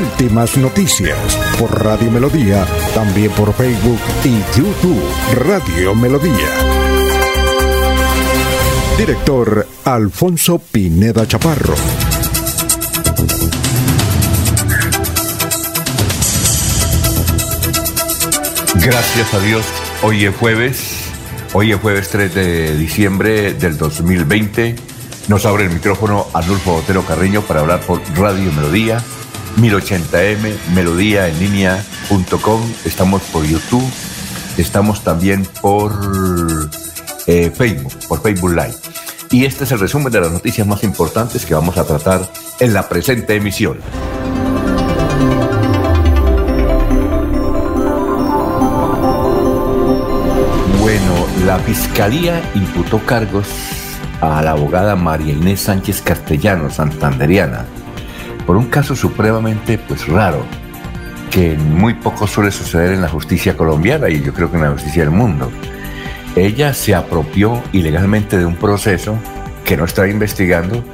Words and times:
Últimas 0.00 0.56
noticias 0.56 1.18
por 1.58 1.84
Radio 1.84 2.10
Melodía, 2.10 2.66
también 2.94 3.30
por 3.32 3.52
Facebook 3.52 3.98
y 4.24 4.58
YouTube 4.58 5.02
Radio 5.34 5.94
Melodía. 5.94 6.48
Director 8.96 9.66
Alfonso 9.84 10.58
Pineda 10.58 11.28
Chaparro. 11.28 11.74
Gracias 18.76 19.34
a 19.34 19.40
Dios, 19.40 19.66
hoy 20.02 20.24
es 20.24 20.34
jueves, 20.34 21.10
hoy 21.52 21.72
es 21.72 21.80
jueves 21.80 22.08
3 22.08 22.34
de 22.34 22.76
diciembre 22.78 23.52
del 23.52 23.76
2020. 23.76 24.76
Nos 25.28 25.44
abre 25.44 25.64
el 25.64 25.70
micrófono 25.70 26.26
Arnulfo 26.32 26.72
Botero 26.72 27.04
Carreño 27.04 27.42
para 27.42 27.60
hablar 27.60 27.80
por 27.80 28.00
Radio 28.16 28.50
Melodía 28.52 29.04
1080m, 29.60 30.54
melodía 30.74 31.28
en 31.28 31.38
línea.com. 31.38 32.60
Estamos 32.84 33.22
por 33.24 33.44
YouTube, 33.44 33.88
estamos 34.56 35.04
también 35.04 35.46
por 35.60 35.92
eh, 37.26 37.52
Facebook, 37.54 37.92
por 38.08 38.22
Facebook 38.22 38.50
Live. 38.50 38.74
Y 39.30 39.44
este 39.44 39.64
es 39.64 39.72
el 39.72 39.78
resumen 39.78 40.12
de 40.12 40.20
las 40.20 40.32
noticias 40.32 40.66
más 40.66 40.82
importantes 40.82 41.44
que 41.44 41.54
vamos 41.54 41.76
a 41.76 41.84
tratar 41.84 42.28
en 42.58 42.72
la 42.72 42.88
presente 42.88 43.36
emisión. 43.36 43.78
Bueno, 50.80 51.26
la 51.44 51.58
Fiscalía 51.58 52.42
imputó 52.54 52.98
cargos 53.04 53.46
a 54.20 54.42
la 54.42 54.52
abogada 54.52 54.96
María 54.96 55.32
Inés 55.32 55.60
Sánchez 55.60 56.02
Castellano, 56.02 56.70
santanderiana, 56.70 57.66
por 58.46 58.56
un 58.56 58.66
caso 58.66 58.96
supremamente 58.96 59.78
pues 59.78 60.06
raro, 60.08 60.44
que 61.30 61.56
muy 61.56 61.94
poco 61.94 62.26
suele 62.26 62.50
suceder 62.50 62.92
en 62.92 63.02
la 63.02 63.08
justicia 63.08 63.56
colombiana 63.56 64.08
y 64.08 64.20
yo 64.22 64.34
creo 64.34 64.50
que 64.50 64.56
en 64.56 64.64
la 64.64 64.70
justicia 64.70 65.02
del 65.02 65.12
mundo. 65.12 65.50
Ella 66.36 66.74
se 66.74 66.94
apropió 66.94 67.62
ilegalmente 67.72 68.38
de 68.38 68.44
un 68.44 68.56
proceso 68.56 69.16
que 69.64 69.76
no 69.76 69.84
estaba 69.84 70.08
investigando 70.08 70.84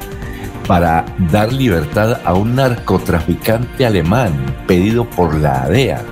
para 0.67 1.05
dar 1.31 1.53
libertad 1.53 2.21
a 2.25 2.35
un 2.35 2.57
narcotraficante 2.57 3.87
alemán 3.87 4.33
pedido 4.67 5.09
por 5.09 5.35
la 5.35 5.69
DEA. 5.69 6.03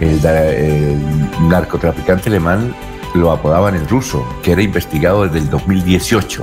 El, 0.00 0.24
el 0.24 0.98
narcotraficante 1.48 2.28
alemán 2.28 2.74
lo 3.14 3.32
apodaban 3.32 3.74
el 3.74 3.88
ruso, 3.88 4.26
que 4.42 4.52
era 4.52 4.62
investigado 4.62 5.24
desde 5.24 5.38
el 5.38 5.50
2018. 5.50 6.42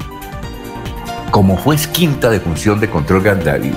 Como 1.31 1.57
juez 1.57 1.87
quinta 1.87 2.29
de 2.29 2.39
función 2.39 2.79
de 2.79 2.89
control 2.89 3.23
Gandari, 3.23 3.73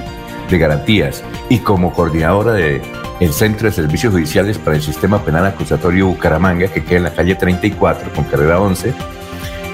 de 0.48 0.58
Garantías 0.58 1.22
y 1.48 1.58
como 1.58 1.92
coordinadora 1.92 2.52
del 2.52 2.82
el 3.20 3.32
Centro 3.32 3.68
de 3.68 3.74
Servicios 3.74 4.12
Judiciales 4.12 4.58
para 4.58 4.76
el 4.76 4.82
Sistema 4.82 5.24
Penal 5.24 5.46
Acusatorio 5.46 6.06
Bucaramanga, 6.06 6.68
que 6.68 6.84
queda 6.84 6.98
en 6.98 7.02
la 7.04 7.12
calle 7.12 7.34
34 7.34 8.12
con 8.12 8.24
carrera 8.24 8.60
11, 8.60 8.94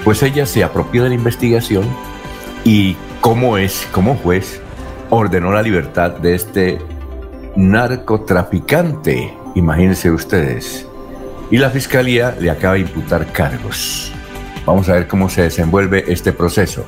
pues 0.03 0.23
ella 0.23 0.45
se 0.45 0.63
apropió 0.63 1.03
de 1.03 1.09
la 1.09 1.15
investigación 1.15 1.85
y 2.63 2.95
como 3.21 3.57
es, 3.57 3.87
como 3.91 4.15
juez, 4.15 4.61
ordenó 5.09 5.51
la 5.51 5.61
libertad 5.61 6.11
de 6.11 6.35
este 6.35 6.79
narcotraficante, 7.55 9.33
imagínense 9.53 10.11
ustedes. 10.11 10.87
Y 11.51 11.57
la 11.57 11.69
fiscalía 11.69 12.35
le 12.39 12.49
acaba 12.49 12.73
de 12.73 12.81
imputar 12.81 13.31
cargos. 13.31 14.11
Vamos 14.65 14.89
a 14.89 14.93
ver 14.93 15.07
cómo 15.07 15.29
se 15.29 15.43
desenvuelve 15.43 16.05
este 16.07 16.33
proceso. 16.33 16.83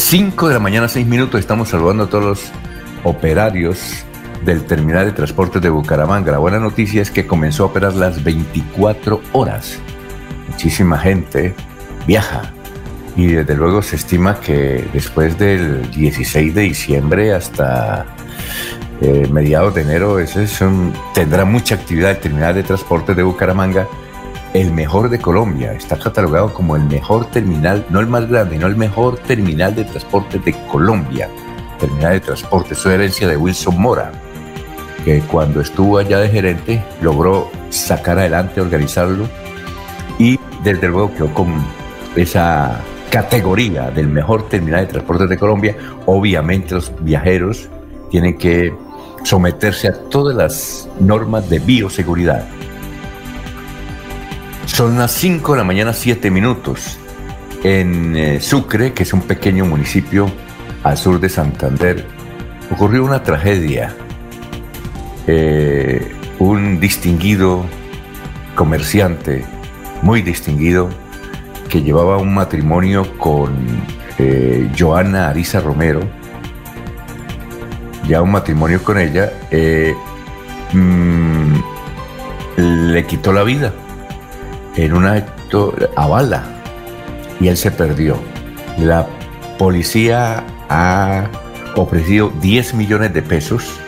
5 0.00 0.48
de 0.48 0.54
la 0.54 0.60
mañana, 0.60 0.88
6 0.88 1.06
minutos, 1.06 1.38
estamos 1.38 1.68
saludando 1.68 2.04
a 2.04 2.06
todos 2.08 2.24
los 2.24 2.52
operarios 3.04 4.04
del 4.44 4.64
terminal 4.64 5.06
de 5.06 5.12
transportes 5.12 5.62
de 5.62 5.68
Bucaramanga. 5.68 6.32
La 6.32 6.38
buena 6.38 6.58
noticia 6.58 7.00
es 7.00 7.12
que 7.12 7.28
comenzó 7.28 7.62
a 7.62 7.66
operar 7.66 7.94
las 7.94 8.24
24 8.24 9.20
horas. 9.32 9.78
Muchísima 10.48 10.98
gente 10.98 11.54
viaja 12.08 12.52
y 13.14 13.26
desde 13.26 13.54
luego 13.54 13.82
se 13.82 13.96
estima 13.96 14.40
que 14.40 14.84
después 14.92 15.38
del 15.38 15.88
16 15.92 16.54
de 16.56 16.62
diciembre 16.62 17.32
hasta 17.32 18.06
eh, 19.02 19.28
mediados 19.30 19.74
de 19.74 19.82
enero 19.82 20.18
ese 20.18 20.48
tendrá 21.14 21.44
mucha 21.44 21.76
actividad 21.76 22.10
el 22.10 22.18
terminal 22.18 22.54
de 22.54 22.64
transportes 22.64 23.14
de 23.14 23.22
Bucaramanga 23.22 23.86
el 24.54 24.72
mejor 24.72 25.10
de 25.10 25.18
Colombia. 25.18 25.72
Está 25.72 25.98
catalogado 25.98 26.52
como 26.52 26.76
el 26.76 26.84
mejor 26.84 27.26
terminal, 27.26 27.84
no 27.90 28.00
el 28.00 28.06
más 28.06 28.28
grande, 28.28 28.58
no 28.58 28.66
el 28.66 28.76
mejor 28.76 29.18
terminal 29.18 29.74
de 29.74 29.84
transporte 29.84 30.38
de 30.38 30.54
Colombia. 30.66 31.28
Terminal 31.78 32.12
de 32.12 32.20
transporte, 32.20 32.74
es 32.74 32.84
herencia 32.84 33.28
de 33.28 33.36
Wilson 33.36 33.80
Mora, 33.80 34.12
que 35.04 35.20
cuando 35.20 35.60
estuvo 35.60 35.98
allá 35.98 36.18
de 36.18 36.28
gerente 36.28 36.82
logró 37.00 37.50
sacar 37.70 38.18
adelante, 38.18 38.60
organizarlo 38.60 39.26
y 40.18 40.38
desde 40.62 40.88
luego 40.88 41.14
quedó 41.14 41.32
con 41.32 41.54
esa 42.16 42.80
categoría 43.10 43.90
del 43.90 44.08
mejor 44.08 44.48
terminal 44.48 44.86
de 44.86 44.92
transporte 44.92 45.26
de 45.26 45.38
Colombia. 45.38 45.76
Obviamente 46.06 46.74
los 46.74 46.92
viajeros 47.00 47.70
tienen 48.10 48.36
que 48.36 48.74
someterse 49.24 49.88
a 49.88 49.92
todas 49.92 50.36
las 50.36 50.88
normas 50.98 51.48
de 51.48 51.60
bioseguridad 51.60 52.46
son 54.72 54.98
las 54.98 55.12
5 55.12 55.52
de 55.52 55.58
la 55.58 55.64
mañana, 55.64 55.92
7 55.92 56.30
minutos. 56.30 56.98
En 57.64 58.16
eh, 58.16 58.40
Sucre, 58.40 58.92
que 58.92 59.02
es 59.02 59.12
un 59.12 59.22
pequeño 59.22 59.64
municipio 59.64 60.30
al 60.82 60.96
sur 60.96 61.20
de 61.20 61.28
Santander, 61.28 62.06
ocurrió 62.70 63.04
una 63.04 63.22
tragedia. 63.22 63.94
Eh, 65.26 66.14
un 66.38 66.80
distinguido 66.80 67.66
comerciante, 68.54 69.44
muy 70.02 70.22
distinguido, 70.22 70.88
que 71.68 71.82
llevaba 71.82 72.18
un 72.18 72.34
matrimonio 72.34 73.16
con 73.18 73.52
eh, 74.18 74.70
Joana 74.78 75.28
Arisa 75.28 75.60
Romero, 75.60 76.00
ya 78.08 78.22
un 78.22 78.32
matrimonio 78.32 78.82
con 78.82 78.98
ella, 78.98 79.32
mm, 80.72 81.54
le 82.56 83.06
quitó 83.06 83.32
la 83.32 83.42
vida 83.42 83.72
en 84.76 84.92
un 84.94 85.06
acto 85.06 85.74
a 85.96 86.06
bala 86.06 86.44
y 87.40 87.48
él 87.48 87.56
se 87.56 87.70
perdió. 87.70 88.16
La 88.78 89.06
policía 89.58 90.44
ha 90.68 91.28
ofrecido 91.76 92.32
10 92.40 92.74
millones 92.74 93.12
de 93.12 93.22
pesos 93.22 93.80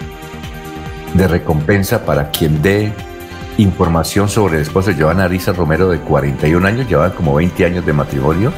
de 1.14 1.28
recompensa 1.28 2.04
para 2.04 2.30
quien 2.30 2.62
dé 2.62 2.92
información 3.58 4.28
sobre 4.28 4.56
el 4.56 4.62
esposo 4.62 4.92
de 4.92 5.02
Joana 5.02 5.24
Arisa 5.24 5.52
Romero 5.52 5.88
de 5.90 5.98
41 5.98 6.66
años, 6.66 6.88
llevaban 6.88 7.12
como 7.12 7.34
20 7.34 7.64
años 7.64 7.86
de 7.86 7.92
matrimonio. 7.92 8.52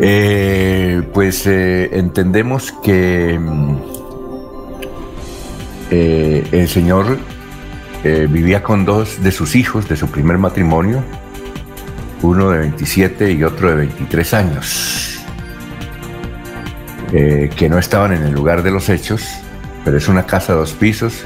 Eh, 0.00 1.02
pues 1.12 1.46
eh, 1.46 1.90
entendemos 1.92 2.72
que 2.82 3.38
mm, 3.38 3.76
eh, 5.90 6.48
el 6.50 6.68
señor 6.68 7.18
eh, 8.04 8.28
vivía 8.30 8.62
con 8.62 8.84
dos 8.84 9.22
de 9.22 9.32
sus 9.32 9.56
hijos 9.56 9.88
de 9.88 9.96
su 9.96 10.08
primer 10.08 10.36
matrimonio, 10.36 11.02
uno 12.20 12.50
de 12.50 12.58
27 12.58 13.32
y 13.32 13.42
otro 13.42 13.70
de 13.70 13.76
23 13.76 14.34
años, 14.34 15.24
eh, 17.12 17.48
que 17.56 17.70
no 17.70 17.78
estaban 17.78 18.12
en 18.12 18.22
el 18.22 18.32
lugar 18.32 18.62
de 18.62 18.70
los 18.70 18.90
hechos, 18.90 19.26
pero 19.86 19.96
es 19.96 20.06
una 20.06 20.26
casa 20.26 20.52
de 20.52 20.58
dos 20.58 20.72
pisos 20.72 21.24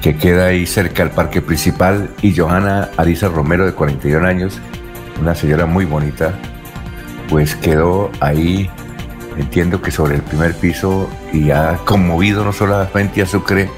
que 0.00 0.16
queda 0.16 0.46
ahí 0.46 0.64
cerca 0.64 1.02
del 1.02 1.12
parque 1.12 1.42
principal 1.42 2.08
y 2.22 2.36
Johanna 2.36 2.90
Arisa 2.96 3.26
Romero 3.26 3.66
de 3.66 3.72
41 3.72 4.24
años, 4.24 4.60
una 5.20 5.34
señora 5.34 5.66
muy 5.66 5.86
bonita, 5.86 6.38
pues 7.28 7.56
quedó 7.56 8.12
ahí, 8.20 8.70
entiendo 9.36 9.82
que 9.82 9.90
sobre 9.90 10.14
el 10.14 10.22
primer 10.22 10.54
piso 10.54 11.10
y 11.32 11.50
ha 11.50 11.78
conmovido 11.84 12.44
no 12.44 12.52
solamente 12.52 13.22
a 13.22 13.26
Sucre, 13.26 13.68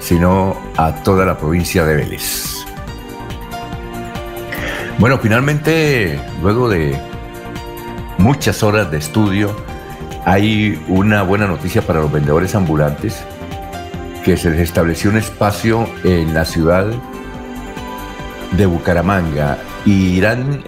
sino 0.00 0.56
a 0.76 0.94
toda 1.02 1.24
la 1.24 1.38
provincia 1.38 1.84
de 1.84 1.96
Vélez. 1.96 2.64
Bueno, 4.98 5.18
finalmente, 5.18 6.20
luego 6.42 6.68
de 6.68 6.98
muchas 8.18 8.62
horas 8.62 8.90
de 8.90 8.98
estudio, 8.98 9.54
hay 10.24 10.82
una 10.88 11.22
buena 11.22 11.46
noticia 11.46 11.82
para 11.82 12.00
los 12.00 12.12
vendedores 12.12 12.54
ambulantes 12.54 13.22
que 14.24 14.36
se 14.36 14.50
les 14.50 14.60
estableció 14.60 15.10
un 15.10 15.16
espacio 15.16 15.88
en 16.04 16.34
la 16.34 16.44
ciudad 16.44 16.86
de 18.52 18.66
Bucaramanga 18.66 19.58
y 19.86 20.16
irán, 20.18 20.62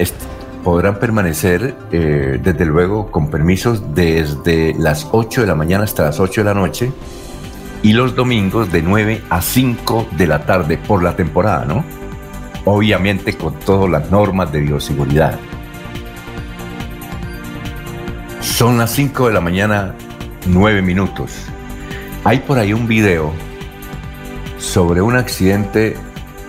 podrán 0.64 0.98
permanecer, 0.98 1.74
eh, 1.90 2.40
desde 2.42 2.64
luego, 2.64 3.10
con 3.10 3.28
permisos 3.28 3.94
desde 3.94 4.74
las 4.78 5.08
8 5.12 5.42
de 5.42 5.46
la 5.46 5.54
mañana 5.54 5.84
hasta 5.84 6.04
las 6.04 6.20
8 6.20 6.40
de 6.40 6.44
la 6.44 6.54
noche 6.54 6.92
y 7.82 7.92
los 7.92 8.14
domingos 8.14 8.70
de 8.70 8.82
9 8.82 9.22
a 9.28 9.42
5 9.42 10.08
de 10.12 10.26
la 10.26 10.46
tarde 10.46 10.78
por 10.78 11.02
la 11.02 11.16
temporada, 11.16 11.64
¿no? 11.64 11.84
Obviamente 12.64 13.36
con 13.36 13.58
todas 13.58 13.90
las 13.90 14.10
normas 14.10 14.52
de 14.52 14.60
bioseguridad. 14.60 15.38
Son 18.40 18.78
las 18.78 18.92
5 18.92 19.28
de 19.28 19.34
la 19.34 19.40
mañana, 19.40 19.94
9 20.46 20.82
minutos. 20.82 21.32
Hay 22.24 22.38
por 22.38 22.58
ahí 22.58 22.72
un 22.72 22.86
video 22.86 23.32
sobre 24.58 25.02
un 25.02 25.16
accidente 25.16 25.96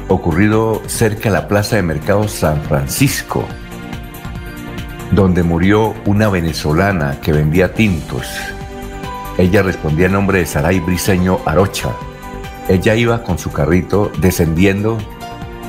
ocurrido 0.07 0.83
cerca 0.85 1.29
de 1.29 1.31
la 1.31 1.47
Plaza 1.47 1.77
de 1.77 1.81
Mercado 1.81 2.27
San 2.27 2.61
Francisco, 2.61 3.47
donde 5.11 5.41
murió 5.41 5.95
una 6.05 6.29
venezolana 6.29 7.19
que 7.21 7.31
vendía 7.31 7.73
tintos. 7.73 8.27
Ella 9.37 9.63
respondía 9.63 10.05
en 10.05 10.13
nombre 10.13 10.39
de 10.39 10.45
Saray 10.45 10.79
Briseño 10.79 11.39
Arocha. 11.45 11.89
Ella 12.69 12.95
iba 12.95 13.23
con 13.23 13.37
su 13.37 13.51
carrito 13.51 14.11
descendiendo 14.19 14.97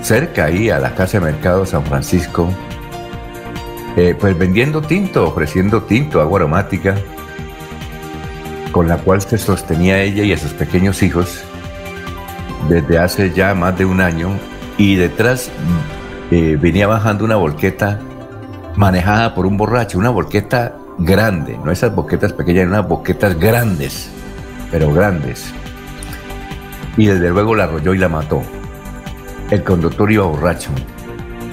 cerca 0.03 0.45
ahí 0.45 0.69
a 0.69 0.79
la 0.79 0.95
Casa 0.95 1.19
de 1.19 1.25
Mercado 1.25 1.65
San 1.65 1.85
Francisco, 1.85 2.49
eh, 3.97 4.15
pues 4.19 4.37
vendiendo 4.39 4.83
tinto, 4.83 5.27
ofreciendo 5.27 5.83
tinto, 5.83 6.21
agua 6.21 6.41
aromática, 6.41 6.95
con 8.71 8.87
la 8.87 8.99
cual 8.99 9.23
se 9.23 9.39
sostenía 9.39 10.03
ella 10.03 10.25
y 10.25 10.33
a 10.33 10.37
sus 10.37 10.53
pequeños 10.53 11.03
hijos 11.03 11.43
desde 12.69 12.99
hace 12.99 13.33
ya 13.33 13.55
más 13.55 13.79
de 13.79 13.85
un 13.85 14.01
año 14.01 14.31
y 14.79 14.97
detrás 14.97 15.51
eh, 16.31 16.59
venía 16.61 16.87
bajando 16.87 17.25
una 17.25 17.37
volqueta 17.37 18.01
manejada 18.75 19.35
por 19.35 19.47
un 19.47 19.57
borracho, 19.57 19.99
una 19.99 20.11
volqueta 20.11 20.77
grande, 20.99 21.58
no 21.64 21.70
esas 21.70 21.94
boquetas 21.94 22.32
pequeñas, 22.32 22.67
unas 22.69 22.87
boquetas 22.87 23.38
grandes, 23.38 24.11
pero 24.70 24.93
grandes. 24.93 25.52
Y 26.96 27.06
desde 27.06 27.31
luego 27.31 27.55
la 27.55 27.64
arrolló 27.64 27.94
y 27.94 27.99
la 27.99 28.08
mató. 28.08 28.43
El 29.50 29.62
conductor 29.62 30.11
iba 30.11 30.25
borracho. 30.25 30.70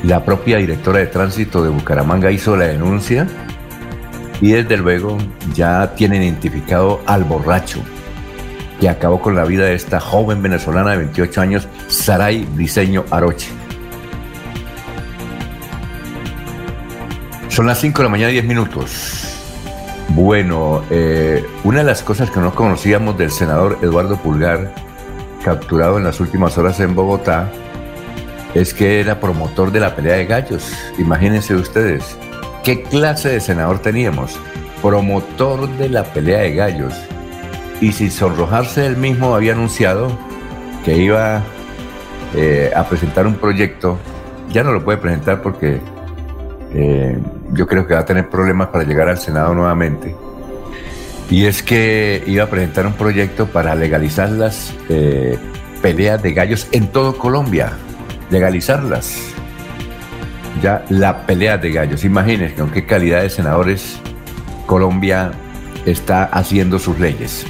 La 0.03 0.23
propia 0.23 0.57
directora 0.57 0.99
de 0.99 1.07
tránsito 1.07 1.63
de 1.63 1.69
Bucaramanga 1.69 2.31
hizo 2.31 2.55
la 2.55 2.65
denuncia 2.65 3.27
y 4.39 4.51
desde 4.51 4.77
luego 4.77 5.17
ya 5.53 5.93
tiene 5.95 6.17
identificado 6.17 7.01
al 7.05 7.23
borracho 7.23 7.81
que 8.81 8.89
acabó 8.89 9.21
con 9.21 9.35
la 9.35 9.45
vida 9.45 9.65
de 9.65 9.75
esta 9.75 9.99
joven 9.99 10.41
venezolana 10.41 10.91
de 10.91 10.97
28 10.97 11.41
años, 11.41 11.67
Saray 11.87 12.47
Briseño 12.55 13.05
Aroche. 13.11 13.49
Son 17.47 17.67
las 17.67 17.79
5 17.79 17.99
de 17.99 18.03
la 18.03 18.09
mañana 18.09 18.31
y 18.31 18.33
10 18.33 18.45
minutos. 18.45 19.20
Bueno, 20.13 20.83
eh, 20.89 21.45
una 21.63 21.79
de 21.79 21.83
las 21.85 22.03
cosas 22.03 22.29
que 22.29 22.41
no 22.41 22.53
conocíamos 22.53 23.17
del 23.17 23.31
senador 23.31 23.77
Eduardo 23.81 24.17
Pulgar, 24.17 24.73
capturado 25.41 25.97
en 25.97 26.03
las 26.03 26.19
últimas 26.19 26.57
horas 26.57 26.81
en 26.81 26.95
Bogotá, 26.95 27.49
es 28.53 28.73
que 28.73 28.99
era 28.99 29.21
promotor 29.21 29.71
de 29.71 29.79
la 29.79 29.95
pelea 29.95 30.17
de 30.17 30.25
gallos. 30.25 30.73
Imagínense 30.97 31.55
ustedes, 31.55 32.17
¿qué 32.65 32.83
clase 32.83 33.29
de 33.29 33.39
senador 33.39 33.79
teníamos? 33.79 34.37
Promotor 34.81 35.69
de 35.77 35.87
la 35.87 36.03
pelea 36.03 36.39
de 36.39 36.55
gallos 36.55 36.93
y 37.79 37.93
sin 37.93 38.11
sonrojarse 38.11 38.85
él 38.85 38.97
mismo 38.97 39.33
había 39.33 39.53
anunciado 39.53 40.11
que 40.83 40.97
iba 40.97 41.41
eh, 42.35 42.69
a 42.75 42.83
presentar 42.83 43.27
un 43.27 43.35
proyecto. 43.35 43.97
Ya 44.49 44.61
no 44.65 44.73
lo 44.73 44.83
puede 44.83 44.97
presentar 44.97 45.41
porque 45.41 45.79
eh, 46.73 47.17
yo 47.53 47.67
creo 47.67 47.87
que 47.87 47.93
va 47.93 48.01
a 48.01 48.05
tener 48.05 48.29
problemas 48.29 48.69
para 48.69 48.83
llegar 48.83 49.09
al 49.09 49.17
Senado 49.17 49.53
nuevamente. 49.53 50.15
Y 51.29 51.45
es 51.45 51.63
que 51.63 52.23
iba 52.27 52.43
a 52.43 52.47
presentar 52.47 52.85
un 52.85 52.93
proyecto 52.93 53.47
para 53.47 53.73
legalizar 53.75 54.29
las 54.29 54.73
eh, 54.89 55.37
peleas 55.81 56.21
de 56.21 56.33
gallos 56.33 56.67
en 56.71 56.87
todo 56.87 57.17
Colombia. 57.17 57.73
Legalizarlas. 58.29 59.17
Ya 60.61 60.83
la 60.89 61.25
pelea 61.25 61.57
de 61.57 61.71
gallos. 61.71 62.03
Imagínense 62.03 62.55
con 62.55 62.69
qué 62.69 62.85
calidad 62.85 63.21
de 63.21 63.29
senadores 63.29 63.99
Colombia 64.65 65.31
está 65.85 66.25
haciendo 66.25 66.79
sus 66.79 66.99
leyes. 66.99 67.45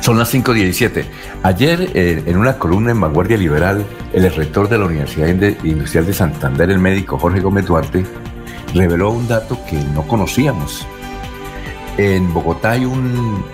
Son 0.00 0.18
las 0.18 0.34
5.17. 0.34 1.04
Ayer, 1.44 1.90
eh, 1.94 2.24
en 2.26 2.36
una 2.36 2.58
columna 2.58 2.90
en 2.90 3.00
Vanguardia 3.00 3.36
Liberal, 3.36 3.84
el 4.12 4.34
rector 4.34 4.68
de 4.68 4.78
la 4.78 4.86
Universidad 4.86 5.28
Industrial 5.28 6.04
de 6.04 6.12
Santander, 6.12 6.70
el 6.70 6.78
médico 6.78 7.18
Jorge 7.18 7.40
Gómez 7.40 7.66
Duarte, 7.66 8.04
reveló 8.74 9.10
un 9.10 9.28
dato 9.28 9.58
que 9.68 9.76
no 9.76 10.02
conocíamos. 10.02 10.86
En 11.98 12.32
Bogotá 12.32 12.72
hay 12.72 12.84
un, 12.84 13.44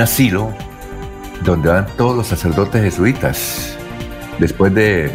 asilo 0.00 0.52
donde 1.42 1.70
van 1.70 1.86
todos 1.96 2.16
los 2.16 2.26
sacerdotes 2.26 2.82
jesuitas 2.82 3.76
después 4.38 4.74
de 4.74 5.10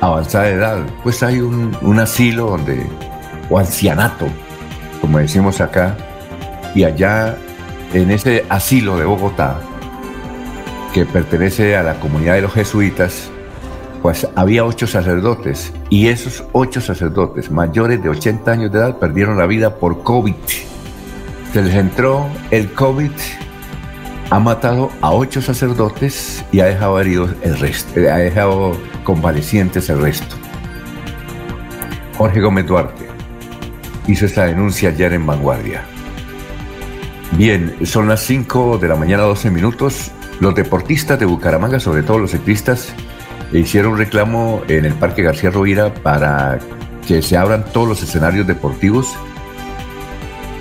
avanzada 0.00 0.48
edad. 0.48 0.86
Pues 1.02 1.22
hay 1.22 1.40
un, 1.40 1.76
un 1.82 1.98
asilo 2.00 2.50
donde, 2.50 2.86
o 3.48 3.58
ancianato, 3.58 4.26
como 5.00 5.18
decimos 5.18 5.60
acá, 5.60 5.96
y 6.74 6.84
allá 6.84 7.36
en 7.94 8.10
ese 8.10 8.44
asilo 8.48 8.98
de 8.98 9.04
Bogotá, 9.04 9.60
que 10.92 11.04
pertenece 11.06 11.76
a 11.76 11.82
la 11.82 11.94
comunidad 12.00 12.34
de 12.34 12.42
los 12.42 12.52
jesuitas, 12.52 13.30
pues 14.02 14.28
había 14.34 14.64
ocho 14.64 14.86
sacerdotes 14.86 15.72
y 15.90 16.08
esos 16.08 16.44
ocho 16.52 16.80
sacerdotes 16.80 17.50
mayores 17.50 18.02
de 18.02 18.08
80 18.08 18.50
años 18.50 18.72
de 18.72 18.78
edad 18.78 18.98
perdieron 18.98 19.36
la 19.36 19.46
vida 19.46 19.76
por 19.76 20.02
COVID. 20.02 20.34
Se 21.52 21.62
les 21.62 21.74
entró 21.74 22.26
el 22.50 22.72
COVID, 22.72 23.10
ha 24.30 24.38
matado 24.38 24.90
a 25.00 25.12
ocho 25.12 25.40
sacerdotes 25.40 26.44
y 26.52 26.60
ha 26.60 26.66
dejado 26.66 27.00
heridos 27.00 27.30
el 27.42 27.58
resto, 27.58 28.00
ha 28.00 28.18
dejado 28.18 28.76
convalecientes 29.04 29.88
el 29.88 30.00
resto. 30.00 30.36
Jorge 32.16 32.40
Gómez 32.40 32.66
Duarte 32.66 33.08
hizo 34.06 34.26
esta 34.26 34.46
denuncia 34.46 34.90
ayer 34.90 35.12
en 35.12 35.26
Vanguardia. 35.26 35.82
Bien, 37.32 37.76
son 37.84 38.08
las 38.08 38.20
5 38.22 38.78
de 38.78 38.88
la 38.88 38.96
mañana, 38.96 39.22
12 39.24 39.50
minutos. 39.50 40.10
Los 40.40 40.54
deportistas 40.54 41.18
de 41.18 41.26
Bucaramanga, 41.26 41.78
sobre 41.78 42.02
todo 42.02 42.18
los 42.18 42.30
ciclistas, 42.30 42.92
hicieron 43.52 43.92
un 43.92 43.98
reclamo 43.98 44.62
en 44.68 44.84
el 44.84 44.94
Parque 44.94 45.22
García 45.22 45.50
Rovira 45.50 45.92
para 45.94 46.58
que 47.06 47.22
se 47.22 47.36
abran 47.36 47.64
todos 47.72 47.88
los 47.88 48.02
escenarios 48.02 48.46
deportivos, 48.46 49.14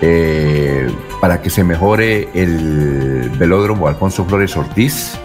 eh, 0.01 0.89
para 1.20 1.41
que 1.41 1.50
se 1.50 1.63
mejore 1.63 2.29
el 2.34 3.29
velódromo 3.38 3.88
Alfonso 3.88 4.24
Flores 4.25 4.56
Ortiz, 4.56 5.17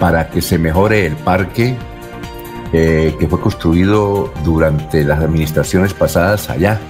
para 0.00 0.28
que 0.30 0.40
se 0.40 0.58
mejore 0.58 1.06
el 1.06 1.16
parque 1.16 1.76
eh, 2.72 3.14
que 3.18 3.28
fue 3.28 3.40
construido 3.40 4.32
durante 4.44 5.04
las 5.04 5.20
administraciones 5.20 5.94
pasadas 5.94 6.48
allá, 6.50 6.80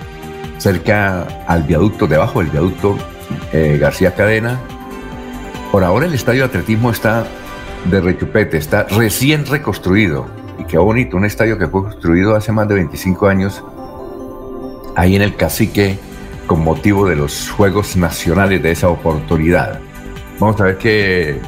cerca 0.59 1.27
al 1.47 1.65
viaducto, 1.65 2.07
debajo 2.07 2.41
del 2.41 2.51
viaducto 2.51 2.97
eh, 3.53 3.79
García 3.81 4.15
Cadena, 4.15 4.61
por 5.73 5.85
ahora 5.85 6.07
el 6.07 6.15
estadio 6.15 6.43
de 6.43 6.47
atletismo 6.47 6.91
está 6.91 7.27
de 7.91 8.01
rechupete, 8.01 8.57
está 8.57 8.85
recién 8.85 9.47
reconstruido. 9.47 10.27
Y 10.59 10.65
qué 10.65 10.79
bonito, 10.79 11.17
un 11.17 11.25
estadio 11.25 11.59
que 11.59 11.69
fue 11.69 11.83
construido 11.83 12.35
hace 12.35 12.53
más 12.53 12.69
de 12.69 12.75
25 12.75 13.27
años 13.27 13.63
ahí 14.97 15.15
en 15.15 15.23
el 15.23 15.37
cacique 15.37 15.99
con 16.47 16.63
motivo 16.63 17.09
de 17.09 17.17
los 17.17 17.51
Juegos 17.51 17.97
Nacionales 17.97 18.63
de 18.63 18.71
esa 18.71 18.89
oportunidad. 18.89 19.81
Vamos 20.39 20.61
a 20.61 20.65
ver 20.65 20.79
qué 20.79 21.41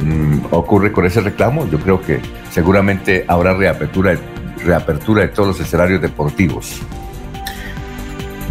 mm, 0.00 0.46
ocurre 0.50 0.92
con 0.92 1.06
ese 1.06 1.20
reclamo. 1.20 1.68
Yo 1.68 1.78
creo 1.80 2.00
que 2.00 2.20
seguramente 2.50 3.24
habrá 3.26 3.54
reapertura, 3.54 4.16
reapertura 4.64 5.22
de 5.22 5.28
todos 5.28 5.48
los 5.48 5.60
escenarios 5.60 6.00
deportivos. 6.00 6.80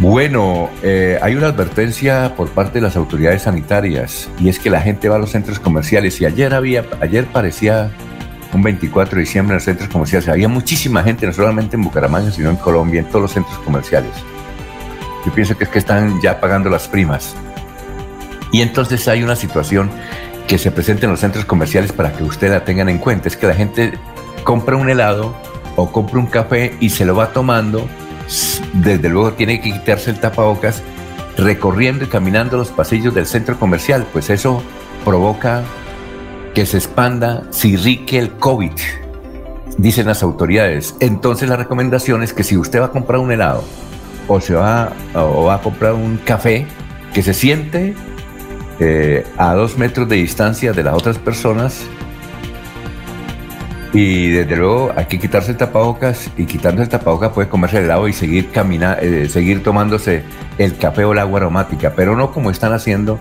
Bueno, 0.00 0.70
eh, 0.84 1.18
hay 1.20 1.34
una 1.34 1.48
advertencia 1.48 2.34
por 2.36 2.50
parte 2.50 2.74
de 2.74 2.82
las 2.82 2.94
autoridades 2.94 3.42
sanitarias 3.42 4.28
y 4.38 4.48
es 4.48 4.60
que 4.60 4.70
la 4.70 4.80
gente 4.80 5.08
va 5.08 5.16
a 5.16 5.18
los 5.18 5.30
centros 5.30 5.58
comerciales 5.58 6.20
y 6.20 6.24
ayer 6.24 6.54
había, 6.54 6.84
ayer 7.00 7.26
parecía 7.26 7.90
un 8.52 8.62
24 8.62 9.16
de 9.16 9.20
diciembre 9.22 9.54
en 9.54 9.56
los 9.56 9.64
centros 9.64 9.88
comerciales. 9.88 10.28
Había 10.28 10.48
muchísima 10.48 11.02
gente, 11.02 11.26
no 11.26 11.32
solamente 11.32 11.74
en 11.74 11.82
Bucaramanga, 11.82 12.30
sino 12.30 12.48
en 12.48 12.56
Colombia, 12.56 13.00
en 13.00 13.06
todos 13.06 13.22
los 13.22 13.32
centros 13.32 13.58
comerciales. 13.58 14.12
Yo 15.26 15.32
pienso 15.32 15.58
que 15.58 15.64
es 15.64 15.70
que 15.70 15.80
están 15.80 16.20
ya 16.22 16.40
pagando 16.40 16.70
las 16.70 16.86
primas. 16.86 17.34
Y 18.52 18.62
entonces 18.62 19.08
hay 19.08 19.24
una 19.24 19.34
situación 19.34 19.90
que 20.46 20.58
se 20.58 20.70
presenta 20.70 21.06
en 21.06 21.10
los 21.10 21.20
centros 21.20 21.44
comerciales 21.44 21.90
para 21.90 22.12
que 22.12 22.22
ustedes 22.22 22.52
la 22.52 22.64
tengan 22.64 22.88
en 22.88 22.98
cuenta. 22.98 23.26
Es 23.26 23.36
que 23.36 23.48
la 23.48 23.54
gente 23.54 23.94
compra 24.44 24.76
un 24.76 24.88
helado 24.88 25.36
o 25.74 25.90
compra 25.90 26.20
un 26.20 26.26
café 26.26 26.76
y 26.78 26.90
se 26.90 27.04
lo 27.04 27.16
va 27.16 27.32
tomando 27.32 27.88
desde 28.74 29.08
luego 29.08 29.32
tiene 29.32 29.60
que 29.60 29.72
quitarse 29.72 30.10
el 30.10 30.20
tapabocas 30.20 30.82
recorriendo 31.36 32.04
y 32.04 32.08
caminando 32.08 32.56
los 32.56 32.68
pasillos 32.68 33.14
del 33.14 33.26
centro 33.26 33.58
comercial, 33.58 34.06
pues 34.12 34.28
eso 34.28 34.62
provoca 35.04 35.62
que 36.54 36.66
se 36.66 36.78
expanda 36.78 37.44
si 37.50 37.76
rique 37.76 38.18
el 38.18 38.32
COVID, 38.32 38.72
dicen 39.78 40.06
las 40.06 40.22
autoridades. 40.22 40.96
Entonces 41.00 41.48
la 41.48 41.56
recomendación 41.56 42.22
es 42.22 42.32
que 42.32 42.42
si 42.42 42.56
usted 42.56 42.80
va 42.80 42.86
a 42.86 42.90
comprar 42.90 43.20
un 43.20 43.30
helado 43.30 43.62
o 44.26 44.40
se 44.40 44.54
va, 44.54 44.92
o 45.14 45.44
va 45.44 45.54
a 45.54 45.62
comprar 45.62 45.94
un 45.94 46.18
café, 46.18 46.66
que 47.14 47.22
se 47.22 47.32
siente 47.32 47.94
eh, 48.80 49.24
a 49.38 49.54
dos 49.54 49.78
metros 49.78 50.08
de 50.08 50.16
distancia 50.16 50.72
de 50.72 50.82
las 50.82 50.94
otras 50.94 51.18
personas 51.18 51.84
y 53.92 54.30
desde 54.30 54.56
luego 54.56 54.92
hay 54.94 55.06
que 55.06 55.18
quitarse 55.18 55.52
el 55.52 55.56
tapabocas 55.56 56.30
y 56.36 56.44
quitándose 56.44 56.84
el 56.84 56.88
tapabocas 56.90 57.32
puede 57.32 57.48
comerse 57.48 57.78
el 57.78 57.84
helado 57.84 58.06
y 58.08 58.12
seguir 58.12 58.50
caminando, 58.50 59.00
eh, 59.02 59.28
seguir 59.28 59.62
tomándose 59.62 60.24
el 60.58 60.76
café 60.76 61.04
o 61.04 61.12
el 61.12 61.18
agua 61.18 61.40
aromática, 61.40 61.92
pero 61.96 62.16
no 62.16 62.30
como 62.32 62.50
están 62.50 62.72
haciendo 62.72 63.18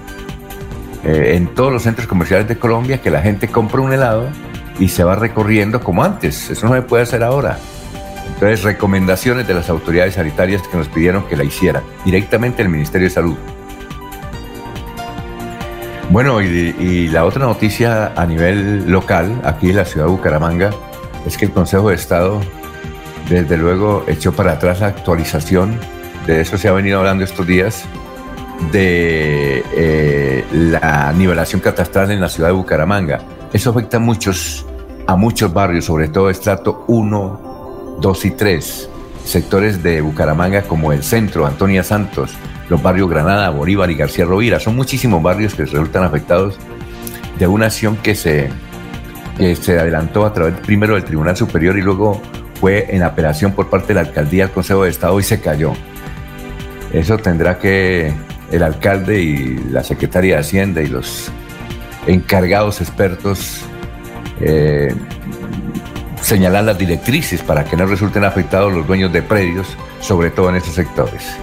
eh, 1.03 1.35
en 1.35 1.47
todos 1.53 1.71
los 1.71 1.83
centros 1.83 2.07
comerciales 2.07 2.47
de 2.47 2.57
Colombia, 2.57 3.01
que 3.01 3.09
la 3.09 3.21
gente 3.21 3.47
compra 3.47 3.81
un 3.81 3.93
helado 3.93 4.27
y 4.79 4.89
se 4.89 5.03
va 5.03 5.15
recorriendo 5.15 5.81
como 5.81 6.03
antes. 6.03 6.49
Eso 6.49 6.67
no 6.67 6.75
se 6.75 6.81
puede 6.81 7.03
hacer 7.03 7.23
ahora. 7.23 7.57
Entonces, 8.27 8.63
recomendaciones 8.63 9.47
de 9.47 9.53
las 9.53 9.69
autoridades 9.69 10.15
sanitarias 10.15 10.61
que 10.67 10.77
nos 10.77 10.89
pidieron 10.89 11.23
que 11.27 11.37
la 11.37 11.43
hicieran 11.43 11.83
directamente 12.03 12.61
el 12.61 12.69
Ministerio 12.69 13.07
de 13.07 13.13
Salud. 13.13 13.37
Bueno, 16.09 16.41
y, 16.41 17.09
la 17.09 17.25
otra 17.25 17.45
noticia 17.45 18.13
a 18.15 18.25
nivel 18.25 18.89
local, 18.89 19.41
aquí 19.43 19.69
en 19.69 19.75
la 19.75 19.85
ciudad 19.85 20.05
de 20.05 20.11
Bucaramanga, 20.13 20.69
es 21.25 21.37
que 21.37 21.45
el 21.45 21.51
Consejo 21.51 21.89
de 21.89 21.95
Estado, 21.95 22.39
desde 23.29 23.57
luego, 23.57 24.05
echó 24.07 24.31
para 24.31 24.53
atrás 24.53 24.79
la 24.79 24.87
actualización, 24.87 25.77
de 26.25 26.41
eso 26.41 26.57
se 26.57 26.69
ha 26.69 26.71
venido 26.71 26.99
hablando 26.99 27.25
estos 27.25 27.45
días, 27.45 27.83
de 28.71 29.63
eh, 29.75 30.45
la 30.51 31.11
nivelación 31.11 31.59
catastral 31.59 32.09
en 32.11 32.21
la 32.21 32.29
ciudad 32.29 32.49
de 32.49 32.55
Bucaramanga. 32.55 33.19
Eso 33.51 33.71
afecta 33.71 33.97
a 33.97 33.99
muchos, 33.99 34.65
a 35.07 35.17
muchos 35.17 35.53
barrios, 35.53 35.85
sobre 35.85 36.07
todo 36.07 36.29
estrato 36.29 36.85
1, 36.87 37.97
2 37.99 38.25
y 38.25 38.31
3, 38.31 38.89
sectores 39.25 39.83
de 39.83 39.99
Bucaramanga 39.99 40.61
como 40.61 40.93
el 40.93 41.03
centro, 41.03 41.45
Antonia 41.45 41.83
Santos, 41.83 42.31
los 42.69 42.81
barrios 42.81 43.09
Granada, 43.09 43.49
Bolívar 43.49 43.89
y 43.91 43.95
García 43.95 44.25
Rovira. 44.25 44.59
Son 44.59 44.75
muchísimos 44.75 45.21
barrios 45.21 45.55
que 45.55 45.65
resultan 45.65 46.03
afectados 46.03 46.57
de 47.37 47.47
una 47.47 47.67
acción 47.67 47.97
que 47.97 48.15
se, 48.15 48.49
se 49.37 49.79
adelantó 49.79 50.25
a 50.25 50.33
través 50.33 50.55
primero 50.61 50.95
del 50.95 51.03
Tribunal 51.03 51.37
Superior 51.37 51.77
y 51.77 51.81
luego 51.81 52.21
fue 52.59 52.87
en 52.95 53.03
apelación 53.03 53.53
por 53.53 53.69
parte 53.69 53.89
de 53.89 53.95
la 53.95 54.01
Alcaldía 54.01 54.45
al 54.45 54.51
Consejo 54.51 54.83
de 54.83 54.89
Estado 54.89 55.19
y 55.19 55.23
se 55.23 55.39
cayó. 55.39 55.73
Eso 56.91 57.17
tendrá 57.17 57.59
que 57.59 58.13
el 58.51 58.63
alcalde 58.63 59.21
y 59.21 59.57
la 59.69 59.83
Secretaría 59.83 60.35
de 60.35 60.41
Hacienda 60.41 60.81
y 60.81 60.87
los 60.87 61.29
encargados 62.07 62.79
expertos 62.81 63.61
eh, 64.39 64.93
señalar 66.21 66.63
las 66.63 66.77
directrices 66.77 67.41
para 67.41 67.65
que 67.65 67.75
no 67.75 67.85
resulten 67.85 68.23
afectados 68.23 68.73
los 68.73 68.87
dueños 68.87 69.11
de 69.13 69.21
predios, 69.21 69.67
sobre 70.01 70.29
todo 70.29 70.49
en 70.49 70.57
estos 70.57 70.73
sectores. 70.73 71.37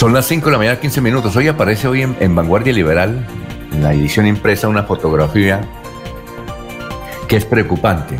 Son 0.00 0.14
las 0.14 0.26
5 0.28 0.46
de 0.46 0.52
la 0.52 0.56
mañana, 0.56 0.80
15 0.80 1.02
minutos. 1.02 1.36
Hoy 1.36 1.48
aparece 1.48 1.86
hoy 1.86 2.00
en, 2.00 2.34
Vanguardia 2.34 2.72
Liberal, 2.72 3.22
en 3.70 3.82
la 3.82 3.92
edición 3.92 4.26
impresa, 4.26 4.66
una 4.66 4.84
fotografía 4.84 5.60
que 7.28 7.36
es 7.36 7.44
preocupante. 7.44 8.18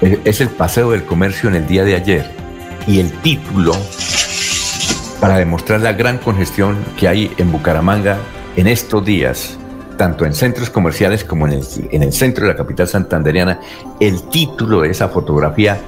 Es 0.00 0.40
el 0.40 0.48
paseo 0.48 0.92
del 0.92 1.04
comercio 1.04 1.50
en 1.50 1.56
el 1.56 1.66
día 1.66 1.84
de 1.84 1.96
ayer. 1.96 2.30
Y 2.86 2.98
el 2.98 3.12
título, 3.12 3.76
para 5.20 5.36
demostrar 5.36 5.82
la 5.82 5.92
gran 5.92 6.16
congestión 6.16 6.78
que 6.96 7.08
hay 7.08 7.30
en 7.36 7.52
Bucaramanga 7.52 8.16
en 8.56 8.66
estos 8.66 9.04
días, 9.04 9.58
tanto 9.98 10.24
en 10.24 10.32
centros 10.32 10.70
comerciales 10.70 11.24
como 11.24 11.46
en 11.46 11.52
el, 11.58 11.64
en 11.90 12.04
el 12.04 12.12
centro 12.14 12.46
de 12.46 12.52
la 12.52 12.56
capital 12.56 12.88
santanderiana, 12.88 13.60
el 14.00 14.22
título 14.30 14.80
de 14.80 14.92
esa 14.92 15.10
fotografía 15.10 15.78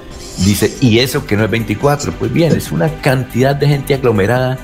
dice, 0.45 0.71
¿y 0.81 0.99
eso 0.99 1.25
que 1.25 1.35
no 1.35 1.45
es 1.45 1.49
24? 1.49 2.11
Pues 2.11 2.31
bien, 2.31 2.55
es 2.55 2.71
una 2.71 2.89
cantidad 3.01 3.55
de 3.55 3.67
gente 3.67 3.95
aglomerada 3.95 4.59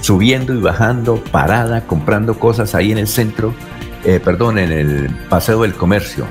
subiendo 0.00 0.54
y 0.54 0.60
bajando, 0.60 1.22
parada, 1.30 1.86
comprando 1.86 2.38
cosas 2.38 2.74
ahí 2.74 2.92
en 2.92 2.98
el 2.98 3.08
centro, 3.08 3.54
eh, 4.04 4.20
perdón, 4.22 4.58
en 4.58 4.72
el 4.72 5.16
Paseo 5.28 5.62
del 5.62 5.74
Comercio. 5.74 6.26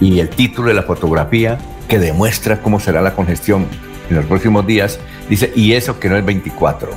Y 0.00 0.20
el 0.20 0.30
título 0.30 0.68
de 0.68 0.74
la 0.74 0.82
fotografía 0.82 1.58
que 1.88 1.98
demuestra 1.98 2.62
cómo 2.62 2.80
será 2.80 3.02
la 3.02 3.14
congestión 3.14 3.66
en 4.08 4.16
los 4.16 4.24
próximos 4.26 4.66
días, 4.66 4.98
dice, 5.28 5.52
y 5.54 5.72
eso 5.72 5.98
que 5.98 6.08
no 6.08 6.16
es 6.16 6.24
24. 6.24 6.90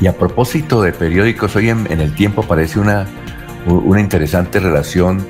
Y 0.00 0.06
a 0.06 0.16
propósito 0.16 0.82
de 0.82 0.92
periódicos, 0.92 1.54
hoy 1.56 1.70
en, 1.70 1.86
el 1.88 2.14
tiempo 2.14 2.42
aparece 2.42 2.78
una, 2.78 3.06
una 3.66 4.00
interesante 4.00 4.60
relación 4.60 5.26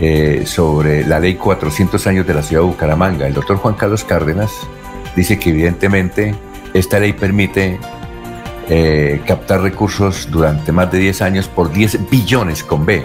eh, 0.00 0.44
sobre 0.46 1.06
la 1.06 1.18
ley 1.20 1.34
400 1.34 2.06
años 2.06 2.26
de 2.26 2.34
la 2.34 2.42
ciudad 2.42 2.62
de 2.62 2.68
Bucaramanga. 2.68 3.26
El 3.26 3.34
doctor 3.34 3.56
Juan 3.56 3.74
Carlos 3.74 4.04
Cárdenas 4.04 4.52
dice 5.16 5.38
que 5.38 5.50
evidentemente 5.50 6.34
esta 6.74 7.00
ley 7.00 7.12
permite 7.12 7.78
eh, 8.68 9.20
captar 9.26 9.60
recursos 9.62 10.28
durante 10.30 10.72
más 10.72 10.90
de 10.90 10.98
10 10.98 11.22
años 11.22 11.48
por 11.48 11.72
10 11.72 12.10
billones 12.10 12.64
con 12.64 12.84
B. 12.84 13.04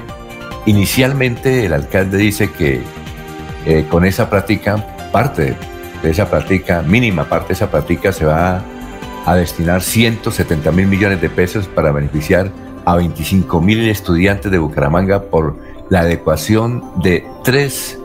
Inicialmente 0.66 1.66
el 1.66 1.74
alcalde 1.74 2.18
dice 2.18 2.52
que 2.52 2.82
eh, 3.66 3.86
con 3.90 4.06
esa 4.06 4.30
práctica, 4.30 4.84
parte 5.12 5.56
de 6.02 6.10
esa 6.10 6.30
práctica, 6.30 6.82
mínima 6.82 7.26
parte 7.26 7.50
de 7.50 7.54
esa 7.54 7.70
práctica, 7.70 8.12
se 8.12 8.26
va 8.26 8.64
a, 9.26 9.36
destinar 9.36 9.84
170 9.84 10.72
mil 10.72 10.88
millones 10.88 11.22
de 11.22 11.30
pesos 11.30 11.68
para 11.68 11.92
beneficiar 11.92 12.52
a 12.86 12.96
25 12.96 13.62
mil 13.62 13.88
estudiantes 13.88 14.52
de 14.52 14.58
Bucaramanga 14.58 15.22
por 15.22 15.58
la 15.90 16.00
adecuación 16.00 16.84
de 17.04 17.24
tres 17.44 18.00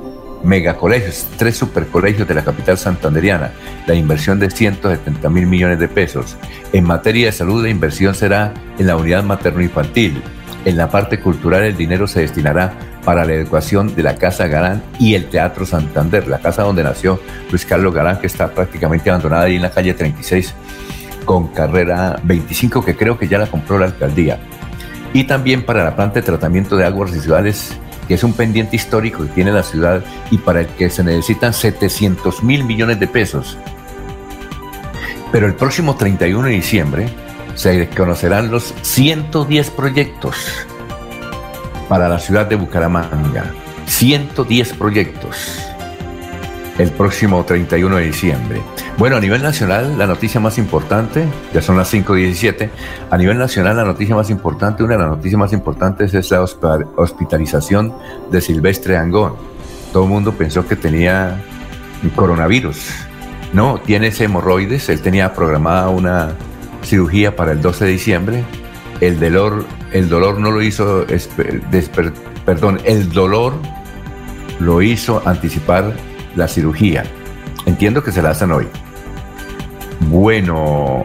megacolegios, 0.46 1.26
tres 1.36 1.56
supercolegios 1.56 2.26
de 2.26 2.34
la 2.34 2.44
capital 2.44 2.78
santanderiana, 2.78 3.50
la 3.86 3.94
inversión 3.94 4.38
de 4.38 4.50
170 4.50 5.28
mil 5.28 5.46
millones 5.46 5.78
de 5.78 5.88
pesos. 5.88 6.36
En 6.72 6.84
materia 6.84 7.26
de 7.26 7.32
salud, 7.32 7.62
la 7.62 7.68
inversión 7.68 8.14
será 8.14 8.54
en 8.78 8.86
la 8.86 8.96
unidad 8.96 9.24
materno-infantil. 9.24 10.22
En 10.64 10.76
la 10.76 10.88
parte 10.88 11.20
cultural, 11.20 11.64
el 11.64 11.76
dinero 11.76 12.06
se 12.06 12.20
destinará 12.20 12.72
para 13.04 13.24
la 13.24 13.34
educación 13.34 13.94
de 13.94 14.02
la 14.02 14.16
Casa 14.16 14.46
Garán 14.46 14.82
y 14.98 15.14
el 15.14 15.26
Teatro 15.26 15.66
Santander, 15.66 16.26
la 16.26 16.38
casa 16.38 16.62
donde 16.62 16.82
nació 16.82 17.20
Luis 17.50 17.64
Carlos 17.64 17.94
Garán, 17.94 18.18
que 18.18 18.26
está 18.26 18.48
prácticamente 18.48 19.10
abandonada 19.10 19.44
ahí 19.44 19.56
en 19.56 19.62
la 19.62 19.70
calle 19.70 19.94
36 19.94 20.54
con 21.24 21.48
carrera 21.48 22.18
25, 22.22 22.84
que 22.84 22.96
creo 22.96 23.18
que 23.18 23.28
ya 23.28 23.38
la 23.38 23.46
compró 23.46 23.78
la 23.78 23.86
alcaldía. 23.86 24.38
Y 25.12 25.24
también 25.24 25.64
para 25.64 25.84
la 25.84 25.96
planta 25.96 26.20
de 26.20 26.22
tratamiento 26.22 26.76
de 26.76 26.84
aguas 26.84 27.10
residuales 27.10 27.76
que 28.06 28.14
es 28.14 28.24
un 28.24 28.32
pendiente 28.32 28.76
histórico 28.76 29.24
que 29.24 29.30
tiene 29.30 29.52
la 29.52 29.62
ciudad 29.62 30.04
y 30.30 30.38
para 30.38 30.60
el 30.60 30.66
que 30.66 30.90
se 30.90 31.04
necesitan 31.04 31.52
700 31.52 32.42
mil 32.42 32.64
millones 32.64 33.00
de 33.00 33.06
pesos. 33.06 33.56
Pero 35.32 35.46
el 35.46 35.54
próximo 35.54 35.96
31 35.96 36.48
de 36.48 36.54
diciembre 36.54 37.08
se 37.54 37.88
conocerán 37.88 38.50
los 38.50 38.74
110 38.82 39.70
proyectos 39.70 40.66
para 41.88 42.08
la 42.08 42.18
ciudad 42.18 42.46
de 42.46 42.56
Bucaramanga. 42.56 43.52
110 43.86 44.72
proyectos 44.74 45.66
el 46.78 46.90
próximo 46.90 47.44
31 47.44 47.96
de 47.96 48.04
diciembre. 48.04 48.62
Bueno, 48.98 49.16
a 49.16 49.20
nivel 49.20 49.42
nacional, 49.42 49.98
la 49.98 50.06
noticia 50.06 50.40
más 50.40 50.56
importante, 50.56 51.28
ya 51.52 51.60
son 51.60 51.76
las 51.76 51.92
5.17, 51.92 52.70
a 53.10 53.18
nivel 53.18 53.36
nacional 53.36 53.76
la 53.76 53.84
noticia 53.84 54.14
más 54.14 54.30
importante, 54.30 54.82
una 54.82 54.94
de 54.94 55.00
las 55.00 55.10
noticias 55.10 55.38
más 55.38 55.52
importantes 55.52 56.14
es 56.14 56.30
la 56.30 56.40
hospitalización 56.40 57.92
de 58.30 58.40
Silvestre 58.40 58.96
Angón. 58.96 59.34
Todo 59.92 60.04
el 60.04 60.08
mundo 60.08 60.32
pensó 60.32 60.66
que 60.66 60.76
tenía 60.76 61.38
coronavirus. 62.14 62.88
No, 63.52 63.78
tiene 63.84 64.12
hemorroides, 64.18 64.88
él 64.88 65.02
tenía 65.02 65.34
programada 65.34 65.90
una 65.90 66.30
cirugía 66.82 67.36
para 67.36 67.52
el 67.52 67.60
12 67.60 67.84
de 67.84 67.90
diciembre. 67.90 68.44
El 69.02 69.20
dolor, 69.20 69.66
el 69.92 70.08
dolor 70.08 70.40
no 70.40 70.50
lo 70.50 70.62
hizo, 70.62 71.04
perdón, 72.46 72.80
el 72.84 73.10
dolor 73.10 73.52
lo 74.58 74.80
hizo 74.80 75.20
anticipar 75.26 75.92
la 76.34 76.48
cirugía. 76.48 77.04
Entiendo 77.66 78.02
que 78.02 78.10
se 78.10 78.22
la 78.22 78.30
hacen 78.30 78.52
hoy. 78.52 78.66
Bueno, 80.00 81.04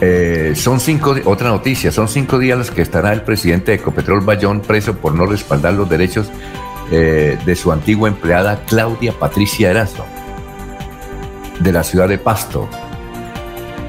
eh, 0.00 0.52
son 0.56 0.80
cinco, 0.80 1.14
otra 1.26 1.50
noticia, 1.50 1.92
son 1.92 2.08
cinco 2.08 2.38
días 2.38 2.56
los 2.58 2.70
que 2.70 2.82
estará 2.82 3.12
el 3.12 3.22
presidente 3.22 3.72
de 3.72 3.76
Ecopetrol 3.78 4.22
Bayón 4.22 4.60
preso 4.60 4.96
por 4.96 5.14
no 5.14 5.26
respaldar 5.26 5.74
los 5.74 5.88
derechos 5.88 6.30
eh, 6.90 7.38
de 7.44 7.56
su 7.56 7.70
antigua 7.70 8.08
empleada 8.08 8.64
Claudia 8.66 9.12
Patricia 9.12 9.70
Erazo, 9.70 10.04
de 11.60 11.72
la 11.72 11.84
ciudad 11.84 12.08
de 12.08 12.18
Pasto. 12.18 12.68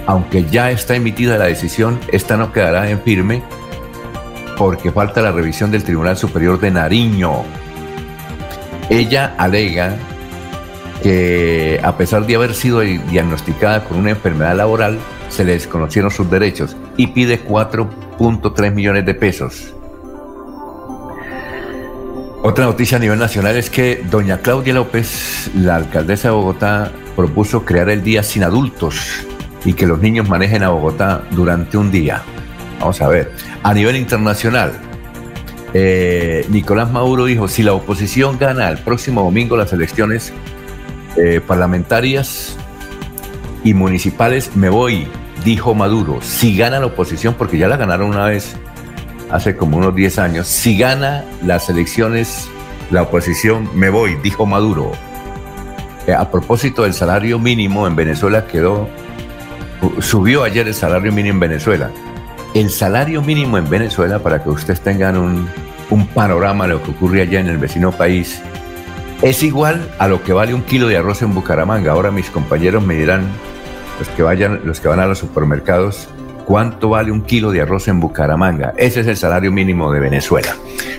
Aunque 0.05 0.45
ya 0.45 0.71
está 0.71 0.95
emitida 0.95 1.37
la 1.37 1.45
decisión, 1.45 1.99
esta 2.11 2.35
no 2.35 2.51
quedará 2.51 2.89
en 2.89 3.01
firme 3.01 3.41
porque 4.57 4.91
falta 4.91 5.21
la 5.21 5.31
revisión 5.31 5.71
del 5.71 5.83
Tribunal 5.83 6.17
Superior 6.17 6.59
de 6.59 6.71
Nariño. 6.71 7.43
Ella 8.89 9.33
alega 9.37 9.97
que 11.01 11.79
a 11.83 11.97
pesar 11.97 12.25
de 12.25 12.35
haber 12.35 12.53
sido 12.53 12.81
diagnosticada 12.81 13.83
con 13.83 13.97
una 13.97 14.11
enfermedad 14.11 14.55
laboral, 14.55 14.99
se 15.29 15.43
le 15.43 15.53
desconocieron 15.53 16.11
sus 16.11 16.29
derechos 16.29 16.75
y 16.97 17.07
pide 17.07 17.43
4.3 17.43 18.73
millones 18.73 19.05
de 19.05 19.13
pesos. 19.13 19.73
Otra 22.43 22.65
noticia 22.65 22.97
a 22.97 22.99
nivel 22.99 23.19
nacional 23.19 23.55
es 23.55 23.69
que 23.69 24.03
doña 24.09 24.39
Claudia 24.39 24.73
López, 24.73 25.51
la 25.55 25.75
alcaldesa 25.75 26.29
de 26.29 26.33
Bogotá, 26.33 26.91
propuso 27.15 27.65
crear 27.65 27.89
el 27.89 28.03
día 28.03 28.23
sin 28.23 28.43
adultos 28.43 29.25
y 29.63 29.73
que 29.73 29.85
los 29.85 29.99
niños 29.99 30.27
manejen 30.27 30.63
a 30.63 30.69
Bogotá 30.69 31.23
durante 31.31 31.77
un 31.77 31.91
día. 31.91 32.23
Vamos 32.79 32.99
a 32.99 33.07
ver. 33.07 33.31
A 33.61 33.75
nivel 33.75 33.95
internacional, 33.95 34.71
eh, 35.73 36.45
Nicolás 36.49 36.91
Maduro 36.91 37.25
dijo, 37.25 37.47
si 37.47 37.61
la 37.61 37.73
oposición 37.73 38.39
gana 38.39 38.69
el 38.69 38.79
próximo 38.79 39.23
domingo 39.23 39.55
las 39.55 39.71
elecciones 39.71 40.33
eh, 41.17 41.41
parlamentarias 41.45 42.55
y 43.63 43.73
municipales, 43.73 44.55
me 44.55 44.69
voy, 44.69 45.07
dijo 45.43 45.73
Maduro. 45.75 46.19
Si 46.21 46.55
gana 46.55 46.79
la 46.79 46.87
oposición, 46.87 47.35
porque 47.35 47.57
ya 47.57 47.67
la 47.67 47.77
ganaron 47.77 48.09
una 48.09 48.25
vez 48.25 48.55
hace 49.29 49.55
como 49.55 49.77
unos 49.77 49.95
10 49.95 50.19
años, 50.19 50.47
si 50.47 50.77
gana 50.77 51.23
las 51.43 51.69
elecciones 51.69 52.49
la 52.91 53.03
oposición, 53.03 53.69
me 53.75 53.89
voy, 53.89 54.15
dijo 54.21 54.45
Maduro. 54.45 54.91
Eh, 56.07 56.13
a 56.13 56.29
propósito 56.29 56.83
del 56.83 56.93
salario 56.93 57.39
mínimo 57.39 57.87
en 57.87 57.95
Venezuela 57.95 58.47
quedó, 58.47 58.89
subió 59.99 60.43
ayer 60.43 60.67
el 60.67 60.73
salario 60.73 61.11
mínimo 61.11 61.35
en 61.35 61.39
Venezuela. 61.39 61.91
El 62.53 62.69
salario 62.69 63.21
mínimo 63.21 63.57
en 63.57 63.69
Venezuela, 63.69 64.19
para 64.19 64.43
que 64.43 64.49
ustedes 64.49 64.81
tengan 64.81 65.15
un, 65.17 65.47
un 65.89 66.07
panorama 66.07 66.65
de 66.65 66.73
lo 66.73 66.83
que 66.83 66.91
ocurre 66.91 67.21
allá 67.21 67.39
en 67.39 67.47
el 67.47 67.57
vecino 67.57 67.91
país, 67.91 68.41
es 69.21 69.43
igual 69.43 69.93
a 69.99 70.07
lo 70.07 70.23
que 70.23 70.33
vale 70.33 70.53
un 70.53 70.63
kilo 70.63 70.87
de 70.87 70.97
arroz 70.97 71.21
en 71.21 71.33
Bucaramanga. 71.33 71.91
Ahora 71.91 72.11
mis 72.11 72.29
compañeros 72.29 72.83
me 72.83 72.95
dirán, 72.95 73.27
los 73.99 74.07
que, 74.09 74.23
vayan, 74.23 74.61
los 74.63 74.79
que 74.79 74.87
van 74.87 74.99
a 74.99 75.05
los 75.05 75.19
supermercados, 75.19 76.07
¿Cuánto 76.45 76.89
vale 76.89 77.11
un 77.11 77.21
kilo 77.21 77.51
de 77.51 77.61
arroz 77.61 77.87
en 77.87 77.99
Bucaramanga? 77.99 78.73
Ese 78.75 79.01
es 79.01 79.07
el 79.07 79.15
salario 79.15 79.51
mínimo 79.51 79.91
de 79.91 79.99
Venezuela. 79.99 80.55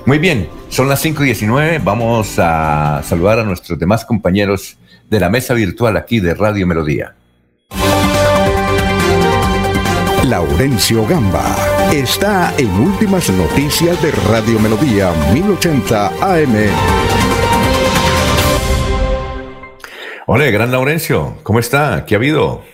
Muy 0.07 0.19
bien, 0.19 0.49
son 0.71 0.89
las 0.89 1.01
5 1.01 1.23
y 1.25 1.27
19. 1.27 1.79
Vamos 1.85 2.39
a 2.39 3.03
saludar 3.05 3.41
a 3.41 3.45
nuestros 3.45 3.79
demás 3.79 4.05
compañeros 4.05 4.79
de 5.11 5.21
la 5.21 5.29
mesa 5.29 5.53
virtual 5.53 5.97
aquí 5.97 6.21
de 6.21 6.33
Radio 6.33 6.67
Melodía. 6.67 7.15
Laurencio 10.25 11.07
Gamba 11.07 11.45
está 11.93 12.55
en 12.57 12.71
Últimas 12.71 13.29
Noticias 13.29 14.01
de 14.01 14.11
Radio 14.31 14.59
Melodía 14.59 15.13
1080 15.35 16.07
AM. 16.23 17.42
Hola, 20.35 20.47
gran 20.47 20.73
Laurencio, 20.73 21.39
¿cómo 21.43 21.59
está? 21.59 22.07
¿Qué 22.07 22.15
ha 22.15 22.17
habido? 22.17 22.65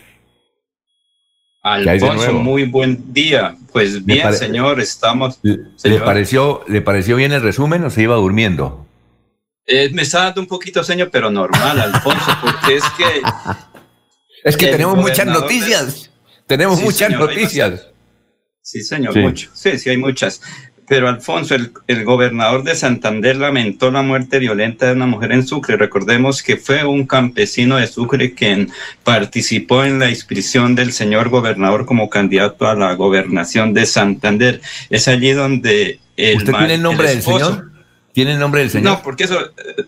Alfonso, 1.60 2.32
muy 2.34 2.66
buen 2.66 3.12
día. 3.12 3.56
Pues 3.72 4.04
bien, 4.04 4.32
señor, 4.32 4.80
estamos. 4.80 5.40
¿Le, 5.42 5.98
pareció, 5.98 6.62
¿Le 6.68 6.82
pareció 6.82 7.16
bien 7.16 7.32
el 7.32 7.42
resumen 7.42 7.82
o 7.82 7.90
se 7.90 8.02
iba 8.02 8.14
durmiendo? 8.14 8.86
Eh, 9.66 9.90
me 9.92 10.02
está 10.02 10.26
dando 10.26 10.42
un 10.42 10.46
poquito 10.46 10.84
sueño, 10.84 11.08
pero 11.10 11.32
normal, 11.32 11.80
Alfonso, 11.80 12.30
porque 12.40 12.76
es 12.76 12.84
que. 12.96 13.22
Es 14.44 14.56
que 14.56 14.68
tenemos 14.68 14.96
muchas 14.96 15.26
noticias. 15.26 16.12
Tenemos 16.46 16.80
muchas 16.80 17.10
noticias. 17.10 17.88
Sí, 18.62 18.82
señor, 18.82 19.16
mucho. 19.16 19.50
Sí, 19.52 19.76
sí, 19.80 19.90
hay 19.90 19.96
muchas. 19.96 20.40
Pero 20.88 21.08
Alfonso, 21.08 21.54
el, 21.54 22.04
gobernador 22.04 22.62
de 22.62 22.74
Santander 22.74 23.36
lamentó 23.36 23.90
la 23.90 24.02
muerte 24.02 24.38
violenta 24.38 24.86
de 24.86 24.92
una 24.92 25.06
mujer 25.06 25.32
en 25.32 25.46
Sucre. 25.46 25.76
Recordemos 25.76 26.42
que 26.42 26.56
fue 26.56 26.84
un 26.84 27.06
campesino 27.06 27.76
de 27.76 27.86
Sucre 27.86 28.32
quien 28.32 28.70
participó 29.04 29.84
en 29.84 29.98
la 29.98 30.08
inscripción 30.08 30.74
del 30.74 30.92
señor 30.92 31.28
gobernador 31.28 31.84
como 31.84 32.08
candidato 32.08 32.66
a 32.66 32.74
la 32.74 32.94
gobernación 32.94 33.74
de 33.74 33.84
Santander. 33.84 34.62
Es 34.88 35.08
allí 35.08 35.32
donde... 35.32 36.00
El 36.16 36.38
¿Usted 36.38 36.54
tiene 36.54 36.74
el 36.74 36.82
nombre 36.82 37.08
del 37.10 37.22
señor? 37.22 37.70
¿Tiene 38.12 38.32
el 38.32 38.38
nombre 38.38 38.62
del 38.62 38.70
señor? 38.70 38.92
No, 38.92 39.02
porque 39.02 39.24
eso 39.24 39.38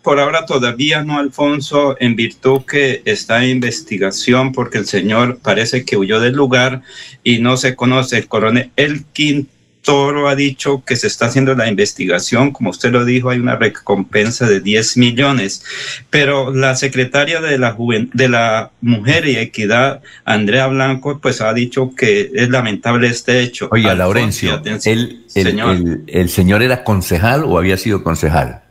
por 0.03 0.21
ahora 0.21 0.45
todavía 0.45 1.03
no, 1.03 1.19
Alfonso, 1.19 1.97
en 1.99 2.15
virtud 2.15 2.61
que 2.67 3.03
está 3.07 3.43
en 3.43 3.51
investigación, 3.51 4.53
porque 4.53 4.79
el 4.79 4.87
señor 4.87 5.39
parece 5.43 5.85
que 5.85 5.97
huyó 5.97 6.21
del 6.21 6.35
lugar 6.35 6.83
y 7.25 7.39
no 7.39 7.57
se 7.57 7.75
conoce. 7.75 8.19
El 8.19 8.29
coronel 8.29 8.71
Elkin 8.77 9.49
Toro 9.83 10.29
ha 10.29 10.37
dicho 10.37 10.83
que 10.85 10.97
se 10.97 11.07
está 11.07 11.27
haciendo 11.27 11.55
la 11.55 11.69
investigación, 11.69 12.51
como 12.51 12.71
usted 12.71 12.93
lo 12.93 13.05
dijo, 13.05 13.31
hay 13.31 13.39
una 13.39 13.57
recompensa 13.57 14.47
de 14.47 14.61
10 14.61 14.97
millones, 14.99 15.65
pero 16.11 16.53
la 16.53 16.77
secretaria 16.77 17.41
de 17.41 17.59
la, 17.59 17.77
de 18.13 18.29
la 18.29 18.71
Mujer 18.81 19.27
y 19.27 19.37
Equidad, 19.37 20.03
Andrea 20.25 20.67
Blanco, 20.67 21.19
pues 21.21 21.41
ha 21.41 21.53
dicho 21.55 21.93
que 21.97 22.31
es 22.35 22.51
lamentable 22.51 23.09
este 23.09 23.41
hecho. 23.41 23.69
Oiga, 23.71 23.95
Laurencio, 23.95 24.61
el, 24.65 25.25
señor. 25.27 25.79
el 26.07 26.29
señor 26.29 26.63
era 26.63 26.85
concejal 26.85 27.45
o 27.45 27.59
había 27.59 27.77
sido 27.77 28.03
concejal? 28.03 28.63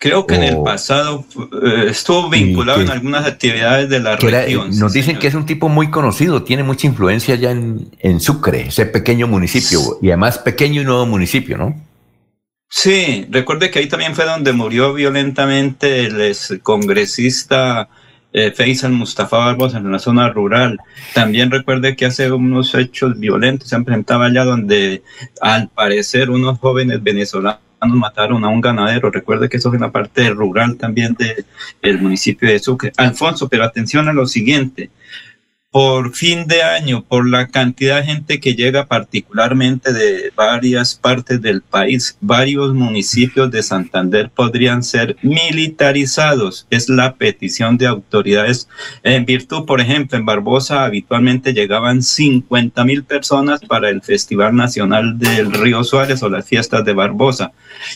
Creo 0.00 0.26
que 0.28 0.36
en 0.36 0.44
el 0.44 0.62
pasado 0.62 1.24
eh, 1.60 1.86
estuvo 1.88 2.30
vinculado 2.30 2.80
en 2.80 2.88
algunas 2.88 3.26
actividades 3.26 3.88
de 3.88 3.98
la 3.98 4.14
región. 4.14 4.70
nos 4.78 4.92
dicen 4.92 5.18
que 5.18 5.26
es 5.26 5.34
un 5.34 5.44
tipo 5.44 5.68
muy 5.68 5.90
conocido, 5.90 6.44
tiene 6.44 6.62
mucha 6.62 6.86
influencia 6.86 7.34
ya 7.34 7.50
en, 7.50 7.90
en 7.98 8.20
Sucre, 8.20 8.68
ese 8.68 8.86
pequeño 8.86 9.26
municipio, 9.26 9.98
y 10.00 10.10
además 10.10 10.38
pequeño 10.38 10.82
y 10.82 10.84
nuevo 10.84 11.04
municipio, 11.04 11.58
¿no? 11.58 11.74
Sí, 12.70 13.26
recuerde 13.30 13.72
que 13.72 13.80
ahí 13.80 13.88
también 13.88 14.14
fue 14.14 14.24
donde 14.24 14.52
murió 14.52 14.94
violentamente 14.94 16.04
el 16.04 16.62
congresista 16.62 17.88
eh, 18.32 18.52
Faisal 18.52 18.92
Mustafa 18.92 19.38
Barbosa 19.38 19.78
en 19.78 19.90
la 19.90 19.98
zona 19.98 20.28
rural. 20.28 20.78
También 21.12 21.50
recuerde 21.50 21.96
que 21.96 22.06
hace 22.06 22.30
unos 22.30 22.74
hechos 22.74 23.18
violentos 23.18 23.68
se 23.68 23.74
han 23.74 23.84
presentado 23.84 24.22
allá 24.22 24.44
donde 24.44 25.02
al 25.40 25.70
parecer 25.70 26.30
unos 26.30 26.58
jóvenes 26.60 27.02
venezolanos 27.02 27.67
mataron 27.86 28.44
a 28.44 28.48
un 28.48 28.60
ganadero. 28.60 29.10
Recuerde 29.10 29.48
que 29.48 29.58
eso 29.58 29.68
es 29.68 29.74
una 29.74 29.92
parte 29.92 30.30
rural 30.30 30.76
también 30.76 31.16
del 31.82 32.00
municipio 32.00 32.48
de 32.48 32.58
Sucre. 32.58 32.92
Alfonso, 32.96 33.48
pero 33.48 33.64
atención 33.64 34.08
a 34.08 34.12
lo 34.12 34.26
siguiente 34.26 34.90
por 35.70 36.14
fin 36.14 36.46
de 36.46 36.62
año, 36.62 37.04
por 37.04 37.28
la 37.28 37.48
cantidad 37.48 38.00
de 38.00 38.06
gente 38.06 38.40
que 38.40 38.54
llega 38.54 38.86
particularmente 38.86 39.92
de 39.92 40.32
varias 40.34 40.94
partes 40.94 41.42
del 41.42 41.60
país, 41.60 42.16
varios 42.22 42.72
municipios 42.72 43.50
de 43.50 43.62
Santander 43.62 44.30
podrían 44.30 44.82
ser 44.82 45.16
militarizados. 45.20 46.66
Es 46.70 46.88
la 46.88 47.16
petición 47.16 47.76
de 47.76 47.86
autoridades. 47.86 48.66
En 49.02 49.26
virtud, 49.26 49.66
por 49.66 49.82
ejemplo, 49.82 50.16
en 50.16 50.24
Barbosa 50.24 50.84
habitualmente 50.86 51.52
llegaban 51.52 52.02
50 52.02 52.84
mil 52.86 53.04
personas 53.04 53.60
para 53.60 53.90
el 53.90 54.00
Festival 54.00 54.56
Nacional 54.56 55.18
del 55.18 55.52
Río 55.52 55.84
Suárez 55.84 56.22
o 56.22 56.30
las 56.30 56.46
fiestas 56.46 56.82
de 56.86 56.94
Barbosa. 56.94 57.52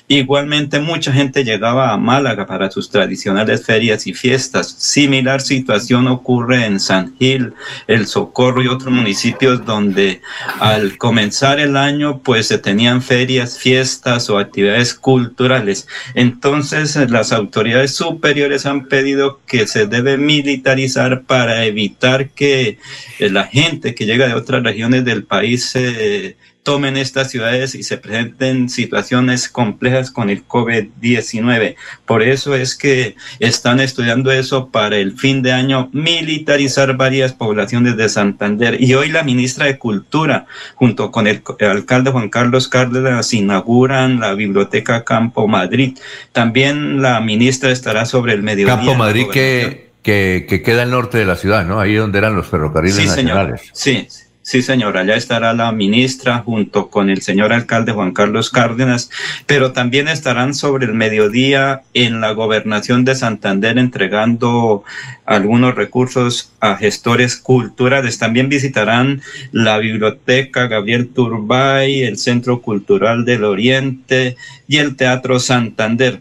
Igualmente 0.09 0.79
mucha 0.79 1.11
gente 1.11 1.43
llegaba 1.43 1.93
a 1.93 1.97
Málaga 1.97 2.47
para 2.47 2.71
sus 2.71 2.91
tradicionales 2.91 3.65
ferias 3.65 4.07
y 4.07 4.13
fiestas. 4.13 4.69
Similar 4.69 5.41
situación 5.41 6.07
ocurre 6.07 6.67
en 6.67 6.79
San 6.79 7.17
Gil, 7.17 7.55
el 7.87 8.07
Socorro 8.07 8.63
y 8.63 8.69
otros 8.69 8.93
municipios 8.93 9.65
donde 9.65 10.21
al 10.61 10.99
comenzar 10.99 11.61
el 11.61 11.77
año 11.77 12.21
pues 12.23 12.47
se 12.49 12.59
tenían 12.59 13.03
ferias, 13.03 13.59
fiestas 13.59 14.31
o 14.31 14.39
actividades 14.39 14.95
culturales. 14.95 15.89
Entonces 16.15 16.97
las 17.11 17.33
autoridades 17.33 17.95
superiores 17.95 18.67
han 18.67 18.87
pedido 18.87 19.41
que 19.47 19.67
se 19.67 19.87
debe 19.87 20.19
militarizar 20.19 21.23
para 21.23 21.65
evitar 21.65 22.31
que 22.31 22.79
la 23.19 23.45
gente 23.45 23.95
que 23.95 24.07
llega 24.07 24.27
de 24.27 24.35
otras 24.35 24.63
regiones 24.63 25.05
del 25.05 25.25
país 25.25 25.65
se 25.65 26.37
tomen 26.63 26.97
estas 26.97 27.31
ciudades 27.31 27.75
y 27.75 27.83
se 27.83 27.99
presenten 27.99 28.69
situaciones 28.69 29.49
complejas 29.49 30.11
con 30.11 30.31
el 30.31 30.47
COVID-19. 30.47 31.75
Por 32.07 32.23
eso 32.23 32.55
es 32.55 32.77
que 32.77 33.17
están 33.41 33.81
estudiando 33.81 34.31
eso 34.31 34.69
para 34.69 34.97
el 34.97 35.19
fin 35.19 35.43
de 35.43 35.53
año, 35.53 35.91
militarizar 35.93 36.97
varias 36.97 37.33
poblaciones 37.33 37.97
de 37.97 38.09
Santander. 38.09 38.81
Y 38.81 38.95
hoy 38.95 39.09
la 39.09 39.25
ministra 39.25 39.67
de 39.67 39.79
Cultura, 39.79 40.47
junto 40.77 41.11
con 41.11 41.27
el, 41.27 41.43
alcalde 41.61 42.13
Juan 42.13 42.29
Carlos 42.29 42.69
Cárdenas, 42.69 43.33
inauguran 43.35 44.21
la 44.21 44.35
Biblioteca 44.35 45.05
Campo 45.05 45.49
Madrid. 45.49 45.99
También 46.31 47.03
la 47.03 47.21
ministra 47.21 47.71
estará 47.71 48.07
sobre 48.07 48.35
el 48.35 48.43
mediodía. 48.43 48.77
Campo 48.77 48.95
Madrid 48.95 49.27
que, 49.33 49.91
que, 50.03 50.63
queda 50.65 50.83
al 50.83 50.91
norte 50.91 51.19
de 51.19 51.25
la 51.25 51.35
ciudad, 51.35 51.67
¿no? 51.67 51.81
Ahí 51.81 51.95
donde 51.95 52.19
eran 52.19 52.37
los 52.37 52.47
ferrocarriles 52.47 52.97
sí, 52.97 53.07
nacionales. 53.07 53.63
Sí, 53.73 54.07
Sí, 54.09 54.29
señora, 54.61 55.01
allá 55.01 55.17
estará 55.17 55.55
la 55.55 55.73
ministra 55.73 56.41
junto 56.41 56.91
con 56.91 57.09
el 57.09 57.23
señor 57.23 57.55
alcalde 57.55 57.93
Juan 57.93 58.13
Carlos 58.13 58.51
Cárdenas, 58.51 59.09
pero 59.47 59.73
también 59.73 60.09
estarán 60.09 60.53
sobre 60.53 60.85
el 60.85 60.93
mediodía 60.93 61.83
en 61.95 62.21
la 62.21 62.33
gobernación 62.33 63.07
de 63.07 63.15
Santander 63.15 63.79
entregando 63.79 64.85
algunos 65.25 65.75
recursos 65.75 66.53
a 66.61 66.77
gestores 66.77 67.37
culturales. 67.37 68.19
También 68.19 68.51
visitarán 68.51 69.23
la 69.53 69.79
biblioteca 69.79 70.67
Gabriel 70.67 71.09
Turbay, 71.09 72.03
el 72.03 72.19
Centro 72.19 72.61
Cultural 72.61 73.25
del 73.25 73.45
Oriente 73.45 74.37
y 74.69 74.77
el 74.79 74.97
Teatro 74.97 75.41
Santander. 75.41 76.21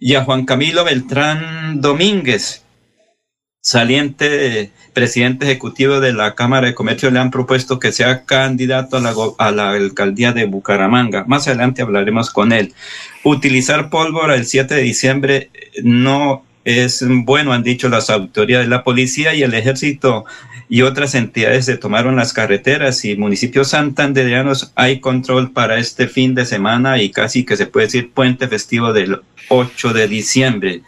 Y 0.00 0.16
a 0.16 0.24
Juan 0.24 0.44
Camilo 0.44 0.84
Beltrán 0.84 1.80
Domínguez, 1.80 2.64
saliente 3.68 4.70
presidente 4.94 5.44
ejecutivo 5.44 6.00
de 6.00 6.14
la 6.14 6.34
Cámara 6.34 6.68
de 6.68 6.74
Comercio 6.74 7.10
le 7.10 7.18
han 7.18 7.30
propuesto 7.30 7.78
que 7.78 7.92
sea 7.92 8.24
candidato 8.24 8.96
a 8.96 9.50
la, 9.50 9.70
alcaldía 9.72 10.32
de 10.32 10.46
Bucaramanga. 10.46 11.24
Más 11.26 11.48
adelante 11.48 11.82
hablaremos 11.82 12.30
con 12.30 12.52
él. 12.52 12.72
Utilizar 13.24 13.90
pólvora 13.90 14.36
el 14.36 14.46
7 14.46 14.74
de 14.74 14.80
diciembre 14.80 15.50
no 15.82 16.44
es 16.64 17.04
bueno, 17.06 17.52
han 17.52 17.62
dicho 17.62 17.90
las 17.90 18.08
autoridades. 18.08 18.68
La 18.68 18.84
policía 18.84 19.34
y 19.34 19.42
el 19.42 19.52
ejército 19.52 20.24
y 20.70 20.80
otras 20.80 21.14
entidades 21.14 21.66
se 21.66 21.76
tomaron 21.76 22.16
las 22.16 22.32
carreteras 22.32 23.04
y 23.04 23.16
municipios 23.16 23.68
santanderianos 23.68 24.72
hay 24.76 24.98
control 25.00 25.50
para 25.50 25.78
este 25.78 26.08
fin 26.08 26.34
de 26.34 26.46
semana 26.46 27.02
y 27.02 27.10
casi 27.10 27.44
que 27.44 27.58
se 27.58 27.66
puede 27.66 27.88
decir 27.88 28.12
puente 28.12 28.48
festivo 28.48 28.94
del 28.94 29.20
8 29.50 29.92
de 29.92 30.08
diciembre. 30.08 30.82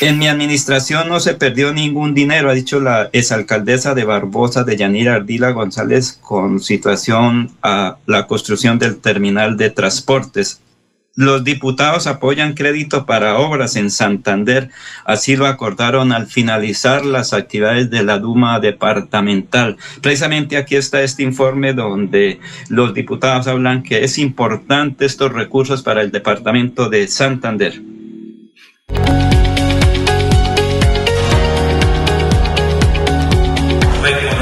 En 0.00 0.18
mi 0.18 0.26
administración 0.26 1.08
no 1.08 1.20
se 1.20 1.34
perdió 1.34 1.72
ningún 1.72 2.14
dinero, 2.14 2.50
ha 2.50 2.54
dicho 2.54 2.80
la 2.80 3.10
exalcaldesa 3.12 3.94
de 3.94 4.04
Barbosa 4.04 4.64
de 4.64 4.76
Yanira 4.76 5.14
Ardila 5.14 5.52
González 5.52 6.18
con 6.20 6.60
situación 6.60 7.52
a 7.62 7.96
la 8.06 8.26
construcción 8.26 8.78
del 8.78 8.98
terminal 8.98 9.56
de 9.56 9.70
transportes. 9.70 10.60
Los 11.16 11.44
diputados 11.44 12.08
apoyan 12.08 12.54
crédito 12.54 13.06
para 13.06 13.38
obras 13.38 13.76
en 13.76 13.92
Santander, 13.92 14.70
así 15.04 15.36
lo 15.36 15.46
acordaron 15.46 16.10
al 16.10 16.26
finalizar 16.26 17.06
las 17.06 17.32
actividades 17.32 17.88
de 17.88 18.02
la 18.02 18.18
Duma 18.18 18.58
departamental. 18.58 19.76
Precisamente 20.02 20.56
aquí 20.56 20.74
está 20.74 21.02
este 21.02 21.22
informe 21.22 21.72
donde 21.72 22.40
los 22.68 22.94
diputados 22.94 23.46
hablan 23.46 23.84
que 23.84 24.02
es 24.02 24.18
importante 24.18 25.04
estos 25.04 25.32
recursos 25.32 25.84
para 25.84 26.02
el 26.02 26.10
departamento 26.10 26.88
de 26.88 27.06
Santander. 27.06 27.80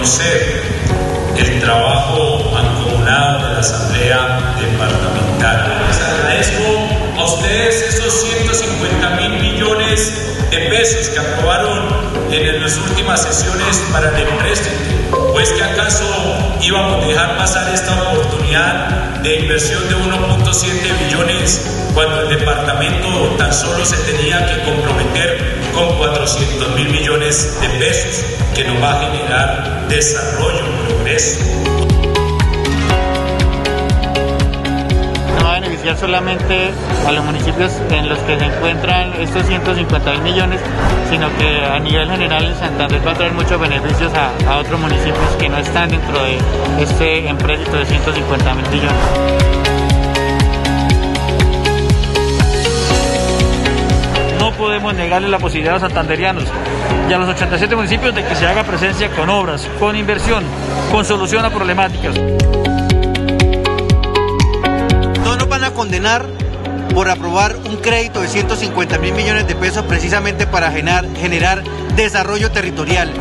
Reconocer 0.02 0.62
el 1.38 1.60
trabajo 1.60 2.50
mancomunado 2.52 3.46
de 3.46 3.54
la 3.54 3.60
Asamblea 3.60 4.56
Departamental 4.58 5.72
a 7.16 7.24
ustedes 7.24 7.82
esos 7.82 8.12
150 8.12 9.10
mil 9.10 9.30
millones 9.40 10.12
de 10.50 10.58
pesos 10.58 11.08
que 11.08 11.20
aprobaron 11.20 11.78
en 12.32 12.60
las 12.60 12.78
últimas 12.78 13.22
sesiones 13.22 13.80
para 13.92 14.08
el 14.08 14.26
empréstito. 14.26 15.30
¿O 15.32 15.38
es 15.38 15.52
que 15.52 15.62
acaso 15.62 16.04
íbamos 16.62 17.03
a 17.03 17.07
dejar 17.07 17.37
pasar 17.37 17.75
esta 17.75 17.92
oportunidad 18.03 19.20
de 19.22 19.40
inversión 19.40 19.83
de 19.88 19.96
1.7 19.96 21.07
billones 21.07 21.61
cuando 21.92 22.22
el 22.22 22.38
departamento 22.38 23.09
tan 23.37 23.53
solo 23.53 23.85
se 23.85 23.96
tenía 24.11 24.46
que 24.46 24.62
comprometer 24.62 25.61
con 25.75 25.96
400 25.98 26.77
mil 26.77 26.88
millones 26.88 27.61
de 27.61 27.68
pesos 27.79 28.25
que 28.55 28.64
nos 28.64 28.83
va 28.83 28.92
a 28.92 29.11
generar 29.11 29.87
desarrollo, 29.88 30.62
progreso? 30.87 31.40
Solamente 35.97 36.71
a 37.07 37.11
los 37.11 37.25
municipios 37.25 37.73
en 37.90 38.09
los 38.09 38.18
que 38.21 38.38
se 38.38 38.45
encuentran 38.45 39.12
estos 39.14 39.45
150 39.47 40.12
mil 40.12 40.23
millones, 40.23 40.61
sino 41.11 41.27
que 41.37 41.64
a 41.64 41.79
nivel 41.81 42.09
general 42.09 42.47
en 42.47 42.55
Santander 42.55 43.07
va 43.07 43.11
a 43.11 43.14
traer 43.14 43.33
muchos 43.33 43.61
beneficios 43.61 44.12
a, 44.14 44.59
otros 44.59 44.79
municipios 44.79 45.37
que 45.40 45.49
no 45.49 45.59
están 45.59 45.88
dentro 45.88 46.23
de 46.23 46.38
este 46.81 47.29
empréstito 47.29 47.77
de 47.77 47.87
150 47.87 48.55
mil 48.55 48.68
millones. 48.68 48.97
no 54.38 54.53
podemos 54.53 54.95
negarle 54.95 55.29
la 55.29 55.38
posibilidad 55.38 55.75
a 55.75 55.79
los 55.79 55.83
santanderianos 55.83 56.45
y 57.09 57.12
a 57.12 57.18
los 57.18 57.29
87 57.29 57.75
municipios 57.77 58.14
de 58.14 58.25
que 58.25 58.35
se 58.35 58.47
haga 58.47 58.64
presencia 58.64 59.09
con 59.11 59.31
obras, 59.31 59.68
con 59.79 59.97
inversión, 59.97 60.45
con 60.90 61.05
solución 61.05 61.45
a 61.45 61.51
problemáticas. 61.51 62.14
Condenar 65.72 66.26
por 66.94 67.08
aprobar 67.08 67.56
un 67.56 67.76
crédito 67.76 68.20
de 68.20 68.28
150 68.28 68.98
mil 68.98 69.14
millones 69.14 69.46
de 69.46 69.54
pesos 69.54 69.85
precisamente 69.85 70.46
para 70.46 70.70
generar, 70.70 71.62
desarrollo 71.96 72.50
territorial. 72.50 73.12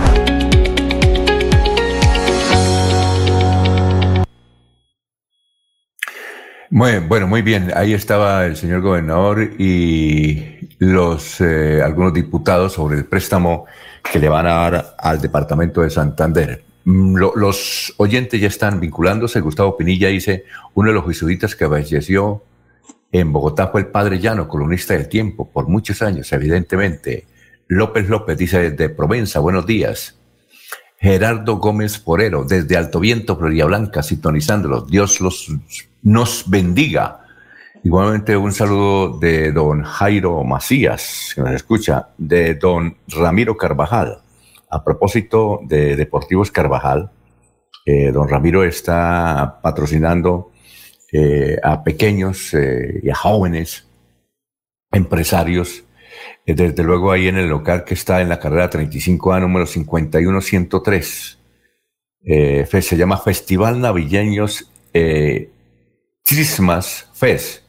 Muy, 6.69 6.99
bueno, 6.99 7.27
muy 7.27 7.41
bien. 7.41 7.71
Ahí 7.75 7.93
estaba 7.93 8.45
el 8.45 8.55
señor 8.55 8.81
gobernador 8.81 9.41
y 9.57 10.69
los 10.79 11.41
eh, 11.41 11.81
algunos 11.83 12.13
diputados 12.13 12.73
sobre 12.73 12.97
el 12.97 13.05
préstamo 13.05 13.65
que 14.11 14.19
le 14.19 14.29
van 14.29 14.47
a 14.47 14.53
dar 14.53 14.95
al 14.97 15.21
departamento 15.21 15.81
de 15.81 15.89
Santander. 15.89 16.70
Mm, 16.83 17.15
los 17.15 17.93
oyentes 17.97 18.39
ya 18.39 18.47
están 18.47 18.79
vinculándose. 18.79 19.39
Gustavo 19.41 19.77
Pinilla 19.77 20.09
dice, 20.09 20.45
uno 20.73 20.89
de 20.89 20.95
los 20.95 21.05
jesuitas 21.05 21.55
que 21.55 21.67
falleció 21.67 22.43
en 23.11 23.31
Bogotá 23.31 23.67
fue 23.67 23.81
el 23.81 23.87
padre 23.87 24.19
Llano, 24.19 24.47
columnista 24.47 24.93
del 24.93 25.09
tiempo, 25.09 25.49
por 25.49 25.67
muchos 25.67 26.01
años, 26.01 26.31
evidentemente. 26.31 27.25
López 27.67 28.09
López 28.09 28.37
dice 28.37 28.71
desde 28.71 28.89
Provenza, 28.89 29.39
buenos 29.39 29.65
días. 29.65 30.17
Gerardo 30.97 31.57
Gómez 31.57 31.97
Porero, 31.97 32.43
desde 32.43 32.77
Alto 32.77 32.99
Viento, 32.99 33.35
Florida 33.35 33.65
Blanca, 33.65 34.03
sintonizándolos. 34.03 34.87
Dios 34.87 35.19
los, 35.19 35.47
nos 36.03 36.49
bendiga. 36.49 37.25
Igualmente 37.83 38.37
un 38.37 38.53
saludo 38.53 39.17
de 39.17 39.51
don 39.51 39.81
Jairo 39.81 40.43
Macías, 40.43 41.31
que 41.33 41.41
nos 41.41 41.51
escucha, 41.51 42.09
de 42.17 42.53
don 42.53 42.97
Ramiro 43.07 43.57
Carvajal 43.57 44.20
a 44.71 44.84
propósito 44.84 45.60
de 45.63 45.97
Deportivos 45.97 46.49
Carvajal, 46.49 47.12
eh, 47.86 48.12
don 48.12 48.29
Ramiro 48.29 48.63
está 48.63 49.60
patrocinando 49.62 50.51
eh, 51.12 51.57
a 51.62 51.84
pequeños 51.84 52.53
eh, 52.53 53.01
y 53.03 53.10
a 53.10 53.15
jóvenes 53.15 53.88
empresarios, 54.91 55.84
desde 56.45 56.84
luego 56.84 57.12
ahí 57.12 57.27
en 57.27 57.38
el 57.38 57.47
local 57.47 57.84
que 57.84 57.93
está 57.93 58.21
en 58.21 58.29
la 58.29 58.39
carrera 58.39 58.69
35A 58.69 59.41
número 59.41 59.65
51103. 59.65 61.38
se 62.23 62.97
llama 62.97 63.17
Festival 63.17 63.79
Navideños 63.79 64.69
Christmas 66.25 67.10
Fest. 67.13 67.63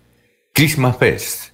Christmas 0.53 0.97
Fest. 0.97 1.53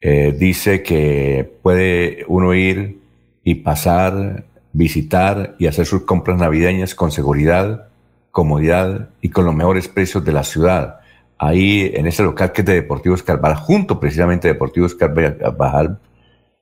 dice 0.00 0.82
que 0.84 1.58
puede 1.62 2.24
uno 2.28 2.54
ir 2.54 3.00
y 3.42 3.56
pasar 3.56 4.44
visitar 4.76 5.56
y 5.58 5.66
hacer 5.66 5.86
sus 5.86 6.02
compras 6.02 6.38
navideñas 6.38 6.94
con 6.94 7.10
seguridad, 7.10 7.88
comodidad 8.30 9.08
y 9.22 9.30
con 9.30 9.46
los 9.46 9.54
mejores 9.54 9.88
precios 9.88 10.24
de 10.24 10.32
la 10.32 10.44
ciudad. 10.44 11.00
Ahí 11.38 11.90
en 11.94 12.06
ese 12.06 12.22
local 12.22 12.52
que 12.52 12.60
es 12.60 12.66
de 12.66 12.74
Deportivos 12.74 13.22
Carvajal, 13.22 13.56
junto 13.56 13.98
precisamente 13.98 14.48
a 14.48 14.52
Deportivos 14.52 14.94
Carvajal, 14.94 15.98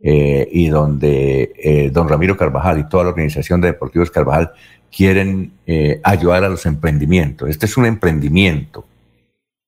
eh, 0.00 0.48
y 0.52 0.68
donde 0.68 1.54
eh, 1.56 1.90
don 1.90 2.08
Ramiro 2.08 2.36
Carvajal 2.36 2.78
y 2.78 2.88
toda 2.88 3.04
la 3.04 3.10
organización 3.10 3.60
de 3.60 3.68
Deportivos 3.68 4.10
Carvajal 4.10 4.52
quieren 4.94 5.52
eh, 5.66 6.00
ayudar 6.04 6.44
a 6.44 6.48
los 6.48 6.66
emprendimientos. 6.66 7.48
Este 7.48 7.66
es 7.66 7.76
un 7.76 7.86
emprendimiento 7.86 8.84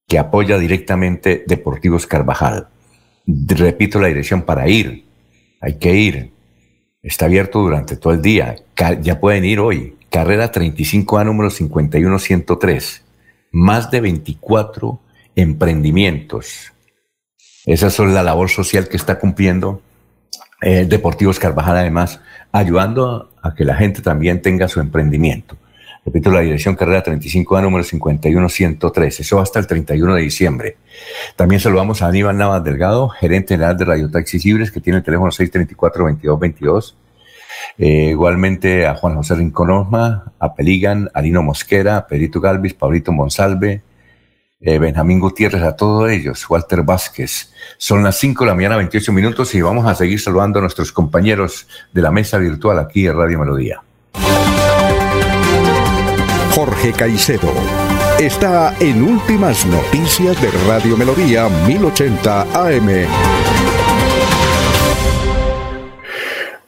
que 0.07 0.19
apoya 0.19 0.59
directamente 0.59 1.43
Deportivos 1.47 2.07
Carvajal. 2.07 2.69
Repito 3.27 3.99
la 3.99 4.09
dirección 4.09 4.43
para 4.43 4.69
ir. 4.69 5.05
Hay 5.61 5.79
que 5.79 5.95
ir. 5.95 6.36
Está 7.07 7.27
abierto 7.27 7.61
durante 7.61 7.97
todo 7.97 8.15
el 8.15 8.21
día. 8.21 8.57
Ya 9.01 9.21
pueden 9.21 9.45
ir 9.45 9.61
hoy. 9.61 9.95
Carrera 10.11 10.51
35A 10.51 11.25
número 11.25 11.51
51103. 11.51 13.05
Más 13.53 13.93
de 13.93 14.01
24 14.01 15.01
emprendimientos. 15.37 16.73
Esa 17.65 17.87
es 17.87 17.99
la 18.01 18.25
labor 18.25 18.51
social 18.51 18.89
que 18.89 18.97
está 18.97 19.21
cumpliendo 19.21 19.83
eh, 20.61 20.85
Deportivos 20.85 21.39
Carvajal, 21.39 21.77
además, 21.77 22.21
ayudando 22.51 23.31
a 23.41 23.55
que 23.55 23.65
la 23.65 23.77
gente 23.77 24.03
también 24.03 24.43
tenga 24.43 24.67
su 24.67 24.81
emprendimiento. 24.81 25.57
Repito, 26.07 26.31
la 26.31 26.41
dirección 26.41 26.77
carrera 26.77 27.03
35A 27.03 27.63
número 27.63 27.83
51103. 27.83 29.21
Eso 29.21 29.41
hasta 29.41 29.59
el 29.59 29.67
31 29.67 30.15
de 30.15 30.23
diciembre. 30.23 30.77
También 31.35 31.61
saludamos 31.61 32.01
a 32.01 32.07
Aníbal 32.07 32.39
Navas 32.39 32.63
Delgado, 32.63 33.09
gerente 33.09 33.55
general 33.55 33.77
de 33.77 33.85
Radio 33.87 34.09
Taxis 34.09 34.45
Libres, 34.45 34.71
que 34.71 34.81
tiene 34.81 34.99
el 34.99 35.05
teléfono 35.05 35.33
634-2222. 35.33 36.95
Eh, 37.79 38.11
igualmente 38.11 38.87
a 38.87 38.95
Juan 38.95 39.17
José 39.17 39.35
Rincón 39.35 39.69
a 40.39 40.55
Peligan, 40.55 41.11
a 41.13 41.21
Lino 41.21 41.43
Mosquera, 41.43 41.97
a 41.97 42.07
Pedrito 42.07 42.41
Galvis, 42.41 42.75
Pablito 42.75 43.11
Monsalve, 43.11 43.83
eh, 44.61 44.79
Benjamín 44.79 45.19
Gutiérrez, 45.19 45.63
a 45.63 45.75
todos 45.75 46.09
ellos, 46.09 46.49
Walter 46.49 46.83
Vázquez. 46.83 47.53
Son 47.79 48.05
las 48.05 48.17
5 48.19 48.45
de 48.45 48.51
la 48.51 48.55
mañana, 48.55 48.77
28 48.77 49.13
minutos, 49.13 49.53
y 49.57 49.61
vamos 49.61 49.85
a 49.87 49.95
seguir 49.97 50.21
saludando 50.21 50.61
a 50.61 50.63
nuestros 50.63 50.93
compañeros 50.93 51.67
de 51.93 52.03
la 52.03 52.13
mesa 52.13 52.39
virtual 52.39 52.79
aquí 52.79 53.09
en 53.09 53.17
Radio 53.17 53.41
Melodía. 53.41 53.83
Jorge 56.67 56.93
Caicedo 56.93 57.53
está 58.19 58.77
en 58.81 59.01
Últimas 59.01 59.65
Noticias 59.67 60.43
de 60.43 60.51
Radio 60.67 60.97
Melodía 60.97 61.49
1080 61.49 62.43
AM. 62.43 62.89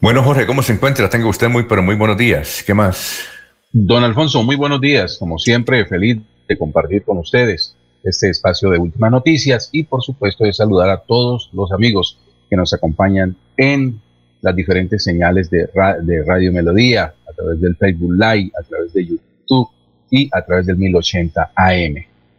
Bueno, 0.00 0.22
Jorge, 0.22 0.46
¿cómo 0.46 0.62
se 0.62 0.74
encuentra? 0.74 1.11
Tengo 1.11 1.28
usted 1.28 1.48
muy, 1.48 1.64
pero 1.64 1.82
muy 1.82 1.96
buenos 1.96 2.16
días. 2.16 2.62
¿Qué 2.64 2.74
más? 2.74 3.24
Don 3.72 4.04
Alfonso, 4.04 4.44
muy 4.44 4.54
buenos 4.54 4.80
días. 4.80 5.16
Como 5.18 5.37
siempre, 5.37 5.84
feliz 5.84 6.18
de 6.46 6.56
compartir 6.56 7.02
con 7.02 7.18
ustedes 7.18 7.74
este 8.04 8.30
espacio 8.30 8.70
de 8.70 8.78
últimas 8.78 9.11
noticias 9.11 9.68
y, 9.72 9.82
por 9.82 10.04
supuesto, 10.04 10.44
de 10.44 10.52
saludar 10.52 10.90
a 10.90 10.98
todos 10.98 11.50
los 11.52 11.72
amigos 11.72 12.20
que 12.48 12.54
nos 12.54 12.72
acompañan 12.72 13.34
en 13.56 14.00
las 14.42 14.54
diferentes 14.54 15.02
señales 15.02 15.50
de, 15.50 15.68
de 16.02 16.24
Radio 16.24 16.52
Melodía, 16.52 17.12
a 17.28 17.32
través 17.32 17.61
del 17.61 17.74
Facebook 17.74 18.12
Live, 18.12 18.52
a 18.56 18.62
través 18.62 18.92
de 18.92 19.04
YouTube 19.04 19.68
y 20.11 20.29
a 20.33 20.42
través 20.42 20.66
del 20.66 20.77
1080 20.77 21.53
AM. 21.55 21.94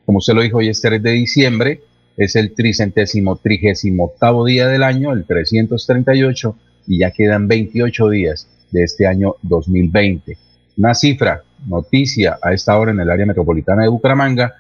Como 0.06 0.18
usted 0.20 0.34
lo 0.34 0.42
dijo, 0.42 0.58
hoy 0.58 0.70
es 0.70 0.82
3 0.82 1.02
de 1.02 1.12
diciembre, 1.12 1.82
es 2.18 2.36
el 2.36 2.54
tricentésimo 2.54 3.38
trigésimo 3.38 4.06
octavo 4.06 4.46
día 4.46 4.68
del 4.68 4.84
año, 4.84 5.14
el 5.14 5.26
338, 5.26 6.56
y 6.88 7.00
ya 7.00 7.12
quedan 7.12 7.48
28 7.48 8.10
días 8.10 8.48
de 8.72 8.84
este 8.84 9.08
año 9.08 9.36
2020. 9.44 10.38
Una 10.78 10.94
cifra, 10.94 11.44
noticia 11.68 12.40
a 12.42 12.54
esta 12.54 12.78
hora 12.78 12.92
en 12.92 13.00
el 13.00 13.10
área 13.10 13.26
metropolitana 13.26 13.84
de 13.84 13.90
Bucaramanga, 13.90 14.54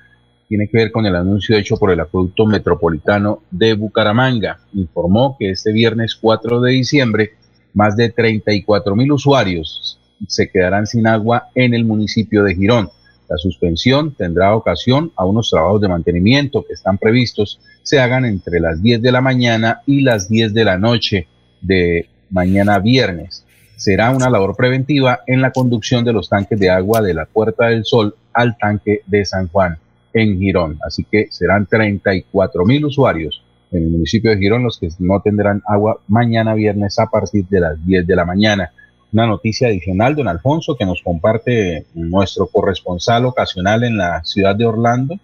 tiene 0.47 0.67
que 0.67 0.77
ver 0.77 0.91
con 0.91 1.05
el 1.05 1.15
anuncio 1.15 1.55
hecho 1.55 1.77
por 1.77 1.91
el 1.91 1.99
Acueducto 1.99 2.45
Metropolitano 2.45 3.43
de 3.51 3.73
Bucaramanga. 3.73 4.59
Informó 4.73 5.35
que 5.37 5.51
este 5.51 5.71
viernes 5.71 6.15
4 6.15 6.59
de 6.59 6.71
diciembre, 6.71 7.33
más 7.73 7.95
de 7.95 8.09
34 8.09 8.95
mil 8.95 9.11
usuarios 9.11 9.99
se 10.27 10.49
quedarán 10.49 10.87
sin 10.87 11.07
agua 11.07 11.49
en 11.55 11.73
el 11.73 11.85
municipio 11.85 12.43
de 12.43 12.55
Girón. 12.55 12.89
La 13.29 13.37
suspensión 13.37 14.15
tendrá 14.15 14.55
ocasión 14.55 15.11
a 15.15 15.25
unos 15.25 15.51
trabajos 15.51 15.81
de 15.81 15.87
mantenimiento 15.87 16.65
que 16.65 16.73
están 16.73 16.97
previstos 16.97 17.59
se 17.83 17.99
hagan 17.99 18.25
entre 18.25 18.59
las 18.59 18.81
10 18.83 19.01
de 19.01 19.11
la 19.11 19.21
mañana 19.21 19.81
y 19.87 20.01
las 20.01 20.29
10 20.29 20.53
de 20.53 20.63
la 20.63 20.77
noche 20.77 21.27
de 21.61 22.07
mañana 22.29 22.79
viernes. 22.79 23.45
Será 23.75 24.11
una 24.11 24.29
labor 24.29 24.55
preventiva 24.55 25.21
en 25.25 25.41
la 25.41 25.51
conducción 25.51 26.03
de 26.03 26.13
los 26.13 26.29
tanques 26.29 26.59
de 26.59 26.69
agua 26.69 27.01
de 27.01 27.13
la 27.13 27.25
Puerta 27.25 27.67
del 27.67 27.85
Sol 27.85 28.15
al 28.33 28.57
tanque 28.57 29.01
de 29.07 29.25
San 29.25 29.47
Juan 29.47 29.77
en 30.13 30.39
Girón. 30.39 30.77
Así 30.85 31.03
que 31.03 31.27
serán 31.31 31.65
34 31.65 32.65
mil 32.65 32.85
usuarios 32.85 33.43
en 33.71 33.83
el 33.83 33.89
municipio 33.89 34.31
de 34.31 34.37
Girón 34.37 34.63
los 34.63 34.77
que 34.77 34.89
no 34.99 35.21
tendrán 35.21 35.61
agua 35.67 35.99
mañana 36.07 36.53
viernes 36.53 36.99
a 36.99 37.07
partir 37.07 37.45
de 37.47 37.59
las 37.59 37.85
10 37.85 38.05
de 38.05 38.15
la 38.15 38.25
mañana. 38.25 38.71
Una 39.11 39.25
noticia 39.25 39.67
adicional, 39.67 40.15
don 40.15 40.27
Alfonso, 40.27 40.75
que 40.75 40.85
nos 40.85 41.01
comparte 41.01 41.85
nuestro 41.95 42.47
corresponsal 42.47 43.25
ocasional 43.25 43.83
en 43.83 43.97
la 43.97 44.23
ciudad 44.23 44.55
de 44.55 44.65
Orlando, 44.65 45.15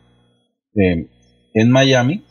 eh, 0.76 1.08
en 1.54 1.72
Miami, 1.72 2.24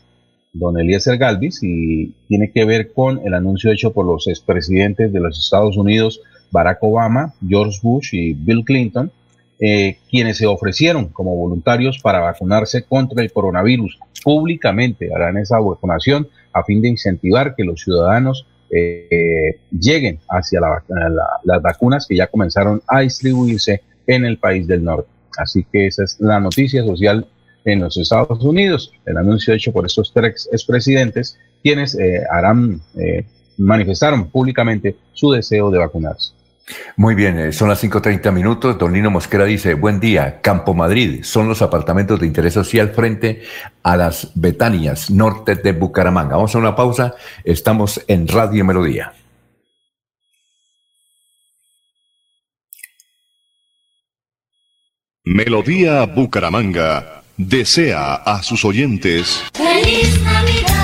don 0.53 0.79
Eliezer 0.79 1.17
Galvis, 1.17 1.63
y 1.63 2.13
tiene 2.29 2.51
que 2.53 2.65
ver 2.65 2.93
con 2.93 3.21
el 3.25 3.35
anuncio 3.35 3.71
hecho 3.71 3.93
por 3.93 4.05
los 4.05 4.27
expresidentes 4.27 5.13
de 5.13 5.21
los 5.21 5.39
Estados 5.39 5.77
Unidos, 5.77 6.21
Barack 6.51 6.83
Obama, 6.83 7.35
George 7.47 7.79
Bush 7.83 8.15
y 8.15 8.35
Bill 8.35 8.65
Clinton, 8.65 9.13
eh, 9.61 9.99
quienes 10.11 10.39
se 10.39 10.47
ofrecieron 10.47 11.09
como 11.09 11.37
voluntarios 11.37 12.01
para 12.01 12.19
vacunarse 12.19 12.85
contra 12.85 13.23
el 13.23 13.33
coronavirus. 13.33 13.99
Públicamente 14.25 15.11
harán 15.15 15.37
esa 15.37 15.61
vacunación 15.61 16.29
a 16.53 16.65
fin 16.65 16.83
de 16.83 16.89
incentivar 16.89 17.55
que 17.55 17.65
los 17.65 17.81
ciudadanos 17.81 18.47
eh, 18.75 19.61
lleguen 19.71 20.19
hacia 20.29 20.61
las 20.61 21.63
vacunas 21.63 22.07
que 22.07 22.17
ya 22.17 22.27
comenzaron 22.27 22.83
a 22.87 23.01
distribuirse 23.01 23.83
en 24.07 24.25
el 24.25 24.39
país 24.39 24.67
del 24.67 24.85
norte. 24.85 25.09
Así 25.37 25.65
que 25.71 25.87
esa 25.87 26.05
es 26.05 26.17
la 26.21 26.41
noticia 26.41 26.85
social 26.85 27.27
en 27.65 27.81
los 27.81 27.97
Estados 27.97 28.45
Unidos, 28.45 28.93
el 29.07 29.17
anuncio 29.17 29.55
hecho 29.55 29.73
por 29.73 29.87
estos 29.87 30.13
tres 30.13 30.49
expresidentes, 30.53 31.39
quienes 31.63 31.99
eh, 31.99 32.23
harán, 32.31 32.81
manifestaron 33.57 34.29
públicamente 34.29 34.97
su 35.13 35.33
deseo 35.33 35.71
de 35.71 35.79
vacunarse. 35.79 36.35
Muy 36.97 37.15
bien, 37.15 37.39
eh, 37.39 37.53
son 37.53 37.69
las 37.69 37.83
5.30 37.83 38.33
minutos. 38.33 38.79
Don 38.79 38.93
Lino 38.93 39.11
Mosquera 39.11 39.45
dice, 39.45 39.75
buen 39.75 40.01
día, 40.01 40.41
Campo 40.41 40.75
Madrid, 40.75 41.23
son 41.23 41.49
los 41.49 41.61
apartamentos 41.63 42.21
de 42.21 42.27
interés 42.27 42.55
social 42.55 42.91
frente 42.91 43.43
a 43.83 43.97
las 43.97 44.31
Betanias, 44.35 45.11
norte 45.11 45.57
de 45.57 45.73
Bucaramanga. 45.73 46.37
Vamos 46.37 46.55
a 46.55 46.59
una 46.59 46.75
pausa, 46.75 47.15
estamos 47.45 48.03
en 48.09 48.29
Radio 48.29 48.65
Melodía. 48.65 49.13
Melodía 55.25 56.05
Bucaramanga 56.05 57.23
desea 57.37 58.15
a 58.15 58.43
sus 58.43 58.65
oyentes. 58.65 59.43
¡Feliz 59.55 60.21
Navidad! 60.23 60.84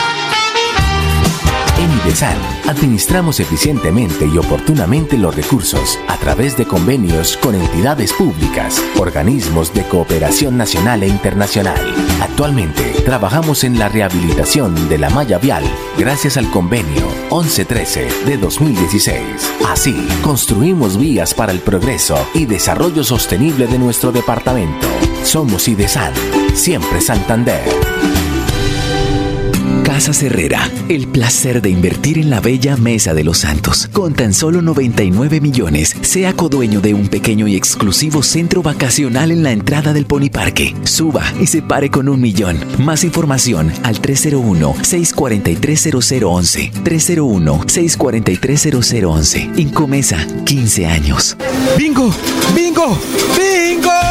Administramos 2.67 3.39
eficientemente 3.39 4.25
y 4.25 4.37
oportunamente 4.37 5.17
los 5.17 5.35
recursos 5.35 5.99
a 6.07 6.17
través 6.17 6.57
de 6.57 6.65
convenios 6.65 7.37
con 7.37 7.53
entidades 7.53 8.11
públicas, 8.11 8.81
organismos 8.97 9.73
de 9.73 9.83
cooperación 9.83 10.57
nacional 10.57 11.03
e 11.03 11.07
internacional. 11.07 11.79
Actualmente 12.21 12.95
trabajamos 13.05 13.63
en 13.63 13.77
la 13.77 13.87
rehabilitación 13.87 14.89
de 14.89 14.97
la 14.97 15.09
malla 15.11 15.37
vial 15.37 15.63
gracias 15.97 16.37
al 16.37 16.49
convenio 16.49 17.07
1113 17.31 18.07
de 18.25 18.37
2016. 18.37 19.21
Así, 19.69 20.07
construimos 20.23 20.97
vías 20.97 21.33
para 21.33 21.51
el 21.51 21.59
progreso 21.59 22.17
y 22.33 22.45
desarrollo 22.45 23.03
sostenible 23.03 23.67
de 23.67 23.77
nuestro 23.77 24.11
departamento. 24.11 24.87
Somos 25.23 25.67
IDESAN, 25.67 26.13
siempre 26.55 26.99
Santander. 26.99 28.20
Casa 30.01 30.25
Herrera, 30.25 30.67
el 30.89 31.07
placer 31.07 31.61
de 31.61 31.69
invertir 31.69 32.17
en 32.17 32.31
la 32.31 32.39
bella 32.39 32.75
Mesa 32.75 33.13
de 33.13 33.23
los 33.23 33.37
Santos. 33.37 33.87
Con 33.93 34.15
tan 34.15 34.33
solo 34.33 34.63
99 34.63 35.39
millones, 35.39 35.95
sea 36.01 36.33
codueño 36.33 36.81
de 36.81 36.95
un 36.95 37.07
pequeño 37.07 37.47
y 37.47 37.55
exclusivo 37.55 38.23
centro 38.23 38.63
vacacional 38.63 39.29
en 39.29 39.43
la 39.43 39.51
entrada 39.51 39.93
del 39.93 40.07
Pony 40.07 40.31
Parque. 40.31 40.75
Suba 40.85 41.21
y 41.39 41.45
se 41.45 41.61
pare 41.61 41.91
con 41.91 42.09
un 42.09 42.19
millón. 42.19 42.57
Más 42.79 43.03
información 43.03 43.71
al 43.83 44.01
301-643-0011. 44.01 46.71
301-643-0011. 46.83 49.59
Incomesa, 49.59 50.25
15 50.45 50.87
años. 50.87 51.37
¡Bingo! 51.77 52.11
¡Bingo! 52.55 52.97
¡Bingo! 53.37 54.10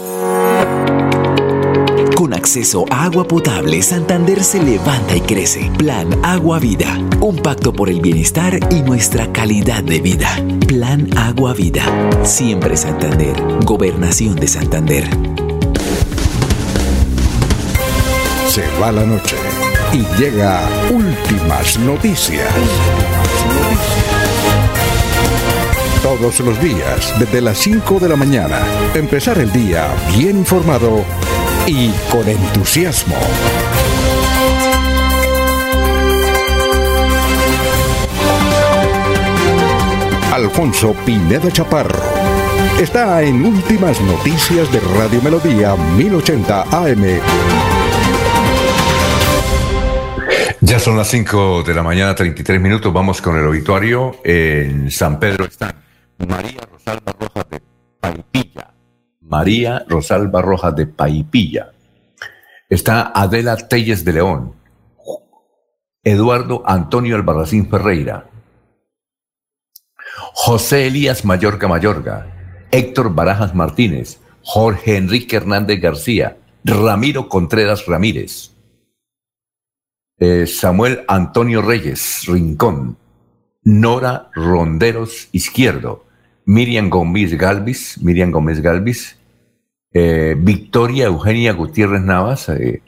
Con 2.21 2.35
acceso 2.35 2.85
a 2.91 3.05
agua 3.05 3.27
potable, 3.27 3.81
Santander 3.81 4.43
se 4.43 4.61
levanta 4.61 5.15
y 5.15 5.21
crece. 5.21 5.71
Plan 5.79 6.07
Agua 6.21 6.59
Vida. 6.59 6.99
Un 7.19 7.37
pacto 7.37 7.73
por 7.73 7.89
el 7.89 7.99
bienestar 7.99 8.59
y 8.69 8.83
nuestra 8.83 9.33
calidad 9.33 9.83
de 9.83 10.01
vida. 10.01 10.29
Plan 10.67 11.09
Agua 11.17 11.55
Vida. 11.55 11.83
Siempre 12.23 12.77
Santander. 12.77 13.33
Gobernación 13.65 14.35
de 14.35 14.47
Santander. 14.47 15.09
Se 18.47 18.67
va 18.79 18.91
la 18.91 19.03
noche 19.03 19.37
y 19.91 20.21
llega 20.21 20.69
últimas 20.91 21.79
noticias. 21.79 22.53
Todos 26.03 26.39
los 26.41 26.61
días, 26.61 27.15
desde 27.17 27.41
las 27.41 27.57
5 27.57 27.99
de 27.99 28.09
la 28.09 28.15
mañana, 28.15 28.59
empezar 28.93 29.39
el 29.39 29.51
día 29.51 29.87
bien 30.15 30.37
informado 30.37 31.03
y 31.67 31.91
con 32.11 32.27
entusiasmo. 32.27 33.15
Alfonso 40.33 40.95
Pineda 41.05 41.51
Chaparro. 41.51 42.01
Está 42.79 43.21
en 43.21 43.45
Últimas 43.45 44.01
Noticias 44.01 44.71
de 44.71 44.79
Radio 44.97 45.21
Melodía 45.21 45.75
1080 45.75 46.61
AM. 46.71 47.19
Ya 50.61 50.79
son 50.79 50.97
las 50.97 51.09
5 51.09 51.63
de 51.63 51.73
la 51.73 51.83
mañana, 51.83 52.15
33 52.15 52.61
minutos. 52.61 52.93
Vamos 52.93 53.21
con 53.21 53.37
el 53.37 53.45
obituario. 53.45 54.17
En 54.23 54.89
San 54.89 55.19
Pedro 55.19 55.45
están 55.45 55.75
María 56.27 56.61
Rosalba 56.71 57.15
Rojas 57.19 57.49
de 57.49 57.61
Paipilla. 57.99 58.73
María 59.21 59.85
Rosalba 59.87 60.41
Rojas 60.41 60.75
de 60.75 60.87
Paipilla. 60.87 61.73
Está 62.69 63.11
Adela 63.13 63.55
Telles 63.55 64.03
de 64.03 64.13
León. 64.13 64.55
Eduardo 66.03 66.63
Antonio 66.65 67.15
Albarracín 67.15 67.69
Ferreira. 67.69 68.29
José 70.33 70.87
Elías 70.87 71.25
Mayorga 71.25 71.67
Mayorga, 71.67 72.67
Héctor 72.71 73.13
Barajas 73.13 73.53
Martínez, 73.53 74.19
Jorge 74.41 74.97
Enrique 74.97 75.35
Hernández 75.35 75.79
García, 75.79 76.37
Ramiro 76.63 77.29
Contreras 77.29 77.85
Ramírez, 77.85 78.51
eh, 80.19 80.47
Samuel 80.47 81.03
Antonio 81.07 81.61
Reyes 81.61 82.23
Rincón, 82.27 82.97
Nora 83.63 84.29
Ronderos 84.33 85.29
Izquierdo, 85.31 86.05
Miriam 86.45 86.89
Gómez 86.89 87.37
Galvis, 87.37 88.01
Miriam 88.01 88.31
Gómez 88.31 88.61
Galvis, 88.61 89.17
eh, 89.93 90.35
Victoria 90.37 91.05
Eugenia 91.05 91.53
Gutiérrez 91.53 92.01
Navas, 92.01 92.49
eh, 92.49 92.81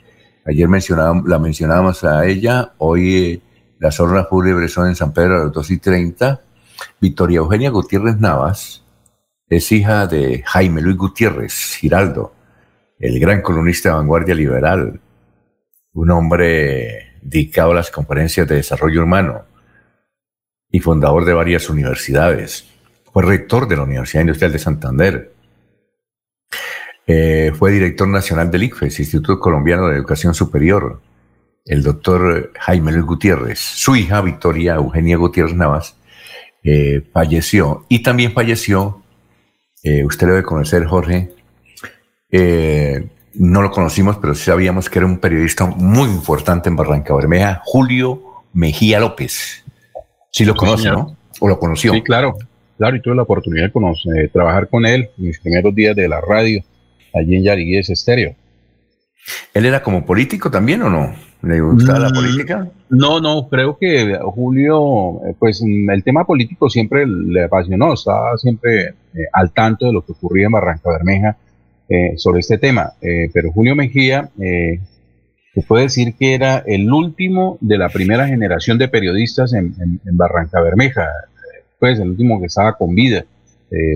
ayer 0.46 0.68
la 0.70 1.40
mencionábamos 1.40 2.04
a 2.04 2.26
ella, 2.26 2.74
hoy 2.78 3.42
las 3.80 4.00
horas 4.00 4.28
fúnebres 4.30 4.72
son 4.72 4.88
en 4.88 4.96
San 4.96 5.14
Pedro 5.14 5.36
a 5.36 5.44
las 5.46 5.52
2 5.52 5.72
y 5.72 5.78
30, 5.78 6.42
Victoria 7.00 7.38
Eugenia 7.38 7.70
Gutiérrez 7.70 8.18
Navas 8.18 8.84
es 9.48 9.72
hija 9.72 10.08
de 10.08 10.44
Jaime 10.46 10.82
Luis 10.82 10.98
Gutiérrez 10.98 11.76
Giraldo, 11.76 12.34
el 12.98 13.20
gran 13.20 13.42
columnista 13.42 13.90
de 13.90 13.96
vanguardia 13.96 14.34
liberal, 14.34 15.00
un 15.94 16.12
hombre 16.12 17.18
dedicado 17.22 17.72
a 17.72 17.76
las 17.76 17.92
conferencias 17.92 18.48
de 18.48 18.56
desarrollo 18.56 19.04
humano 19.04 19.46
y 20.72 20.80
fundador 20.80 21.24
de 21.26 21.34
varias 21.34 21.70
universidades. 21.70 22.73
Fue 23.14 23.22
rector 23.22 23.68
de 23.68 23.78
la 23.78 23.84
Universidad 23.84 24.22
Industrial 24.22 24.52
de 24.52 24.60
Santander. 24.60 25.34
Eh, 27.06 27.52
fue 27.56 27.72
director 27.72 28.08
nacional 28.08 28.50
del 28.50 28.64
ICFES, 28.64 29.00
Instituto 29.00 29.40
Colombiano 29.40 29.88
de 29.88 29.98
Educación 29.98 30.34
Superior. 30.34 31.00
El 31.64 31.84
doctor 31.84 32.52
Jaime 32.60 32.92
Luis 32.92 33.06
Gutiérrez, 33.06 33.60
su 33.60 33.96
hija 33.96 34.20
Victoria 34.22 34.76
Eugenia 34.76 35.18
Gutiérrez 35.18 35.56
Navas, 35.56 35.96
eh, 36.64 37.04
falleció. 37.14 37.86
Y 37.88 38.02
también 38.02 38.34
falleció, 38.34 39.04
eh, 39.84 40.04
usted 40.04 40.26
debe 40.26 40.42
conocer, 40.42 40.86
Jorge, 40.86 41.30
no 43.36 43.62
lo 43.62 43.70
conocimos, 43.70 44.18
pero 44.18 44.34
sí 44.34 44.46
sabíamos 44.46 44.90
que 44.90 44.98
era 44.98 45.06
un 45.06 45.20
periodista 45.20 45.68
muy 45.68 46.10
importante 46.10 46.68
en 46.68 46.76
Barranca 46.76 47.14
Bermeja, 47.14 47.62
Julio 47.64 48.44
Mejía 48.54 49.00
López. 49.00 49.64
Sí 50.32 50.46
lo 50.46 50.56
conoce, 50.56 50.90
¿no? 50.90 51.16
¿O 51.40 51.48
lo 51.48 51.60
conoció? 51.60 51.94
Sí, 51.94 52.02
claro. 52.02 52.36
Claro, 52.78 52.96
y 52.96 53.02
tuve 53.02 53.16
la 53.16 53.24
oportunidad 53.24 53.72
de 53.72 54.28
trabajar 54.30 54.68
con 54.68 54.86
él 54.86 55.10
en 55.18 55.26
mis 55.26 55.40
primeros 55.40 55.74
días 55.76 55.96
de 55.96 56.08
la 56.08 56.22
radio, 56.22 56.62
allí 57.14 57.36
en 57.36 57.44
Yariguíes 57.44 57.90
Estéreo. 57.90 58.36
¿Él 59.54 59.66
era 59.66 59.82
como 59.82 60.06
político 60.06 60.52
también 60.52 60.82
o 60.82 60.90
no? 60.90 61.14
¿Le 61.44 61.60
gustaba 61.60 62.00
la 62.00 62.10
mm, 62.10 62.14
política? 62.14 62.68
No, 62.90 63.20
no, 63.20 63.48
creo 63.50 63.78
que 63.78 64.18
Julio, 64.22 65.22
eh, 65.26 65.36
pues 65.38 65.62
el 65.62 66.04
tema 66.04 66.26
político 66.26 66.70
siempre 66.70 67.06
le 67.06 67.44
apasionó, 67.44 67.94
estaba 67.94 68.38
siempre 68.38 68.86
eh, 68.86 68.94
al 69.34 69.52
tanto 69.52 69.86
de 69.86 69.94
lo 69.94 70.06
que 70.06 70.14
ocurría 70.14 70.46
en 70.46 70.54
Barranca 70.54 70.90
Bermeja 70.90 71.38
eh, 71.90 72.14
sobre 72.18 72.40
este 72.40 72.58
tema. 72.58 72.94
pero 73.34 73.52
Julio 73.52 73.76
Mejía, 73.76 74.30
se 75.54 75.62
puede 75.68 75.84
decir 75.84 76.16
que 76.16 76.34
era 76.34 76.64
el 76.66 76.92
último 76.92 77.58
de 77.62 77.78
la 77.78 77.90
primera 77.90 78.28
generación 78.28 78.78
de 78.78 78.88
periodistas 78.88 79.54
en, 79.54 80.00
Barranca 80.14 80.62
Bermeja, 80.62 81.08
pues 81.84 82.00
el 82.00 82.12
último 82.12 82.40
que 82.40 82.46
estaba 82.46 82.78
con 82.78 82.96
vida. 82.96 83.26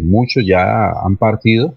muchos 0.04 0.46
ya 0.46 0.92
han 0.92 1.16
partido 1.16 1.74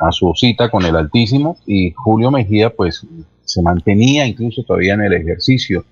a 0.00 0.10
su 0.10 0.32
cita 0.34 0.68
con 0.68 0.84
el 0.84 0.96
Altísimo 0.96 1.56
y 1.68 1.92
Julio 1.92 2.32
Mejía, 2.32 2.70
pues 2.70 3.06
se 3.44 3.62
mantenía 3.62 4.26
incluso 4.26 4.64
todavía 4.64 4.94
en 4.94 5.02
el 5.02 5.12
ejercicio. 5.12 5.84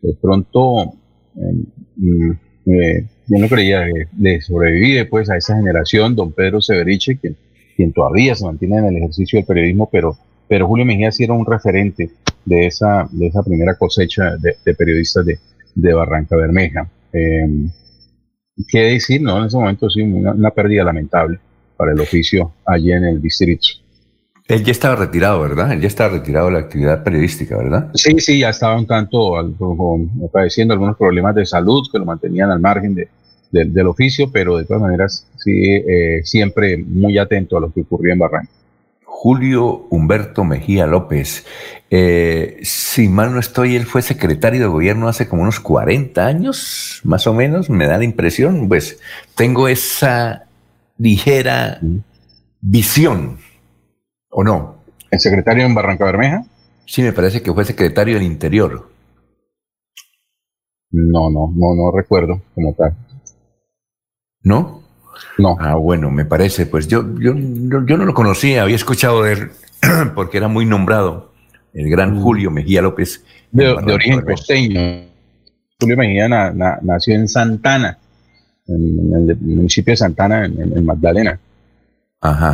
De 0.00 0.14
pronto, 0.14 0.92
mm, 1.34 2.30
eh, 2.66 3.04
yo 3.26 3.38
no 3.38 3.48
creía 3.48 3.84
de 4.12 4.40
sobrevivir 4.42 5.10
pues 5.10 5.28
a 5.28 5.36
esa 5.36 5.56
generación, 5.56 6.14
don 6.14 6.30
Pedro 6.30 6.60
Severiche, 6.60 7.18
quien, 7.18 7.92
todavía 7.92 8.36
se 8.36 8.44
mantiene 8.44 8.78
en 8.78 8.84
el 8.84 8.96
ejercicio 8.98 9.40
del 9.40 9.46
periodismo, 9.46 9.88
pero, 9.90 10.16
pero 10.46 10.68
Julio 10.68 10.86
Mejía 10.86 11.10
sí 11.10 11.24
era 11.24 11.32
un 11.32 11.46
referente 11.46 12.10
de 12.44 12.66
esa, 12.66 13.08
de 13.10 13.26
esa 13.26 13.42
primera 13.42 13.74
cosecha 13.74 14.36
de, 14.36 14.74
periodistas 14.74 15.26
de, 15.26 15.94
Barranca 15.94 16.36
Bermeja. 16.36 16.88
Eh, 17.12 17.68
¿Qué 18.68 18.78
decir? 18.80 19.20
No, 19.20 19.38
en 19.38 19.46
ese 19.46 19.56
momento 19.56 19.90
sí, 19.90 20.02
una, 20.02 20.32
una 20.32 20.50
pérdida 20.50 20.84
lamentable 20.84 21.38
para 21.76 21.92
el 21.92 22.00
oficio 22.00 22.52
allí 22.66 22.92
en 22.92 23.04
el 23.04 23.20
distrito. 23.20 23.66
Él 24.46 24.62
ya 24.62 24.72
estaba 24.72 24.96
retirado, 24.96 25.40
¿verdad? 25.40 25.72
Él 25.72 25.80
ya 25.80 25.86
estaba 25.86 26.18
retirado 26.18 26.46
de 26.46 26.52
la 26.52 26.58
actividad 26.58 27.02
periodística, 27.02 27.56
¿verdad? 27.56 27.90
Sí, 27.94 28.20
sí, 28.20 28.40
ya 28.40 28.50
estaba 28.50 28.76
un 28.76 28.86
tanto 28.86 29.32
padeciendo 30.30 30.74
algunos 30.74 30.98
problemas 30.98 31.34
de 31.34 31.46
salud 31.46 31.82
que 31.90 31.98
lo 31.98 32.04
mantenían 32.04 32.50
al 32.50 32.60
margen 32.60 32.94
de, 32.94 33.08
del 33.50 33.86
oficio, 33.86 34.30
pero 34.30 34.58
de 34.58 34.66
todas 34.66 34.82
maneras, 34.82 35.26
sí, 35.36 35.50
eh, 35.52 36.20
siempre 36.24 36.76
muy 36.76 37.16
atento 37.16 37.56
a 37.56 37.60
lo 37.60 37.72
que 37.72 37.80
ocurría 37.80 38.12
en 38.12 38.18
Barranca. 38.18 38.50
Julio 39.24 39.86
Humberto 39.88 40.44
Mejía 40.44 40.86
López. 40.86 41.46
Eh, 41.88 42.58
si 42.62 43.08
mal 43.08 43.32
no 43.32 43.40
estoy, 43.40 43.74
él 43.74 43.86
fue 43.86 44.02
secretario 44.02 44.60
de 44.60 44.66
gobierno 44.66 45.08
hace 45.08 45.26
como 45.26 45.40
unos 45.40 45.60
40 45.60 46.26
años, 46.26 47.00
más 47.04 47.26
o 47.26 47.32
menos, 47.32 47.70
me 47.70 47.86
da 47.86 47.96
la 47.96 48.04
impresión. 48.04 48.68
Pues 48.68 49.00
tengo 49.34 49.66
esa 49.66 50.44
ligera 50.98 51.80
visión 52.60 53.38
¿O 54.28 54.44
no? 54.44 54.76
¿El 55.10 55.18
secretario 55.18 55.64
en 55.64 55.74
Barranca 55.74 56.04
Bermeja? 56.04 56.44
Sí, 56.84 57.00
me 57.00 57.14
parece 57.14 57.40
que 57.40 57.54
fue 57.54 57.64
secretario 57.64 58.16
del 58.16 58.24
Interior. 58.24 58.90
No, 60.90 61.30
no, 61.30 61.50
no, 61.56 61.74
no 61.74 61.96
recuerdo 61.96 62.42
como 62.54 62.74
tal. 62.74 62.94
¿No? 64.42 64.83
No. 65.38 65.56
Ah, 65.60 65.74
bueno, 65.74 66.10
me 66.10 66.24
parece. 66.24 66.66
Pues 66.66 66.88
yo, 66.88 67.04
yo, 67.18 67.34
yo, 67.36 67.96
no 67.96 68.04
lo 68.04 68.14
conocía, 68.14 68.62
había 68.62 68.76
escuchado 68.76 69.22
de 69.22 69.32
él 69.32 69.50
porque 70.14 70.38
era 70.38 70.48
muy 70.48 70.66
nombrado. 70.66 71.32
El 71.72 71.90
gran 71.90 72.16
mm. 72.16 72.22
Julio 72.22 72.50
Mejía 72.50 72.82
López. 72.82 73.24
De, 73.50 73.68
origen 73.68 74.20
costeño. 74.22 75.06
Julio 75.80 75.96
Mejía 75.96 76.28
nació 76.28 77.14
en 77.14 77.28
Santana, 77.28 77.98
en, 78.66 79.28
el 79.28 79.36
municipio 79.36 79.92
de 79.92 79.96
Santana, 79.96 80.44
en 80.44 80.84
Magdalena. 80.84 81.38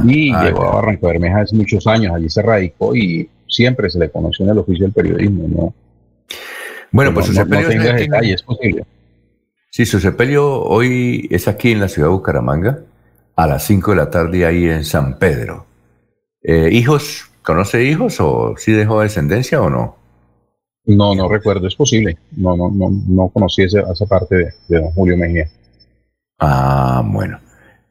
Y 0.05 0.33
ah, 0.33 0.43
llegó 0.43 0.65
a 0.65 0.75
Barranca 0.77 1.07
Bermeja 1.07 1.43
hace 1.43 1.55
muchos 1.55 1.87
años, 1.87 2.13
allí 2.13 2.29
se 2.29 2.43
radicó 2.43 2.95
y 2.97 3.29
siempre 3.47 3.89
se 3.89 4.01
le 4.01 4.11
conoció 4.11 4.45
en 4.45 4.51
el 4.51 4.59
oficio 4.59 4.85
del 4.85 4.93
periodismo, 4.93 5.47
¿no? 5.49 5.75
Bueno, 6.91 7.15
pues 7.15 7.27
su 7.27 7.33
sepelio 7.33 7.69
es 7.71 8.43
posible. 8.43 8.85
Sí, 9.73 9.87
su 9.87 10.01
sepelio 10.01 10.63
hoy 10.63 11.29
es 11.31 11.47
aquí 11.47 11.71
en 11.71 11.79
la 11.79 11.89
ciudad 11.89 12.09
de 12.09 12.15
Bucaramanga, 12.15 12.81
a 13.37 13.47
las 13.47 13.65
5 13.65 13.93
de 13.93 13.97
la 13.97 14.11
tarde 14.11 14.45
ahí 14.45 14.65
en 14.65 14.85
San 14.85 15.17
Pedro. 15.17 15.65
Eh, 16.43 16.71
¿Hijos? 16.73 17.31
¿Conoce 17.43 17.85
hijos 17.85 18.17
o 18.19 18.55
sí 18.57 18.73
dejó 18.73 19.01
descendencia 19.01 19.63
o 19.63 19.71
no? 19.71 19.97
No, 20.87 21.15
no 21.15 21.29
recuerdo, 21.29 21.69
es 21.69 21.77
posible. 21.77 22.19
No, 22.33 22.57
no, 22.57 22.69
no, 22.69 22.91
no 22.91 23.29
conocí 23.29 23.63
esa, 23.63 23.83
esa 23.93 24.07
parte 24.07 24.35
de, 24.37 24.55
de 24.67 24.81
don 24.81 24.91
Julio 24.91 25.17
Mejía. 25.17 25.49
Ah, 26.41 27.05
bueno, 27.07 27.39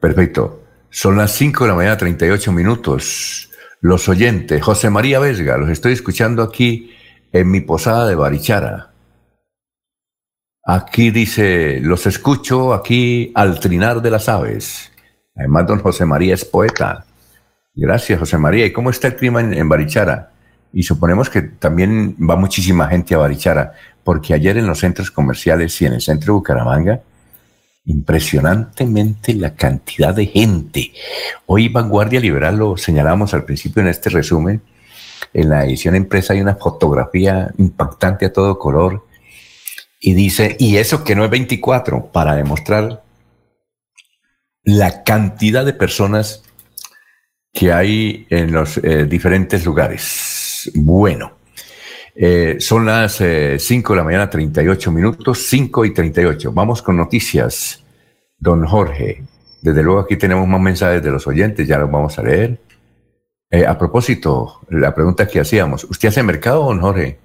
perfecto. 0.02 0.64
Son 0.90 1.16
las 1.16 1.32
5 1.32 1.64
de 1.64 1.70
la 1.70 1.76
mañana, 1.76 1.98
38 1.98 2.52
minutos. 2.52 3.50
Los 3.80 4.10
oyentes, 4.10 4.62
José 4.62 4.90
María 4.90 5.20
Vesga, 5.20 5.58
los 5.58 5.70
estoy 5.70 5.94
escuchando 5.94 6.44
aquí 6.44 6.92
en 7.32 7.50
mi 7.50 7.62
posada 7.62 8.06
de 8.06 8.16
Barichara. 8.16 8.89
Aquí 10.72 11.10
dice, 11.10 11.80
los 11.82 12.06
escucho 12.06 12.76
aquí 12.76 13.32
al 13.34 13.60
trinar 13.60 14.04
de 14.04 14.12
las 14.12 14.30
aves. 14.30 14.92
Además, 15.36 15.66
don 15.66 15.80
José 15.80 16.06
María 16.06 16.36
es 16.36 16.46
poeta. 16.46 17.08
Gracias, 17.74 18.20
José 18.20 18.38
María. 18.38 18.68
¿Y 18.68 18.72
cómo 18.72 18.92
está 18.92 19.08
el 19.08 19.16
clima 19.16 19.42
en, 19.42 19.68
Barichara? 19.68 20.30
Y 20.72 20.84
suponemos 20.84 21.28
que 21.28 21.42
también 21.42 22.16
va 22.18 22.36
muchísima 22.36 22.88
gente 22.88 23.16
a 23.16 23.18
Barichara, 23.18 23.74
porque 24.04 24.36
ayer 24.36 24.58
en 24.58 24.68
los 24.68 24.78
centros 24.78 25.10
comerciales 25.10 25.82
y 25.82 25.88
en 25.88 25.94
el 25.94 26.02
centro 26.02 26.34
de 26.34 26.38
Bucaramanga 26.38 27.02
Impresionantemente 27.86 29.34
la 29.34 29.56
cantidad 29.56 30.14
de 30.14 30.28
gente. 30.28 30.92
Hoy 31.48 31.70
Vanguardia 31.70 32.20
Liberal 32.20 32.60
lo 32.60 32.78
señalamos 32.78 33.34
al 33.34 33.44
principio 33.44 33.82
en 33.82 33.88
este 33.88 34.12
resumen. 34.12 34.62
En 35.34 35.50
la 35.50 35.66
edición 35.66 35.96
impresa 35.96 36.34
hay 36.34 36.42
una 36.42 36.54
fotografía 36.54 37.52
impactante 37.58 38.28
a 38.28 38.34
todo 38.34 38.60
color 38.60 39.09
y 40.00 40.14
dice, 40.14 40.56
y 40.60 40.78
eso 40.78 41.04
que 41.04 41.16
no 41.16 41.26
es 41.26 41.30
24, 41.30 42.12
para 42.12 42.36
demostrar 42.36 43.04
la 44.64 45.04
cantidad 45.04 45.66
de 45.66 45.74
personas 45.74 46.44
que 47.52 47.72
hay 47.74 48.26
en 48.30 48.52
los 48.52 48.78
eh, 48.78 49.06
diferentes 49.06 49.66
lugares. 49.66 50.72
Bueno, 50.76 51.34
eh, 52.16 52.58
son 52.60 52.86
las 52.86 53.16
5 53.16 53.24
eh, 53.24 53.58
de 53.58 53.96
la 53.96 54.04
mañana, 54.04 54.30
38 54.30 54.92
minutos, 54.92 55.46
5 55.48 55.86
y 55.86 55.94
38. 55.94 56.52
Vamos 56.54 56.82
con 56.82 56.96
noticias, 56.96 57.84
don 58.38 58.66
Jorge. 58.66 59.24
Desde 59.62 59.84
luego 59.84 60.00
aquí 60.00 60.16
tenemos 60.16 60.48
más 60.48 60.62
mensajes 60.62 61.04
de 61.04 61.12
los 61.12 61.28
oyentes, 61.28 61.68
ya 61.68 61.78
los 61.78 61.92
vamos 61.92 62.18
a 62.18 62.24
leer. 62.24 62.60
a 63.68 63.78
propósito, 63.78 64.62
la 64.70 64.94
pregunta 64.94 65.28
que 65.28 65.40
hacíamos, 65.40 65.84
¿usted 65.86 66.10
hace 66.10 66.24
mercado, 66.24 66.66
don 66.66 66.80
Jorge? 66.80 67.18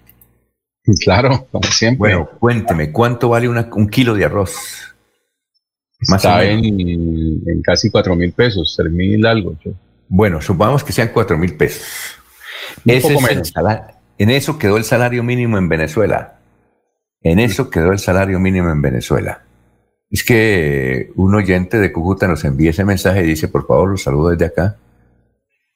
Claro, 1.01 1.47
como 1.51 1.65
siempre. 1.71 1.99
Bueno, 1.99 2.29
cuénteme, 2.39 2.93
¿cuánto 2.93 3.31
vale 3.31 3.49
un 3.49 3.89
kilo 3.89 4.15
de 4.15 4.27
arroz? 4.27 4.95
Está 5.99 6.45
en, 6.45 6.63
en, 6.65 7.63
casi 7.63 7.91
cuatro 7.91 8.15
mil 8.15 8.33
pesos, 8.33 8.75
tres 8.77 8.93
mil 8.93 9.25
algo. 9.25 9.57
Bueno, 10.09 10.43
supongamos 10.43 10.85
que 10.85 10.93
sean 10.93 11.09
cuatro 11.09 11.39
mil 11.39 11.57
pesos. 11.57 11.87
Ese 12.85 13.17
en 14.17 14.31
eso 14.31 14.59
quedó 14.59 14.77
el 14.77 14.85
salario 14.85 15.23
mínimo 15.23 15.59
en 15.59 15.69
Venezuela. 15.69 16.39
En 17.23 17.39
eso 17.39 17.71
quedó 17.71 17.91
el 17.91 17.99
salario 17.99 18.39
mínimo 18.39 18.71
en 18.71 18.81
Venezuela. 18.81 19.43
Es 20.11 20.23
que 20.23 21.11
un 21.17 21.35
oyente 21.35 21.79
de 21.79 21.91
Cúcuta 21.91 22.29
nos 22.29 22.45
envía 22.45 22.71
ese 22.71 22.85
mensaje 22.85 23.25
y 23.25 23.27
dice, 23.27 23.49
por 23.49 23.67
favor, 23.67 23.91
los 23.91 24.03
saludo 24.03 24.31
desde 24.31 24.45
acá. 24.45 24.77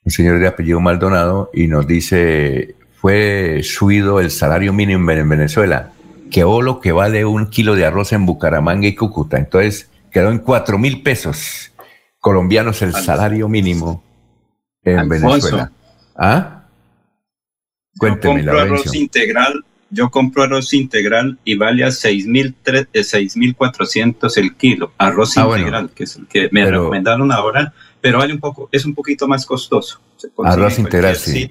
Un 0.04 0.12
señor 0.12 0.38
de 0.38 0.46
apellido 0.46 0.78
Maldonado 0.78 1.50
y 1.52 1.66
nos 1.66 1.86
dice, 1.86 2.76
fue 3.00 3.60
subido 3.62 4.20
el 4.20 4.30
salario 4.30 4.72
mínimo 4.72 5.10
en 5.10 5.28
Venezuela, 5.28 5.92
que 6.30 6.44
o 6.44 6.62
lo 6.62 6.80
que 6.80 6.92
vale 6.92 7.24
un 7.24 7.48
kilo 7.48 7.76
de 7.76 7.84
arroz 7.84 8.12
en 8.12 8.26
Bucaramanga 8.26 8.88
y 8.88 8.94
Cúcuta. 8.94 9.38
Entonces 9.38 9.88
quedó 10.10 10.30
en 10.30 10.38
cuatro 10.38 10.78
mil 10.78 11.02
pesos 11.02 11.72
colombianos 12.18 12.82
el 12.82 12.92
salario 12.92 13.48
mínimo 13.48 14.02
en 14.82 15.08
Venezuela. 15.08 15.70
¿Ah? 16.16 16.64
Cuénteme 17.96 18.42
yo 18.42 18.50
compro 18.50 18.60
arroz 18.60 18.92
integral, 18.94 19.64
yo 19.90 20.10
compro 20.10 20.42
arroz 20.42 20.74
integral 20.74 21.38
y 21.44 21.54
vale 21.54 21.84
a 21.84 21.88
6.400 21.88 24.36
eh, 24.36 24.40
el 24.40 24.56
kilo. 24.56 24.92
Arroz 24.98 25.38
ah, 25.38 25.46
integral, 25.48 25.90
que 25.94 26.02
es 26.04 26.16
el 26.16 26.26
que 26.26 26.48
me 26.50 26.68
recomendaron 26.68 27.30
ahora, 27.30 27.72
pero 28.00 28.18
vale 28.18 28.34
un 28.34 28.40
poco, 28.40 28.68
es 28.72 28.84
un 28.84 28.94
poquito 28.94 29.28
más 29.28 29.46
costoso. 29.46 30.00
Arroz 30.44 30.80
integral, 30.80 31.14
sí. 31.16 31.48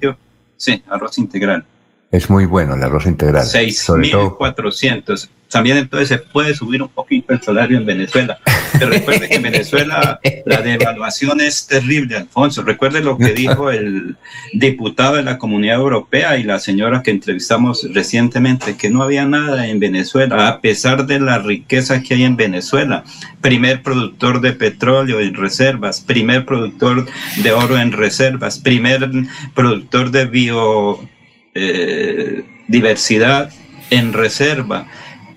Sí, 0.57 0.83
arroz 0.87 1.17
integral. 1.17 1.65
Es 2.09 2.29
muy 2.29 2.45
bueno 2.45 2.75
el 2.75 2.83
arroz 2.83 3.05
integral. 3.05 3.43
6.400. 3.43 5.29
También 5.49 5.77
entonces 5.77 6.07
se 6.09 6.17
puede 6.17 6.53
subir 6.53 6.81
un 6.81 6.89
poquito 6.89 7.33
el 7.33 7.41
salario 7.41 7.77
en 7.77 7.85
Venezuela. 7.85 8.37
Pero 8.73 8.89
recuerde 8.91 9.27
que 9.29 9.35
en 9.35 9.43
Venezuela 9.43 10.19
la 10.45 10.61
devaluación 10.61 11.41
es 11.41 11.67
terrible, 11.67 12.17
Alfonso. 12.17 12.63
Recuerde 12.63 13.01
lo 13.01 13.17
que 13.17 13.33
dijo 13.33 13.71
el 13.71 14.17
diputado 14.53 15.15
de 15.15 15.23
la 15.23 15.37
Comunidad 15.37 15.77
Europea 15.77 16.37
y 16.37 16.43
la 16.43 16.59
señora 16.59 17.01
que 17.01 17.11
entrevistamos 17.11 17.87
recientemente, 17.93 18.77
que 18.77 18.89
no 18.89 19.03
había 19.03 19.25
nada 19.25 19.67
en 19.67 19.79
Venezuela, 19.79 20.47
a 20.47 20.61
pesar 20.61 21.07
de 21.07 21.19
la 21.19 21.39
riqueza 21.39 22.03
que 22.03 22.15
hay 22.15 22.23
en 22.23 22.35
Venezuela. 22.35 23.03
Primer 23.41 23.83
productor 23.83 24.41
de 24.41 24.53
petróleo 24.53 25.19
en 25.19 25.33
reservas, 25.33 26.01
primer 26.01 26.45
productor 26.45 27.05
de 27.43 27.51
oro 27.51 27.77
en 27.77 27.91
reservas, 27.91 28.59
primer 28.59 29.09
productor 29.53 30.11
de 30.11 30.25
biodiversidad 30.25 31.16
eh, 31.57 32.43
en 33.89 34.13
reserva 34.13 34.87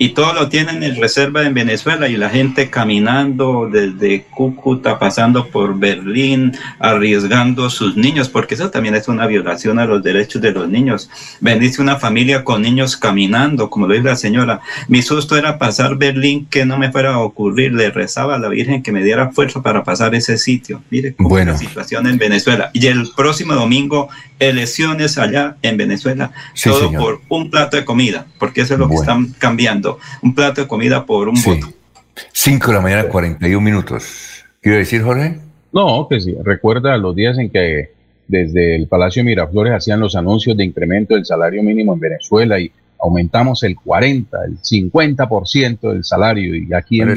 y 0.02 0.14
todo 0.14 0.32
lo 0.32 0.48
tienen 0.48 0.82
en 0.82 0.96
reserva 0.96 1.44
en 1.44 1.52
Venezuela 1.52 2.08
y 2.08 2.16
la 2.16 2.30
gente 2.30 2.70
caminando 2.70 3.68
desde 3.70 4.22
Cúcuta, 4.22 4.98
pasando 4.98 5.48
por 5.48 5.78
Berlín, 5.78 6.56
arriesgando 6.78 7.68
sus 7.68 7.98
niños, 7.98 8.30
porque 8.30 8.54
eso 8.54 8.70
también 8.70 8.94
es 8.94 9.08
una 9.08 9.26
violación 9.26 9.78
a 9.78 9.84
los 9.84 10.02
derechos 10.02 10.40
de 10.40 10.52
los 10.52 10.70
niños. 10.70 11.10
Bendice 11.42 11.82
una 11.82 11.96
familia 11.96 12.44
con 12.44 12.62
niños 12.62 12.96
caminando, 12.96 13.68
como 13.68 13.86
lo 13.86 13.92
dice 13.92 14.06
la 14.06 14.16
señora. 14.16 14.62
Mi 14.88 15.02
susto 15.02 15.36
era 15.36 15.58
pasar 15.58 15.98
Berlín, 15.98 16.46
que 16.48 16.64
no 16.64 16.78
me 16.78 16.90
fuera 16.90 17.12
a 17.12 17.18
ocurrir. 17.18 17.74
Le 17.74 17.90
rezaba 17.90 18.36
a 18.36 18.38
la 18.38 18.48
Virgen 18.48 18.82
que 18.82 18.92
me 18.92 19.04
diera 19.04 19.32
fuerza 19.32 19.60
para 19.60 19.84
pasar 19.84 20.14
ese 20.14 20.38
sitio. 20.38 20.82
Mire 20.88 21.14
cómo 21.14 21.36
es 21.36 21.44
la 21.44 21.58
situación 21.58 22.06
en 22.06 22.16
Venezuela. 22.16 22.70
Y 22.72 22.86
el 22.86 23.06
próximo 23.14 23.52
domingo, 23.52 24.08
elecciones 24.40 25.18
allá 25.18 25.56
en 25.62 25.76
Venezuela, 25.76 26.32
todo 26.64 26.90
por 26.92 27.20
un 27.28 27.50
plato 27.50 27.76
de 27.76 27.84
comida, 27.84 28.26
porque 28.38 28.62
eso 28.62 28.74
es 28.74 28.80
lo 28.80 28.88
que 28.88 28.96
están 28.96 29.28
cambiando 29.38 29.98
un 30.22 30.34
plato 30.34 30.62
de 30.62 30.66
comida 30.66 31.06
por 31.06 31.28
un 31.28 31.40
voto. 31.40 31.68
5 32.32 32.66
de 32.66 32.72
la 32.72 32.80
mañana, 32.80 33.04
41 33.04 33.60
minutos. 33.60 34.44
¿Quiero 34.60 34.78
decir, 34.78 35.02
Jorge? 35.02 35.38
No, 35.72 36.06
que 36.08 36.20
sí. 36.20 36.34
Recuerda 36.42 36.96
los 36.96 37.14
días 37.14 37.38
en 37.38 37.50
que 37.50 37.92
desde 38.26 38.76
el 38.76 38.86
Palacio 38.86 39.24
Miraflores 39.24 39.74
hacían 39.74 40.00
los 40.00 40.16
anuncios 40.16 40.56
de 40.56 40.64
incremento 40.64 41.14
del 41.14 41.24
salario 41.24 41.62
mínimo 41.62 41.94
en 41.94 42.00
Venezuela 42.00 42.58
y 42.58 42.70
aumentamos 43.00 43.62
el 43.62 43.76
40, 43.76 44.44
el 44.44 44.58
50% 44.58 45.92
del 45.92 46.04
salario 46.04 46.54
y 46.54 46.72
aquí, 46.74 47.00
en, 47.00 47.14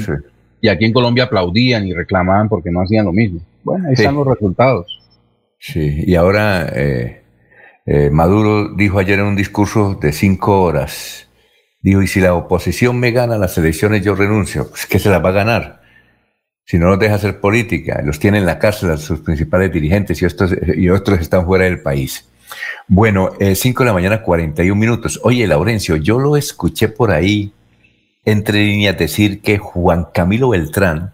y 0.62 0.70
aquí 0.70 0.86
en 0.86 0.94
Colombia 0.94 1.26
aplaudían 1.26 1.88
y 1.88 1.94
reclamaban 1.94 2.50
porque 2.50 2.72
no 2.72 2.82
hacían 2.82 3.06
lo 3.06 3.12
mismo. 3.12 3.42
Bueno, 3.64 3.88
ahí 3.88 3.94
están 3.94 4.16
los 4.16 4.28
resultados. 4.28 5.03
Sí, 5.66 6.04
y 6.06 6.16
ahora 6.16 6.68
eh, 6.76 7.24
eh, 7.86 8.10
Maduro 8.10 8.76
dijo 8.76 9.00
ayer 9.00 9.20
en 9.20 9.28
un 9.28 9.36
discurso 9.38 9.96
de 9.96 10.12
cinco 10.12 10.62
horas, 10.62 11.30
Digo, 11.82 12.02
y 12.02 12.08
si 12.08 12.22
la 12.22 12.34
oposición 12.34 12.98
me 12.98 13.12
gana 13.12 13.38
las 13.38 13.58
elecciones, 13.58 14.04
yo 14.04 14.16
renuncio. 14.16 14.70
Pues, 14.70 14.86
¿Qué 14.86 15.00
se 15.00 15.10
las 15.10 15.24
va 15.24 15.30
a 15.30 15.34
ganar? 15.34 15.82
Si 16.66 16.78
no 16.78 16.88
los 16.88 16.98
deja 16.98 17.16
hacer 17.16 17.42
política, 17.42 18.02
los 18.06 18.20
tiene 18.20 18.38
en 18.38 18.46
la 18.46 18.58
cárcel 18.58 18.92
a 18.92 18.98
sus 18.98 19.20
principales 19.20 19.72
dirigentes 19.72 20.22
y, 20.22 20.26
estos, 20.26 20.56
y 20.78 20.90
otros 20.90 21.20
están 21.20 21.46
fuera 21.46 21.66
del 21.66 21.82
país. 21.82 22.26
Bueno, 22.88 23.32
5 23.38 23.38
eh, 23.42 23.84
de 23.84 23.86
la 23.86 23.94
mañana, 23.94 24.22
41 24.22 24.80
minutos. 24.80 25.20
Oye, 25.24 25.46
Laurencio, 25.46 25.98
yo 25.98 26.20
lo 26.20 26.38
escuché 26.38 26.88
por 26.88 27.12
ahí, 27.12 27.54
entre 28.24 28.60
líneas, 28.60 28.98
decir 28.98 29.42
que 29.42 29.58
Juan 29.58 30.08
Camilo 30.14 30.50
Beltrán, 30.50 31.14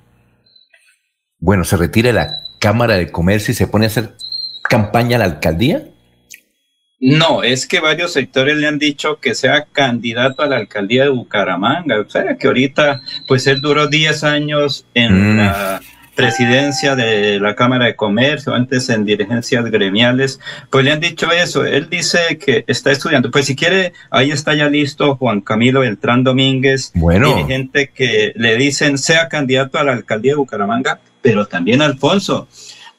bueno, 1.39 1.63
se 1.63 1.77
retira 1.77 2.09
de 2.09 2.13
la 2.13 2.43
Cámara 2.59 2.95
de 2.95 3.11
Comercio 3.11 3.53
y 3.53 3.55
se 3.55 3.65
pone 3.65 3.85
a 3.85 3.87
hacer 3.87 4.13
campaña 4.69 5.17
a 5.17 5.19
la 5.19 5.25
alcaldía. 5.25 5.83
No, 7.01 7.43
es 7.43 7.65
que 7.65 7.79
varios 7.79 8.11
sectores 8.11 8.57
le 8.57 8.67
han 8.67 8.77
dicho 8.77 9.19
que 9.19 9.33
sea 9.33 9.65
candidato 9.71 10.41
a 10.41 10.47
la 10.47 10.57
alcaldía 10.57 11.03
de 11.03 11.09
Bucaramanga. 11.09 11.99
O 12.01 12.09
sea, 12.09 12.35
que 12.37 12.47
ahorita, 12.47 13.01
pues 13.27 13.47
él 13.47 13.61
duró 13.61 13.87
10 13.87 14.23
años 14.25 14.85
en 14.93 15.35
mm. 15.35 15.37
la 15.37 15.81
presidencia 16.19 16.97
de 16.97 17.39
la 17.39 17.55
Cámara 17.55 17.85
de 17.85 17.95
Comercio, 17.95 18.53
antes 18.53 18.89
en 18.89 19.05
dirigencias 19.05 19.63
gremiales, 19.71 20.41
pues 20.69 20.83
le 20.83 20.91
han 20.91 20.99
dicho 20.99 21.31
eso. 21.31 21.63
Él 21.63 21.87
dice 21.89 22.37
que 22.37 22.65
está 22.67 22.91
estudiando. 22.91 23.31
Pues 23.31 23.45
si 23.45 23.55
quiere, 23.55 23.93
ahí 24.11 24.31
está 24.31 24.53
ya 24.53 24.67
listo 24.67 25.15
Juan 25.15 25.39
Camilo 25.39 25.79
Beltrán 25.79 26.25
Domínguez, 26.25 26.91
bueno. 26.93 27.33
dirigente 27.33 27.91
que 27.95 28.33
le 28.35 28.57
dicen 28.57 28.97
sea 28.97 29.29
candidato 29.29 29.79
a 29.79 29.85
la 29.85 29.93
alcaldía 29.93 30.33
de 30.33 30.37
Bucaramanga, 30.39 30.99
pero 31.21 31.45
también 31.45 31.81
Alfonso. 31.81 32.49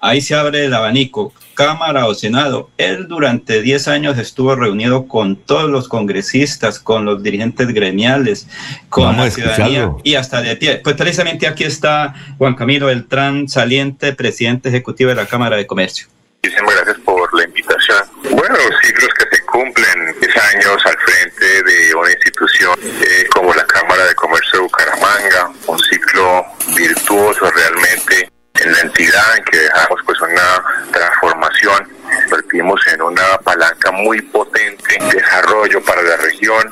Ahí 0.01 0.23
se 0.23 0.35
abre 0.35 0.65
el 0.65 0.73
abanico. 0.73 1.33
Cámara 1.53 2.07
o 2.07 2.15
Senado. 2.15 2.71
Él 2.79 3.07
durante 3.07 3.61
10 3.61 3.89
años 3.89 4.19
estuvo 4.19 4.57
reunido 4.57 5.07
con 5.07 5.37
todos 5.37 5.69
los 5.69 5.89
congresistas, 5.89 6.79
con 6.79 7.05
los 7.05 7.23
dirigentes 7.23 7.69
gremiales, 7.69 8.49
con 8.89 9.15
la 9.19 9.31
ciudadanía 9.31 9.93
y 10.03 10.15
hasta 10.15 10.41
de 10.41 10.57
pie. 10.57 10.81
Pues 10.83 10.97
precisamente 10.97 11.47
aquí 11.47 11.65
está 11.65 12.15
Juan 12.39 12.55
Camilo 12.55 12.87
Beltrán, 12.87 13.47
saliente 13.47 14.15
presidente 14.15 14.71
ejecutivo 14.71 15.11
de 15.11 15.17
la 15.17 15.27
Cámara 15.27 15.59
de 15.59 15.67
Comercio. 15.67 16.07
Muchísimas 16.43 16.77
gracias 16.77 16.97
por 17.05 17.35
la 17.35 17.45
invitación. 17.45 17.99
Bueno, 18.31 18.57
los 18.57 18.81
ciclos 18.83 19.11
que 19.19 19.37
se 19.37 19.43
cumplen 19.45 20.15
10 20.19 20.37
años 20.55 20.77
al 20.87 20.97
frente 20.97 21.63
de 21.63 21.95
una 21.95 22.11
institución 22.11 22.79
eh, 22.83 23.27
como 23.35 23.53
la 23.53 23.67
Cámara 23.67 24.07
de 24.07 24.15
Comercio 24.15 24.53
de 24.53 24.59
Bucaramanga, 24.61 25.53
un 25.67 25.79
ciclo 25.79 26.47
virtuoso 26.75 27.51
realmente 27.51 28.31
en 28.61 28.73
la 28.73 28.81
entidad 28.81 29.37
en 29.37 29.45
que 29.45 29.59
dejamos 29.59 30.01
pues 30.05 30.21
una 30.21 30.65
transformación, 30.93 31.89
convertimos 32.25 32.81
en 32.93 33.03
una 33.03 33.39
palanca 33.43 33.91
muy 33.91 34.21
potente 34.23 34.99
de 34.99 35.21
desarrollo 35.21 35.83
para 35.83 36.03
la 36.03 36.17
región, 36.17 36.71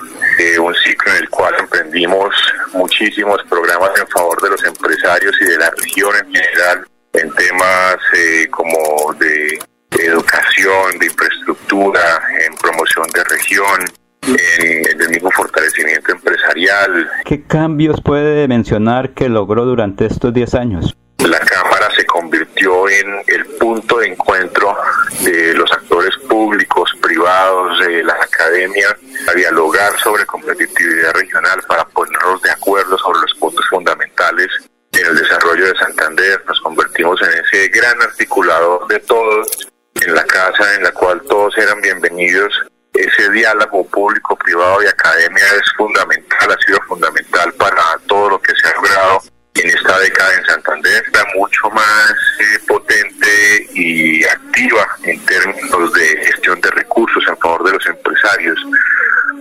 un 0.60 0.74
ciclo 0.74 1.12
en 1.12 1.22
el 1.22 1.28
cual 1.30 1.54
emprendimos 1.58 2.34
muchísimos 2.72 3.42
programas 3.48 3.90
en 3.98 4.06
favor 4.08 4.40
de 4.42 4.50
los 4.50 4.64
empresarios 4.64 5.34
y 5.40 5.44
de 5.44 5.58
la 5.58 5.70
región 5.70 6.14
en 6.16 6.32
general, 6.32 6.86
en 7.12 7.30
temas 7.34 7.96
eh, 8.14 8.46
como 8.50 9.12
de, 9.14 9.58
educación, 9.90 10.98
de 11.00 11.06
infraestructura, 11.06 12.20
en 12.46 12.54
promoción 12.54 13.06
de 13.12 13.24
región, 13.24 13.80
en, 14.22 14.90
en 14.90 15.00
el 15.00 15.08
mismo 15.08 15.30
fortalecimiento 15.32 16.12
empresarial. 16.12 17.10
¿Qué 17.24 17.42
cambios 17.44 18.00
puede 18.00 18.46
mencionar 18.46 19.14
que 19.14 19.28
logró 19.28 19.64
durante 19.64 20.06
estos 20.06 20.32
10 20.32 20.54
años? 20.54 20.96
La 21.26 21.40
Cámara 21.40 21.90
se 21.96 22.06
convirtió 22.06 22.88
en 22.88 23.22
el 23.26 23.44
punto 23.58 23.98
de 23.98 24.06
encuentro 24.06 24.76
de 25.20 25.52
los 25.54 25.70
actores 25.72 26.16
públicos, 26.28 26.90
privados, 27.02 27.80
de 27.80 28.04
las 28.04 28.20
academias, 28.20 28.94
a 29.28 29.32
dialogar 29.32 29.98
sobre 29.98 30.24
competitividad 30.26 31.12
regional 31.12 31.60
para 31.66 31.84
ponernos 31.86 32.40
de 32.42 32.50
acuerdo 32.50 32.96
sobre 32.98 33.20
los 33.20 33.34
puntos 33.34 33.66
fundamentales 33.68 34.48
en 34.92 35.06
el 35.06 35.16
desarrollo 35.16 35.66
de 35.66 35.76
Santander. 35.76 36.42
Nos 36.46 36.60
convertimos 36.60 37.20
en 37.20 37.44
ese 37.44 37.68
gran 37.68 38.00
articulador 38.00 38.86
de 38.86 39.00
todos, 39.00 39.68
en 40.00 40.14
la 40.14 40.24
casa 40.24 40.74
en 40.76 40.84
la 40.84 40.92
cual 40.92 41.20
todos 41.28 41.58
eran 41.58 41.80
bienvenidos. 41.82 42.54
Ese 42.94 43.28
diálogo 43.30 43.86
público, 43.88 44.36
privado 44.36 44.82
y 44.82 44.86
academia 44.86 45.44
es 45.44 45.72
fundamental, 45.76 46.52
ha 46.52 46.64
sido 46.64 46.80
fundamental 46.88 47.52
para 47.54 47.82
todo 48.06 48.30
lo 48.30 48.40
que 48.40 48.54
se 48.54 48.68
ha 48.68 48.74
logrado 48.74 49.20
en 49.60 49.68
esta 49.70 49.98
década 49.98 50.34
en 50.34 50.44
Santander, 50.44 51.02
está 51.04 51.24
mucho 51.34 51.70
más 51.70 52.12
eh, 52.40 52.58
potente 52.66 53.68
y 53.74 54.24
activa 54.24 54.86
en 55.04 55.24
términos 55.26 55.92
de 55.92 56.24
gestión 56.26 56.60
de 56.60 56.70
recursos 56.70 57.24
en 57.28 57.36
favor 57.38 57.64
de 57.64 57.72
los 57.72 57.86
empresarios. 57.86 58.58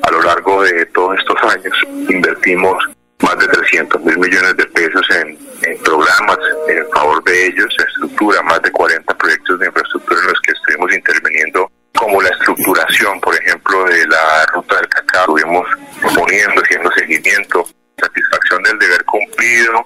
A 0.03 0.11
lo 0.11 0.21
largo 0.21 0.63
de 0.63 0.85
todos 0.87 1.17
estos 1.19 1.37
años 1.43 1.75
invertimos 2.09 2.83
más 3.21 3.37
de 3.39 3.47
300 3.47 4.01
mil 4.03 4.17
millones 4.17 4.55
de 4.57 4.65
pesos 4.67 5.05
en, 5.11 5.37
en, 5.63 5.77
programas 5.83 6.37
en 6.67 6.89
favor 6.91 7.23
de 7.23 7.47
ellos, 7.47 7.75
estructura 7.87 8.41
más 8.43 8.61
de 8.61 8.71
40 8.71 9.17
proyectos 9.17 9.59
de 9.59 9.67
infraestructura 9.67 10.19
en 10.21 10.27
los 10.27 10.41
que 10.41 10.51
estuvimos 10.51 10.93
interviniendo, 10.93 11.71
como 11.95 12.21
la 12.21 12.29
estructuración, 12.29 13.19
por 13.21 13.35
ejemplo, 13.35 13.83
de 13.85 14.07
la 14.07 14.45
ruta 14.53 14.75
del 14.77 14.87
cacao, 14.89 15.37
estuvimos 15.37 15.67
poniendo, 16.15 16.61
haciendo 16.61 16.91
seguimiento, 16.91 17.67
satisfacción 17.99 18.63
del 18.63 18.79
deber 18.79 19.03
cumplido, 19.05 19.85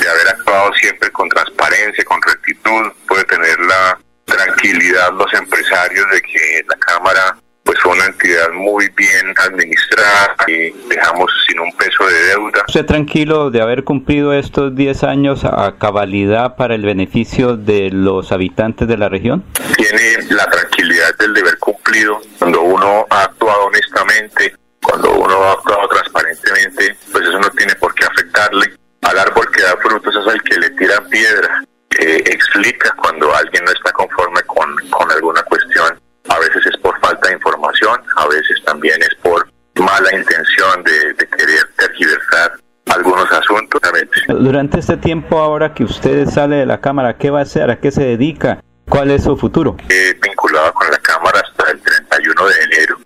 de 0.00 0.08
haber 0.08 0.28
actuado 0.28 0.72
siempre 0.74 1.10
con 1.10 1.28
transparencia, 1.28 2.04
con 2.04 2.20
rectitud, 2.22 2.92
puede 3.06 3.24
tener 3.24 3.58
la 3.60 3.98
tranquilidad 4.24 5.12
los 5.12 5.32
empresarios 5.34 6.06
de 6.10 6.22
que 6.22 6.64
la 6.68 6.76
Cámara 6.76 7.36
pues 7.64 7.78
fue 7.80 7.92
una 7.92 8.06
entidad 8.06 8.50
muy 8.52 8.88
bien 8.96 9.34
administrada 9.36 10.34
y 10.48 10.70
dejamos 10.88 11.30
sin 11.46 11.60
un 11.60 11.70
peso 11.76 12.04
de 12.06 12.24
deuda. 12.28 12.64
¿Usted 12.66 12.86
tranquilo 12.86 13.50
de 13.50 13.60
haber 13.60 13.84
cumplido 13.84 14.32
estos 14.32 14.74
10 14.74 15.04
años 15.04 15.44
a 15.44 15.76
cabalidad 15.78 16.56
para 16.56 16.74
el 16.74 16.82
beneficio 16.82 17.56
de 17.56 17.90
los 17.92 18.32
habitantes 18.32 18.88
de 18.88 18.96
la 18.96 19.08
región? 19.08 19.44
Tiene 19.76 20.24
la 20.30 20.46
tranquilidad 20.46 21.16
del 21.18 21.34
deber 21.34 21.58
cumplido 21.58 22.20
cuando 22.38 22.62
uno 22.62 23.06
ha 23.10 23.24
actuado 23.24 23.66
honestamente, 23.66 24.54
cuando 24.90 25.12
uno 25.12 25.44
ha 25.44 25.52
actuado 25.52 25.88
transparentemente, 25.88 26.96
pues 27.12 27.24
eso 27.24 27.38
no 27.38 27.48
tiene 27.50 27.74
por 27.76 27.94
qué 27.94 28.04
afectarle. 28.04 28.74
Al 29.02 29.18
árbol 29.18 29.48
que 29.52 29.62
da 29.62 29.76
frutos 29.76 30.14
es 30.16 30.26
al 30.26 30.42
que 30.42 30.58
le 30.58 30.70
tira 30.70 31.00
piedra. 31.08 31.64
Eh, 32.00 32.22
explica 32.26 32.92
cuando 32.96 33.32
alguien 33.34 33.64
no 33.64 33.70
está 33.70 33.92
conforme 33.92 34.42
con, 34.42 34.74
con 34.90 35.10
alguna 35.12 35.42
cuestión. 35.44 35.98
A 36.28 36.38
veces 36.40 36.66
es 36.66 36.76
por 36.78 36.98
falta 37.00 37.28
de 37.28 37.34
información, 37.34 38.00
a 38.16 38.26
veces 38.28 38.62
también 38.64 39.00
es 39.02 39.14
por 39.22 39.48
mala 39.76 40.14
intención 40.14 40.82
de, 40.82 41.14
de 41.14 41.28
querer 41.28 41.70
tergiversar 41.76 42.52
algunos 42.86 43.30
asuntos. 43.32 43.80
Durante 44.28 44.80
este 44.80 44.96
tiempo, 44.96 45.38
ahora 45.38 45.72
que 45.72 45.84
usted 45.84 46.26
sale 46.26 46.56
de 46.56 46.66
la 46.66 46.80
Cámara, 46.80 47.16
¿qué 47.16 47.30
va 47.30 47.40
a 47.40 47.42
hacer? 47.42 47.70
¿A 47.70 47.78
qué 47.80 47.90
se 47.90 48.02
dedica? 48.02 48.60
¿Cuál 48.88 49.12
es 49.12 49.22
su 49.22 49.36
futuro? 49.36 49.76
Eh, 49.88 50.18
vinculado 50.20 50.72
con 50.74 50.90
la 50.90 50.98
Cámara 50.98 51.40
hasta 51.40 51.70
el 51.70 51.80
31 51.80 52.46
de 52.46 52.64
enero. 52.64 52.99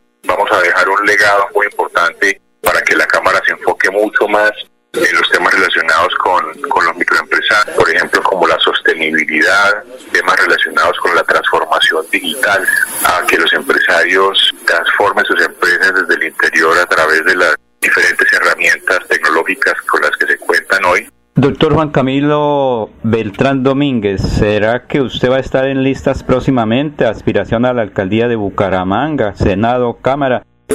A 0.54 0.60
dejar 0.60 0.88
un 0.88 1.04
legado 1.04 1.48
muy 1.52 1.66
importante 1.66 2.40
para 2.62 2.80
que 2.82 2.94
la 2.94 3.06
Cámara 3.06 3.40
se 3.44 3.52
enfoque 3.52 3.90
mucho 3.90 4.28
más 4.28 4.52
en 4.92 5.18
los 5.18 5.28
temas 5.30 5.52
relacionados 5.52 6.14
con, 6.22 6.60
con 6.68 6.84
los 6.84 6.94
microempresarios, 6.94 7.76
por 7.76 7.90
ejemplo, 7.90 8.22
como 8.22 8.46
la 8.46 8.56
sostenibilidad, 8.60 9.82
temas 10.12 10.36
relacionados 10.38 10.96
con 10.98 11.12
la 11.16 11.24
transformación 11.24 12.06
digital, 12.12 12.64
a 13.04 13.26
que 13.26 13.36
los 13.36 13.52
empresarios 13.52 14.54
transformen 14.64 15.24
sus 15.24 15.42
empresas 15.42 15.92
desde 15.92 16.14
el 16.14 16.28
interior 16.28 16.78
a 16.78 16.86
través 16.86 17.24
de 17.24 17.34
las 17.34 17.56
diferentes 17.80 18.32
herramientas 18.32 19.00
tecnológicas 19.08 19.74
con 19.82 20.02
las 20.02 20.16
que 20.16 20.26
se 20.26 20.38
cuentan 20.38 20.84
hoy. 20.84 21.08
Doctor 21.36 21.74
Juan 21.74 21.90
Camilo 21.90 22.90
Beltrán 23.02 23.64
Domínguez, 23.64 24.22
¿será 24.22 24.86
que 24.86 25.00
usted 25.00 25.32
va 25.32 25.38
a 25.38 25.40
estar 25.40 25.66
en 25.66 25.82
listas 25.82 26.22
próximamente? 26.22 27.06
Aspiración 27.06 27.64
a 27.64 27.72
la 27.72 27.82
alcaldía 27.82 28.28
de 28.28 28.36
Bucaramanga, 28.36 29.34
Senado, 29.34 29.98
Cámara. 30.00 30.44
no, 30.68 30.74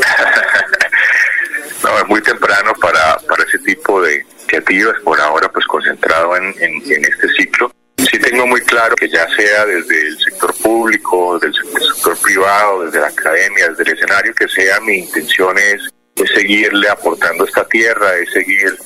es 1.98 2.08
muy 2.10 2.22
temprano 2.22 2.74
para, 2.82 3.18
para 3.26 3.44
ese 3.44 3.60
tipo 3.60 4.02
de 4.02 4.26
iniciativas, 4.42 4.96
por 5.02 5.18
ahora 5.22 5.50
pues 5.50 5.66
concentrado 5.66 6.36
en, 6.36 6.54
en, 6.60 7.06
este 7.06 7.30
ciclo. 7.38 7.72
Sí 7.96 8.20
tengo 8.20 8.46
muy 8.46 8.60
claro 8.60 8.98
que 8.98 9.08
ya 9.08 9.30
sea 9.30 9.66
desde 9.66 10.08
el 10.08 10.20
sector 10.20 10.54
público, 10.62 11.40
desde 11.40 11.58
el 11.58 11.94
sector 11.94 12.18
privado, 12.22 12.84
desde 12.84 13.00
la 13.00 13.08
academia, 13.08 13.70
desde 13.70 13.84
el 13.84 13.98
escenario, 13.98 14.34
que 14.34 14.50
sea 14.50 14.82
mi 14.82 14.98
intención 14.98 15.58
es, 15.58 15.84
es 16.16 16.30
seguirle 16.32 16.90
aportando 16.90 17.46
esta 17.46 17.66
tierra, 17.66 18.14
es 18.18 18.30
seguir 18.34 18.78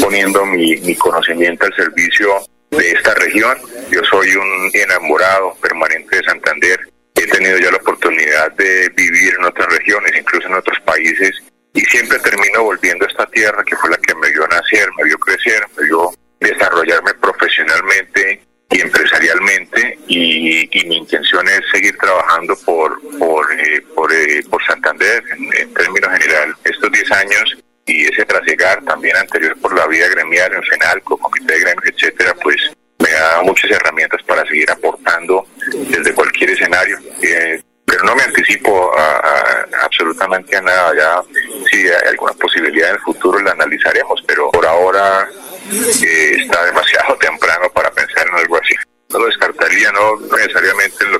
poniendo 0.00 0.44
mi, 0.46 0.76
mi 0.76 0.94
conocimiento 0.96 1.66
al 1.66 1.74
servicio 1.74 2.42
de 2.70 2.90
esta 2.92 3.14
región. 3.14 3.56
Yo 3.90 4.00
soy 4.04 4.34
un 4.36 4.70
enamorado 4.72 5.54
permanente 5.60 6.16
de 6.16 6.24
Santander. 6.24 6.80
He 7.14 7.26
tenido 7.26 7.58
ya 7.58 7.70
la 7.70 7.76
oportunidad 7.76 8.52
de 8.52 8.88
vivir 8.90 9.34
en 9.38 9.44
otras 9.44 9.68
regiones, 9.68 10.12
incluso 10.18 10.48
en 10.48 10.54
otros 10.54 10.78
países, 10.80 11.42
y 11.72 11.80
siempre 11.82 12.18
termino 12.20 12.64
volviendo 12.64 13.04
a 13.04 13.08
esta 13.08 13.26
tierra 13.26 13.64
que 13.64 13.76
fue 13.76 13.90
la 13.90 13.96
que 13.98 14.14
me 14.14 14.30
vio 14.30 14.46
nacer, 14.48 14.88
me 14.96 15.04
vio 15.04 15.18
crecer, 15.18 15.64
me 15.76 15.84
vio 15.84 16.10
desarrollarme 16.40 17.14
profesionalmente 17.14 18.40
y 18.70 18.80
empresarialmente 18.80 19.98
y, 20.08 20.68
mi 20.86 20.96
intención 20.98 21.46
es 21.48 21.60
seguir 21.72 21.96
trabajando 21.96 22.56
por 22.64 23.00
por 23.18 23.46
eh, 23.52 23.80
por, 23.94 24.12
eh, 24.12 24.42
por 24.50 24.62
Santander 24.64 25.22
en, 25.30 25.44
en 25.60 25.74
términos 25.74 26.10
general 26.12 26.54
estos 26.64 26.92
10 26.92 27.12
años 27.12 27.63
y 27.86 28.06
ese 28.06 28.24
trasegar 28.24 28.82
también 28.84 29.16
anterior 29.16 29.58
por 29.60 29.74
la 29.76 29.86
vida 29.86 30.08
gremial 30.08 30.52
en 30.54 30.62
FENALCO, 30.62 31.18
Comité 31.18 31.54
de 31.54 31.60
Gremios, 31.60 31.84
etcétera, 31.86 32.34
pues 32.42 32.56
me 32.98 33.10
da 33.10 33.42
muchas 33.42 33.70
herramientas 33.70 34.22
para 34.22 34.44
seguir 34.46 34.70
aportando 34.70 35.46
desde 35.66 36.14
cualquier 36.14 36.50
escenario. 36.50 36.98
Eh, 37.22 37.62
pero 37.84 38.02
no 38.04 38.16
me 38.16 38.22
anticipo 38.22 38.96
a, 38.98 39.18
a, 39.18 39.66
absolutamente 39.82 40.56
a 40.56 40.62
nada. 40.62 40.92
Ya 40.96 41.22
si 41.70 41.86
hay 41.86 42.08
alguna 42.08 42.32
posibilidad 42.32 42.88
en 42.88 42.96
el 42.96 43.02
futuro 43.02 43.38
la 43.40 43.52
analizaremos, 43.52 44.22
pero 44.26 44.50
por 44.50 44.66
ahora 44.66 45.28
eh, 45.70 46.36
está 46.40 46.64
demasiado 46.64 47.16
temprano 47.20 47.70
para 47.72 47.90
pensar 47.90 48.26
en 48.26 48.34
algo 48.34 48.56
así. 48.56 48.74
No 49.10 49.18
lo 49.20 49.26
descartaría, 49.26 49.92
no 49.92 50.16
necesariamente 50.36 51.04
en 51.04 51.12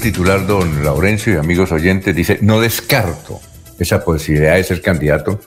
titular, 0.00 0.46
don 0.46 0.82
Laurencio 0.82 1.34
y 1.34 1.36
amigos 1.36 1.70
oyentes, 1.72 2.14
dice, 2.14 2.38
no 2.42 2.60
descarto 2.60 3.40
esa 3.78 4.04
posibilidad 4.04 4.56
de 4.56 4.64
ser 4.64 4.82
candidato 4.82 5.40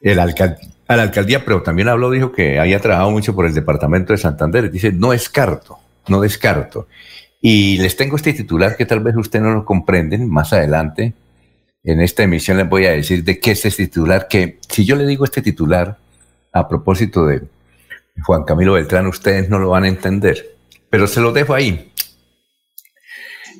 el 0.00 0.18
alcalde, 0.18 0.58
a 0.88 0.96
la 0.96 1.02
alcaldía, 1.02 1.44
pero 1.44 1.62
también 1.62 1.88
habló, 1.88 2.10
dijo 2.10 2.32
que 2.32 2.58
haya 2.58 2.80
trabajado 2.80 3.10
mucho 3.10 3.34
por 3.34 3.44
el 3.44 3.54
departamento 3.54 4.14
de 4.14 4.18
Santander. 4.18 4.70
Dice, 4.70 4.90
no 4.90 5.10
descarto, 5.10 5.78
no 6.08 6.20
descarto. 6.20 6.88
Y 7.42 7.78
les 7.78 7.94
tengo 7.94 8.16
este 8.16 8.32
titular 8.32 8.76
que 8.76 8.86
tal 8.86 9.00
vez 9.00 9.14
ustedes 9.14 9.44
no 9.44 9.52
lo 9.52 9.64
comprenden 9.64 10.28
más 10.28 10.52
adelante. 10.54 11.12
En 11.84 12.00
esta 12.00 12.22
emisión 12.22 12.56
les 12.56 12.68
voy 12.68 12.86
a 12.86 12.92
decir 12.92 13.22
de 13.22 13.38
qué 13.38 13.52
es 13.52 13.64
este 13.66 13.84
titular, 13.84 14.28
que 14.28 14.58
si 14.68 14.84
yo 14.84 14.96
le 14.96 15.06
digo 15.06 15.24
este 15.24 15.42
titular 15.42 15.98
a 16.52 16.66
propósito 16.66 17.26
de 17.26 17.42
Juan 18.24 18.44
Camilo 18.44 18.72
Beltrán, 18.72 19.06
ustedes 19.06 19.50
no 19.50 19.58
lo 19.58 19.70
van 19.70 19.84
a 19.84 19.88
entender. 19.88 20.56
Pero 20.88 21.06
se 21.06 21.20
lo 21.20 21.32
dejo 21.32 21.52
ahí. 21.52 21.92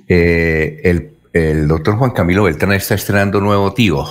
Eh, 0.08 0.80
el, 0.84 1.12
el 1.32 1.68
doctor 1.68 1.96
Juan 1.96 2.10
Camilo 2.12 2.44
Beltrán 2.44 2.72
está 2.72 2.94
estrenando 2.94 3.40
nuevo 3.40 3.72
tío. 3.74 4.04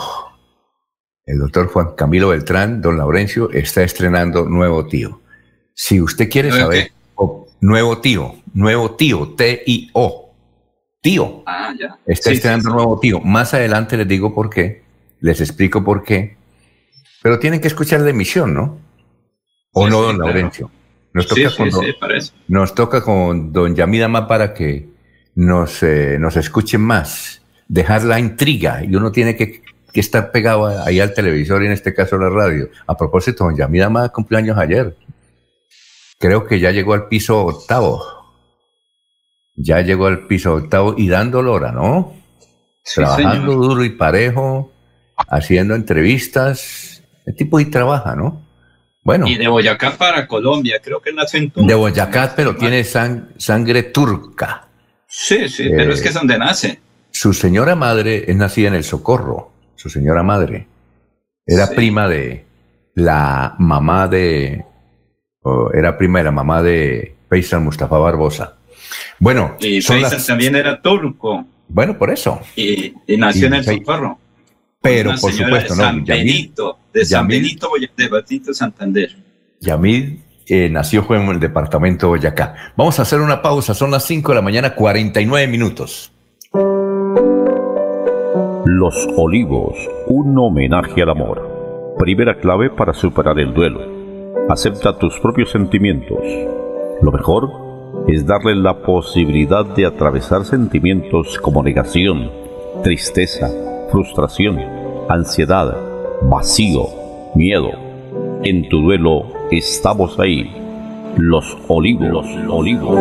El 1.26 1.39
doctor 1.39 1.68
Juan 1.68 1.95
Camilo 1.95 2.30
Beltrán, 2.30 2.82
don 2.82 2.98
Laurencio, 2.98 3.50
está 3.52 3.84
estrenando 3.84 4.45
nuevo 4.45 4.86
tío. 4.88 5.22
Si 5.74 6.00
usted 6.02 6.30
quiere 6.30 6.52
saber, 6.52 6.91
oh, 7.16 7.48
nuevo 7.60 8.00
tío, 8.00 8.36
nuevo 8.54 8.95
tío, 8.95 9.34
T-I-O, 9.36 10.34
tío. 11.02 11.43
Ah, 11.45 11.74
ya. 11.78 11.98
Está 12.06 12.30
Sí, 12.30 12.38
estrenando 12.38 12.70
sí, 12.70 12.72
sí. 12.72 12.76
nuevo 12.76 13.00
tío. 13.00 13.20
Más 13.20 13.54
adelante 13.54 13.98
les 13.98 14.08
digo 14.08 14.34
por 14.34 14.50
qué, 14.50 14.84
les 15.20 15.41
explico 15.41 15.84
por 15.84 16.04
qué. 16.04 16.38
Pero 17.22 17.39
tienen 17.39 17.60
que 17.60 17.68
escuchar 17.68 18.00
la 18.02 18.10
emisión, 18.12 18.54
¿no? 18.54 18.80
¿O 19.74 19.89
no, 19.89 20.02
don 20.02 20.16
claro. 20.16 20.32
Laurencio? 20.34 20.72
Nos 21.14 21.28
toca, 21.28 21.50
con, 21.58 21.70
don- 21.72 21.86
nos 22.48 22.76
toca 22.76 23.02
con 23.04 23.52
don 23.52 23.76
Yamida 23.76 24.08
más 24.08 24.28
para 24.28 24.54
que 24.54 24.88
nos, 25.38 25.83
eh, 25.83 26.17
nos 26.19 26.35
escuchen 26.35 26.81
más, 26.81 27.43
dejar 27.67 28.03
la 28.03 28.19
intriga 28.19 28.83
y 28.83 28.95
uno 28.95 29.11
tiene 29.11 29.35
que, 29.35 29.61
que 29.93 29.99
estar 29.99 30.31
pegado 30.31 30.65
ahí 30.83 30.99
al 30.99 31.13
televisor 31.13 31.61
y 31.61 31.67
en 31.67 31.73
este 31.73 31.93
caso 31.93 32.15
a 32.15 32.19
la 32.19 32.29
radio. 32.29 32.69
A 32.88 32.97
propósito, 32.97 33.43
don 33.43 33.55
Yamida 33.55 33.88
más 33.89 34.09
cumplió 34.09 34.39
años 34.39 34.57
ayer. 34.57 34.97
Creo 36.19 36.47
que 36.47 36.59
ya 36.59 36.71
llegó 36.71 36.95
al 36.95 37.07
piso 37.07 37.39
octavo. 37.45 38.03
Ya 39.55 39.81
llegó 39.81 40.07
al 40.07 40.25
piso 40.25 40.55
octavo 40.55 40.95
y 40.97 41.07
dando 41.07 41.43
lora, 41.43 41.71
¿no? 41.71 42.13
Sí, 42.83 42.95
Trabajando 42.95 43.51
señor. 43.51 43.67
duro 43.67 43.83
y 43.83 43.89
parejo, 43.91 44.71
haciendo 45.29 45.75
entrevistas. 45.75 47.03
El 47.27 47.35
tipo 47.35 47.57
ahí 47.59 47.65
trabaja, 47.65 48.15
¿no? 48.15 48.41
Bueno. 49.03 49.27
Y 49.27 49.35
de 49.35 49.47
Boyacá 49.47 49.95
para 49.97 50.25
Colombia, 50.27 50.79
creo 50.83 50.99
que 50.99 51.13
nació 51.13 51.39
en. 51.39 51.67
De 51.67 51.75
Boyacá, 51.75 52.33
pero 52.35 52.55
tiene 52.55 52.81
sang- 52.81 53.27
sangre 53.38 53.83
turca. 53.83 54.66
Sí, 55.20 55.49
sí, 55.49 55.68
pero 55.76 55.89
Eh, 55.91 55.93
es 55.95 56.01
que 56.01 56.09
es 56.09 56.13
donde 56.13 56.38
nace. 56.38 56.80
Su 57.09 57.34
señora 57.34 57.76
madre 57.76 58.26
es 58.28 58.36
nacida 58.36 58.68
en 58.68 58.76
el 58.76 58.84
Socorro. 58.84 59.51
Su 59.76 59.89
señora 59.89 60.22
madre 60.22 60.68
era 61.45 61.65
Sí. 61.68 61.76
prima 61.76 62.07
de 62.07 62.45
la 62.93 63.55
mamá 63.57 64.07
de. 64.07 64.63
era 65.74 65.97
prima 65.97 66.20
de 66.20 66.26
la 66.26 66.32
mamá 66.32 66.61
de 66.61 67.15
Faisal 67.30 67.61
Mustafa 67.61 67.97
Barbosa. 67.97 68.57
Bueno, 69.18 69.55
Y 69.59 69.82
Faisal 69.82 70.01
las- 70.18 70.26
también 70.28 70.55
era 70.55 70.82
turco 70.82 71.45
bueno, 71.70 71.97
por 71.97 72.11
eso. 72.11 72.39
y, 72.55 72.93
y 73.07 73.18
nació 73.18 73.43
Y 73.43 73.45
en 73.47 73.53
el 73.55 73.63
Socorro. 73.63 74.20
Pero 74.82 75.15
por 75.20 75.32
supuesto, 75.34 75.74
de 75.74 75.80
no. 75.82 75.84
San 75.88 76.05
Yamil, 76.05 76.26
Benito, 76.26 76.80
de 76.93 77.05
San 77.05 77.24
Yamil- 77.26 77.30
Benito, 77.41 77.70
de 77.97 78.07
Batito 78.07 78.53
Santander. 78.53 79.15
Yamil 79.61 80.22
eh, 80.50 80.70
nació 80.70 81.06
en 81.14 81.28
el 81.30 81.39
departamento 81.39 82.08
de 82.08 82.10
Boyacá. 82.10 82.56
Vamos 82.76 83.00
a 83.00 83.02
hacer 83.04 83.22
una 83.22 83.41
pausa. 83.41 83.74
Son 83.74 83.91
las 83.91 84.04
5 84.06 84.32
de 84.32 84.36
la 84.36 84.41
mañana, 84.41 84.76
49 84.76 85.48
minutos. 85.48 86.12
Los 88.66 89.08
Olivos, 89.16 89.76
un 90.08 90.38
homenaje 90.38 91.02
al 91.02 91.10
amor. 91.10 91.95
Primera 91.98 92.38
clave 92.39 92.70
para 92.70 92.93
superar 92.93 93.39
el 93.39 93.54
duelo. 93.54 93.82
Acepta 94.50 94.98
tus 94.98 95.20
propios 95.20 95.52
sentimientos. 95.52 96.20
Lo 97.02 97.12
mejor 97.12 97.50
es 98.08 98.26
darle 98.26 98.56
la 98.56 98.82
posibilidad 98.82 99.66
de 99.66 99.86
atravesar 99.86 100.45
sentimientos 100.45 101.38
como 101.39 101.64
negación, 101.64 102.32
tristeza, 102.84 103.50
frustración, 103.91 104.60
ansiedad, 105.10 105.76
vacío, 106.22 106.88
miedo. 107.36 107.86
En 108.43 108.69
tu 108.69 108.81
duelo 108.81 109.25
estamos 109.51 110.19
ahí. 110.19 110.55
Los 111.17 111.57
Olivos, 111.67 112.25
los 112.27 112.49
Olivos. 112.49 112.99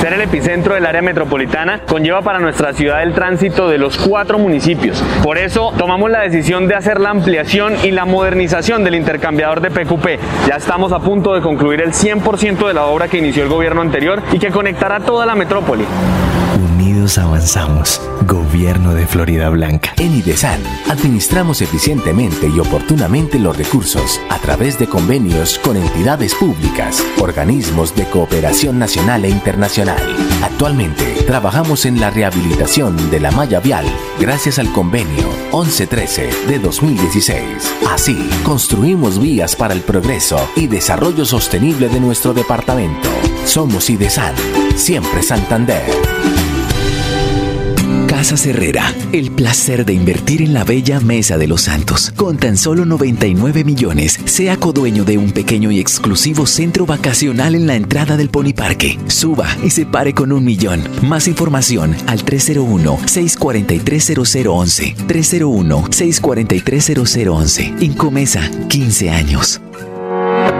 Ser 0.00 0.12
el 0.12 0.20
epicentro 0.22 0.74
del 0.74 0.86
área 0.86 1.02
metropolitana 1.02 1.80
conlleva 1.80 2.22
para 2.22 2.38
nuestra 2.38 2.72
ciudad 2.72 3.02
el 3.02 3.12
tránsito 3.12 3.68
de 3.68 3.78
los 3.78 3.98
cuatro 3.98 4.38
municipios. 4.38 5.02
Por 5.22 5.38
eso 5.38 5.72
tomamos 5.76 6.10
la 6.10 6.20
decisión 6.20 6.68
de 6.68 6.76
hacer 6.76 7.00
la 7.00 7.10
ampliación 7.10 7.74
y 7.84 7.90
la 7.90 8.04
modernización 8.04 8.84
del 8.84 8.94
intercambiador 8.94 9.60
de 9.60 9.70
PQP. 9.70 10.46
Ya 10.48 10.56
estamos 10.56 10.92
a 10.92 11.00
punto 11.00 11.34
de 11.34 11.40
concluir 11.40 11.82
el 11.82 11.92
100% 11.92 12.66
de 12.66 12.74
la 12.74 12.86
obra 12.86 13.08
que 13.08 13.18
inició 13.18 13.42
el 13.42 13.48
gobierno 13.48 13.82
anterior 13.82 14.22
y 14.32 14.38
que 14.38 14.50
conectará 14.50 15.00
toda 15.00 15.26
la 15.26 15.34
metrópoli. 15.34 15.84
Avanzamos. 17.00 17.98
Gobierno 18.26 18.92
de 18.94 19.06
Florida 19.06 19.48
Blanca. 19.48 19.94
En 19.96 20.14
IDESAN, 20.14 20.60
administramos 20.90 21.62
eficientemente 21.62 22.46
y 22.46 22.60
oportunamente 22.60 23.38
los 23.38 23.56
recursos 23.56 24.20
a 24.28 24.38
través 24.38 24.78
de 24.78 24.86
convenios 24.86 25.58
con 25.60 25.78
entidades 25.78 26.34
públicas, 26.34 27.02
organismos 27.18 27.96
de 27.96 28.04
cooperación 28.04 28.78
nacional 28.78 29.24
e 29.24 29.30
internacional. 29.30 30.02
Actualmente, 30.42 31.24
trabajamos 31.26 31.86
en 31.86 32.00
la 32.00 32.10
rehabilitación 32.10 33.10
de 33.10 33.18
la 33.18 33.30
malla 33.30 33.60
vial 33.60 33.86
gracias 34.18 34.58
al 34.58 34.70
convenio 34.70 35.26
1113 35.54 36.28
de 36.48 36.58
2016. 36.58 37.44
Así, 37.90 38.28
construimos 38.44 39.18
vías 39.18 39.56
para 39.56 39.72
el 39.72 39.80
progreso 39.80 40.38
y 40.54 40.66
desarrollo 40.66 41.24
sostenible 41.24 41.88
de 41.88 41.98
nuestro 41.98 42.34
departamento. 42.34 43.08
Somos 43.46 43.88
IDESAN, 43.88 44.34
siempre 44.76 45.22
Santander. 45.22 46.49
Casas 48.20 48.44
Herrera, 48.44 48.94
el 49.12 49.30
placer 49.30 49.86
de 49.86 49.94
invertir 49.94 50.42
en 50.42 50.52
la 50.52 50.62
bella 50.62 51.00
Mesa 51.00 51.38
de 51.38 51.46
los 51.46 51.62
Santos. 51.62 52.12
Con 52.16 52.36
tan 52.36 52.58
solo 52.58 52.84
99 52.84 53.64
millones, 53.64 54.20
sea 54.26 54.58
codueño 54.58 55.06
de 55.06 55.16
un 55.16 55.32
pequeño 55.32 55.70
y 55.70 55.80
exclusivo 55.80 56.44
centro 56.44 56.84
vacacional 56.84 57.54
en 57.54 57.66
la 57.66 57.76
entrada 57.76 58.18
del 58.18 58.28
Pony 58.28 58.52
Parque. 58.54 58.98
Suba 59.06 59.48
y 59.64 59.70
se 59.70 59.86
pare 59.86 60.12
con 60.12 60.32
un 60.32 60.44
millón. 60.44 60.86
Más 61.00 61.28
información 61.28 61.96
al 62.08 62.22
301-643-0011. 62.26 64.96
301-643-0011. 65.06 67.80
Incomesa, 67.80 68.50
15 68.68 69.08
años. 69.08 69.62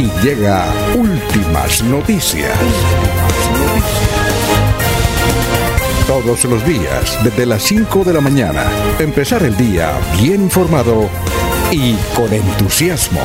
y 0.00 0.10
llega 0.22 0.64
últimas 0.96 1.82
noticias. 1.82 2.56
Todos 6.06 6.44
los 6.46 6.64
días, 6.64 7.22
desde 7.22 7.44
las 7.44 7.62
5 7.64 8.04
de 8.04 8.14
la 8.14 8.22
mañana, 8.22 8.64
empezar 8.98 9.42
el 9.42 9.54
día 9.58 9.92
bien 10.18 10.42
informado 10.44 11.10
y 11.70 11.96
con 12.16 12.32
entusiasmo. 12.32 13.20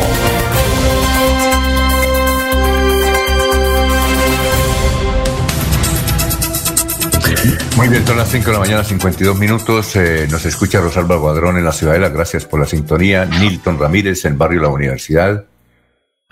Muy 7.77 7.87
bien, 7.87 8.05
son 8.05 8.17
las 8.17 8.29
5 8.29 8.47
de 8.47 8.51
la 8.51 8.59
mañana, 8.59 8.83
52 8.83 9.39
minutos. 9.39 9.95
Eh, 9.95 10.27
nos 10.29 10.45
escucha 10.45 10.81
Rosalba 10.81 11.15
Guadrón 11.15 11.57
en 11.57 11.63
la 11.63 11.71
Ciudadela. 11.71 12.09
Gracias 12.09 12.43
por 12.43 12.59
la 12.59 12.65
sintonía. 12.65 13.25
Nilton 13.25 13.79
Ramírez 13.79 14.25
en 14.25 14.37
Barrio 14.37 14.61
La 14.61 14.67
Universidad. 14.67 15.45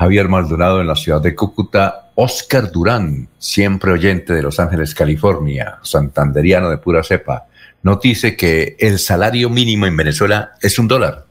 Javier 0.04 0.28
Maldonado 0.28 0.82
en 0.82 0.88
la 0.88 0.98
ciudad 0.98 1.22
de 1.22 1.34
Cúcuta. 1.34 2.12
Oscar 2.16 2.74
Durán, 2.74 3.30
siempre 3.38 3.94
oyente 3.94 4.34
de 4.34 4.42
Los 4.42 4.60
Ángeles, 4.60 4.94
California. 4.94 5.80
Santanderiano 5.82 6.70
de 6.70 6.78
pura 6.78 7.04
cepa. 7.04 7.46
Nos 7.84 8.02
dice 8.02 8.36
que 8.36 8.76
el 8.80 9.00
salario 9.00 9.50
mínimo 9.50 9.86
en 9.86 9.96
Venezuela 9.96 10.56
es 10.62 10.78
un 10.78 10.90
dólar. 10.90 11.26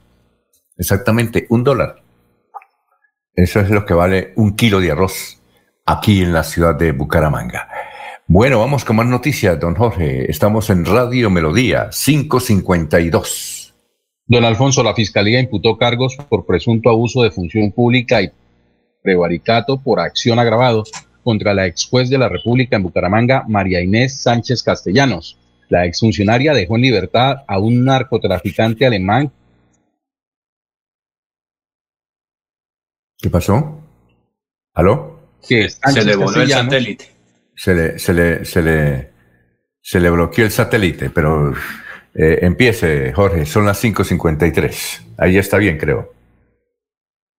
Exactamente, 0.79 1.45
un 1.51 1.63
dólar. 1.63 1.97
Eso 3.35 3.61
es 3.61 3.69
lo 3.69 3.85
que 3.85 3.93
vale 3.93 4.33
un 4.37 4.57
kilo 4.57 4.81
de 4.81 4.93
arroz 4.93 5.39
aquí 5.85 6.23
en 6.23 6.33
la 6.33 6.43
ciudad 6.43 6.75
de 6.75 6.93
Bucaramanga. 6.93 7.69
Bueno, 8.27 8.59
vamos 8.59 8.87
con 8.87 8.97
más 8.97 9.07
noticias, 9.07 9.61
don 9.61 9.75
Jorge. 9.75 10.31
Estamos 10.31 10.71
en 10.71 10.87
Radio 10.87 11.29
Melodía 11.29 11.91
552. 11.91 13.75
Don 14.29 14.45
Alfonso, 14.45 14.83
la 14.83 14.95
Fiscalía 14.95 15.41
imputó 15.41 15.77
cargos 15.77 16.17
por 16.31 16.47
presunto 16.47 16.89
abuso 16.89 17.23
de 17.23 17.31
función 17.31 17.71
pública 17.73 18.23
y 18.23 18.33
prevaricato 19.03 19.81
por 19.81 20.01
acción 20.01 20.39
agravado 20.39 20.85
contra 21.23 21.55
la 21.55 21.67
ex 21.67 21.87
juez 21.87 22.09
de 22.09 22.19
la 22.19 22.29
República 22.29 22.77
en 22.77 22.83
Bucaramanga, 22.83 23.45
María 23.49 23.81
Inés 23.81 24.23
Sánchez 24.23 24.63
Castellanos. 24.63 25.39
La 25.69 25.87
exfuncionaria 25.87 26.53
dejó 26.53 26.77
en 26.77 26.83
libertad 26.83 27.45
a 27.47 27.59
un 27.59 27.85
narcotraficante 27.85 28.87
alemán. 28.87 29.33
¿Qué 33.19 33.31
pasó? 33.31 33.81
¿Aló? 34.75 35.21
Que 35.47 35.69
Se 35.71 36.05
le 36.05 36.17
voló 36.17 36.43
el 36.43 36.51
satélite. 36.51 37.07
Se 37.55 37.75
le, 37.75 37.99
se 37.99 38.13
le, 38.13 38.45
se 38.45 38.63
le, 38.63 39.11
se 39.81 40.01
le 40.01 40.11
bloqueó 40.11 40.45
el 40.45 40.51
satélite, 40.51 41.11
pero 41.11 41.53
eh, 42.15 42.39
empiece, 42.43 43.13
Jorge, 43.13 43.47
son 43.47 43.67
las 43.67 43.83
5.53. 43.83 45.15
Ahí 45.19 45.39
está 45.39 45.59
bien, 45.59 45.79
creo. 45.79 46.13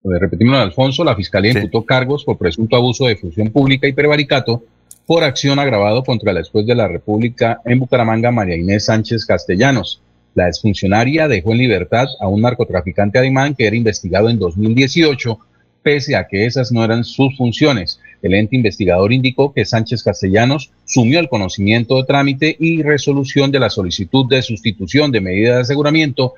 Repetimos, 0.04 0.58
Alfonso, 0.58 1.04
la 1.04 1.16
Fiscalía 1.16 1.54
imputó 1.54 1.86
cargos 1.86 2.26
por 2.26 2.38
presunto 2.38 2.76
abuso 2.76 3.06
de 3.06 3.16
función 3.16 3.50
pública 3.50 3.88
y 3.88 3.94
prevaricato 3.94 4.64
por 5.06 5.24
acción 5.24 5.60
agravado 5.60 6.04
contra 6.04 6.34
la 6.34 6.40
después 6.40 6.66
de 6.66 6.76
la 6.76 6.88
República 6.88 7.62
en 7.66 7.80
Bucaramanga, 7.80 8.32
María 8.32 8.58
Inés 8.58 8.86
Sánchez 8.86 9.26
Castellanos. 9.26 10.02
La 10.36 10.48
exfuncionaria 10.48 11.28
dejó 11.28 11.52
en 11.52 11.60
libertad 11.60 12.08
a 12.20 12.28
un 12.28 12.42
narcotraficante 12.42 13.20
alemán 13.20 13.56
que 13.56 13.68
era 13.68 13.76
investigado 13.76 14.30
en 14.30 14.40
2018, 14.40 15.38
pese 15.84 16.16
a 16.16 16.28
que 16.28 16.46
esas 16.46 16.72
no 16.72 16.84
eran 16.84 17.04
sus 17.04 17.38
funciones. 17.38 18.00
El 18.22 18.34
ente 18.34 18.56
investigador 18.56 19.14
indicó 19.14 19.54
que 19.54 19.66
Sánchez 19.66 20.04
Castellanos 20.04 20.72
sumió 20.86 21.20
el 21.20 21.30
conocimiento 21.30 21.98
de 21.98 22.06
trámite 22.06 22.56
y 22.60 22.82
resolución 22.82 23.52
de 23.52 23.60
la 23.60 23.70
solicitud 23.70 24.26
de 24.28 24.42
sustitución 24.42 25.12
de 25.12 25.22
medida 25.22 25.56
de 25.56 25.62
aseguramiento 25.62 26.34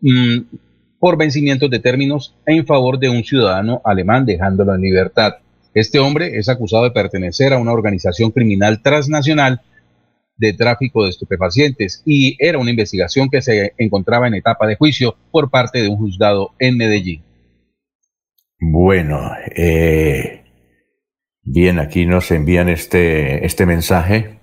mm, 0.00 0.38
por 0.98 1.16
vencimientos 1.16 1.70
de 1.70 1.78
términos 1.78 2.34
en 2.46 2.66
favor 2.66 2.98
de 2.98 3.08
un 3.08 3.24
ciudadano 3.24 3.80
alemán, 3.84 4.24
dejándolo 4.24 4.74
en 4.74 4.80
libertad. 4.80 5.34
Este 5.74 5.98
hombre 5.98 6.38
es 6.38 6.48
acusado 6.48 6.84
de 6.84 6.90
pertenecer 6.90 7.52
a 7.52 7.58
una 7.58 7.72
organización 7.72 8.30
criminal 8.30 8.80
transnacional 8.82 9.60
de 10.38 10.52
tráfico 10.52 11.04
de 11.04 11.10
estupefacientes 11.10 12.02
y 12.04 12.36
era 12.38 12.58
una 12.58 12.70
investigación 12.70 13.28
que 13.30 13.42
se 13.42 13.72
encontraba 13.78 14.26
en 14.26 14.34
etapa 14.34 14.66
de 14.66 14.76
juicio 14.76 15.16
por 15.30 15.50
parte 15.50 15.82
de 15.82 15.88
un 15.88 15.96
juzgado 15.96 16.52
en 16.58 16.76
Medellín. 16.76 17.22
Bueno, 18.58 19.32
eh, 19.54 20.44
bien, 21.42 21.78
aquí 21.78 22.06
nos 22.06 22.30
envían 22.30 22.68
este, 22.68 23.44
este 23.44 23.66
mensaje. 23.66 24.38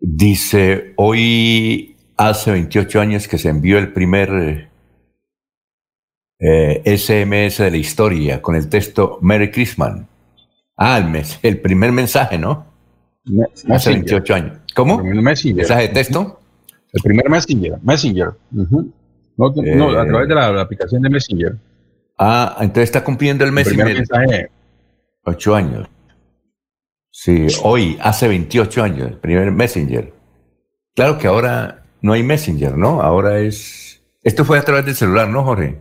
Dice, 0.00 0.92
hoy 0.96 1.96
hace 2.16 2.52
28 2.52 3.00
años 3.00 3.28
que 3.28 3.38
se 3.38 3.48
envió 3.48 3.78
el 3.78 3.92
primer 3.92 4.71
SMS 6.42 7.60
eh, 7.60 7.64
de 7.64 7.70
la 7.70 7.76
historia 7.76 8.42
con 8.42 8.56
el 8.56 8.68
texto 8.68 9.18
Merry 9.22 9.50
Christmas. 9.50 10.02
Ah, 10.76 10.98
el, 10.98 11.08
mes, 11.08 11.38
el 11.42 11.60
primer 11.60 11.92
mensaje, 11.92 12.36
¿no? 12.38 12.66
Hace 13.68 13.90
28 13.90 14.34
años. 14.34 14.58
¿Cómo? 14.74 15.00
El 15.00 15.22
¿Mensaje 15.22 15.82
de 15.82 15.88
texto? 15.88 16.40
El 16.92 17.02
primer 17.02 17.30
Messenger. 17.30 17.78
Messenger. 17.82 18.30
no, 18.50 19.98
a 19.98 20.06
través 20.06 20.28
de 20.28 20.34
la, 20.34 20.60
aplicación 20.60 21.02
de 21.02 21.10
Messenger. 21.10 21.56
Ah, 22.18 22.56
entonces 22.60 22.84
está 22.84 23.04
cumpliendo 23.04 23.44
el 23.44 23.52
Messenger. 23.52 23.86
El 23.86 23.94
mensaje. 23.98 24.50
Ocho 25.24 25.54
años. 25.54 25.86
Sí, 27.10 27.46
hoy, 27.62 27.98
hace 28.00 28.26
28 28.26 28.82
años, 28.82 29.08
el 29.08 29.18
primer 29.18 29.52
Messenger. 29.52 30.12
Claro 30.96 31.18
que 31.18 31.28
ahora 31.28 31.84
no 32.00 32.14
hay 32.14 32.24
Messenger, 32.24 32.76
¿no? 32.76 33.00
Ahora 33.00 33.38
es... 33.38 34.02
Esto 34.24 34.44
fue 34.44 34.58
a 34.58 34.62
través 34.62 34.84
del 34.86 34.94
celular, 34.94 35.28
¿no, 35.28 35.44
Jorge? 35.44 35.78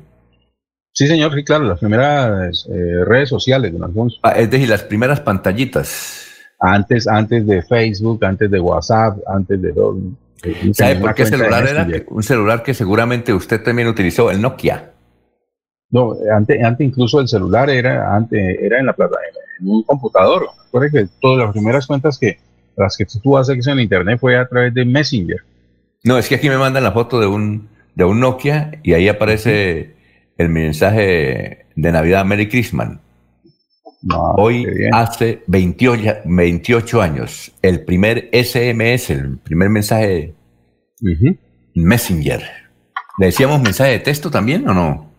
Sí, 0.94 1.08
señor, 1.08 1.34
sí, 1.34 1.44
claro, 1.44 1.66
las 1.66 1.80
primeras 1.80 2.68
eh, 2.70 3.06
redes 3.06 3.30
sociales, 3.30 3.72
don 3.72 3.84
Alfonso. 3.84 4.18
Ah, 4.24 4.32
es 4.32 4.50
decir, 4.50 4.68
las 4.68 4.84
primeras 4.84 5.22
pantallitas. 5.22 6.28
Antes, 6.60 7.08
antes 7.08 7.46
de 7.48 7.62
Facebook, 7.64 8.24
antes 8.26 8.52
de 8.52 8.60
WhatsApp, 8.60 9.18
antes 9.28 9.62
de 9.62 9.74
todo. 9.74 9.98
Eh, 10.44 10.72
¿Sabe 10.74 10.98
por 10.98 11.16
qué 11.16 11.26
celular 11.26 11.68
era? 11.68 11.88
Un 12.10 12.24
celular 12.24 12.62
que 12.62 12.74
seguramente 12.74 13.34
usted 13.34 13.64
también 13.64 13.88
utilizó, 13.88 14.30
el 14.30 14.42
Nokia. 14.42 14.92
No, 15.89 16.16
antes, 16.34 16.64
antes 16.64 16.88
incluso 16.88 17.20
el 17.20 17.28
celular 17.28 17.70
era, 17.70 18.16
antes, 18.16 18.39
era 18.62 18.80
en 18.80 18.86
la 18.86 18.94
plata, 18.94 19.18
en 19.60 19.68
un 19.68 19.84
computador. 19.84 20.48
Recuerde 20.66 20.92
que 20.92 21.08
todas 21.22 21.46
las 21.46 21.52
primeras 21.54 21.88
cuentas 21.88 22.18
que 22.18 22.38
las 22.78 22.98
que 22.98 23.06
tú 23.22 23.38
haces 23.38 23.66
en 23.68 23.80
internet 23.80 24.20
fue 24.20 24.38
a 24.38 24.48
través 24.48 24.74
de 24.74 24.86
Messenger. 24.86 25.42
No, 26.04 26.18
es 26.18 26.28
que 26.28 26.36
aquí 26.36 26.50
me 26.50 26.58
mandan 26.58 26.84
la 26.84 26.92
foto 26.92 27.20
de 27.20 27.28
un, 27.28 27.70
de 27.96 28.04
un 28.04 28.20
Nokia 28.20 28.80
y 28.84 28.94
ahí 28.94 29.08
aparece 29.08 30.01
el 30.42 30.50
mensaje 30.50 31.66
de 31.76 31.92
Navidad 31.92 32.26
Merry 32.26 32.50
Christmas. 32.50 32.98
Hoy 34.38 34.66
hace 34.92 35.44
28, 35.46 37.02
años, 37.02 37.52
el 37.62 37.86
primer 37.86 38.30
SMS, 38.34 39.12
el 39.12 39.38
primer 39.38 39.70
mensaje 39.70 40.34
Messenger. 41.76 42.42
¿Le 43.20 43.28
decíamos 43.28 43.62
mensaje 43.62 43.92
de 43.92 44.00
texto 44.00 44.32
también 44.32 44.68
o 44.68 44.74
no? 44.74 45.12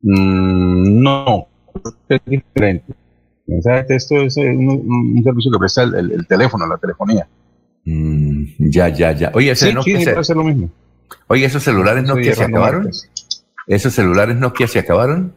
Mm, 0.00 1.02
no, 1.02 1.46
es 2.08 2.20
diferente. 2.24 2.94
Mensaje 3.46 3.76
de 3.78 3.84
texto 3.84 4.22
es 4.22 4.36
un, 4.38 5.20
servicio 5.22 5.52
que 5.52 5.58
presta 5.58 5.82
el, 5.82 6.26
teléfono, 6.26 6.66
la 6.66 6.78
telefonía. 6.78 7.28
Mm, 7.84 8.70
ya, 8.70 8.88
ya, 8.88 9.12
ya. 9.12 9.30
Oye, 9.34 9.50
ese 9.50 9.72
no, 9.74 9.82
sí, 9.82 9.92
puede 9.92 10.24
ser 10.24 10.36
lo 10.36 10.44
mismo. 10.44 10.70
Oye, 11.26 11.44
esos 11.44 11.62
celulares 11.62 12.04
no 12.04 12.14
que 12.16 12.34
se 12.34 12.44
acabaron. 12.44 12.88
¿Esos 13.66 13.94
celulares 13.94 14.36
Nokia 14.36 14.66
se 14.66 14.78
acabaron? 14.78 15.32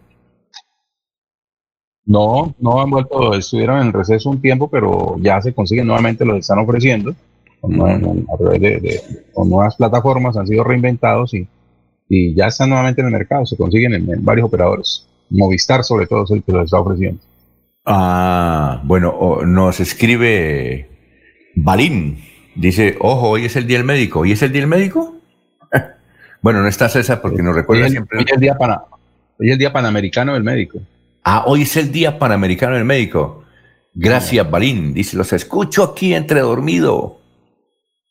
No, 2.06 2.54
no 2.60 2.82
han 2.82 2.90
vuelto, 2.90 3.34
estuvieron 3.34 3.82
en 3.82 3.94
receso 3.94 4.30
un 4.30 4.40
tiempo, 4.40 4.70
pero 4.70 5.16
ya 5.20 5.42
se 5.42 5.54
consiguen 5.54 5.88
nuevamente, 5.88 6.24
los 6.24 6.38
están 6.38 6.60
ofreciendo 6.60 7.16
con, 7.60 7.76
mm. 7.76 8.28
a 8.32 8.38
través 8.38 8.62
de, 8.62 9.02
con 9.34 9.50
nuevas 9.50 9.76
plataformas, 9.76 10.38
han 10.38 10.48
sido 10.48 10.64
reinventados 10.64 11.34
y, 11.34 11.48
y 12.08 12.36
ya 12.36 12.48
están 12.48 12.70
nuevamente 12.70 13.02
en 13.02 13.08
el 13.08 13.14
mercado, 13.14 13.46
se 13.46 13.58
consiguen 13.58 13.94
en, 13.94 14.24
varios 14.24 14.48
operadores. 14.48 15.08
Movistar 15.30 15.84
sobre 15.84 16.06
todo 16.06 16.24
es 16.24 16.32
el 16.32 16.44
que 16.44 16.52
los 16.52 16.66
está 16.66 16.80
ofreciendo. 16.80 17.20
Ah, 17.86 18.82
bueno, 18.84 19.40
nos 19.46 19.80
escribe 19.80 20.90
Balín, 21.56 22.20
dice, 22.56 22.98
ojo, 23.00 23.30
hoy 23.30 23.46
es 23.46 23.56
el 23.56 23.68
día 23.68 23.78
del 23.78 23.86
médico, 23.86 24.22
¿hoy 24.22 24.32
es 24.32 24.42
el 24.42 24.52
día 24.52 24.62
del 24.62 24.70
médico? 24.70 25.16
Bueno, 26.46 26.62
no 26.62 26.68
está 26.68 26.88
César 26.90 27.24
porque 27.24 27.42
nos 27.42 27.56
recuerda 27.56 27.90
siempre. 27.90 28.20
Hoy 28.20 28.26
es, 28.28 28.34
el 28.34 28.40
día 28.40 28.56
hoy 28.60 29.48
es 29.48 29.54
el 29.54 29.58
Día 29.58 29.74
Panamericano 29.74 30.36
del 30.36 30.44
Médico. 30.44 30.78
Ah, 31.24 31.44
hoy 31.48 31.64
es 31.64 31.76
el 31.76 31.92
Día 31.92 32.20
Panamericano 32.20 32.76
del 32.76 32.86
Médico. 32.86 33.44
Gracias, 33.96 34.48
Balín. 34.52 34.94
Dice, 34.94 35.18
los 35.18 35.34
escucho 35.34 35.84
aquí 35.84 36.14
entre 36.14 36.42
dormido. 36.42 37.20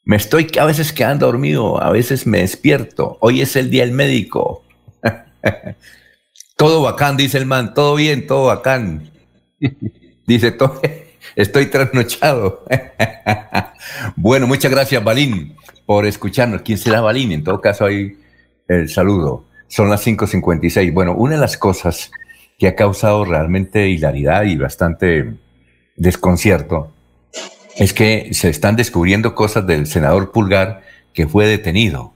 Me 0.03 0.17
estoy 0.17 0.51
a 0.59 0.65
veces 0.65 0.93
quedando 0.93 1.27
dormido, 1.27 1.81
a 1.81 1.93
veces 1.93 2.27
me 2.27 2.39
despierto. 2.39 3.19
Hoy 3.21 3.41
es 3.41 3.55
el 3.55 3.71
Día 3.71 3.85
del 3.85 3.95
Médico. 3.95 4.65
todo 6.57 6.83
bacán, 6.83 7.17
dice 7.17 7.39
el 7.39 7.47
man. 7.47 7.73
Todo 7.73 7.95
bien, 7.95 8.27
todo 8.27 8.47
bacán. 8.47 9.13
dice, 10.27 10.51
todo, 10.51 10.83
estoy 11.37 11.67
trasnochado. 11.67 12.65
bueno, 14.17 14.49
muchas 14.49 14.73
gracias, 14.73 15.05
Balín, 15.05 15.55
por 15.87 16.05
escucharnos. 16.05 16.63
¿Quién 16.63 16.79
será 16.79 17.01
Balín? 17.01 17.31
En 17.31 17.45
todo 17.45 17.61
caso, 17.61 17.85
hay 17.85 18.24
el 18.69 18.89
saludo. 18.89 19.45
Son 19.69 19.91
las 19.91 20.07
5.56. 20.07 20.93
Bueno, 20.93 21.15
una 21.15 21.35
de 21.35 21.41
las 21.41 21.57
cosas 21.57 22.11
que 22.59 22.69
ha 22.69 22.77
causado 22.77 23.25
realmente 23.25 23.89
hilaridad 23.89 24.45
y 24.45 24.57
bastante 24.57 25.35
desconcierto 25.97 26.93
es 27.77 27.93
que 27.93 28.29
se 28.33 28.49
están 28.49 28.77
descubriendo 28.77 29.35
cosas 29.35 29.67
del 29.67 29.87
senador 29.87 30.33
Pulgar 30.33 30.83
que 31.13 31.27
fue 31.27 31.47
detenido. 31.47 32.13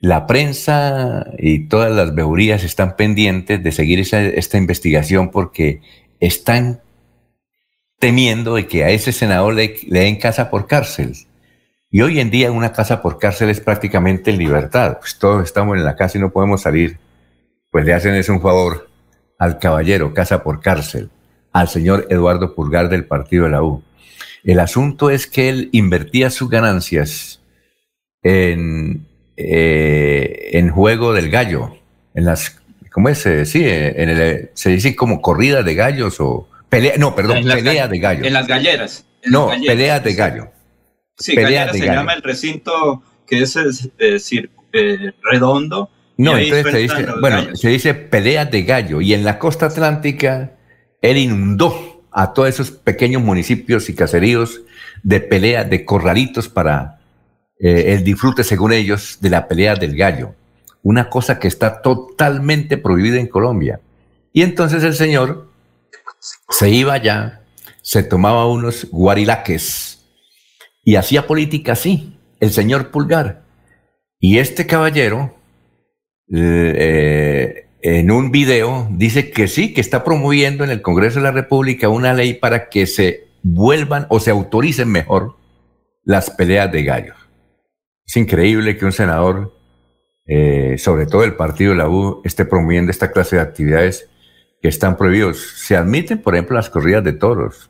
La 0.00 0.26
prensa 0.26 1.26
y 1.38 1.66
todas 1.66 1.90
las 1.90 2.14
vegurías 2.14 2.62
están 2.62 2.94
pendientes 2.94 3.62
de 3.62 3.72
seguir 3.72 3.98
esta 3.98 4.58
investigación 4.58 5.30
porque 5.30 5.80
están 6.20 6.80
temiendo 7.98 8.54
de 8.54 8.68
que 8.68 8.84
a 8.84 8.90
ese 8.90 9.10
senador 9.10 9.54
le, 9.54 9.76
le 9.88 10.00
den 10.00 10.16
casa 10.16 10.50
por 10.50 10.68
cárcel. 10.68 11.14
Y 11.90 12.02
hoy 12.02 12.20
en 12.20 12.30
día 12.30 12.52
una 12.52 12.72
casa 12.72 13.00
por 13.00 13.18
cárcel 13.18 13.48
es 13.48 13.60
prácticamente 13.60 14.30
en 14.30 14.38
libertad. 14.38 14.98
Pues 14.98 15.18
todos 15.18 15.44
estamos 15.44 15.76
en 15.76 15.84
la 15.84 15.96
casa 15.96 16.18
y 16.18 16.20
no 16.20 16.30
podemos 16.30 16.62
salir. 16.62 16.98
Pues 17.70 17.84
le 17.84 17.94
hacen 17.94 18.14
ese 18.14 18.30
un 18.32 18.42
favor 18.42 18.88
al 19.38 19.58
caballero, 19.58 20.12
casa 20.12 20.42
por 20.42 20.60
cárcel, 20.60 21.10
al 21.52 21.68
señor 21.68 22.06
Eduardo 22.10 22.54
Pulgar 22.54 22.88
del 22.88 23.04
partido 23.04 23.44
de 23.44 23.50
la 23.50 23.62
U. 23.62 23.82
El 24.44 24.60
asunto 24.60 25.10
es 25.10 25.26
que 25.26 25.48
él 25.48 25.68
invertía 25.72 26.30
sus 26.30 26.50
ganancias 26.50 27.40
en, 28.22 29.06
eh, 29.36 30.50
en 30.52 30.70
juego 30.70 31.12
del 31.12 31.30
gallo, 31.30 31.76
en 32.14 32.24
las, 32.24 32.60
¿cómo 32.90 33.08
es? 33.08 33.24
Eh, 33.26 33.46
sí, 33.46 33.62
en 33.64 34.08
el, 34.08 34.50
se 34.54 34.70
dice 34.70 34.96
como 34.96 35.20
corrida 35.20 35.62
de 35.62 35.74
gallos 35.74 36.20
o 36.20 36.48
pelea, 36.68 36.94
no, 36.98 37.14
perdón, 37.14 37.44
pelea 37.44 37.88
de 37.88 37.98
gallo. 37.98 38.24
En 38.24 38.32
las 38.32 38.46
galleras. 38.46 39.04
no, 39.26 39.50
pelea 39.66 40.00
de 40.00 40.14
gallo. 40.14 40.48
Sí, 41.18 41.34
se 41.34 41.86
llama 41.86 42.14
el 42.14 42.22
recinto 42.22 43.02
que 43.26 43.42
es, 43.42 43.58
decir, 43.98 44.50
eh, 44.72 45.12
redondo. 45.22 45.90
No, 46.16 46.36
entonces 46.36 46.72
se 46.72 46.78
dice, 46.78 47.06
bueno, 47.20 47.54
se 47.54 47.68
dice 47.68 47.94
pelea 47.94 48.44
de 48.44 48.62
gallo. 48.62 49.00
Y 49.00 49.14
en 49.14 49.24
la 49.24 49.38
costa 49.38 49.66
atlántica, 49.66 50.52
él 51.00 51.16
inundó 51.16 52.04
a 52.10 52.32
todos 52.32 52.48
esos 52.48 52.70
pequeños 52.70 53.22
municipios 53.22 53.88
y 53.88 53.94
caseríos 53.94 54.62
de 55.02 55.20
pelea, 55.20 55.64
de 55.64 55.84
corralitos 55.84 56.48
para 56.48 56.98
eh, 57.60 57.94
el 57.94 58.04
disfrute, 58.04 58.42
según 58.42 58.72
ellos, 58.72 59.18
de 59.20 59.30
la 59.30 59.46
pelea 59.46 59.74
del 59.74 59.96
gallo. 59.96 60.34
Una 60.82 61.08
cosa 61.08 61.38
que 61.38 61.48
está 61.48 61.82
totalmente 61.82 62.78
prohibida 62.78 63.18
en 63.18 63.26
Colombia. 63.26 63.80
Y 64.32 64.42
entonces 64.42 64.82
el 64.84 64.94
señor 64.94 65.48
se 66.48 66.70
iba 66.70 66.94
allá, 66.94 67.42
se 67.82 68.02
tomaba 68.02 68.46
unos 68.46 68.86
guarilaques, 68.90 69.97
y 70.88 70.96
hacía 70.96 71.26
política 71.26 71.72
así, 71.72 72.18
el 72.40 72.50
señor 72.50 72.90
Pulgar. 72.90 73.42
Y 74.18 74.38
este 74.38 74.66
caballero, 74.66 75.34
eh, 76.34 77.66
en 77.82 78.10
un 78.10 78.30
video, 78.30 78.88
dice 78.92 79.30
que 79.30 79.48
sí, 79.48 79.74
que 79.74 79.82
está 79.82 80.02
promoviendo 80.02 80.64
en 80.64 80.70
el 80.70 80.80
Congreso 80.80 81.18
de 81.18 81.24
la 81.24 81.30
República 81.30 81.90
una 81.90 82.14
ley 82.14 82.32
para 82.32 82.70
que 82.70 82.86
se 82.86 83.28
vuelvan 83.42 84.06
o 84.08 84.18
se 84.18 84.30
autoricen 84.30 84.88
mejor 84.88 85.36
las 86.04 86.30
peleas 86.30 86.72
de 86.72 86.82
gallos. 86.84 87.18
Es 88.06 88.16
increíble 88.16 88.78
que 88.78 88.86
un 88.86 88.92
senador, 88.92 89.54
eh, 90.24 90.78
sobre 90.78 91.04
todo 91.04 91.22
el 91.22 91.36
partido 91.36 91.72
de 91.72 91.76
la 91.76 91.90
U, 91.90 92.22
esté 92.24 92.46
promoviendo 92.46 92.90
esta 92.90 93.12
clase 93.12 93.36
de 93.36 93.42
actividades 93.42 94.08
que 94.62 94.68
están 94.68 94.96
prohibidos. 94.96 95.52
Se 95.66 95.76
admiten, 95.76 96.22
por 96.22 96.34
ejemplo, 96.34 96.56
las 96.56 96.70
corridas 96.70 97.04
de 97.04 97.12
toros. 97.12 97.68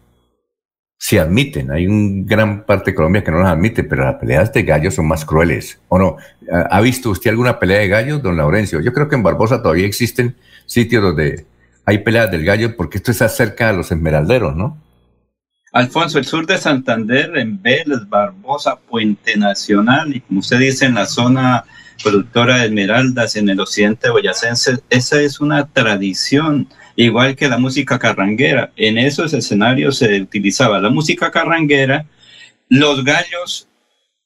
Se 0.99 1.21
admiten. 1.21 1.71
Hay 1.71 1.87
una 1.87 2.25
gran 2.27 2.65
parte 2.65 2.91
de 2.91 2.95
Colombia 2.97 3.23
que 3.23 3.31
no 3.31 3.39
las 3.39 3.53
admite, 3.53 3.85
pero 3.85 4.05
las 4.05 4.17
peleas 4.17 4.53
de 4.53 4.63
gallos 4.65 4.95
son 4.95 5.07
más 5.07 5.25
crueles. 5.25 5.81
¿O 5.89 5.99
no? 5.99 6.17
¿Ha 6.51 6.81
visto 6.81 7.11
usted 7.11 7.31
alguna 7.31 7.59
pelea 7.59 7.79
de 7.79 7.89
gallos, 7.89 8.23
don 8.23 8.37
Laurencio? 8.37 8.81
Yo 8.81 8.93
creo 8.93 9.09
que 9.09 9.15
en 9.15 9.23
Barbosa 9.23 9.63
todavía 9.63 9.87
existen 9.87 10.37
sitios 10.67 11.03
donde 11.03 11.47
hay 11.85 11.99
peleas 11.99 12.31
del 12.31 12.45
gallo, 12.45 12.77
porque 12.77 12.99
esto 12.99 13.13
está 13.13 13.29
cerca 13.29 13.69
de 13.69 13.79
los 13.79 13.91
esmeralderos, 13.91 14.55
¿no? 14.55 14.77
Alfonso, 15.73 16.19
el 16.19 16.25
sur 16.25 16.47
de 16.47 16.59
Santander, 16.59 17.37
en 17.37 17.63
Vélez, 17.63 18.01
Barbosa, 18.09 18.77
Puente 18.77 19.37
Nacional, 19.37 20.15
y 20.15 20.21
como 20.21 20.41
usted 20.41 20.59
dice, 20.59 20.87
en 20.87 20.95
la 20.95 21.07
zona 21.07 21.65
productora 22.03 22.59
de 22.59 22.67
esmeraldas 22.67 23.37
en 23.37 23.49
el 23.49 23.61
occidente 23.61 24.11
boyacense, 24.11 24.79
esa 24.91 25.21
es 25.21 25.41
una 25.41 25.67
tradición, 25.67 26.69
igual 27.05 27.37
que 27.37 27.49
la 27.49 27.59
música 27.59 27.99
carranguera. 27.99 28.73
En 28.77 28.99
esos 28.99 29.33
escenarios 29.33 29.99
se 29.99 30.21
utilizaba 30.21 30.81
la 30.81 30.91
música 30.91 31.31
carranguera, 31.31 32.07
los 32.69 33.05
gallos 33.05 33.69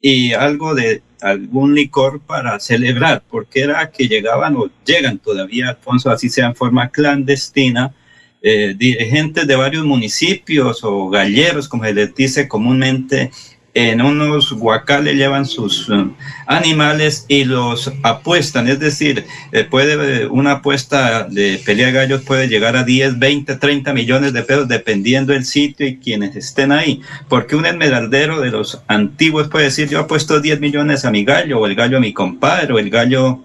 y 0.01 0.33
algo 0.33 0.75
de 0.75 1.03
algún 1.21 1.75
licor 1.75 2.21
para 2.21 2.59
celebrar, 2.61 3.23
porque 3.31 3.61
era 3.61 3.91
que 3.91 4.09
llegaban 4.09 4.57
o 4.57 4.71
llegan 4.87 5.19
todavía, 5.19 5.69
Alfonso, 5.69 6.11
así 6.11 6.31
sea 6.31 6.47
en 6.47 6.57
forma 6.57 6.89
clandestina, 6.89 7.95
eh, 8.41 8.75
dirigentes 8.77 9.47
de 9.47 9.55
varios 9.55 9.85
municipios 9.85 10.83
o 10.83 11.11
galleros, 11.11 11.69
como 11.69 11.85
se 11.85 11.95
les 11.95 12.15
dice 12.15 12.49
comúnmente, 12.49 13.31
en 13.75 14.03
unos 14.03 14.53
guacales 14.53 15.17
llevan 15.17 15.47
sus 15.47 15.89
eh, 15.89 16.05
animales 16.47 17.25
y 17.29 17.45
los 17.45 17.91
apuestan, 18.03 18.69
es 18.69 18.79
decir, 18.79 19.25
eh, 19.53 19.65
puede 19.65 20.27
una 20.27 20.53
apuesta 20.53 21.25
de 21.25 21.61
pelea 21.65 21.87
de 21.87 21.93
gallos 21.93 22.23
puede 22.23 22.49
llegar 22.49 22.77
a 22.77 22.85
10, 22.85 23.19
20, 23.19 23.57
30 23.57 23.93
millones 23.95 24.33
de 24.35 24.43
pesos 24.43 24.69
dependiendo 24.69 25.33
del 25.33 25.45
sitio 25.45 25.87
y 25.87 25.97
quienes 25.97 26.37
estén 26.37 26.71
ahí, 26.71 27.01
porque 27.29 27.57
un 27.57 27.65
esmeraldero 27.65 28.41
de 28.41 28.51
los 28.51 28.83
antiguos 28.89 29.49
puede 29.49 29.67
decir 29.67 29.89
yo 29.89 30.01
apuesto 30.01 30.41
10 30.41 30.61
millones 30.61 31.05
a 31.05 31.11
mi 31.11 31.25
gallo 31.25 31.61
o 31.61 31.67
el 31.67 31.75
gallo 31.75 31.97
a 31.97 32.01
mi 32.01 32.13
compadre 32.13 32.75
o 32.75 32.79
el 32.79 32.91
gallo 32.91 33.41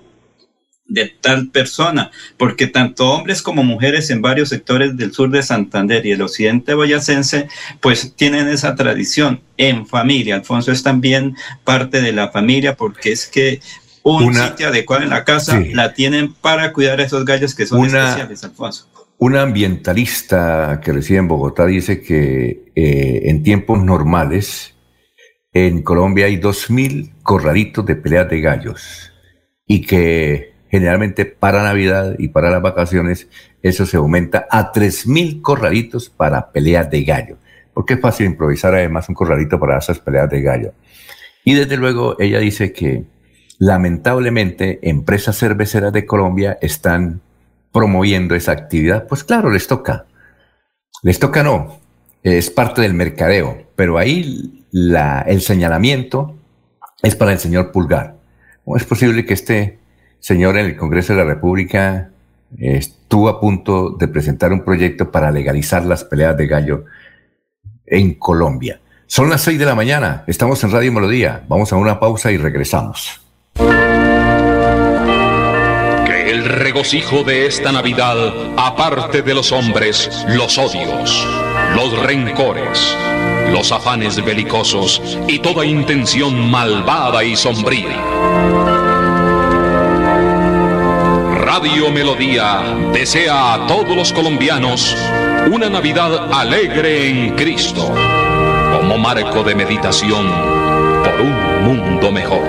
de 0.87 1.13
tal 1.21 1.49
persona, 1.49 2.11
porque 2.37 2.67
tanto 2.67 3.09
hombres 3.09 3.41
como 3.41 3.63
mujeres 3.63 4.09
en 4.09 4.21
varios 4.21 4.49
sectores 4.49 4.95
del 4.95 5.11
sur 5.11 5.29
de 5.29 5.43
Santander 5.43 6.05
y 6.05 6.11
el 6.11 6.21
occidente 6.21 6.73
boyacense, 6.73 7.47
pues 7.81 8.13
tienen 8.15 8.47
esa 8.47 8.75
tradición 8.75 9.41
en 9.57 9.85
familia. 9.85 10.35
Alfonso 10.35 10.71
es 10.71 10.83
también 10.83 11.35
parte 11.63 12.01
de 12.01 12.13
la 12.13 12.29
familia 12.29 12.75
porque 12.75 13.11
es 13.11 13.27
que 13.27 13.59
un 14.03 14.33
sitio 14.33 14.69
adecuado 14.69 15.03
en 15.03 15.09
la 15.09 15.25
casa 15.25 15.61
la 15.73 15.93
tienen 15.93 16.33
para 16.33 16.71
cuidar 16.71 16.99
a 16.99 17.03
esos 17.03 17.25
gallos 17.25 17.53
que 17.53 17.65
son 17.65 17.85
especiales, 17.85 18.43
Alfonso. 18.43 18.87
Una 19.19 19.41
ambientalista 19.41 20.79
que 20.83 20.93
reside 20.93 21.17
en 21.17 21.27
Bogotá 21.27 21.65
dice 21.65 22.01
que 22.01 22.71
eh, 22.75 23.21
en 23.25 23.43
tiempos 23.43 23.83
normales 23.83 24.75
en 25.51 25.81
Colombia 25.81 26.27
hay 26.27 26.37
2.000 26.37 27.13
corralitos 27.23 27.85
de 27.85 27.95
peleas 27.95 28.29
de 28.29 28.41
gallos 28.41 29.11
y 29.65 29.81
que 29.81 30.56
generalmente 30.69 31.25
para 31.25 31.63
Navidad 31.63 32.15
y 32.17 32.29
para 32.29 32.49
las 32.49 32.61
vacaciones, 32.61 33.27
eso 33.61 33.85
se 33.85 33.97
aumenta 33.97 34.47
a 34.49 34.71
3.000 34.71 35.41
corralitos 35.41 36.09
para 36.09 36.51
peleas 36.51 36.89
de 36.89 37.03
gallo, 37.03 37.37
porque 37.73 37.95
es 37.95 38.01
fácil 38.01 38.27
improvisar 38.27 38.73
además 38.73 39.09
un 39.09 39.15
corralito 39.15 39.59
para 39.59 39.77
esas 39.77 39.99
peleas 39.99 40.29
de 40.29 40.41
gallo. 40.41 40.73
Y 41.43 41.53
desde 41.53 41.77
luego 41.77 42.15
ella 42.19 42.39
dice 42.39 42.73
que 42.73 43.05
lamentablemente 43.59 44.79
empresas 44.81 45.37
cerveceras 45.37 45.93
de 45.93 46.05
Colombia 46.05 46.57
están 46.61 47.21
promoviendo 47.71 48.35
esa 48.35 48.51
actividad, 48.51 49.07
pues 49.07 49.23
claro, 49.23 49.49
les 49.49 49.67
toca. 49.67 50.05
Les 51.03 51.19
toca 51.19 51.43
no, 51.43 51.79
es 52.23 52.49
parte 52.49 52.81
del 52.81 52.93
mercadeo, 52.93 53.67
pero 53.75 53.97
ahí 53.97 54.65
el 54.73 55.41
señalamiento 55.41 56.35
es 57.01 57.15
para 57.15 57.31
el 57.31 57.39
señor 57.39 57.71
Pulgar. 57.71 58.15
¿Cómo 58.65 58.77
es 58.77 58.83
posible 58.83 59.25
que 59.25 59.33
este 59.33 59.79
señor 60.19 60.57
en 60.57 60.65
el 60.65 60.75
Congreso 60.77 61.13
de 61.13 61.19
la 61.19 61.25
República 61.25 62.09
estuvo 62.57 63.29
a 63.29 63.39
punto 63.39 63.91
de 63.91 64.07
presentar 64.07 64.51
un 64.51 64.63
proyecto 64.63 65.11
para 65.11 65.31
legalizar 65.31 65.85
las 65.85 66.03
peleas 66.03 66.37
de 66.37 66.47
gallo 66.47 66.85
en 67.85 68.15
Colombia. 68.15 68.79
Son 69.05 69.29
las 69.29 69.41
seis 69.41 69.57
de 69.57 69.65
la 69.65 69.75
mañana, 69.75 70.23
estamos 70.27 70.61
en 70.63 70.71
Radio 70.71 70.91
Melodía, 70.91 71.43
vamos 71.47 71.71
a 71.71 71.77
una 71.77 71.99
pausa 71.99 72.31
y 72.31 72.37
regresamos. 72.37 73.21
Que 76.05 76.29
el 76.29 76.45
regocijo 76.45 77.23
de 77.23 77.45
esta 77.47 77.71
Navidad 77.71 78.33
aparte 78.57 79.21
de 79.21 79.33
los 79.33 79.51
hombres 79.53 80.25
los 80.27 80.57
odios, 80.57 81.25
los 81.75 81.97
rencores, 82.05 82.95
los 83.51 83.71
afanes 83.71 84.23
belicosos 84.23 85.17
y 85.27 85.39
toda 85.39 85.65
intención 85.65 86.51
malvada 86.51 87.23
y 87.23 87.37
sombría 87.37 88.86
Radio 91.59 91.89
Melodía 91.89 92.61
desea 92.93 93.55
a 93.55 93.65
todos 93.65 93.95
los 93.95 94.13
colombianos 94.13 94.95
una 95.51 95.67
Navidad 95.67 96.31
alegre 96.31 97.09
en 97.09 97.35
Cristo, 97.35 97.91
como 98.71 98.99
marco 98.99 99.41
de 99.41 99.55
meditación 99.55 100.27
por 101.03 101.19
un 101.19 101.63
mundo 101.65 102.11
mejor. 102.11 102.43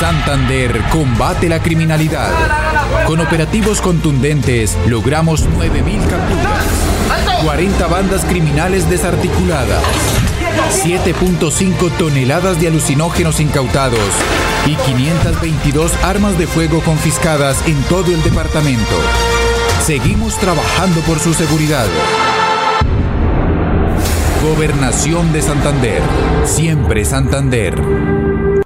Santander 0.00 0.80
combate 0.90 1.48
la 1.48 1.62
criminalidad. 1.62 2.32
Con 3.06 3.20
operativos 3.20 3.80
contundentes 3.80 4.76
logramos 4.88 5.48
9.000 5.48 6.00
capturas, 6.08 7.44
40 7.44 7.86
bandas 7.86 8.24
criminales 8.24 8.90
desarticuladas 8.90 10.21
7.5 10.70 11.90
toneladas 11.98 12.60
de 12.60 12.68
alucinógenos 12.68 13.40
incautados 13.40 13.98
y 14.66 14.74
522 14.74 15.92
armas 16.04 16.38
de 16.38 16.46
fuego 16.46 16.80
confiscadas 16.80 17.66
en 17.66 17.80
todo 17.84 18.12
el 18.12 18.22
departamento. 18.22 18.96
Seguimos 19.84 20.36
trabajando 20.38 21.00
por 21.02 21.18
su 21.18 21.34
seguridad. 21.34 21.86
Gobernación 24.42 25.32
de 25.32 25.42
Santander. 25.42 26.02
Siempre 26.44 27.04
Santander. 27.04 28.21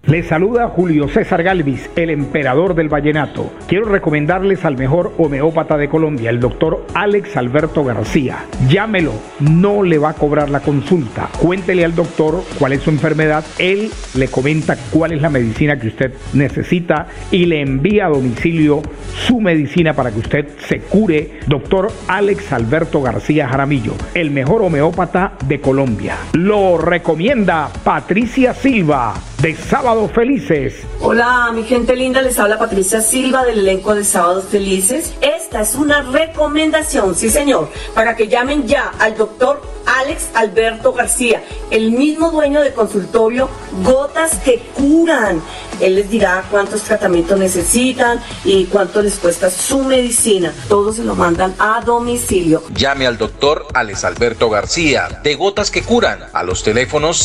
Les 0.07 0.25
saluda 0.25 0.69
Julio 0.69 1.09
César 1.09 1.43
Galvis, 1.43 1.91
el 1.97 2.11
emperador 2.11 2.77
del 2.77 2.89
vallenato. 2.89 3.53
Quiero 3.67 3.87
recomendarles 3.87 4.65
al 4.65 4.77
mejor 4.77 5.13
homeópata 5.19 5.77
de 5.77 5.89
Colombia, 5.89 6.31
el 6.31 6.39
doctor 6.39 6.87
Alex 6.95 7.37
Alberto 7.37 7.83
García. 7.83 8.45
Llámelo, 8.69 9.15
no 9.41 9.83
le 9.83 9.99
va 9.99 10.11
a 10.11 10.15
cobrar 10.15 10.49
la 10.49 10.61
consulta. 10.61 11.29
Cuéntele 11.41 11.85
al 11.85 11.97
doctor 11.97 12.41
cuál 12.57 12.75
es 12.75 12.83
su 12.83 12.91
enfermedad, 12.91 13.45
él 13.59 13.91
le 14.15 14.29
comenta 14.29 14.77
cuál 14.93 15.11
es 15.11 15.21
la 15.21 15.29
medicina 15.29 15.77
que 15.77 15.89
usted 15.89 16.15
necesita 16.35 17.09
y 17.33 17.47
le 17.47 17.61
envía 17.61 18.07
a 18.07 18.11
domicilio 18.11 18.83
su 19.13 19.41
medicina 19.41 19.93
para 19.93 20.13
que 20.13 20.21
usted 20.21 20.47
se 20.69 20.83
cure. 20.83 21.41
Doctor 21.49 21.89
Alex 22.07 22.53
Alberto 22.53 23.03
García 23.03 23.49
Jaramillo, 23.49 23.95
el 24.15 24.31
mejor 24.31 24.63
homeópata 24.63 25.33
de 25.49 25.61
Colombia. 25.61 26.17
Lo 26.35 26.79
recomienda 26.79 27.71
Patricia 27.83 28.55
Silva 28.55 29.15
de 29.41 29.55
Sábados 29.55 30.11
Felices. 30.13 30.75
Hola, 31.01 31.51
mi 31.55 31.63
gente 31.65 31.95
linda, 31.95 32.23
les 32.23 32.39
habla 32.39 32.59
Patricia 32.59 33.01
Silva 33.01 33.45
del 33.45 33.61
elenco 33.61 33.95
de 33.95 34.05
Sábados 34.05 34.45
Felices. 34.51 35.13
Esta 35.21 35.61
es 35.61 35.75
una 35.75 36.03
recomendación, 36.03 37.15
sí 37.15 37.29
señor, 37.29 37.71
para 37.95 38.17
que 38.17 38.29
llamen 38.29 38.67
ya 38.67 38.93
al 38.99 39.17
doctor 39.17 39.61
Alex 39.87 40.31
Alberto 40.35 40.93
García, 40.93 41.45
el 41.71 41.93
mismo 41.93 42.31
dueño 42.31 42.61
del 42.61 42.75
consultorio 42.75 43.49
Gotas 43.85 44.37
que 44.45 44.61
Curan. 44.75 45.41
Él 45.81 45.95
les 45.97 46.11
dirá 46.11 46.45
cuántos 46.51 46.83
tratamientos 46.83 47.39
necesitan 47.39 48.21
y 48.45 48.65
cuánto 48.65 49.03
les 49.03 49.17
cuesta 49.17 49.51
su 49.51 49.85
medicina. 49.85 50.53
Todos 50.69 50.97
se 50.97 51.05
lo 51.05 51.15
mandan 51.15 51.55
a 51.59 51.83
domicilio. 51.85 52.63
Llame 52.75 53.07
al 53.07 53.19
doctor 53.19 53.67
Alex 53.75 54.05
Alberto 54.05 54.49
García 54.51 55.21
de 55.23 55.35
Gotas 55.35 55.71
que 55.71 55.83
Curan 55.83 56.21
a 56.33 56.43
los 56.43 56.63
teléfonos 56.63 57.19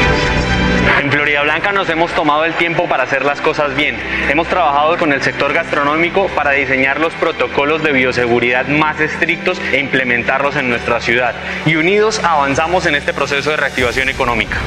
En 1.01 1.11
Florida 1.11 1.43
Blanca 1.43 1.73
nos 1.73 1.89
hemos 1.89 2.13
tomado 2.13 2.45
el 2.45 2.53
tiempo 2.55 2.89
para 2.89 3.03
hacer 3.05 3.25
las 3.25 3.41
cosas 3.41 3.75
bien. 3.75 3.97
Hemos 4.31 4.47
trabajado 4.49 4.99
con 4.99 5.13
el 5.13 5.23
sector 5.23 5.53
gastronómico 5.53 6.29
para 6.29 6.53
diseñar 6.53 7.01
los 7.01 7.13
protocolos 7.15 7.83
de 7.83 7.91
bioseguridad 7.93 8.69
más 8.69 9.01
estrictos 9.01 9.61
e 9.73 9.81
implementarlos 9.81 10.55
en 10.57 10.69
nuestra 10.69 11.01
ciudad. 11.01 11.35
Y 11.67 11.75
unidos 11.77 12.21
avanzamos 12.23 12.87
en 12.87 12.95
este 12.95 13.13
proceso 13.13 13.51
de 13.51 13.57
reactivación 13.57 14.11
económica. 14.11 14.59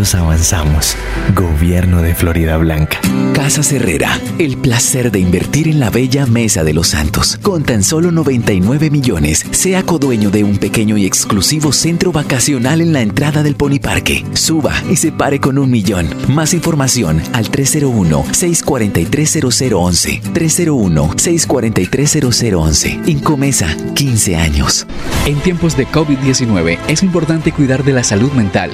Unidos 0.00 0.14
avanzamos. 0.14 0.96
Gobierno 1.34 2.00
de 2.00 2.14
Florida 2.14 2.56
Blanca. 2.56 2.98
Casa 3.34 3.60
Herrera. 3.74 4.18
El 4.38 4.56
placer 4.56 5.10
de 5.10 5.18
invertir 5.18 5.68
en 5.68 5.78
la 5.78 5.90
bella 5.90 6.24
Mesa 6.24 6.64
de 6.64 6.72
los 6.72 6.88
Santos. 6.88 7.38
Con 7.42 7.64
tan 7.64 7.82
solo 7.82 8.10
99 8.10 8.88
millones, 8.88 9.44
sea 9.50 9.82
codueño 9.82 10.30
de 10.30 10.42
un 10.42 10.56
pequeño 10.56 10.96
y 10.96 11.04
exclusivo 11.04 11.70
centro 11.72 12.12
vacacional 12.12 12.80
en 12.80 12.94
la 12.94 13.02
entrada 13.02 13.42
del 13.42 13.56
Pony 13.56 13.78
Parque. 13.78 14.24
Suba 14.32 14.72
y 14.90 14.96
se 14.96 15.12
pare 15.12 15.38
con 15.38 15.58
un 15.58 15.70
millón. 15.70 16.08
Más 16.28 16.54
información 16.54 17.22
al 17.34 17.50
301-643-0011. 17.50 20.22
301-643-0011. 20.32 23.06
Incomesa, 23.06 23.76
15 23.94 24.36
años. 24.36 24.86
En 25.26 25.38
tiempos 25.40 25.76
de 25.76 25.86
COVID-19 25.86 26.78
es 26.88 27.02
importante 27.02 27.52
cuidar 27.52 27.84
de 27.84 27.92
la 27.92 28.02
salud 28.02 28.32
mental. 28.32 28.70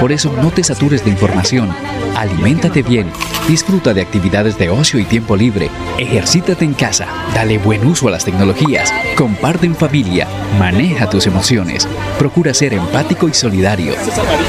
Por 0.00 0.10
eso 0.10 0.34
no 0.42 0.50
te 0.50 0.63
satures 0.66 1.04
de 1.04 1.10
información. 1.10 1.70
Aliméntate 2.16 2.82
bien, 2.82 3.10
disfruta 3.48 3.92
de 3.92 4.02
actividades 4.02 4.56
de 4.58 4.70
ocio 4.70 4.98
y 4.98 5.04
tiempo 5.04 5.36
libre, 5.36 5.70
ejercítate 5.98 6.64
en 6.64 6.74
casa, 6.74 7.06
dale 7.34 7.58
buen 7.58 7.86
uso 7.86 8.08
a 8.08 8.10
las 8.10 8.24
tecnologías, 8.24 8.92
comparte 9.16 9.66
en 9.66 9.74
familia, 9.74 10.28
maneja 10.58 11.08
tus 11.10 11.26
emociones, 11.26 11.88
procura 12.18 12.54
ser 12.54 12.74
empático 12.74 13.28
y 13.28 13.34
solidario. 13.34 13.94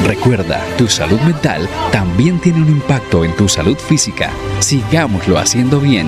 Recuerda, 0.05 0.61
tu 0.78 0.88
salud 0.88 1.20
mental 1.22 1.68
también 1.91 2.39
tiene 2.39 2.61
un 2.61 2.70
impacto 2.70 3.26
en 3.26 3.36
tu 3.36 3.49
salud 3.49 3.78
física. 3.78 4.32
Sigámoslo 4.59 5.38
haciendo 5.38 5.80
bien. 5.80 6.07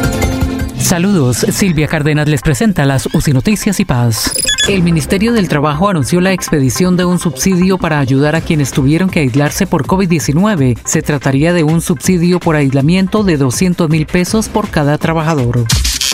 Saludos, 0.81 1.45
Silvia 1.51 1.87
Cárdenas 1.87 2.27
les 2.27 2.41
presenta 2.41 2.85
las 2.85 3.07
UCI 3.13 3.33
Noticias 3.33 3.79
y 3.79 3.85
Paz. 3.85 4.33
El 4.67 4.83
Ministerio 4.83 5.31
del 5.31 5.47
Trabajo 5.47 5.89
anunció 5.89 6.19
la 6.21 6.33
expedición 6.33 6.97
de 6.97 7.05
un 7.05 7.19
subsidio 7.19 7.77
para 7.77 7.99
ayudar 7.99 8.35
a 8.35 8.41
quienes 8.41 8.71
tuvieron 8.71 9.09
que 9.09 9.21
aislarse 9.21 9.67
por 9.67 9.85
COVID-19. 9.85 10.77
Se 10.83 11.01
trataría 11.01 11.53
de 11.53 11.63
un 11.63 11.81
subsidio 11.81 12.39
por 12.39 12.55
aislamiento 12.55 13.23
de 13.23 13.37
200 13.37 13.89
mil 13.89 14.05
pesos 14.05 14.49
por 14.49 14.69
cada 14.69 14.97
trabajador. 14.97 15.65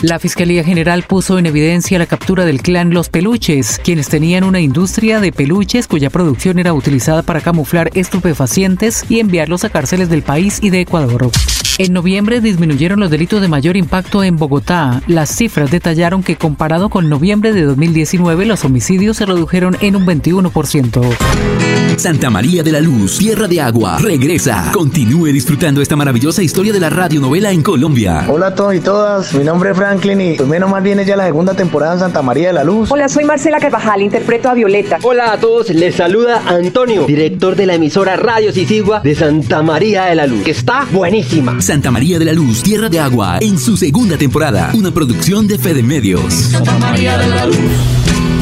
La 0.02 0.20
Fiscalía 0.20 0.62
General 0.62 1.02
puso 1.02 1.38
en 1.38 1.46
evidencia 1.46 1.98
la 1.98 2.06
captura 2.06 2.44
del 2.44 2.62
clan 2.62 2.94
Los 2.94 3.08
Peluches, 3.08 3.80
quienes 3.82 4.08
tenían 4.08 4.44
una 4.44 4.60
industria 4.60 5.18
de 5.18 5.32
peluches 5.32 5.88
cuya 5.88 6.08
producción 6.08 6.60
era 6.60 6.72
utilizada 6.72 7.22
para 7.22 7.40
camuflar 7.40 7.90
estupefacientes 7.94 9.04
y 9.08 9.18
enviarlos 9.18 9.64
a 9.64 9.70
cárceles 9.70 10.08
del 10.08 10.22
país 10.22 10.60
y 10.62 10.70
de 10.70 10.82
Ecuador. 10.82 11.30
En 11.78 11.92
noviembre 11.92 12.40
disminuyeron 12.40 12.98
los 12.98 13.08
delitos 13.08 13.40
de 13.40 13.46
mayor 13.46 13.76
impacto 13.76 14.24
en 14.24 14.36
Bogotá. 14.36 15.00
Las 15.06 15.30
cifras 15.30 15.70
detallaron 15.70 16.24
que 16.24 16.34
comparado 16.34 16.88
con 16.88 17.08
noviembre 17.08 17.52
de 17.52 17.62
2019 17.62 18.46
los 18.46 18.64
homicidios 18.64 19.16
se 19.16 19.26
redujeron 19.26 19.76
en 19.80 19.94
un 19.94 20.04
21%. 20.04 21.87
Santa 21.98 22.30
María 22.30 22.62
de 22.62 22.70
la 22.70 22.80
Luz, 22.80 23.18
Tierra 23.18 23.48
de 23.48 23.60
Agua, 23.60 23.98
regresa. 23.98 24.70
Continúe 24.72 25.32
disfrutando 25.32 25.82
esta 25.82 25.96
maravillosa 25.96 26.44
historia 26.44 26.72
de 26.72 26.78
la 26.78 26.90
radionovela 26.90 27.50
en 27.50 27.60
Colombia. 27.60 28.24
Hola 28.28 28.48
a 28.48 28.54
todos 28.54 28.76
y 28.76 28.80
todas, 28.80 29.34
mi 29.34 29.42
nombre 29.42 29.70
es 29.70 29.76
Franklin 29.76 30.20
y 30.20 30.34
pues 30.34 30.48
menos 30.48 30.70
mal 30.70 30.80
viene 30.80 31.04
ya 31.04 31.16
la 31.16 31.24
segunda 31.24 31.54
temporada 31.54 31.94
en 31.94 31.98
Santa 31.98 32.22
María 32.22 32.48
de 32.48 32.52
la 32.52 32.62
Luz. 32.62 32.88
Hola, 32.92 33.08
soy 33.08 33.24
Marcela 33.24 33.58
Carvajal, 33.58 34.00
interpreto 34.02 34.48
a 34.48 34.54
Violeta. 34.54 34.98
Hola 35.02 35.32
a 35.32 35.40
todos, 35.40 35.70
les 35.70 35.96
saluda 35.96 36.42
Antonio, 36.46 37.04
director 37.04 37.56
de 37.56 37.66
la 37.66 37.74
emisora 37.74 38.14
Radio 38.14 38.52
Sisigua 38.52 39.00
de 39.00 39.16
Santa 39.16 39.62
María 39.62 40.04
de 40.04 40.14
la 40.14 40.28
Luz, 40.28 40.44
que 40.44 40.52
está 40.52 40.86
buenísima. 40.92 41.60
Santa 41.60 41.90
María 41.90 42.20
de 42.20 42.26
la 42.26 42.32
Luz, 42.32 42.62
Tierra 42.62 42.88
de 42.88 43.00
Agua, 43.00 43.38
en 43.40 43.58
su 43.58 43.76
segunda 43.76 44.16
temporada, 44.16 44.70
una 44.72 44.92
producción 44.92 45.48
de 45.48 45.58
Fede 45.58 45.82
Medios. 45.82 46.32
Santa 46.32 46.78
María 46.78 47.18
de 47.18 47.26
la 47.26 47.46
Luz. 47.46 47.97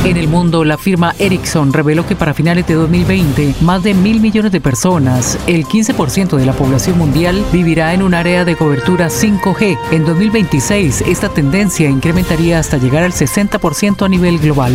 En 0.06 0.16
el 0.16 0.28
mundo, 0.28 0.64
la 0.64 0.78
firma 0.78 1.16
Ericsson 1.18 1.72
reveló 1.72 2.06
que 2.06 2.14
para 2.14 2.32
finales 2.32 2.64
de 2.68 2.74
2020, 2.74 3.56
más 3.62 3.82
de 3.82 3.92
mil 3.92 4.20
millones 4.20 4.52
de 4.52 4.60
personas, 4.60 5.36
el 5.48 5.64
15% 5.64 6.36
de 6.36 6.46
la 6.46 6.52
población 6.52 6.96
mundial, 6.96 7.44
vivirá 7.52 7.92
en 7.92 8.02
un 8.02 8.14
área 8.14 8.44
de 8.44 8.54
cobertura 8.54 9.08
5G. 9.08 9.76
En 9.90 10.04
2026, 10.04 11.00
esta 11.08 11.28
tendencia 11.28 11.90
incrementaría 11.90 12.60
hasta 12.60 12.78
llegar 12.78 13.02
al 13.02 13.10
60% 13.10 14.06
a 14.06 14.08
nivel 14.08 14.38
global. 14.38 14.72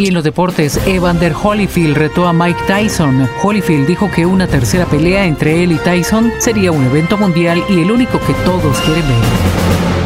Y 0.00 0.08
en 0.08 0.14
los 0.14 0.24
deportes, 0.24 0.80
Evander 0.84 1.32
Holyfield 1.40 1.96
retó 1.96 2.26
a 2.26 2.32
Mike 2.32 2.58
Tyson. 2.66 3.28
Holyfield 3.44 3.86
dijo 3.86 4.10
que 4.10 4.26
una 4.26 4.48
tercera 4.48 4.84
pelea 4.86 5.26
entre 5.26 5.62
él 5.62 5.70
y 5.70 5.78
Tyson 5.78 6.32
sería 6.40 6.72
un 6.72 6.84
evento 6.84 7.16
mundial 7.16 7.62
y 7.68 7.82
el 7.82 7.92
único 7.92 8.18
que 8.18 8.34
todos 8.44 8.80
quieren 8.80 9.06
ver. 9.06 10.05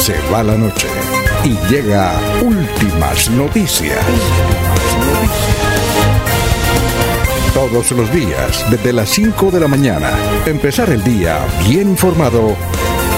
Se 0.00 0.14
va 0.32 0.42
la 0.42 0.56
noche 0.56 0.88
y 1.44 1.50
llega 1.70 2.18
últimas 2.40 3.28
noticias. 3.32 3.98
Todos 7.52 7.90
los 7.90 8.10
días, 8.10 8.64
desde 8.70 8.94
las 8.94 9.10
5 9.10 9.50
de 9.50 9.60
la 9.60 9.68
mañana, 9.68 10.10
empezar 10.46 10.88
el 10.88 11.04
día 11.04 11.46
bien 11.68 11.90
informado 11.90 12.56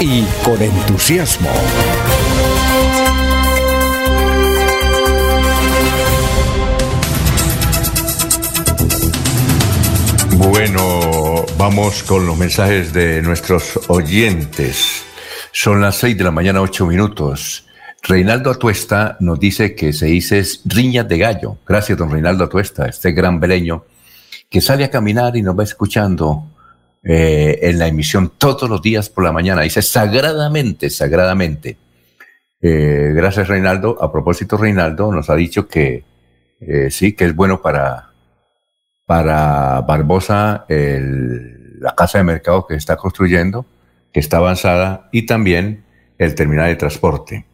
y 0.01 0.24
con 0.45 0.61
entusiasmo. 0.61 1.51
Bueno, 10.37 11.47
vamos 11.57 12.03
con 12.03 12.26
los 12.26 12.37
mensajes 12.37 12.93
de 12.93 13.22
nuestros 13.22 13.78
oyentes. 13.87 15.12
Son 15.53 15.82
las 15.82 15.96
6 15.96 16.16
de 16.16 16.24
la 16.24 16.30
mañana, 16.30 16.62
8 16.62 16.86
minutos. 16.86 17.66
Reinaldo 18.03 18.50
Atuesta 18.50 19.18
nos 19.20 19.38
dice 19.38 19.74
que 19.74 19.92
se 19.92 20.07
dice 20.07 20.42
riñas 20.64 21.07
de 21.07 21.18
gallo. 21.18 21.59
Gracias, 21.66 21.96
don 21.96 22.11
Reinaldo 22.11 22.44
Atuesta, 22.44 22.86
este 22.86 23.12
gran 23.12 23.38
beleño 23.38 23.84
que 24.48 24.61
sale 24.61 24.84
a 24.84 24.90
caminar 24.90 25.36
y 25.36 25.42
nos 25.42 25.59
va 25.59 25.62
escuchando 25.62 26.50
eh, 27.05 27.59
en 27.62 27.78
la 27.78 27.86
emisión 27.86 28.32
todos 28.38 28.68
los 28.68 28.80
días 28.80 29.09
por 29.09 29.24
la 29.24 29.32
mañana. 29.32 29.62
Dice 29.62 29.82
sagradamente, 29.82 30.90
sagradamente. 30.90 31.76
Eh, 32.61 33.12
gracias, 33.14 33.46
Reinaldo. 33.46 34.03
A 34.03 34.11
propósito, 34.11 34.57
Reinaldo 34.57 35.12
nos 35.12 35.28
ha 35.28 35.34
dicho 35.34 35.68
que 35.68 36.05
eh, 36.61 36.90
sí, 36.90 37.12
que 37.12 37.26
es 37.26 37.36
bueno 37.36 37.61
para, 37.61 38.11
para 39.07 39.82
Barbosa 39.82 40.64
la 40.68 41.94
casa 41.94 42.18
de 42.18 42.24
mercado 42.24 42.66
que 42.66 42.74
está 42.74 42.96
construyendo, 42.96 43.66
que 44.13 44.21
está 44.21 44.39
avanzada, 44.39 45.09
y 45.13 45.23
también 45.23 45.85
el 46.19 46.35
terminal 46.35 46.69
de 46.69 46.77
transporte. 46.77 47.45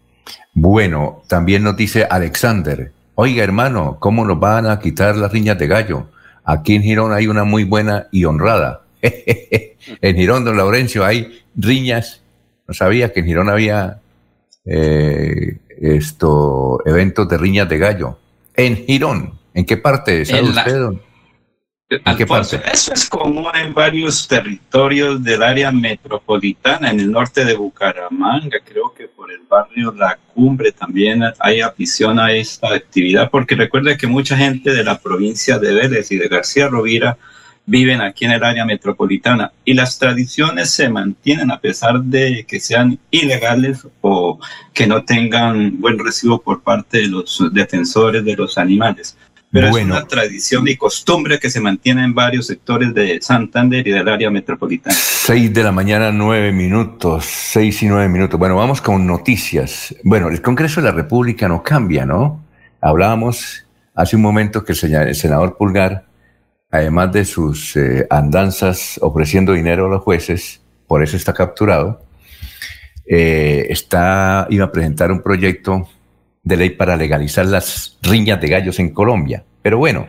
Bueno, 0.52 1.22
también 1.28 1.62
nos 1.62 1.76
dice 1.76 2.06
Alexander, 2.08 2.92
oiga 3.14 3.44
hermano, 3.44 3.96
¿cómo 4.00 4.24
nos 4.24 4.38
van 4.38 4.66
a 4.66 4.78
quitar 4.80 5.16
las 5.16 5.32
riñas 5.32 5.58
de 5.58 5.66
gallo? 5.66 6.08
Aquí 6.44 6.74
en 6.74 6.82
Girón 6.82 7.12
hay 7.12 7.26
una 7.26 7.44
muy 7.44 7.64
buena 7.64 8.08
y 8.10 8.24
honrada. 8.24 8.82
en 9.02 10.16
Girón, 10.16 10.44
don 10.44 10.56
Laurencio, 10.56 11.04
hay 11.04 11.42
riñas. 11.54 12.22
No 12.66 12.74
sabía 12.74 13.12
que 13.12 13.20
en 13.20 13.26
Girón 13.26 13.48
había 13.48 14.00
eh, 14.64 15.58
esto, 15.80 16.80
eventos 16.86 17.28
de 17.28 17.38
riñas 17.38 17.68
de 17.68 17.78
gallo. 17.78 18.18
En 18.54 18.76
Girón, 18.76 19.38
¿en 19.54 19.64
qué 19.64 19.76
parte 19.76 20.24
sabe 20.24 20.42
usted? 20.42 20.86
Eso 22.70 22.92
es 22.92 23.08
común 23.08 23.46
en 23.54 23.72
varios 23.72 24.28
territorios 24.28 25.24
del 25.24 25.42
área 25.42 25.72
metropolitana, 25.72 26.90
en 26.90 27.00
el 27.00 27.10
norte 27.10 27.46
de 27.46 27.56
Bucaramanga, 27.56 28.58
creo 28.62 28.92
que 28.92 29.08
por 29.08 29.32
el 29.32 29.40
barrio 29.48 29.90
La 29.92 30.18
Cumbre 30.34 30.70
también 30.72 31.22
hay 31.38 31.62
afición 31.62 32.20
a 32.20 32.30
esta 32.32 32.74
actividad, 32.74 33.30
porque 33.30 33.54
recuerde 33.54 33.96
que 33.96 34.06
mucha 34.06 34.36
gente 34.36 34.70
de 34.74 34.84
la 34.84 34.98
provincia 34.98 35.58
de 35.58 35.72
Vélez 35.72 36.12
y 36.12 36.18
de 36.18 36.28
García 36.28 36.68
Rovira 36.68 37.16
viven 37.64 38.02
aquí 38.02 38.24
en 38.24 38.32
el 38.32 38.44
área 38.44 38.64
metropolitana 38.64 39.52
y 39.62 39.74
las 39.74 39.98
tradiciones 39.98 40.70
se 40.70 40.88
mantienen 40.88 41.50
a 41.50 41.60
pesar 41.60 42.02
de 42.02 42.44
que 42.48 42.60
sean 42.60 42.98
ilegales 43.10 43.86
o 44.00 44.38
que 44.72 44.86
no 44.86 45.04
tengan 45.04 45.78
buen 45.78 45.98
recibo 45.98 46.40
por 46.40 46.62
parte 46.62 46.98
de 46.98 47.08
los 47.08 47.42
defensores 47.52 48.24
de 48.24 48.36
los 48.36 48.56
animales. 48.56 49.16
Pero 49.50 49.68
es 49.68 49.84
una 49.84 50.04
tradición 50.04 50.68
y 50.68 50.76
costumbre 50.76 51.38
que 51.38 51.48
se 51.48 51.60
mantiene 51.60 52.04
en 52.04 52.14
varios 52.14 52.46
sectores 52.46 52.92
de 52.92 53.18
Santander 53.22 53.86
y 53.86 53.92
del 53.92 54.06
área 54.06 54.30
metropolitana. 54.30 54.94
Seis 54.94 55.52
de 55.54 55.62
la 55.62 55.72
mañana, 55.72 56.12
nueve 56.12 56.52
minutos, 56.52 57.24
seis 57.24 57.82
y 57.82 57.86
nueve 57.86 58.08
minutos. 58.08 58.38
Bueno, 58.38 58.56
vamos 58.56 58.82
con 58.82 59.06
noticias. 59.06 59.94
Bueno, 60.04 60.28
el 60.28 60.42
Congreso 60.42 60.82
de 60.82 60.88
la 60.88 60.92
República 60.92 61.48
no 61.48 61.62
cambia, 61.62 62.04
¿no? 62.04 62.44
Hablábamos 62.80 63.66
hace 63.94 64.16
un 64.16 64.22
momento 64.22 64.64
que 64.64 64.72
el 64.72 65.14
senador 65.14 65.56
Pulgar, 65.56 66.04
además 66.70 67.12
de 67.12 67.24
sus 67.24 67.74
eh, 67.76 68.06
andanzas 68.10 68.98
ofreciendo 69.00 69.54
dinero 69.54 69.86
a 69.86 69.88
los 69.88 70.02
jueces, 70.02 70.60
por 70.86 71.02
eso 71.02 71.16
está 71.16 71.32
capturado, 71.32 72.04
eh, 73.06 73.66
está, 73.70 74.46
iba 74.50 74.66
a 74.66 74.72
presentar 74.72 75.10
un 75.10 75.22
proyecto 75.22 75.88
de 76.42 76.56
ley 76.56 76.70
para 76.70 76.96
legalizar 76.96 77.46
las 77.46 77.98
riñas 78.02 78.40
de 78.40 78.48
gallos 78.48 78.78
en 78.78 78.90
Colombia. 78.90 79.44
Pero 79.62 79.78
bueno, 79.78 80.08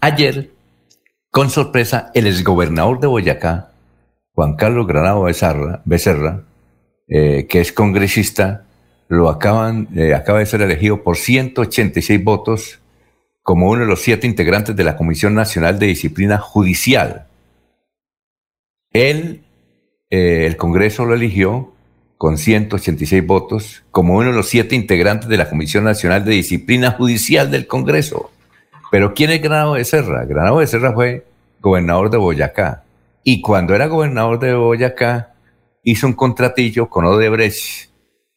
ayer, 0.00 0.50
con 1.30 1.50
sorpresa, 1.50 2.10
el 2.14 2.26
exgobernador 2.26 3.00
de 3.00 3.06
Boyacá, 3.06 3.70
Juan 4.34 4.56
Carlos 4.56 4.86
Granado 4.86 5.24
Becerra, 5.84 6.44
eh, 7.08 7.46
que 7.48 7.60
es 7.60 7.72
congresista, 7.72 8.64
lo 9.08 9.28
acaban, 9.28 9.88
eh, 9.94 10.14
acaba 10.14 10.38
de 10.38 10.46
ser 10.46 10.62
elegido 10.62 11.02
por 11.02 11.16
186 11.16 12.24
votos 12.24 12.78
como 13.42 13.68
uno 13.68 13.82
de 13.82 13.88
los 13.88 14.00
siete 14.00 14.26
integrantes 14.26 14.74
de 14.74 14.84
la 14.84 14.96
Comisión 14.96 15.34
Nacional 15.34 15.78
de 15.78 15.86
Disciplina 15.86 16.38
Judicial. 16.38 17.26
Él, 18.92 19.42
eh, 20.10 20.46
el 20.46 20.56
Congreso 20.56 21.04
lo 21.04 21.14
eligió 21.14 21.71
con 22.22 22.38
186 22.38 23.26
votos, 23.26 23.82
como 23.90 24.14
uno 24.14 24.30
de 24.30 24.36
los 24.36 24.48
siete 24.48 24.76
integrantes 24.76 25.28
de 25.28 25.36
la 25.36 25.50
Comisión 25.50 25.82
Nacional 25.82 26.24
de 26.24 26.30
Disciplina 26.30 26.92
Judicial 26.92 27.50
del 27.50 27.66
Congreso. 27.66 28.30
Pero 28.92 29.12
¿quién 29.12 29.30
es 29.30 29.42
Granado 29.42 29.74
de 29.74 29.84
Serra? 29.84 30.24
Granado 30.24 30.60
de 30.60 30.68
Serra 30.68 30.92
fue 30.92 31.26
gobernador 31.60 32.10
de 32.10 32.18
Boyacá. 32.18 32.84
Y 33.24 33.40
cuando 33.40 33.74
era 33.74 33.88
gobernador 33.88 34.38
de 34.38 34.54
Boyacá, 34.54 35.34
hizo 35.82 36.06
un 36.06 36.12
contratillo 36.12 36.88
con 36.88 37.06
Odebrecht 37.06 37.90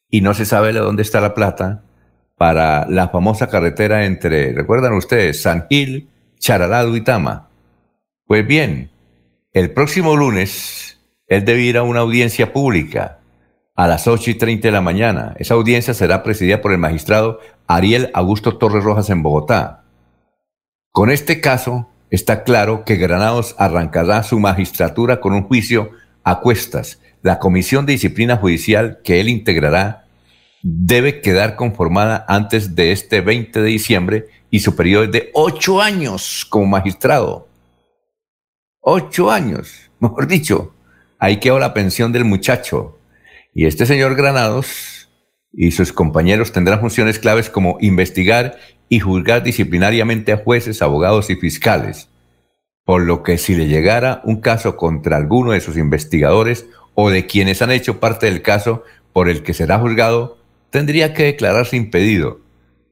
y 0.09 0.21
no 0.21 0.33
se 0.33 0.45
sabe 0.45 0.73
de 0.73 0.79
dónde 0.79 1.03
está 1.03 1.21
la 1.21 1.35
plata 1.35 1.83
para 2.39 2.87
la 2.89 3.09
famosa 3.09 3.49
carretera 3.49 4.05
entre, 4.05 4.51
recuerdan 4.53 4.93
ustedes, 4.93 5.43
San 5.43 5.67
Gil, 5.69 6.09
Charalá, 6.39 6.87
y 6.91 7.01
Tama. 7.01 7.49
Pues 8.25 8.47
bien, 8.47 8.89
el 9.53 9.69
próximo 9.69 10.15
lunes 10.15 10.99
él 11.27 11.45
debe 11.45 11.61
ir 11.61 11.77
a 11.77 11.83
una 11.83 11.99
audiencia 11.99 12.51
pública 12.51 13.19
a 13.75 13.87
las 13.87 14.07
8 14.07 14.31
y 14.31 14.35
30 14.35 14.69
de 14.69 14.71
la 14.71 14.81
mañana. 14.81 15.35
Esa 15.37 15.53
audiencia 15.53 15.93
será 15.93 16.23
presidida 16.23 16.61
por 16.61 16.71
el 16.71 16.77
magistrado 16.77 17.39
Ariel 17.67 18.09
Augusto 18.13 18.57
Torres 18.57 18.83
Rojas 18.83 19.09
en 19.09 19.21
Bogotá. 19.21 19.83
Con 20.91 21.11
este 21.11 21.41
caso, 21.41 21.89
está 22.09 22.43
claro 22.43 22.85
que 22.85 22.95
Granados 22.95 23.55
arrancará 23.57 24.23
su 24.23 24.39
magistratura 24.39 25.19
con 25.19 25.33
un 25.33 25.43
juicio 25.43 25.91
a 26.23 26.39
cuestas. 26.39 26.99
La 27.21 27.39
Comisión 27.39 27.85
de 27.85 27.93
Disciplina 27.93 28.37
Judicial 28.37 28.99
que 29.03 29.19
él 29.19 29.29
integrará 29.29 30.05
debe 30.61 31.21
quedar 31.21 31.55
conformada 31.55 32.25
antes 32.27 32.75
de 32.75 32.91
este 32.91 33.21
20 33.21 33.61
de 33.61 33.67
diciembre 33.67 34.25
y 34.49 34.61
su 34.61 34.75
periodo 34.75 35.03
es 35.03 35.11
de 35.11 35.29
ocho 35.33 35.81
años 35.81 36.45
como 36.49 36.65
magistrado. 36.65 37.47
Ocho 38.79 39.31
años, 39.31 39.91
mejor 39.99 40.27
dicho. 40.27 40.73
Ahí 41.19 41.37
quedó 41.37 41.59
la 41.59 41.73
pensión 41.73 42.11
del 42.11 42.25
muchacho. 42.25 42.94
Y 43.57 43.67
este 43.67 43.85
señor 43.85 44.15
Granados 44.15 45.07
y 45.53 45.71
sus 45.71 45.93
compañeros 45.93 46.51
tendrán 46.51 46.81
funciones 46.81 47.19
claves 47.19 47.49
como 47.49 47.77
investigar 47.79 48.57
y 48.89 48.99
juzgar 48.99 49.43
disciplinariamente 49.43 50.33
a 50.33 50.37
jueces, 50.37 50.81
abogados 50.81 51.29
y 51.29 51.37
fiscales, 51.37 52.09
por 52.83 53.03
lo 53.03 53.23
que 53.23 53.37
si 53.37 53.55
le 53.55 53.67
llegara 53.67 54.19
un 54.25 54.41
caso 54.41 54.75
contra 54.75 55.15
alguno 55.15 55.51
de 55.51 55.61
sus 55.61 55.77
investigadores 55.77 56.67
o 56.95 57.09
de 57.09 57.27
quienes 57.27 57.61
han 57.61 57.71
hecho 57.71 58.01
parte 58.01 58.25
del 58.25 58.41
caso 58.41 58.83
por 59.13 59.29
el 59.29 59.41
que 59.41 59.53
será 59.53 59.79
juzgado, 59.79 60.37
tendría 60.69 61.13
que 61.13 61.23
declararse 61.23 61.77
impedido. 61.77 62.41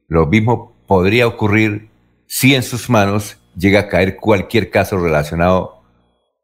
Lo 0.08 0.24
mismo 0.26 0.72
podría 0.86 1.26
ocurrir 1.26 1.90
si 2.26 2.54
en 2.54 2.62
sus 2.62 2.88
manos 2.88 3.36
llega 3.54 3.80
a 3.80 3.88
caer 3.88 4.16
cualquier 4.16 4.70
caso 4.70 4.96
relacionado 4.96 5.82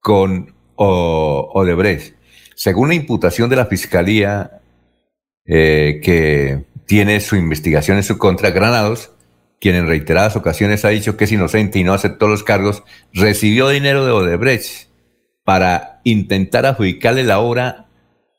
con 0.00 0.54
Odebrecht. 0.76 2.19
Según 2.60 2.90
la 2.90 2.94
imputación 2.94 3.48
de 3.48 3.56
la 3.56 3.64
Fiscalía 3.64 4.60
eh, 5.46 5.98
que 6.04 6.66
tiene 6.84 7.20
su 7.20 7.36
investigación 7.36 7.96
en 7.96 8.02
su 8.02 8.18
contra, 8.18 8.50
Granados, 8.50 9.12
quien 9.58 9.76
en 9.76 9.86
reiteradas 9.86 10.36
ocasiones 10.36 10.84
ha 10.84 10.90
dicho 10.90 11.16
que 11.16 11.24
es 11.24 11.32
inocente 11.32 11.78
y 11.78 11.84
no 11.84 11.94
aceptó 11.94 12.28
los 12.28 12.44
cargos, 12.44 12.82
recibió 13.14 13.70
dinero 13.70 14.04
de 14.04 14.12
Odebrecht 14.12 14.90
para 15.42 16.02
intentar 16.04 16.66
adjudicarle 16.66 17.24
la 17.24 17.38
obra 17.40 17.86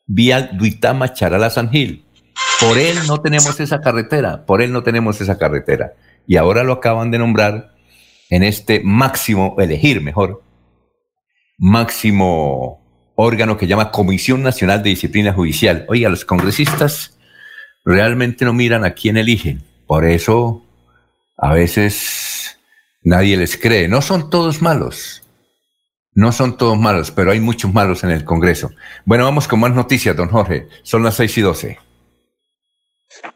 vía 0.06 0.50
Duitama 0.52 1.14
Charala 1.14 1.50
San 1.50 1.70
Gil. 1.70 2.04
Por 2.60 2.78
él 2.78 2.96
no 3.08 3.20
tenemos 3.22 3.58
esa 3.58 3.80
carretera, 3.80 4.46
por 4.46 4.62
él 4.62 4.70
no 4.70 4.84
tenemos 4.84 5.20
esa 5.20 5.36
carretera. 5.36 5.94
Y 6.28 6.36
ahora 6.36 6.62
lo 6.62 6.74
acaban 6.74 7.10
de 7.10 7.18
nombrar 7.18 7.74
en 8.30 8.44
este 8.44 8.82
máximo, 8.84 9.56
elegir 9.58 10.00
mejor, 10.00 10.44
máximo 11.58 12.81
órgano 13.14 13.56
que 13.56 13.66
llama 13.66 13.90
Comisión 13.90 14.42
Nacional 14.42 14.82
de 14.82 14.90
Disciplina 14.90 15.32
Judicial. 15.32 15.84
Oiga, 15.88 16.08
los 16.08 16.24
congresistas 16.24 17.18
realmente 17.84 18.44
no 18.44 18.52
miran 18.52 18.84
a 18.84 18.94
quién 18.94 19.16
eligen. 19.16 19.62
Por 19.86 20.04
eso 20.04 20.64
a 21.36 21.52
veces 21.52 22.58
nadie 23.02 23.36
les 23.36 23.56
cree. 23.56 23.88
No 23.88 24.02
son 24.02 24.30
todos 24.30 24.62
malos. 24.62 25.22
No 26.14 26.30
son 26.30 26.58
todos 26.58 26.78
malos, 26.78 27.10
pero 27.10 27.30
hay 27.30 27.40
muchos 27.40 27.72
malos 27.72 28.04
en 28.04 28.10
el 28.10 28.24
Congreso. 28.24 28.70
Bueno, 29.06 29.24
vamos 29.24 29.48
con 29.48 29.60
más 29.60 29.72
noticias, 29.72 30.14
don 30.14 30.28
Jorge. 30.28 30.68
Son 30.82 31.02
las 31.02 31.14
seis 31.14 31.36
y 31.38 31.40
doce. 31.40 31.78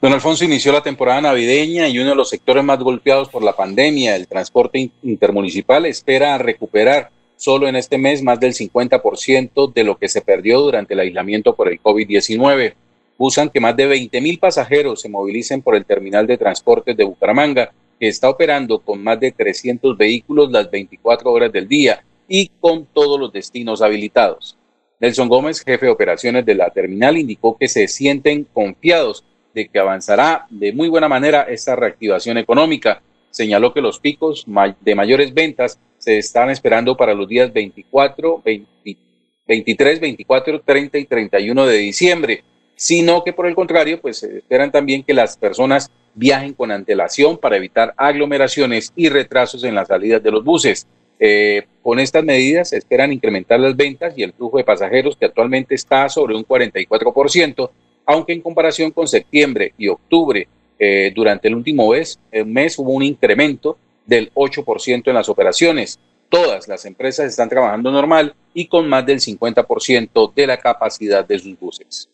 Don 0.00 0.12
Alfonso 0.12 0.44
inició 0.44 0.72
la 0.72 0.82
temporada 0.82 1.20
navideña 1.20 1.88
y 1.88 1.98
uno 1.98 2.10
de 2.10 2.16
los 2.16 2.28
sectores 2.28 2.64
más 2.64 2.78
golpeados 2.78 3.28
por 3.28 3.42
la 3.42 3.54
pandemia, 3.54 4.16
el 4.16 4.26
transporte 4.26 4.90
intermunicipal, 5.02 5.86
espera 5.86 6.36
recuperar 6.38 7.10
solo 7.36 7.68
en 7.68 7.76
este 7.76 7.98
mes 7.98 8.22
más 8.22 8.40
del 8.40 8.54
50% 8.54 9.72
de 9.72 9.84
lo 9.84 9.98
que 9.98 10.08
se 10.08 10.22
perdió 10.22 10.60
durante 10.60 10.94
el 10.94 11.00
aislamiento 11.00 11.54
por 11.54 11.68
el 11.68 11.80
COVID-19. 11.80 12.74
Buscan 13.18 13.50
que 13.50 13.60
más 13.60 13.76
de 13.76 13.86
20 13.86 14.20
mil 14.20 14.38
pasajeros 14.38 15.00
se 15.00 15.08
movilicen 15.08 15.62
por 15.62 15.76
el 15.76 15.84
terminal 15.84 16.26
de 16.26 16.38
transportes 16.38 16.96
de 16.96 17.04
Bucaramanga, 17.04 17.72
que 17.98 18.08
está 18.08 18.28
operando 18.28 18.78
con 18.78 19.02
más 19.02 19.18
de 19.20 19.32
300 19.32 19.96
vehículos 19.96 20.50
las 20.50 20.70
24 20.70 21.30
horas 21.30 21.52
del 21.52 21.68
día 21.68 22.04
y 22.28 22.48
con 22.60 22.86
todos 22.86 23.18
los 23.18 23.32
destinos 23.32 23.80
habilitados. 23.82 24.56
Nelson 24.98 25.28
Gómez, 25.28 25.62
jefe 25.62 25.86
de 25.86 25.92
operaciones 25.92 26.44
de 26.46 26.54
la 26.54 26.70
terminal, 26.70 27.16
indicó 27.16 27.56
que 27.56 27.68
se 27.68 27.86
sienten 27.86 28.44
confiados 28.44 29.24
de 29.54 29.68
que 29.68 29.78
avanzará 29.78 30.46
de 30.50 30.72
muy 30.72 30.88
buena 30.88 31.08
manera 31.08 31.42
esta 31.42 31.76
reactivación 31.76 32.38
económica. 32.38 33.02
Señaló 33.30 33.72
que 33.72 33.80
los 33.80 34.00
picos 34.00 34.46
de 34.80 34.94
mayores 34.94 35.32
ventas 35.34 35.78
se 36.06 36.18
están 36.18 36.50
esperando 36.50 36.96
para 36.96 37.14
los 37.14 37.26
días 37.26 37.52
24, 37.52 38.40
23, 38.44 40.00
24, 40.00 40.60
30 40.60 40.98
y 40.98 41.04
31 41.04 41.66
de 41.66 41.78
diciembre, 41.78 42.44
sino 42.76 43.24
que 43.24 43.32
por 43.32 43.48
el 43.48 43.56
contrario, 43.56 44.00
pues 44.00 44.22
esperan 44.22 44.70
también 44.70 45.02
que 45.02 45.12
las 45.12 45.36
personas 45.36 45.90
viajen 46.14 46.54
con 46.54 46.70
antelación 46.70 47.36
para 47.36 47.56
evitar 47.56 47.92
aglomeraciones 47.96 48.92
y 48.94 49.08
retrasos 49.08 49.64
en 49.64 49.74
las 49.74 49.88
salidas 49.88 50.22
de 50.22 50.30
los 50.30 50.44
buses. 50.44 50.86
Eh, 51.18 51.64
con 51.82 51.98
estas 51.98 52.22
medidas 52.22 52.72
esperan 52.72 53.12
incrementar 53.12 53.58
las 53.58 53.76
ventas 53.76 54.16
y 54.16 54.22
el 54.22 54.32
flujo 54.32 54.58
de 54.58 54.64
pasajeros 54.64 55.16
que 55.16 55.26
actualmente 55.26 55.74
está 55.74 56.08
sobre 56.08 56.36
un 56.36 56.46
44%, 56.46 57.68
aunque 58.04 58.32
en 58.32 58.42
comparación 58.42 58.92
con 58.92 59.08
septiembre 59.08 59.72
y 59.76 59.88
octubre, 59.88 60.46
eh, 60.78 61.10
durante 61.12 61.48
el 61.48 61.56
último 61.56 61.90
mes, 61.90 62.20
el 62.30 62.46
mes 62.46 62.78
hubo 62.78 62.92
un 62.92 63.02
incremento 63.02 63.76
del 64.06 64.32
8% 64.34 65.02
en 65.06 65.14
las 65.14 65.28
operaciones. 65.28 65.98
Todas 66.28 66.66
las 66.68 66.84
empresas 66.84 67.26
están 67.26 67.48
trabajando 67.48 67.90
normal 67.90 68.34
y 68.54 68.66
con 68.66 68.88
más 68.88 69.04
del 69.06 69.20
50% 69.20 70.34
de 70.34 70.46
la 70.46 70.56
capacidad 70.56 71.26
de 71.26 71.38
sus 71.38 71.58
buses. 71.58 72.08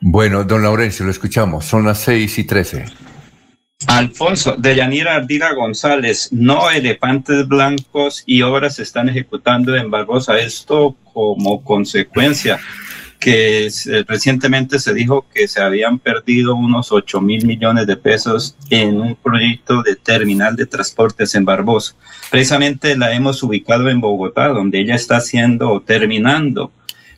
Bueno, 0.00 0.44
don 0.44 0.62
Laurencio, 0.62 1.04
lo 1.04 1.10
escuchamos. 1.10 1.64
Son 1.64 1.84
las 1.84 1.98
6 2.00 2.38
y 2.38 2.44
13. 2.44 2.84
Alfonso, 3.88 4.56
de 4.56 4.74
Yanira 4.74 5.16
Ardila 5.16 5.52
González, 5.52 6.32
no 6.32 6.70
elefantes 6.70 7.46
blancos 7.46 8.22
y 8.24 8.40
obras 8.40 8.76
se 8.76 8.82
están 8.82 9.08
ejecutando 9.08 9.76
en 9.76 9.90
Barbosa. 9.90 10.38
Esto 10.38 10.96
como 11.12 11.62
consecuencia 11.62 12.58
que 13.18 13.68
recientemente 14.06 14.78
se 14.78 14.94
dijo 14.94 15.26
que 15.34 15.48
se 15.48 15.62
habían 15.62 15.98
perdido 15.98 16.54
unos 16.54 16.92
8 16.92 17.20
mil 17.20 17.46
millones 17.46 17.86
de 17.86 17.96
pesos 17.96 18.56
en 18.70 19.00
un 19.00 19.14
proyecto 19.16 19.82
de 19.82 19.96
terminal 19.96 20.56
de 20.56 20.66
transportes 20.66 21.34
en 21.34 21.44
Barbosa. 21.44 21.94
Precisamente 22.30 22.96
la 22.96 23.12
hemos 23.12 23.42
ubicado 23.42 23.88
en 23.88 24.00
Bogotá, 24.00 24.48
donde 24.48 24.80
ella 24.80 24.94
está 24.94 25.16
haciendo, 25.16 25.80
terminando 25.80 26.72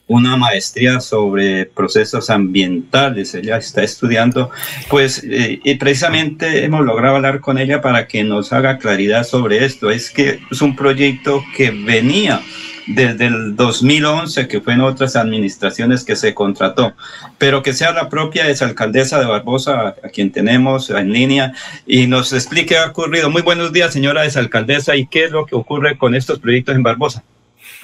una 0.08 0.36
maestría 0.36 1.00
sobre 1.00 1.66
procesos 1.66 2.30
ambientales. 2.30 3.34
Ella 3.34 3.58
está 3.58 3.82
estudiando, 3.82 4.50
pues, 4.88 5.22
eh, 5.22 5.60
y 5.62 5.74
precisamente 5.74 6.64
hemos 6.64 6.84
logrado 6.84 7.16
hablar 7.16 7.40
con 7.40 7.58
ella 7.58 7.80
para 7.80 8.08
que 8.08 8.24
nos 8.24 8.52
haga 8.52 8.78
claridad 8.78 9.24
sobre 9.24 9.64
esto. 9.64 9.90
Es 9.90 10.10
que 10.10 10.40
es 10.50 10.62
un 10.62 10.74
proyecto 10.74 11.44
que 11.56 11.70
venía 11.70 12.40
desde 12.88 13.26
el 13.26 13.54
2011, 13.54 14.48
que 14.48 14.60
fue 14.60 14.72
en 14.72 14.80
otras 14.80 15.14
administraciones 15.16 16.04
que 16.04 16.16
se 16.16 16.34
contrató, 16.34 16.94
pero 17.36 17.62
que 17.62 17.74
sea 17.74 17.92
la 17.92 18.08
propia 18.08 18.48
exalcaldesa 18.48 19.20
de 19.20 19.26
Barbosa, 19.26 19.94
a 20.02 20.08
quien 20.08 20.32
tenemos 20.32 20.90
en 20.90 21.12
línea, 21.12 21.52
y 21.86 22.06
nos 22.06 22.32
explique 22.32 22.68
qué 22.68 22.78
ha 22.78 22.88
ocurrido. 22.88 23.30
Muy 23.30 23.42
buenos 23.42 23.72
días, 23.72 23.92
señora 23.92 24.24
exalcaldesa, 24.24 24.96
y 24.96 25.06
qué 25.06 25.24
es 25.24 25.30
lo 25.30 25.46
que 25.46 25.54
ocurre 25.54 25.96
con 25.96 26.14
estos 26.14 26.38
proyectos 26.38 26.74
en 26.74 26.82
Barbosa. 26.82 27.24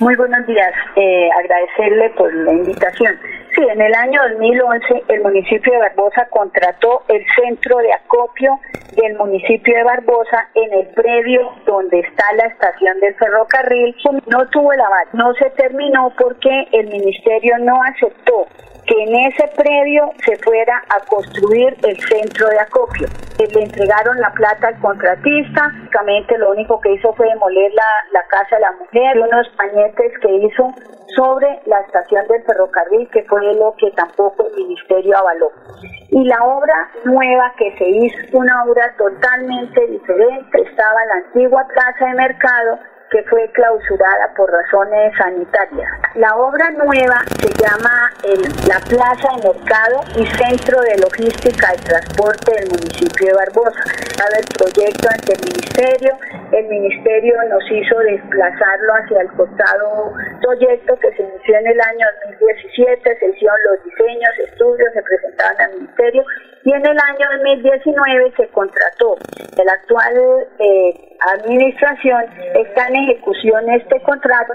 Muy 0.00 0.16
buenos 0.16 0.44
días, 0.48 0.72
eh, 0.96 1.28
agradecerle 1.38 2.10
por 2.10 2.34
la 2.34 2.52
invitación. 2.52 3.16
Sí, 3.54 3.62
en 3.62 3.80
el 3.80 3.94
año 3.94 4.20
2011 4.32 5.04
el 5.06 5.22
municipio 5.22 5.72
de 5.72 5.78
Barbosa 5.78 6.26
contrató 6.30 7.04
el 7.06 7.24
centro 7.40 7.78
de 7.78 7.92
acopio 7.92 8.58
del 8.96 9.16
municipio 9.16 9.76
de 9.76 9.84
Barbosa 9.84 10.48
en 10.56 10.80
el 10.80 10.86
predio 10.94 11.48
donde 11.64 12.00
está 12.00 12.24
la 12.34 12.46
estación 12.46 12.98
del 12.98 13.14
ferrocarril. 13.14 13.94
No 14.26 14.44
tuvo 14.48 14.72
el 14.72 14.80
no 15.12 15.32
se 15.34 15.50
terminó 15.50 16.12
porque 16.18 16.66
el 16.72 16.88
ministerio 16.88 17.56
no 17.60 17.80
aceptó 17.84 18.48
que 18.86 19.02
en 19.02 19.14
ese 19.26 19.48
predio 19.56 20.12
se 20.24 20.36
fuera 20.36 20.82
a 20.88 21.00
construir 21.06 21.76
el 21.82 21.98
centro 22.00 22.48
de 22.48 22.58
acopio. 22.58 23.08
Eh, 23.38 23.48
le 23.54 23.62
entregaron 23.62 24.20
la 24.20 24.30
plata 24.32 24.68
al 24.68 24.78
contratista, 24.80 25.62
básicamente 25.72 26.38
lo 26.38 26.50
único 26.50 26.80
que 26.80 26.92
hizo 26.92 27.12
fue 27.14 27.28
demoler 27.28 27.72
la, 27.72 27.82
la 28.12 28.26
casa 28.28 28.56
de 28.56 28.62
la 28.62 28.72
mujer, 28.72 29.18
unos 29.18 29.48
pañetes 29.56 30.12
que 30.20 30.32
hizo 30.36 30.72
sobre 31.16 31.60
la 31.66 31.80
estación 31.80 32.26
del 32.28 32.42
ferrocarril, 32.44 33.08
que 33.10 33.22
fue 33.24 33.54
lo 33.54 33.74
que 33.78 33.90
tampoco 33.92 34.46
el 34.46 34.64
ministerio 34.64 35.16
avaló. 35.16 35.50
Y 36.10 36.24
la 36.24 36.42
obra 36.44 36.90
nueva 37.04 37.52
que 37.56 37.76
se 37.76 37.88
hizo, 37.88 38.38
una 38.38 38.64
obra 38.64 38.94
totalmente 38.96 39.86
diferente, 39.86 40.62
estaba 40.62 41.04
la 41.06 41.14
antigua 41.26 41.66
plaza 41.68 42.06
de 42.06 42.14
mercado, 42.14 42.78
que 43.14 43.22
fue 43.30 43.48
clausurada 43.52 44.34
por 44.36 44.50
razones 44.50 45.16
sanitarias. 45.16 45.88
La 46.16 46.34
obra 46.34 46.68
nueva 46.72 47.22
se 47.40 47.48
llama 47.62 48.12
la 48.66 48.80
Plaza 48.80 49.28
de 49.36 49.52
Mercado 49.52 50.00
y 50.16 50.26
Centro 50.36 50.80
de 50.80 50.98
Logística 50.98 51.74
y 51.76 51.78
Transporte 51.84 52.50
del 52.50 52.70
municipio 52.70 53.28
de 53.28 53.34
Barbosa. 53.34 53.84
El 54.36 54.46
proyecto 54.58 55.08
ante 55.10 55.34
el 55.34 55.40
ministerio, 55.44 56.18
el 56.58 56.66
ministerio 56.68 57.34
nos 57.48 57.62
hizo 57.70 57.98
desplazarlo 57.98 58.92
hacia 58.94 59.22
el 59.22 59.32
costado 59.32 60.12
proyecto 60.40 60.96
que 61.00 61.12
se 61.12 61.22
inició 61.22 61.58
en 61.58 61.66
el 61.66 61.80
año 61.80 62.06
2017, 62.28 63.18
se 63.18 63.26
hicieron 63.30 63.56
los 63.70 63.84
diseños, 63.84 64.30
estudios, 64.46 64.92
se 64.92 65.02
presentaban 65.02 65.60
al 65.60 65.74
ministerio 65.78 66.24
y 66.64 66.72
en 66.72 66.86
el 66.86 66.96
año 66.96 67.26
2019 67.42 68.32
se 68.36 68.48
contrató. 68.48 69.16
El 69.58 69.68
actual 69.68 70.46
eh, 70.58 71.16
administración 71.34 72.24
está 72.54 72.86
en 72.88 72.96
ejecución 72.96 73.70
este 73.70 74.00
contrato 74.02 74.54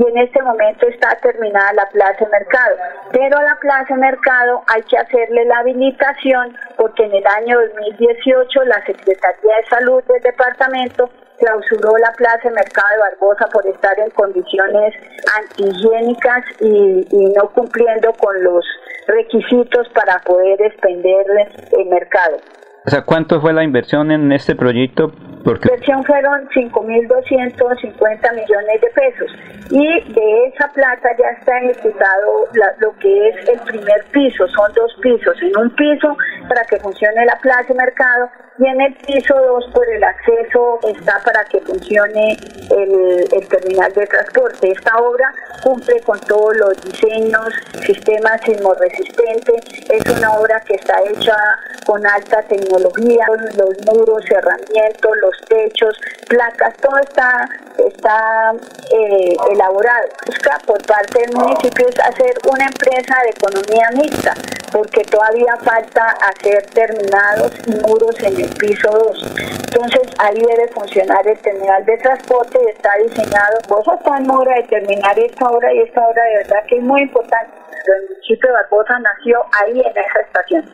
y 0.00 0.08
en 0.08 0.16
este 0.16 0.40
momento 0.42 0.86
está 0.86 1.14
terminada 1.16 1.74
la 1.74 1.86
plaza 1.90 2.24
de 2.24 2.30
mercado. 2.30 2.76
Pero 3.12 3.36
a 3.36 3.42
la 3.42 3.56
plaza 3.56 3.94
de 3.94 4.00
mercado 4.00 4.62
hay 4.68 4.82
que 4.84 4.96
hacerle 4.96 5.44
la 5.44 5.58
habilitación 5.58 6.56
porque 6.76 7.04
en 7.04 7.14
el 7.16 7.26
año 7.26 7.60
2018 7.60 8.64
la 8.64 8.82
Secretaría 8.86 9.56
de 9.56 9.68
Salud 9.68 10.02
del 10.04 10.22
departamento 10.22 11.10
clausuró 11.38 11.98
la 11.98 12.12
plaza 12.12 12.48
de 12.48 12.54
mercado 12.54 12.88
de 12.92 12.98
Barbosa 12.98 13.46
por 13.52 13.66
estar 13.66 13.98
en 14.00 14.10
condiciones 14.10 14.94
antihigiénicas 15.36 16.44
y, 16.60 17.06
y 17.10 17.32
no 17.34 17.50
cumpliendo 17.50 18.12
con 18.14 18.42
los 18.42 18.64
requisitos 19.06 19.86
para 19.90 20.18
poder 20.20 20.62
expender 20.62 21.26
el 21.72 21.86
mercado. 21.86 22.38
O 22.86 22.90
sea, 22.90 23.02
¿cuánto 23.02 23.40
fue 23.40 23.52
la 23.52 23.62
inversión 23.62 24.10
en 24.10 24.32
este 24.32 24.54
proyecto? 24.54 25.12
Porque... 25.44 25.68
La 25.68 25.74
inversión 25.74 26.04
fueron 26.04 26.48
5.250 26.48 28.34
millones 28.34 28.80
de 28.80 28.90
pesos 28.94 29.30
y 29.70 30.12
de 30.12 30.46
esa 30.46 30.68
plata 30.68 31.08
ya 31.18 31.28
está 31.38 31.58
ejecutado 31.60 32.48
lo 32.78 32.92
que 32.98 33.28
es 33.28 33.48
el 33.48 33.60
primer 33.60 34.04
piso, 34.12 34.46
son 34.48 34.72
dos 34.74 34.92
pisos, 35.00 35.36
en 35.42 35.56
un 35.56 35.70
piso 35.76 36.16
para 36.48 36.64
que 36.64 36.76
funcione 36.78 37.24
la 37.24 37.36
plaza 37.36 37.68
de 37.68 37.74
mercado 37.74 38.28
y 38.60 38.66
en 38.66 38.80
el 38.80 38.94
piso 38.94 39.34
2 39.34 39.70
por 39.72 39.88
el 39.88 40.04
acceso 40.04 40.80
está 40.86 41.18
para 41.24 41.42
que 41.44 41.60
funcione 41.60 42.36
el, 42.70 43.48
terminal 43.48 43.90
de 43.94 44.06
transporte. 44.06 44.70
Esta 44.70 44.98
obra 44.98 45.32
cumple 45.62 45.98
con 46.02 46.20
todos 46.20 46.54
los 46.56 46.80
diseños, 46.82 47.48
sistemas 47.86 48.38
sismoresistentes, 48.44 49.64
es 49.88 50.18
una 50.18 50.32
obra 50.34 50.60
que 50.60 50.74
está 50.74 50.94
hecha 51.08 51.34
con 51.86 52.06
alta 52.06 52.42
tecnología, 52.42 52.69
los 52.78 52.94
muros, 53.86 54.24
cerramientos, 54.28 55.10
los 55.22 55.40
techos, 55.48 55.98
placas, 56.28 56.74
todo 56.76 56.98
está, 56.98 57.48
está 57.78 58.52
eh, 58.92 59.36
elaborado. 59.52 60.08
Busca 60.26 60.58
por 60.66 60.80
parte 60.86 61.20
del 61.20 61.34
municipio 61.34 61.88
es 61.88 61.98
hacer 62.00 62.34
una 62.50 62.66
empresa 62.66 63.16
de 63.24 63.30
economía 63.30 63.90
mixta, 63.94 64.34
porque 64.72 65.02
todavía 65.04 65.56
falta 65.62 66.14
hacer 66.30 66.62
terminados 66.72 67.52
muros 67.82 68.16
en 68.20 68.40
el 68.40 68.50
piso 68.56 68.90
2. 68.90 69.34
Entonces 69.72 70.02
ahí 70.18 70.40
debe 70.40 70.68
funcionar 70.68 71.26
el 71.26 71.38
terminal 71.38 71.84
de 71.84 71.96
transporte 71.98 72.58
y 72.62 72.70
está 72.70 72.90
diseñado. 73.02 73.58
Vos 73.68 73.86
está 73.98 74.18
en 74.18 74.30
hora 74.30 74.54
de 74.56 74.62
terminar 74.64 75.18
esta 75.18 75.48
obra 75.48 75.72
y 75.72 75.80
esta 75.80 76.00
obra 76.06 76.22
de 76.24 76.36
verdad 76.38 76.64
que 76.68 76.76
es 76.76 76.82
muy 76.82 77.02
importante. 77.02 77.59
El 77.86 78.08
municipio 78.08 78.48
de 78.48 78.52
Barbosa 78.52 78.98
nació 78.98 79.38
ahí 79.60 79.80
en 79.80 79.90
esa 79.90 80.20
estación. 80.26 80.64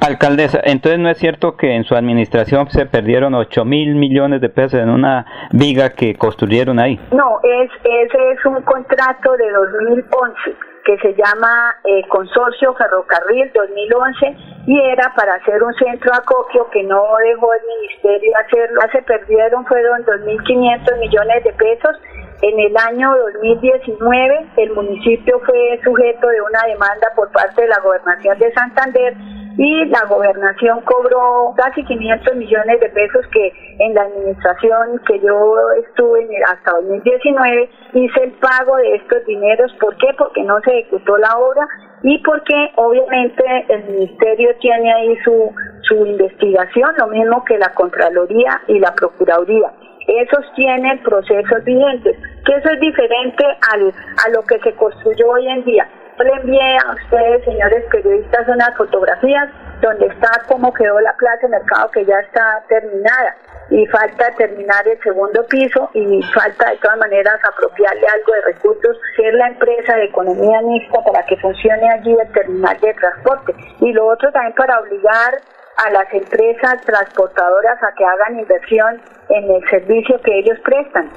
Alcaldesa, 0.00 0.60
entonces 0.64 0.98
no 1.00 1.10
es 1.10 1.18
cierto 1.18 1.56
que 1.56 1.74
en 1.74 1.84
su 1.84 1.94
administración 1.94 2.68
se 2.70 2.86
perdieron 2.86 3.34
8 3.34 3.64
mil 3.64 3.94
millones 3.94 4.40
de 4.40 4.48
pesos 4.48 4.80
en 4.80 4.90
una 4.90 5.48
viga 5.52 5.90
que 5.90 6.14
construyeron 6.16 6.78
ahí. 6.78 7.00
No, 7.12 7.40
es, 7.42 7.70
ese 7.84 8.32
es 8.32 8.44
un 8.44 8.62
contrato 8.62 9.36
de 9.36 9.50
2011 9.50 10.56
que 10.84 10.98
se 10.98 11.14
llama 11.14 11.76
eh, 11.84 12.06
Consorcio 12.08 12.74
Ferrocarril 12.74 13.50
2011 13.54 14.36
y 14.66 14.80
era 14.80 15.12
para 15.14 15.34
hacer 15.34 15.62
un 15.62 15.72
centro 15.74 16.12
acopio 16.12 16.68
que 16.70 16.82
no 16.82 17.02
dejó 17.24 17.52
el 17.54 17.60
ministerio 17.66 18.32
hacerlo. 18.44 18.80
Se 18.90 19.02
perdieron, 19.02 19.64
fueron 19.66 20.04
2.500 20.04 20.98
millones 20.98 21.44
de 21.44 21.52
pesos. 21.52 21.96
En 22.42 22.58
el 22.58 22.76
año 22.76 23.08
2019 23.40 24.46
el 24.56 24.72
municipio 24.72 25.40
fue 25.46 25.80
sujeto 25.84 26.26
de 26.26 26.40
una 26.40 26.60
demanda 26.66 27.06
por 27.14 27.30
parte 27.30 27.62
de 27.62 27.68
la 27.68 27.78
gobernación 27.78 28.36
de 28.36 28.52
Santander 28.52 29.14
y 29.56 29.84
la 29.84 30.04
gobernación 30.06 30.80
cobró 30.80 31.54
casi 31.56 31.84
500 31.84 32.34
millones 32.34 32.80
de 32.80 32.88
pesos 32.88 33.24
que 33.32 33.52
en 33.78 33.94
la 33.94 34.02
administración 34.02 35.00
que 35.06 35.20
yo 35.20 35.54
estuve 35.86 36.26
hasta 36.50 36.72
2019 36.72 37.70
hice 37.92 38.24
el 38.24 38.32
pago 38.32 38.76
de 38.78 38.96
estos 38.96 39.24
dineros. 39.24 39.72
¿Por 39.78 39.96
qué? 39.98 40.08
Porque 40.18 40.42
no 40.42 40.60
se 40.62 40.80
ejecutó 40.80 41.16
la 41.18 41.38
obra 41.38 41.64
y 42.02 42.18
porque 42.24 42.72
obviamente 42.74 43.44
el 43.68 43.84
ministerio 43.84 44.50
tiene 44.60 44.92
ahí 44.92 45.16
su, 45.24 45.54
su 45.82 45.94
investigación, 46.06 46.90
lo 46.98 47.06
mismo 47.06 47.44
que 47.44 47.56
la 47.56 47.72
Contraloría 47.72 48.62
y 48.66 48.80
la 48.80 48.92
Procuraduría. 48.96 49.70
Esos 50.06 50.44
tienen 50.54 51.02
procesos 51.02 51.64
vigentes, 51.64 52.16
que 52.44 52.56
eso 52.56 52.70
es 52.70 52.80
diferente 52.80 53.44
al, 53.72 53.92
a 54.26 54.30
lo 54.30 54.42
que 54.42 54.58
se 54.60 54.72
construyó 54.74 55.28
hoy 55.28 55.48
en 55.48 55.64
día. 55.64 55.88
Yo 56.18 56.24
le 56.24 56.32
envié 56.32 56.76
a 56.84 56.92
ustedes, 56.92 57.44
señores 57.44 57.84
periodistas, 57.90 58.46
unas 58.48 58.76
fotografías 58.76 59.48
donde 59.80 60.06
está 60.06 60.30
cómo 60.46 60.72
quedó 60.72 61.00
la 61.00 61.14
plaza 61.14 61.42
de 61.42 61.48
mercado 61.48 61.90
que 61.90 62.04
ya 62.04 62.18
está 62.20 62.62
terminada 62.68 63.36
y 63.70 63.86
falta 63.86 64.30
terminar 64.36 64.86
el 64.86 65.00
segundo 65.02 65.44
piso 65.46 65.90
y 65.94 66.22
falta 66.34 66.70
de 66.70 66.76
todas 66.76 66.98
maneras 66.98 67.40
apropiarle 67.42 68.06
algo 68.06 68.32
de 68.34 68.52
recursos, 68.52 68.98
ser 69.16 69.32
la 69.34 69.48
empresa 69.48 69.96
de 69.96 70.04
economía 70.04 70.60
mixta 70.62 71.02
para 71.02 71.24
que 71.24 71.36
funcione 71.38 71.90
allí 71.90 72.12
el 72.12 72.32
terminal 72.32 72.78
de 72.80 72.94
transporte. 72.94 73.54
Y 73.80 73.92
lo 73.92 74.06
otro 74.06 74.30
también 74.30 74.54
para 74.54 74.78
obligar 74.78 75.40
a 75.84 75.90
las 75.90 76.12
empresas 76.12 76.80
transportadoras 76.84 77.82
a 77.82 77.94
que 77.94 78.04
hagan 78.04 78.40
inversión 78.40 79.00
en 79.28 79.50
el 79.50 79.68
servicio 79.68 80.20
que 80.20 80.38
ellos 80.38 80.58
prestan. 80.64 81.10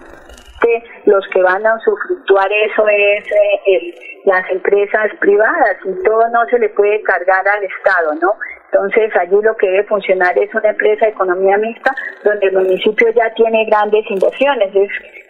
Los 1.06 1.26
que 1.32 1.42
van 1.42 1.66
a 1.66 1.76
usufructuar 1.76 2.52
eso 2.52 2.88
es 2.88 3.24
eh, 3.68 4.22
las 4.26 4.50
empresas 4.50 5.12
privadas 5.20 5.78
y 5.86 6.04
todo 6.04 6.28
no 6.30 6.46
se 6.50 6.58
le 6.58 6.70
puede 6.70 7.02
cargar 7.04 7.48
al 7.48 7.64
Estado, 7.64 8.16
¿no? 8.22 8.32
Entonces 8.72 9.16
allí 9.16 9.38
lo 9.42 9.56
que 9.58 9.68
debe 9.68 9.84
funcionar 9.84 10.38
es 10.38 10.54
una 10.54 10.70
empresa 10.70 11.06
de 11.06 11.12
economía 11.12 11.58
mixta 11.58 11.94
donde 12.24 12.48
el 12.48 12.54
municipio 12.54 13.10
ya 13.12 13.32
tiene 13.36 13.66
grandes 13.66 14.04
inversiones, 14.10 14.74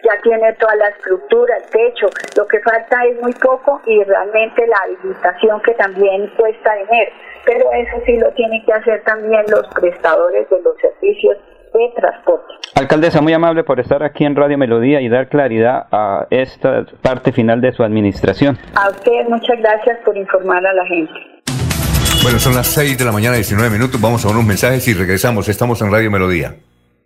ya 0.02 0.20
tiene 0.22 0.52
toda 0.54 0.74
la 0.76 0.88
estructura, 0.88 1.56
el 1.58 1.70
techo, 1.70 2.08
lo 2.36 2.48
que 2.48 2.58
falta 2.60 3.04
es 3.04 3.20
muy 3.20 3.32
poco 3.34 3.80
y 3.86 4.02
realmente 4.04 4.66
la 4.66 4.78
habilitación 4.84 5.60
que 5.62 5.74
también 5.74 6.26
cuesta 6.36 6.74
dinero, 6.74 7.12
pero 7.44 7.72
eso 7.72 7.96
sí 8.06 8.16
lo 8.16 8.32
tienen 8.32 8.64
que 8.64 8.72
hacer 8.72 9.02
también 9.04 9.44
los 9.48 9.68
prestadores 9.74 10.48
de 10.48 10.60
los 10.62 10.76
servicios 10.78 11.36
de 11.72 11.92
transporte. 11.94 12.54
Alcaldesa, 12.74 13.20
muy 13.20 13.32
amable 13.32 13.64
por 13.64 13.80
estar 13.80 14.02
aquí 14.02 14.24
en 14.24 14.36
Radio 14.36 14.58
Melodía 14.58 15.00
y 15.00 15.08
dar 15.08 15.28
claridad 15.28 15.86
a 15.90 16.26
esta 16.30 16.84
parte 17.02 17.32
final 17.32 17.60
de 17.60 17.72
su 17.72 17.82
administración. 17.82 18.58
A 18.74 18.90
usted 18.90 19.28
muchas 19.28 19.58
gracias 19.58 19.98
por 20.04 20.16
informar 20.16 20.64
a 20.66 20.72
la 20.72 20.84
gente. 20.86 21.12
Bueno, 22.22 22.38
son 22.38 22.54
las 22.54 22.66
6 22.66 22.98
de 22.98 23.04
la 23.04 23.12
mañana, 23.12 23.36
19 23.36 23.70
minutos. 23.70 24.00
Vamos 24.00 24.24
a 24.24 24.28
unos 24.28 24.44
mensajes 24.44 24.86
y 24.88 24.94
regresamos. 24.94 25.48
Estamos 25.48 25.80
en 25.80 25.92
Radio 25.92 26.10
Melodía. 26.10 26.54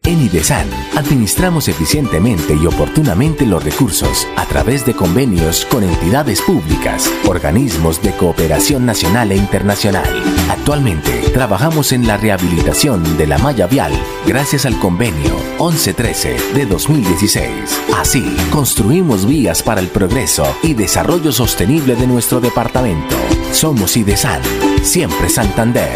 En 0.02 0.18
IDESAN 0.22 0.66
administramos 0.97 1.68
eficientemente 1.68 2.55
y 2.55 2.66
oportunamente 2.66 3.44
los 3.44 3.62
recursos 3.62 4.27
a 4.36 4.47
través 4.47 4.86
de 4.86 4.94
convenios 4.94 5.66
con 5.66 5.85
entidades 5.85 6.40
públicas, 6.40 7.12
organismos 7.27 8.01
de 8.01 8.12
cooperación 8.12 8.86
nacional 8.86 9.31
e 9.31 9.36
internacional. 9.36 10.09
Actualmente 10.48 11.20
trabajamos 11.35 11.93
en 11.93 12.06
la 12.06 12.16
rehabilitación 12.16 13.18
de 13.18 13.27
la 13.27 13.36
malla 13.36 13.66
vial 13.66 13.93
gracias 14.27 14.64
al 14.64 14.78
convenio 14.78 15.36
1113 15.59 16.55
de 16.55 16.64
2016. 16.64 17.52
Así, 17.98 18.24
construimos 18.51 19.27
vías 19.27 19.62
para 19.62 19.82
el 19.82 19.89
progreso 19.89 20.47
y 20.62 20.72
desarrollo 20.72 21.31
sostenible 21.31 21.94
de 21.94 22.06
nuestro 22.06 22.40
departamento. 22.40 23.16
Somos 23.52 23.98
IDESAN, 23.98 24.40
siempre 24.82 25.28
Santander. 25.28 25.90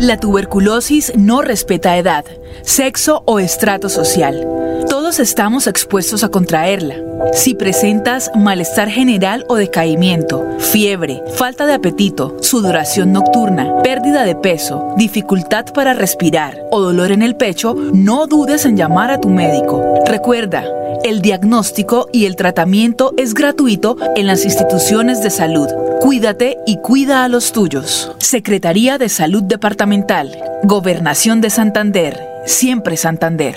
La 0.00 0.16
tuberculosis 0.16 1.12
no 1.14 1.42
respeta 1.42 1.98
edad, 1.98 2.24
sexo 2.62 3.22
o 3.26 3.38
estrato 3.38 3.88
social. 3.88 4.46
Todos 4.88 5.18
estamos 5.20 5.66
expuestos 5.66 6.24
a 6.24 6.28
contraerla. 6.28 6.96
Si 7.32 7.54
presentas 7.54 8.30
malestar 8.34 8.88
general 8.88 9.44
o 9.48 9.56
decaimiento, 9.56 10.46
fiebre, 10.58 11.22
falta 11.34 11.66
de 11.66 11.74
apetito, 11.74 12.36
sudoración 12.40 13.12
nocturna, 13.12 13.82
pérdida 13.82 14.24
de 14.24 14.34
peso, 14.34 14.94
dificultad 14.96 15.66
para 15.66 15.92
respirar 15.92 16.58
o 16.70 16.80
dolor 16.80 17.12
en 17.12 17.22
el 17.22 17.36
pecho, 17.36 17.74
no 17.92 18.26
dudes 18.26 18.64
en 18.64 18.76
llamar 18.76 19.10
a 19.10 19.20
tu 19.20 19.28
médico. 19.28 20.02
Recuerda, 20.06 20.64
el 21.04 21.22
diagnóstico 21.22 22.08
y 22.12 22.26
el 22.26 22.36
tratamiento 22.36 23.12
es 23.16 23.34
gratuito 23.34 23.96
en 24.16 24.26
las 24.26 24.44
instituciones 24.44 25.22
de 25.22 25.30
salud. 25.30 25.68
Cuídate 26.00 26.58
y 26.66 26.78
cuida 26.78 27.24
a 27.24 27.28
los 27.28 27.52
tuyos. 27.52 28.12
Secretaría 28.18 28.98
de 28.98 29.08
Salud 29.08 29.42
Departamental, 29.42 30.36
Gobernación 30.64 31.40
de 31.40 31.50
Santander, 31.50 32.30
siempre 32.50 32.96
Santander. 32.96 33.56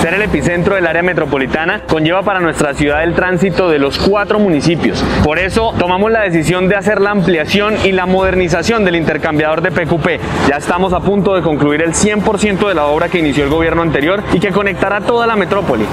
Ser 0.00 0.14
el 0.14 0.22
epicentro 0.22 0.76
del 0.76 0.86
área 0.86 1.02
metropolitana 1.02 1.82
conlleva 1.88 2.22
para 2.22 2.40
nuestra 2.40 2.72
ciudad 2.72 3.02
el 3.02 3.14
tránsito 3.14 3.68
de 3.68 3.78
los 3.78 3.98
cuatro 3.98 4.38
municipios. 4.38 5.04
Por 5.24 5.38
eso 5.38 5.74
tomamos 5.78 6.10
la 6.10 6.22
decisión 6.22 6.68
de 6.68 6.76
hacer 6.76 7.00
la 7.00 7.10
ampliación 7.10 7.74
y 7.84 7.92
la 7.92 8.06
modernización 8.06 8.84
del 8.84 8.96
intercambiador 8.96 9.60
de 9.60 9.72
PQP. 9.72 10.48
Ya 10.48 10.56
estamos 10.56 10.92
a 10.92 11.00
punto 11.00 11.34
de 11.34 11.42
concluir 11.42 11.82
el 11.82 11.94
100% 11.94 12.68
de 12.68 12.74
la 12.74 12.86
obra 12.86 13.08
que 13.08 13.18
inició 13.18 13.44
el 13.44 13.50
gobierno 13.50 13.82
anterior 13.82 14.22
y 14.32 14.40
que 14.40 14.50
conectará 14.50 15.00
toda 15.00 15.26
la 15.26 15.36
metrópoli 15.36 15.84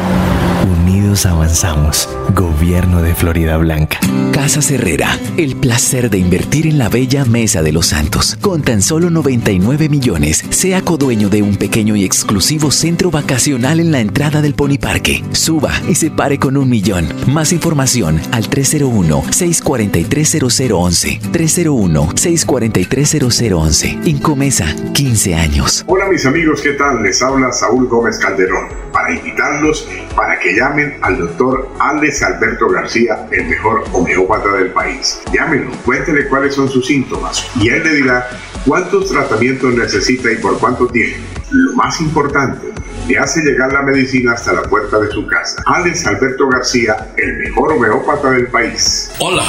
avanzamos. 1.24 2.10
Gobierno 2.34 3.02
de 3.02 3.16
Florida 3.16 3.56
Blanca. 3.56 3.98
Casa 4.34 4.60
Herrera, 4.74 5.18
el 5.38 5.56
placer 5.56 6.10
de 6.10 6.18
invertir 6.18 6.68
en 6.68 6.78
la 6.78 6.90
bella 6.90 7.24
Mesa 7.24 7.64
de 7.64 7.72
los 7.72 7.86
Santos. 7.88 8.38
Con 8.42 8.64
tan 8.64 8.82
solo 8.82 9.10
99 9.10 9.88
millones, 9.88 10.44
sea 10.50 10.82
codueño 10.82 11.30
de 11.30 11.42
un 11.42 11.56
pequeño 11.56 11.96
y 11.96 12.04
exclusivo 12.04 12.70
centro 12.72 13.12
vacacional 13.12 13.80
en 13.80 13.94
la 13.94 14.02
entrada 14.02 14.42
del 14.42 14.56
Pony 14.56 14.78
Parque. 14.78 15.24
Suba 15.32 15.72
y 15.88 15.96
se 15.96 16.12
pare 16.12 16.38
con 16.38 16.58
un 16.58 16.70
millón. 16.70 17.08
Más 17.28 17.54
información 17.54 18.20
al 18.32 18.50
301-643-0011. 18.50 21.22
301-643-0011. 21.32 24.06
Incomesa, 24.06 24.76
15 24.94 25.36
años. 25.36 25.86
Hola 25.88 26.08
mis 26.10 26.26
amigos, 26.26 26.62
¿qué 26.62 26.74
tal? 26.74 27.04
Les 27.04 27.22
habla 27.22 27.52
Saúl 27.52 27.88
Gómez 27.88 28.18
Calderón. 28.18 28.68
Para 28.92 29.14
invitarlos 29.14 29.88
para 30.16 30.40
que 30.40 30.56
llamen 30.56 30.98
al 31.06 31.20
doctor 31.20 31.70
Alex 31.78 32.24
Alberto 32.24 32.68
García, 32.68 33.28
el 33.32 33.46
mejor 33.46 33.84
homeópata 33.94 34.52
del 34.54 34.72
país. 34.72 35.22
Llámenlo, 35.32 35.72
cuéntele 35.86 36.28
cuáles 36.28 36.56
son 36.56 36.68
sus 36.68 36.88
síntomas 36.88 37.48
y 37.62 37.70
él 37.70 37.84
le 37.84 37.94
dirá 37.94 38.28
cuántos 38.66 39.12
tratamientos 39.12 39.76
necesita 39.76 40.32
y 40.32 40.38
por 40.38 40.58
cuánto 40.58 40.88
tiempo. 40.88 41.20
Lo 41.52 41.74
más 41.76 42.02
importante, 42.02 42.74
le 43.08 43.20
hace 43.20 43.42
llegar 43.42 43.72
la 43.72 43.84
medicina 43.84 44.34
hasta 44.34 44.54
la 44.54 44.64
puerta 44.64 45.00
de 45.00 45.12
su 45.12 45.28
casa. 45.28 45.62
Alex 45.68 46.08
Alberto 46.08 46.50
García, 46.50 47.14
el 47.18 47.38
mejor 47.38 47.74
homeópata 47.74 48.32
del 48.32 48.48
país. 48.48 49.12
Hola. 49.20 49.44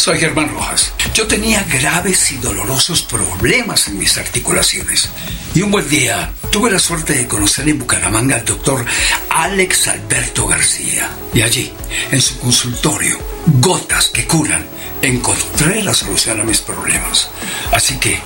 Soy 0.00 0.18
Germán 0.18 0.48
Rojas. 0.48 0.94
Yo 1.12 1.26
tenía 1.26 1.62
graves 1.64 2.32
y 2.32 2.38
dolorosos 2.38 3.02
problemas 3.02 3.86
en 3.86 3.98
mis 3.98 4.16
articulaciones. 4.16 5.10
Y 5.54 5.60
un 5.60 5.70
buen 5.70 5.86
día 5.90 6.32
tuve 6.50 6.70
la 6.70 6.78
suerte 6.78 7.12
de 7.12 7.28
conocer 7.28 7.68
en 7.68 7.80
Bucaramanga 7.80 8.36
al 8.36 8.46
doctor 8.46 8.82
Alex 9.28 9.88
Alberto 9.88 10.46
García. 10.46 11.10
Y 11.34 11.42
allí, 11.42 11.70
en 12.10 12.22
su 12.22 12.38
consultorio, 12.38 13.18
gotas 13.60 14.06
que 14.06 14.26
curan, 14.26 14.64
encontré 15.02 15.82
la 15.82 15.92
solución 15.92 16.40
a 16.40 16.44
mis 16.44 16.62
problemas. 16.62 17.28
Así 17.70 17.98
que, 17.98 18.18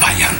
vayan, 0.00 0.36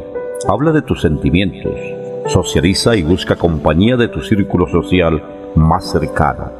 Habla 0.47 0.71
de 0.71 0.81
tus 0.81 1.01
sentimientos 1.01 1.75
Socializa 2.27 2.95
y 2.95 3.03
busca 3.03 3.35
compañía 3.35 3.97
de 3.97 4.07
tu 4.07 4.21
círculo 4.21 4.67
social 4.67 5.21
más 5.55 5.91
cercano. 5.91 6.51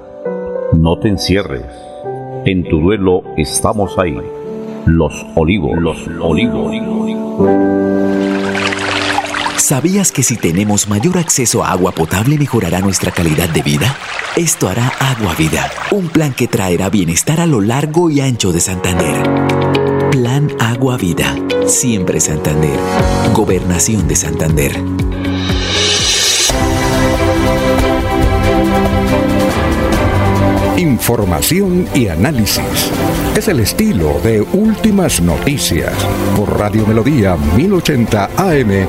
No 0.73 0.97
te 0.97 1.09
encierres. 1.09 1.65
En 2.45 2.63
tu 2.63 2.79
duelo 2.79 3.23
estamos 3.37 3.97
ahí. 3.97 4.17
Los 4.85 5.25
olivos. 5.35 5.77
Los 5.77 6.07
olivos. 6.19 6.75
¿Sabías 9.57 10.11
que 10.11 10.23
si 10.23 10.35
tenemos 10.35 10.89
mayor 10.89 11.17
acceso 11.17 11.63
a 11.63 11.71
agua 11.71 11.93
potable 11.93 12.37
mejorará 12.37 12.79
nuestra 12.79 13.11
calidad 13.11 13.47
de 13.47 13.61
vida? 13.61 13.95
Esto 14.35 14.67
hará 14.67 14.91
Agua 14.99 15.35
Vida, 15.35 15.69
un 15.91 16.07
plan 16.07 16.33
que 16.33 16.47
traerá 16.47 16.89
bienestar 16.89 17.39
a 17.39 17.45
lo 17.45 17.61
largo 17.61 18.09
y 18.09 18.21
ancho 18.21 18.51
de 18.51 18.59
Santander. 18.59 19.23
Plan 20.11 20.49
Agua 20.59 20.97
Vida, 20.97 21.35
siempre 21.67 22.19
Santander. 22.19 22.77
Gobernación 23.33 24.07
de 24.07 24.15
Santander. 24.15 24.71
Información 31.01 31.89
y 31.95 32.09
análisis. 32.09 32.91
Es 33.35 33.47
el 33.47 33.59
estilo 33.59 34.21
de 34.21 34.39
Últimas 34.39 35.19
Noticias 35.19 35.91
por 36.35 36.59
Radio 36.59 36.85
Melodía 36.85 37.35
1080 37.35 38.29
AM. 38.37 38.87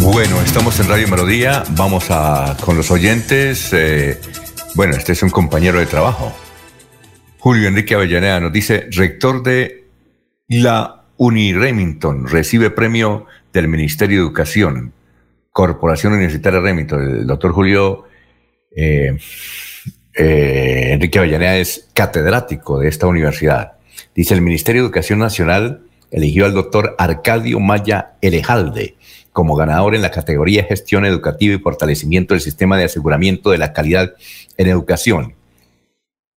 Bueno, 0.00 0.40
estamos 0.40 0.80
en 0.80 0.88
Radio 0.88 1.06
Melodía, 1.08 1.64
vamos 1.72 2.06
a 2.08 2.56
con 2.64 2.78
los 2.78 2.90
oyentes. 2.90 3.74
eh, 3.74 4.18
bueno, 4.74 4.96
este 4.96 5.12
es 5.12 5.22
un 5.22 5.28
compañero 5.28 5.80
de 5.80 5.84
trabajo. 5.84 6.32
Julio 7.38 7.68
Enrique 7.68 7.94
Avellaneda 7.94 8.40
nos 8.40 8.54
dice, 8.54 8.88
rector 8.90 9.42
de 9.42 9.84
la 10.48 11.03
Uniremington, 11.16 12.26
recibe 12.26 12.70
premio 12.70 13.26
del 13.52 13.68
Ministerio 13.68 14.18
de 14.18 14.24
Educación, 14.24 14.92
Corporación 15.50 16.12
Universitaria 16.12 16.60
Remington. 16.60 17.02
El 17.02 17.26
doctor 17.26 17.52
Julio 17.52 18.04
eh, 18.74 19.16
eh, 20.14 20.88
Enrique 20.92 21.18
Avellaneda 21.18 21.56
es 21.56 21.88
catedrático 21.92 22.80
de 22.80 22.88
esta 22.88 23.06
universidad. 23.06 23.74
Dice, 24.14 24.34
el 24.34 24.42
Ministerio 24.42 24.82
de 24.82 24.86
Educación 24.86 25.18
Nacional 25.18 25.82
eligió 26.10 26.44
al 26.44 26.54
doctor 26.54 26.94
Arcadio 26.98 27.60
Maya 27.60 28.12
Elejalde 28.20 28.96
como 29.32 29.56
ganador 29.56 29.96
en 29.96 30.02
la 30.02 30.12
categoría 30.12 30.62
Gestión 30.62 31.04
Educativa 31.04 31.54
y 31.54 31.58
Fortalecimiento 31.58 32.34
del 32.34 32.40
Sistema 32.40 32.78
de 32.78 32.84
Aseguramiento 32.84 33.50
de 33.50 33.58
la 33.58 33.72
Calidad 33.72 34.14
en 34.56 34.68
Educación. 34.68 35.34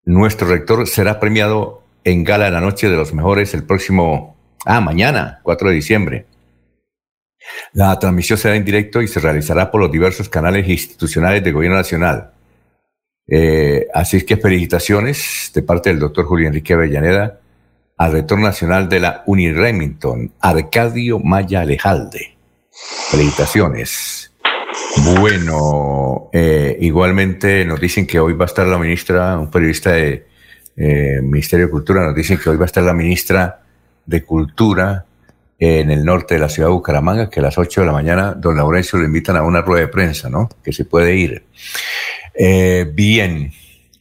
Nuestro 0.04 0.48
rector 0.48 0.88
será 0.88 1.20
premiado 1.20 1.84
en 2.04 2.24
Gala 2.24 2.46
de 2.46 2.52
la 2.52 2.62
Noche 2.62 2.90
de 2.90 2.96
los 2.96 3.14
Mejores 3.14 3.54
el 3.54 3.66
próximo, 3.66 4.37
ah, 4.68 4.82
mañana, 4.82 5.40
4 5.44 5.70
de 5.70 5.76
diciembre. 5.76 6.26
La 7.74 7.98
transmisión 7.98 8.38
será 8.38 8.56
en 8.56 8.66
directo 8.66 9.02
y 9.02 9.08
se 9.08 9.20
realizará 9.20 9.72
por 9.72 9.82
los 9.82 9.92
diversos 9.92 10.30
canales 10.30 10.68
institucionales 10.68 11.44
del 11.44 11.54
Gobierno 11.54 11.78
Nacional. 11.78 12.32
Eh, 13.28 13.88
así 13.94 14.18
es 14.18 14.24
que 14.24 14.38
felicitaciones 14.38 15.52
de 15.54 15.62
parte 15.62 15.90
del 15.90 16.00
doctor 16.00 16.26
Julio 16.26 16.48
Enrique 16.48 16.74
Avellaneda 16.74 17.40
al 17.98 18.12
rector 18.12 18.40
nacional 18.40 18.88
de 18.88 19.00
la 19.00 19.24
Uniremington, 19.26 20.32
Arcadio 20.40 21.20
Maya 21.20 21.62
Alejalde. 21.62 22.38
Felicitaciones. 23.10 24.32
Bueno, 25.20 26.30
eh, 26.32 26.78
igualmente 26.80 27.66
nos 27.66 27.80
dicen 27.80 28.06
que 28.06 28.20
hoy 28.20 28.34
va 28.34 28.46
a 28.46 28.48
estar 28.48 28.68
la 28.68 28.78
ministra, 28.78 29.38
un 29.38 29.50
periodista 29.50 29.92
de 29.92 30.28
eh, 30.76 31.22
Ministerio 31.24 31.66
de 31.66 31.72
Cultura, 31.72 32.06
nos 32.06 32.16
dicen 32.16 32.38
que 32.38 32.50
hoy 32.50 32.58
va 32.58 32.64
a 32.64 32.68
estar 32.68 32.84
la 32.84 32.94
ministra 32.94 33.64
de 34.08 34.26
Cultura 34.26 35.06
en 35.60 35.92
el 35.92 36.04
norte 36.04 36.36
de 36.36 36.40
la 36.40 36.50
ciudad 36.50 36.70
de 36.70 36.74
Bucaramanga, 36.74 37.30
que 37.30 37.40
a 37.40 37.44
las 37.44 37.58
8 37.58 37.82
de 37.82 37.88
la 37.88 37.94
mañana 37.94 38.34
don 38.34 38.58
Laurencio 38.58 38.98
lo 38.98 39.06
invitan 39.06 39.36
a 39.36 39.44
una 39.44 39.62
rueda 39.62 39.82
de 39.82 39.88
prensa, 39.88 40.30
¿no? 40.30 40.50
Que 40.64 40.74
se 40.74 40.86
puede 40.86 41.16
ir. 41.16 41.46
Eh, 42.34 42.90
bien, 42.94 43.52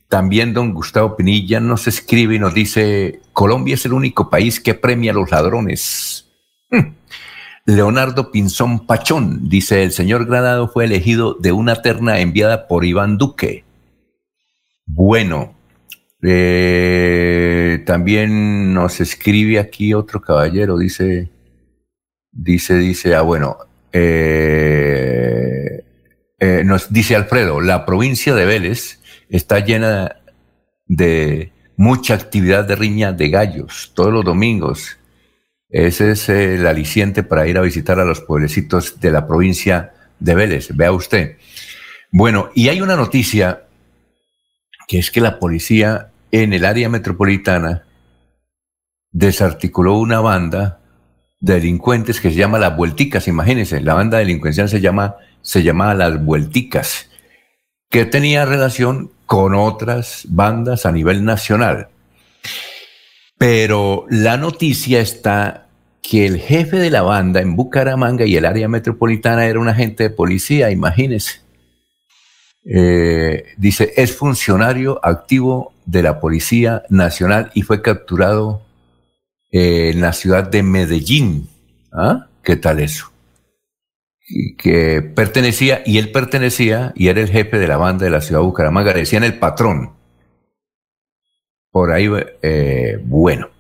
también 0.09 0.53
don 0.53 0.75
Gustavo 0.75 1.17
Pinilla 1.17 1.61
nos 1.61 1.87
escribe 1.87 2.35
y 2.35 2.39
nos 2.39 2.55
dice, 2.55 3.21
Colombia 3.33 3.75
es 3.75 3.85
el 3.87 3.95
único 3.95 4.31
país 4.31 4.61
que 4.61 4.75
premia 4.75 5.13
a 5.13 5.15
los 5.15 5.31
ladrones. 5.31 6.29
Hmm. 6.71 6.93
Leonardo 7.65 8.31
Pinzón 8.31 8.87
Pachón 8.87 9.49
dice, 9.49 9.83
el 9.83 9.93
señor 9.93 10.27
Granado 10.27 10.69
fue 10.69 10.85
elegido 10.85 11.35
de 11.35 11.53
una 11.53 11.83
terna 11.83 12.21
enviada 12.21 12.69
por 12.69 12.85
Iván 12.85 13.19
Duque. 13.19 13.65
Bueno, 14.85 15.56
eh, 16.23 17.83
también 17.85 18.73
nos 18.75 19.01
escribe 19.01 19.59
aquí 19.59 19.95
otro 19.95 20.21
caballero, 20.21 20.79
dice, 20.79 21.31
dice, 22.33 22.79
dice, 22.79 23.15
ah, 23.15 23.23
bueno, 23.23 23.59
eh, 23.93 25.85
eh, 26.39 26.63
nos 26.65 26.93
dice 26.93 27.17
Alfredo, 27.17 27.61
la 27.61 27.85
provincia 27.85 28.35
de 28.35 28.47
Vélez 28.47 29.01
está 29.29 29.61
llena 29.61 30.17
de 30.87 31.53
mucha 31.77 32.15
actividad 32.15 32.65
de 32.65 32.77
riña 32.77 33.13
de 33.13 33.29
gallos 33.29 33.93
todos 33.95 34.13
los 34.13 34.25
domingos. 34.25 34.99
Ese 35.69 36.13
es 36.13 36.29
el 36.29 36.67
aliciente 36.67 37.23
para 37.23 37.47
ir 37.47 37.59
a 37.59 37.63
visitar 37.63 37.99
a 37.99 38.05
los 38.05 38.21
pueblecitos 38.21 39.01
de 39.01 39.11
la 39.11 39.27
provincia 39.27 39.93
de 40.19 40.35
Vélez. 40.35 40.69
Vea 40.75 40.93
usted. 40.93 41.37
Bueno, 42.13 42.51
y 42.55 42.69
hay 42.69 42.81
una 42.81 42.97
noticia 42.97 43.66
que 44.87 44.99
es 44.99 45.11
que 45.11 45.21
la 45.21 45.39
policía 45.39 46.11
en 46.31 46.53
el 46.53 46.65
área 46.65 46.89
metropolitana 46.89 47.85
desarticuló 49.13 49.99
una 49.99 50.21
banda 50.21 50.81
de 51.41 51.55
delincuentes 51.55 52.21
que 52.21 52.31
se 52.31 52.37
llama 52.37 52.59
Las 52.59 52.77
Vuelticas. 52.77 53.29
Imagínense, 53.29 53.81
la 53.81 53.95
banda 53.95 54.19
delincuencial 54.19 54.69
se 54.69 54.81
llama 54.81 55.17
se 55.47 55.63
llamaba 55.63 55.95
Las 55.95 56.25
Vuelticas, 56.25 57.09
que 57.89 58.05
tenía 58.05 58.45
relación 58.45 59.13
con 59.27 59.55
otras 59.55 60.27
bandas 60.29 60.87
a 60.87 60.93
nivel 60.93 61.25
nacional. 61.25 61.89
Pero 63.39 64.07
la 64.11 64.37
noticia 64.37 65.01
está 65.01 65.69
que 66.03 66.27
el 66.27 66.39
jefe 66.39 66.79
de 66.79 66.91
la 66.91 67.03
banda 67.03 67.41
en 67.41 67.55
Bucaramanga 67.55 68.25
y 68.25 68.37
el 68.37 68.45
área 68.45 68.69
metropolitana 68.69 69.47
era 69.47 69.61
un 69.61 69.69
agente 69.69 70.05
de 70.05 70.11
policía, 70.11 70.71
imagínense. 70.71 71.46
Eh, 72.69 73.55
dice, 73.57 73.93
es 73.97 74.17
funcionario 74.17 74.99
activo 75.05 75.73
de 75.85 76.03
la 76.03 76.19
Policía 76.21 76.83
Nacional 76.89 77.53
y 77.55 77.63
fue 77.63 77.81
capturado 77.81 78.63
eh, 79.53 79.91
en 79.95 80.01
la 80.01 80.13
ciudad 80.13 80.49
de 80.49 80.63
Medellín. 80.63 81.49
¿Ah? 81.93 82.27
¿Qué 82.43 82.57
tal 82.57 82.81
eso? 82.81 83.13
Y 84.29 84.57
que 84.57 85.01
pertenecía, 85.03 85.83
y 85.87 85.99
él 85.99 86.11
pertenecía, 86.11 86.93
y 86.97 87.07
era 87.09 87.21
el 87.21 87.31
jefe 87.31 87.59
de 87.59 87.69
la 87.69 87.77
banda 87.77 88.05
de 88.05 88.11
la 88.11 88.21
ciudad 88.21 88.41
de 88.41 88.47
Bucaramanga, 88.47 88.93
le 88.93 89.01
decían 89.01 89.23
el 89.23 89.39
patrón. 89.39 89.93
Por 91.71 91.93
ahí, 91.93 92.11
eh, 92.43 92.99
bueno. 93.05 93.51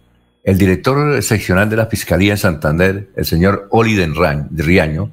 El 0.42 0.58
director 0.58 1.22
seccional 1.22 1.68
de 1.70 1.76
la 1.76 1.86
Fiscalía 1.86 2.32
en 2.32 2.38
Santander, 2.38 3.08
el 3.16 3.24
señor 3.24 3.68
Oli 3.70 3.96
Riaño, 4.04 5.10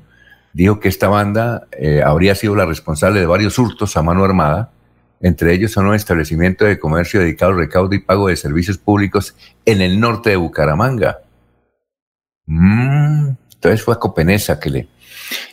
dijo 0.53 0.79
que 0.79 0.87
esta 0.87 1.07
banda 1.07 1.67
eh, 1.71 2.01
habría 2.05 2.35
sido 2.35 2.55
la 2.55 2.65
responsable 2.65 3.19
de 3.19 3.25
varios 3.25 3.59
hurtos 3.59 3.97
a 3.97 4.03
mano 4.03 4.23
armada, 4.23 4.71
entre 5.19 5.53
ellos 5.53 5.71
son 5.71 5.87
un 5.87 5.95
establecimiento 5.95 6.65
de 6.65 6.79
comercio 6.79 7.19
dedicado 7.19 7.51
al 7.51 7.57
recaudo 7.57 7.95
y 7.95 7.99
pago 7.99 8.27
de 8.27 8.35
servicios 8.35 8.77
públicos 8.77 9.35
en 9.65 9.81
el 9.81 9.99
norte 9.99 10.31
de 10.31 10.35
Bucaramanga. 10.35 11.19
Mm, 12.45 13.29
entonces 13.53 13.81
fue 13.81 13.93
a 13.93 13.99
Copenesa 13.99 14.59
que 14.59 14.69
le... 14.69 14.87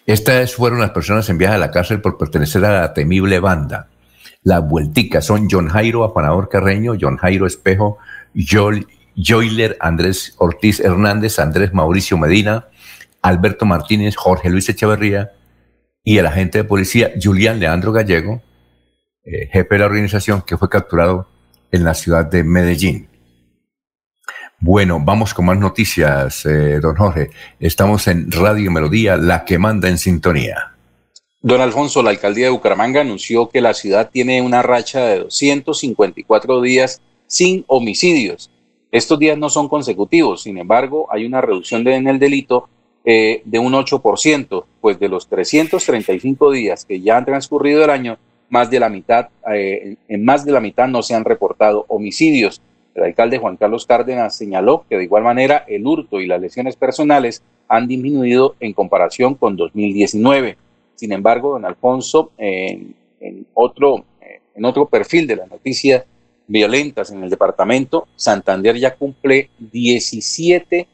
Estas 0.04 0.54
fueron 0.54 0.80
las 0.80 0.90
personas 0.90 1.28
enviadas 1.28 1.56
a 1.56 1.60
la 1.60 1.70
cárcel 1.70 2.00
por 2.00 2.18
pertenecer 2.18 2.64
a 2.64 2.80
la 2.80 2.92
temible 2.94 3.38
banda. 3.38 3.88
Las 4.42 4.66
vuelticas 4.66 5.24
son 5.24 5.48
John 5.48 5.68
Jairo 5.68 6.02
Apanador 6.02 6.48
Carreño, 6.48 6.94
John 7.00 7.16
Jairo 7.16 7.46
Espejo, 7.46 7.98
Joel, 8.34 8.88
Joyler 9.14 9.76
Andrés 9.80 10.34
Ortiz 10.38 10.80
Hernández, 10.80 11.38
Andrés 11.38 11.72
Mauricio 11.72 12.18
Medina, 12.18 12.66
Alberto 13.22 13.66
Martínez, 13.66 14.16
Jorge 14.16 14.50
Luis 14.50 14.68
Echeverría 14.68 15.32
y 16.04 16.18
el 16.18 16.26
agente 16.26 16.58
de 16.58 16.64
policía 16.64 17.12
Julián 17.22 17.60
Leandro 17.60 17.92
Gallego, 17.92 18.42
eh, 19.24 19.48
jefe 19.52 19.74
de 19.74 19.78
la 19.78 19.86
organización 19.86 20.42
que 20.42 20.56
fue 20.56 20.68
capturado 20.68 21.28
en 21.70 21.84
la 21.84 21.94
ciudad 21.94 22.24
de 22.26 22.42
Medellín. 22.44 23.08
Bueno, 24.58 25.00
vamos 25.02 25.32
con 25.32 25.46
más 25.46 25.58
noticias, 25.58 26.44
eh, 26.44 26.80
don 26.80 26.94
Jorge. 26.94 27.30
Estamos 27.58 28.06
en 28.08 28.30
Radio 28.30 28.70
Melodía, 28.70 29.16
la 29.16 29.44
que 29.44 29.58
manda 29.58 29.88
en 29.88 29.96
sintonía. 29.96 30.74
Don 31.40 31.62
Alfonso, 31.62 32.02
la 32.02 32.10
alcaldía 32.10 32.46
de 32.46 32.50
Bucaramanga 32.50 33.00
anunció 33.00 33.48
que 33.48 33.62
la 33.62 33.72
ciudad 33.72 34.10
tiene 34.12 34.42
una 34.42 34.60
racha 34.60 35.00
de 35.06 35.20
254 35.20 36.60
días 36.60 37.00
sin 37.26 37.64
homicidios. 37.68 38.50
Estos 38.92 39.18
días 39.18 39.38
no 39.38 39.48
son 39.48 39.68
consecutivos, 39.68 40.42
sin 40.42 40.58
embargo, 40.58 41.06
hay 41.10 41.24
una 41.24 41.40
reducción 41.40 41.86
en 41.88 42.08
el 42.08 42.18
delito 42.18 42.68
eh, 43.04 43.42
de 43.44 43.58
un 43.58 43.72
8%, 43.72 44.64
pues 44.80 44.98
de 44.98 45.08
los 45.08 45.26
335 45.28 46.50
días 46.50 46.84
que 46.84 47.00
ya 47.00 47.16
han 47.16 47.24
transcurrido 47.24 47.84
el 47.84 47.90
año, 47.90 48.18
más 48.50 48.70
de 48.70 48.80
la 48.80 48.88
mitad, 48.88 49.28
eh, 49.52 49.96
en 50.08 50.24
más 50.24 50.44
de 50.44 50.52
la 50.52 50.60
mitad 50.60 50.88
no 50.88 51.02
se 51.02 51.14
han 51.14 51.24
reportado 51.24 51.86
homicidios. 51.88 52.60
El 52.94 53.04
alcalde 53.04 53.38
Juan 53.38 53.56
Carlos 53.56 53.86
Cárdenas 53.86 54.36
señaló 54.36 54.84
que 54.88 54.96
de 54.96 55.04
igual 55.04 55.22
manera 55.22 55.64
el 55.68 55.86
hurto 55.86 56.20
y 56.20 56.26
las 56.26 56.40
lesiones 56.40 56.76
personales 56.76 57.42
han 57.68 57.86
disminuido 57.86 58.56
en 58.60 58.72
comparación 58.72 59.34
con 59.34 59.56
2019. 59.56 60.56
Sin 60.96 61.12
embargo, 61.12 61.52
don 61.52 61.64
Alfonso, 61.64 62.32
en, 62.36 62.96
otro, 63.54 64.04
en 64.54 64.64
otro 64.64 64.86
perfil 64.86 65.28
de 65.28 65.36
las 65.36 65.48
noticias 65.48 66.04
violentas 66.48 67.12
en 67.12 67.22
el 67.22 67.30
departamento, 67.30 68.08
Santander 68.16 68.76
ya 68.76 68.96
cumple 68.96 69.50
17, 69.58 70.88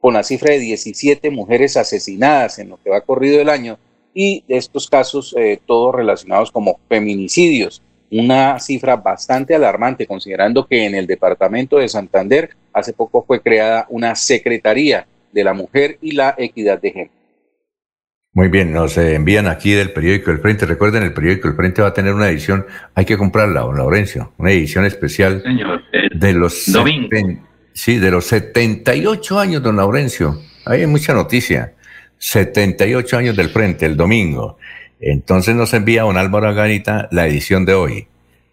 con 0.00 0.14
la 0.14 0.22
cifra 0.22 0.52
de 0.52 0.60
17 0.60 1.30
mujeres 1.30 1.76
asesinadas 1.76 2.58
en 2.58 2.70
lo 2.70 2.78
que 2.82 2.90
va 2.90 3.00
corrido 3.00 3.40
el 3.40 3.48
año 3.48 3.78
y 4.14 4.44
de 4.48 4.56
estos 4.56 4.88
casos 4.88 5.34
eh, 5.38 5.58
todos 5.66 5.94
relacionados 5.94 6.50
como 6.50 6.78
feminicidios 6.88 7.82
una 8.10 8.58
cifra 8.58 8.96
bastante 8.96 9.54
alarmante, 9.54 10.06
considerando 10.06 10.66
que 10.66 10.84
en 10.84 10.94
el 10.94 11.06
departamento 11.06 11.78
de 11.78 11.88
Santander 11.88 12.50
hace 12.72 12.92
poco 12.92 13.24
fue 13.26 13.40
creada 13.40 13.86
una 13.88 14.14
Secretaría 14.14 15.06
de 15.32 15.44
la 15.44 15.54
Mujer 15.54 15.98
y 16.00 16.12
la 16.12 16.34
Equidad 16.38 16.80
de 16.80 16.90
Género. 16.90 17.10
Muy 18.32 18.48
bien, 18.48 18.72
nos 18.72 18.98
envían 18.98 19.46
aquí 19.46 19.72
del 19.72 19.92
periódico 19.92 20.30
El 20.30 20.40
Frente. 20.40 20.66
Recuerden, 20.66 21.02
el 21.02 21.14
periódico 21.14 21.48
El 21.48 21.54
Frente 21.54 21.80
va 21.80 21.88
a 21.88 21.94
tener 21.94 22.12
una 22.12 22.28
edición, 22.28 22.66
hay 22.94 23.06
que 23.06 23.16
comprarla, 23.16 23.60
don 23.60 23.76
Laurencio, 23.78 24.32
una 24.36 24.50
edición 24.50 24.84
especial 24.84 25.42
de 26.14 26.32
los 26.34 26.66
sí, 27.76 27.98
de 27.98 28.10
los 28.10 28.24
78 28.26 29.38
años, 29.38 29.62
don 29.62 29.76
Laurencio. 29.76 30.40
Ahí 30.64 30.80
hay 30.80 30.86
mucha 30.86 31.14
noticia. 31.14 31.74
78 32.18 33.18
años 33.18 33.36
del 33.36 33.50
Frente, 33.50 33.86
el 33.86 33.96
domingo. 33.96 34.58
Entonces 34.98 35.54
nos 35.54 35.74
envía 35.74 36.02
don 36.02 36.16
Álvaro 36.16 36.48
Agarita 36.48 37.08
la 37.12 37.26
edición 37.26 37.64
de 37.64 37.74
hoy. 37.74 38.08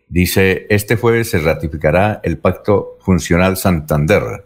Dice, 0.09 0.67
este 0.69 0.97
jueves 0.97 1.29
se 1.29 1.39
ratificará 1.39 2.19
el 2.23 2.37
Pacto 2.37 2.97
Funcional 3.01 3.57
Santander. 3.57 4.45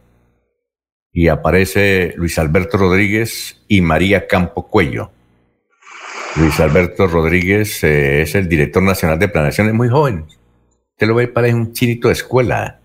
Y 1.11 1.27
aparece 1.27 2.13
Luis 2.15 2.37
Alberto 2.37 2.77
Rodríguez 2.77 3.63
y 3.67 3.81
María 3.81 4.27
Campo 4.27 4.67
Cuello. 4.67 5.11
Luis 6.35 6.59
Alberto 6.59 7.07
Rodríguez 7.07 7.83
eh, 7.83 8.21
es 8.21 8.35
el 8.35 8.47
director 8.47 8.83
nacional 8.83 9.17
de 9.17 9.27
planeación, 9.27 9.67
es 9.67 9.73
muy 9.73 9.89
joven. 9.89 10.25
Usted 10.91 11.07
lo 11.07 11.15
ve, 11.15 11.27
parece 11.27 11.55
un 11.55 11.73
chinito 11.73 12.09
de 12.09 12.13
escuela. 12.13 12.76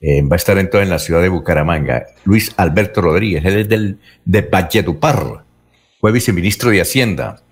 Eh, 0.00 0.22
va 0.22 0.34
a 0.34 0.36
estar 0.36 0.58
entonces 0.58 0.86
en 0.86 0.90
la 0.90 0.98
ciudad 0.98 1.22
de 1.22 1.28
Bucaramanga. 1.28 2.06
Luis 2.24 2.54
Alberto 2.56 3.00
Rodríguez, 3.00 3.44
él 3.44 3.58
es 3.58 3.68
del, 3.68 3.98
de 4.24 4.42
Valledupar. 4.42 5.44
Fue 6.00 6.12
viceministro 6.12 6.70
de 6.70 6.80
Hacienda 6.80 7.42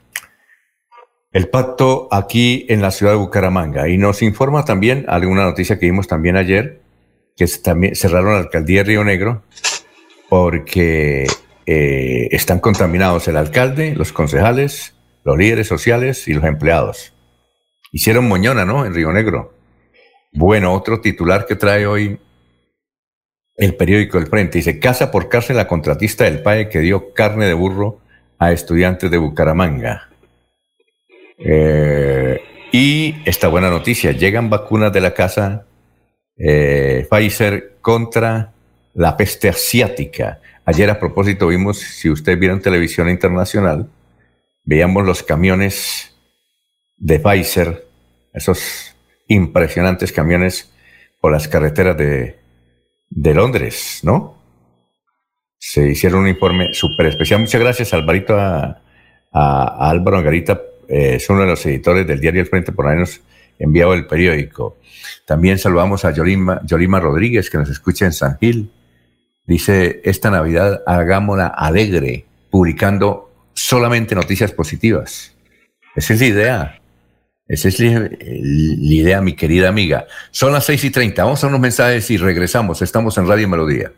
el 1.36 1.51
pacto 1.51 2.09
aquí 2.10 2.64
en 2.70 2.81
la 2.81 2.90
ciudad 2.90 3.12
de 3.12 3.18
Bucaramanga. 3.18 3.89
Y 3.90 3.98
nos 3.98 4.23
informa 4.23 4.64
también 4.64 5.05
alguna 5.06 5.44
noticia 5.44 5.78
que 5.78 5.85
vimos 5.85 6.09
también 6.09 6.35
ayer, 6.35 6.81
que 7.36 7.47
también 7.62 7.94
cerraron 7.94 8.32
la 8.32 8.39
alcaldía 8.39 8.82
de 8.82 8.89
Río 8.89 9.05
Negro 9.05 9.43
porque 10.31 11.27
eh, 11.66 12.28
están 12.31 12.59
contaminados 12.59 13.28
el 13.28 13.36
alcalde, 13.36 13.94
los 13.94 14.14
concejales, 14.14 14.94
los 15.24 15.36
líderes 15.36 15.66
sociales 15.66 16.27
y 16.27 16.32
los 16.32 16.44
empleados. 16.44 17.12
Hicieron 17.93 18.27
moñona, 18.28 18.64
¿no? 18.64 18.86
En 18.86 18.94
Río 18.94 19.12
Negro. 19.12 19.52
Bueno, 20.32 20.73
otro 20.73 21.02
titular 21.02 21.44
que 21.44 21.56
trae 21.56 21.86
hoy 21.86 22.18
el 23.56 23.74
periódico 23.74 24.18
El 24.18 24.26
Frente. 24.26 24.58
Dice, 24.58 24.78
casa 24.78 25.10
por 25.10 25.28
cárcel 25.28 25.56
la 25.56 25.66
contratista 25.66 26.24
del 26.24 26.42
PAE 26.42 26.68
que 26.68 26.80
dio 26.80 27.12
carne 27.12 27.46
de 27.46 27.54
burro 27.54 28.00
a 28.38 28.52
estudiantes 28.52 29.10
de 29.10 29.18
Bucaramanga. 29.18 30.08
Eh, 31.38 32.40
y 32.72 33.16
esta 33.24 33.48
buena 33.48 33.70
noticia, 33.70 34.12
llegan 34.12 34.50
vacunas 34.50 34.92
de 34.92 35.00
la 35.00 35.14
casa 35.14 35.66
eh, 36.36 37.06
Pfizer 37.10 37.76
contra 37.80 38.52
la 38.94 39.16
peste 39.16 39.48
asiática. 39.48 40.40
Ayer 40.64 40.90
a 40.90 40.98
propósito 40.98 41.46
vimos, 41.46 41.78
si 41.78 42.10
ustedes 42.10 42.38
vieron 42.38 42.60
televisión 42.60 43.08
internacional, 43.08 43.88
veíamos 44.64 45.04
los 45.04 45.22
camiones 45.22 46.14
de 46.96 47.20
Pfizer, 47.20 47.86
esos 48.32 48.94
impresionantes 49.28 50.12
camiones 50.12 50.70
por 51.20 51.32
las 51.32 51.48
carreteras 51.48 51.96
de, 51.96 52.36
de 53.10 53.34
Londres, 53.34 54.00
¿no? 54.02 54.36
Se 55.58 55.88
hicieron 55.88 56.20
un 56.20 56.28
informe 56.28 56.72
súper 56.74 57.06
especial. 57.06 57.40
Muchas 57.40 57.60
gracias, 57.60 57.92
Alvarito, 57.94 58.36
a, 58.38 58.80
Álvaro 59.32 60.16
Angarita 60.16 60.62
eh, 60.88 61.16
es 61.16 61.28
uno 61.28 61.40
de 61.40 61.46
los 61.46 61.66
editores 61.66 62.06
del 62.06 62.20
diario 62.20 62.40
El 62.40 62.46
Frente 62.46 62.72
por 62.72 62.86
habernos 62.86 63.20
enviado 63.58 63.92
el 63.94 64.06
periódico. 64.06 64.78
También 65.26 65.58
saludamos 65.58 66.04
a 66.04 66.12
Yolima, 66.12 66.60
Yolima 66.64 67.00
Rodríguez, 67.00 67.50
que 67.50 67.58
nos 67.58 67.68
escucha 67.68 68.06
en 68.06 68.12
San 68.12 68.38
Gil. 68.38 68.70
Dice, 69.44 70.00
esta 70.04 70.30
Navidad 70.30 70.82
hagámosla 70.86 71.48
alegre, 71.48 72.24
publicando 72.50 73.30
solamente 73.52 74.14
noticias 74.14 74.52
positivas. 74.52 75.34
Esa 75.94 76.14
es 76.14 76.20
la 76.20 76.26
idea. 76.26 76.80
Esa 77.48 77.68
es 77.68 77.78
la, 77.78 78.10
idea, 78.10 79.20
mi 79.20 79.35
querida 79.35 79.68
amiga. 79.68 80.06
Son 80.31 80.52
las 80.52 80.64
seis 80.64 80.82
y 80.85 80.90
treinta. 80.90 81.24
Vamos 81.24 81.44
a 81.44 81.47
unos 81.47 81.60
mensajes 81.60 82.10
y 82.10 82.16
regresamos. 82.16 82.82
Estamos 82.82 83.16
en 83.18 83.28
Radio 83.28 83.48
Melodía. 83.48 83.93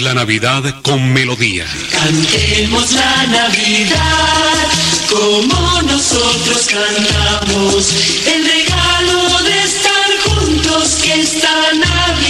La 0.00 0.14
Navidad 0.14 0.62
con 0.82 1.12
melodía. 1.12 1.64
Cantemos 1.92 2.92
la 2.92 3.26
Navidad 3.28 4.66
como 5.08 5.82
nosotros 5.82 6.68
cantamos. 6.68 7.94
El 8.26 8.44
regalo 8.44 9.42
de 9.44 9.62
estar 9.62 10.10
juntos 10.24 11.00
que 11.02 11.22
esta 11.22 11.72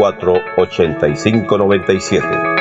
8597. 0.00 2.59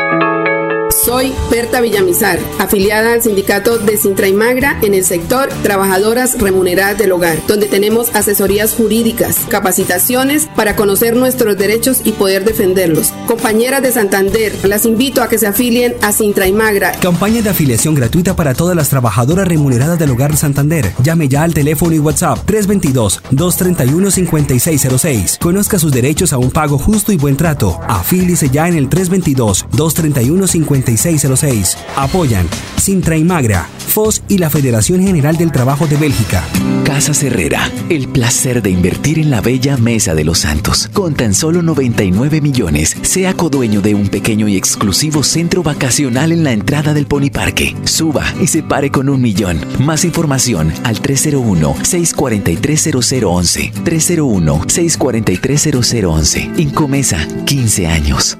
Soy 1.09 1.33
Berta 1.49 1.81
Villamizar, 1.81 2.37
afiliada 2.59 3.13
al 3.13 3.23
sindicato 3.23 3.79
de 3.79 3.97
Sintra 3.97 4.27
y 4.27 4.33
Magra 4.33 4.77
en 4.83 4.93
el 4.93 5.03
sector 5.03 5.49
Trabajadoras 5.63 6.39
Remuneradas 6.39 6.99
del 6.99 7.13
Hogar, 7.13 7.41
donde 7.47 7.65
tenemos 7.65 8.13
asesorías 8.13 8.75
jurídicas, 8.75 9.37
capacitaciones 9.49 10.47
para 10.55 10.75
conocer 10.75 11.15
nuestros 11.15 11.57
derechos 11.57 12.01
y 12.03 12.11
poder 12.11 12.45
defenderlos. 12.45 13.11
Compañeras 13.25 13.81
de 13.81 13.91
Santander, 13.91 14.53
las 14.67 14.85
invito 14.85 15.23
a 15.23 15.29
que 15.29 15.39
se 15.39 15.47
afilien 15.47 15.95
a 16.03 16.11
Sintra 16.11 16.45
y 16.45 16.53
Magra. 16.53 16.91
Campaña 17.01 17.41
de 17.41 17.49
afiliación 17.49 17.95
gratuita 17.95 18.35
para 18.35 18.53
todas 18.53 18.75
las 18.75 18.89
trabajadoras 18.89 19.47
remuneradas 19.47 19.97
del 19.97 20.11
Hogar 20.11 20.37
Santander. 20.37 20.91
Llame 21.01 21.27
ya 21.27 21.41
al 21.41 21.55
teléfono 21.55 21.95
y 21.95 21.99
WhatsApp 21.99 22.47
322-231-5606. 22.47 25.39
Conozca 25.39 25.79
sus 25.79 25.91
derechos 25.91 26.33
a 26.33 26.37
un 26.37 26.51
pago 26.51 26.77
justo 26.77 27.11
y 27.11 27.17
buen 27.17 27.35
trato. 27.35 27.79
Afíliese 27.87 28.51
ya 28.51 28.67
en 28.67 28.75
el 28.75 28.89
322 28.89 29.65
231 29.71 30.45
5606 30.45 30.98
2606. 31.03 31.77
Apoyan 31.95 32.47
Sintra 32.79 33.17
y 33.17 33.23
Magra, 33.23 33.67
FOS 33.87 34.23
y 34.27 34.39
la 34.39 34.49
Federación 34.49 35.03
General 35.03 35.37
del 35.37 35.51
Trabajo 35.51 35.85
de 35.85 35.97
Bélgica. 35.97 36.43
Casa 36.85 37.11
Herrera, 37.25 37.69
el 37.89 38.07
placer 38.07 38.61
de 38.61 38.69
invertir 38.71 39.19
en 39.19 39.29
la 39.29 39.41
bella 39.41 39.75
Mesa 39.77 40.15
de 40.15 40.23
los 40.23 40.39
Santos. 40.39 40.89
Con 40.93 41.13
tan 41.13 41.33
solo 41.33 41.61
99 41.61 42.39
millones, 42.41 42.95
sea 43.01 43.33
codueño 43.33 43.81
de 43.81 43.95
un 43.95 44.07
pequeño 44.09 44.47
y 44.47 44.55
exclusivo 44.57 45.23
centro 45.23 45.61
vacacional 45.61 46.31
en 46.31 46.43
la 46.43 46.53
entrada 46.53 46.93
del 46.93 47.05
Pony 47.05 47.29
Parque. 47.31 47.75
Suba 47.83 48.23
y 48.41 48.47
se 48.47 48.63
pare 48.63 48.91
con 48.91 49.09
un 49.09 49.21
millón. 49.21 49.59
Más 49.79 50.05
información 50.05 50.71
al 50.83 51.01
301-643-0011. 51.01 53.73
301-643-0011. 53.83 56.59
Incomesa, 56.59 57.27
15 57.45 57.87
años. 57.87 58.37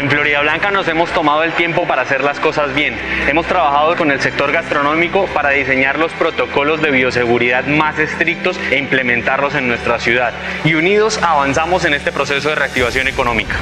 En 0.00 0.10
Florida 0.10 0.40
Blanca 0.40 0.70
nos 0.70 0.88
hemos 0.88 1.10
tomado 1.10 1.44
el 1.44 1.52
tiempo 1.52 1.86
para 1.86 2.02
hacer 2.02 2.24
las 2.24 2.40
cosas 2.40 2.74
bien. 2.74 2.96
Hemos 3.28 3.46
trabajado 3.46 3.96
con 3.96 4.10
el 4.10 4.20
sector 4.20 4.50
gastronómico 4.52 5.26
para 5.26 5.50
diseñar 5.50 5.98
los 5.98 6.12
protocolos 6.12 6.82
de 6.82 6.90
bioseguridad 6.90 7.66
más 7.66 7.98
estrictos 7.98 8.58
e 8.70 8.78
implementarlos 8.78 9.54
en 9.54 9.68
nuestra 9.68 9.98
ciudad. 9.98 10.32
Y 10.64 10.74
unidos 10.74 11.20
avanzamos 11.22 11.84
en 11.84 11.94
este 11.94 12.12
proceso 12.12 12.48
de 12.48 12.54
reactivación 12.54 13.08
económica. 13.08 13.56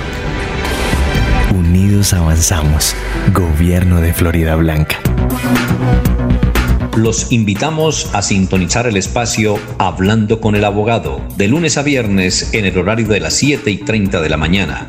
Unidos 1.55 2.13
avanzamos. 2.15 2.97
Gobierno 3.33 4.01
de 4.01 4.13
Florida 4.13 4.55
Blanca. 4.57 4.97
Los 6.97 7.33
invitamos 7.33 8.11
a 8.15 8.21
sintonizar 8.21 8.87
el 8.87 8.97
espacio 8.97 9.59
Hablando 9.79 10.41
con 10.41 10.55
el 10.55 10.65
Abogado, 10.65 11.23
de 11.37 11.49
lunes 11.49 11.79
a 11.79 11.83
viernes 11.83 12.53
en 12.53 12.67
el 12.67 12.77
horario 12.77 13.07
de 13.07 13.21
las 13.21 13.35
7 13.35 13.71
y 13.71 13.79
30 13.79 14.21
de 14.21 14.29
la 14.29 14.37
mañana. 14.37 14.89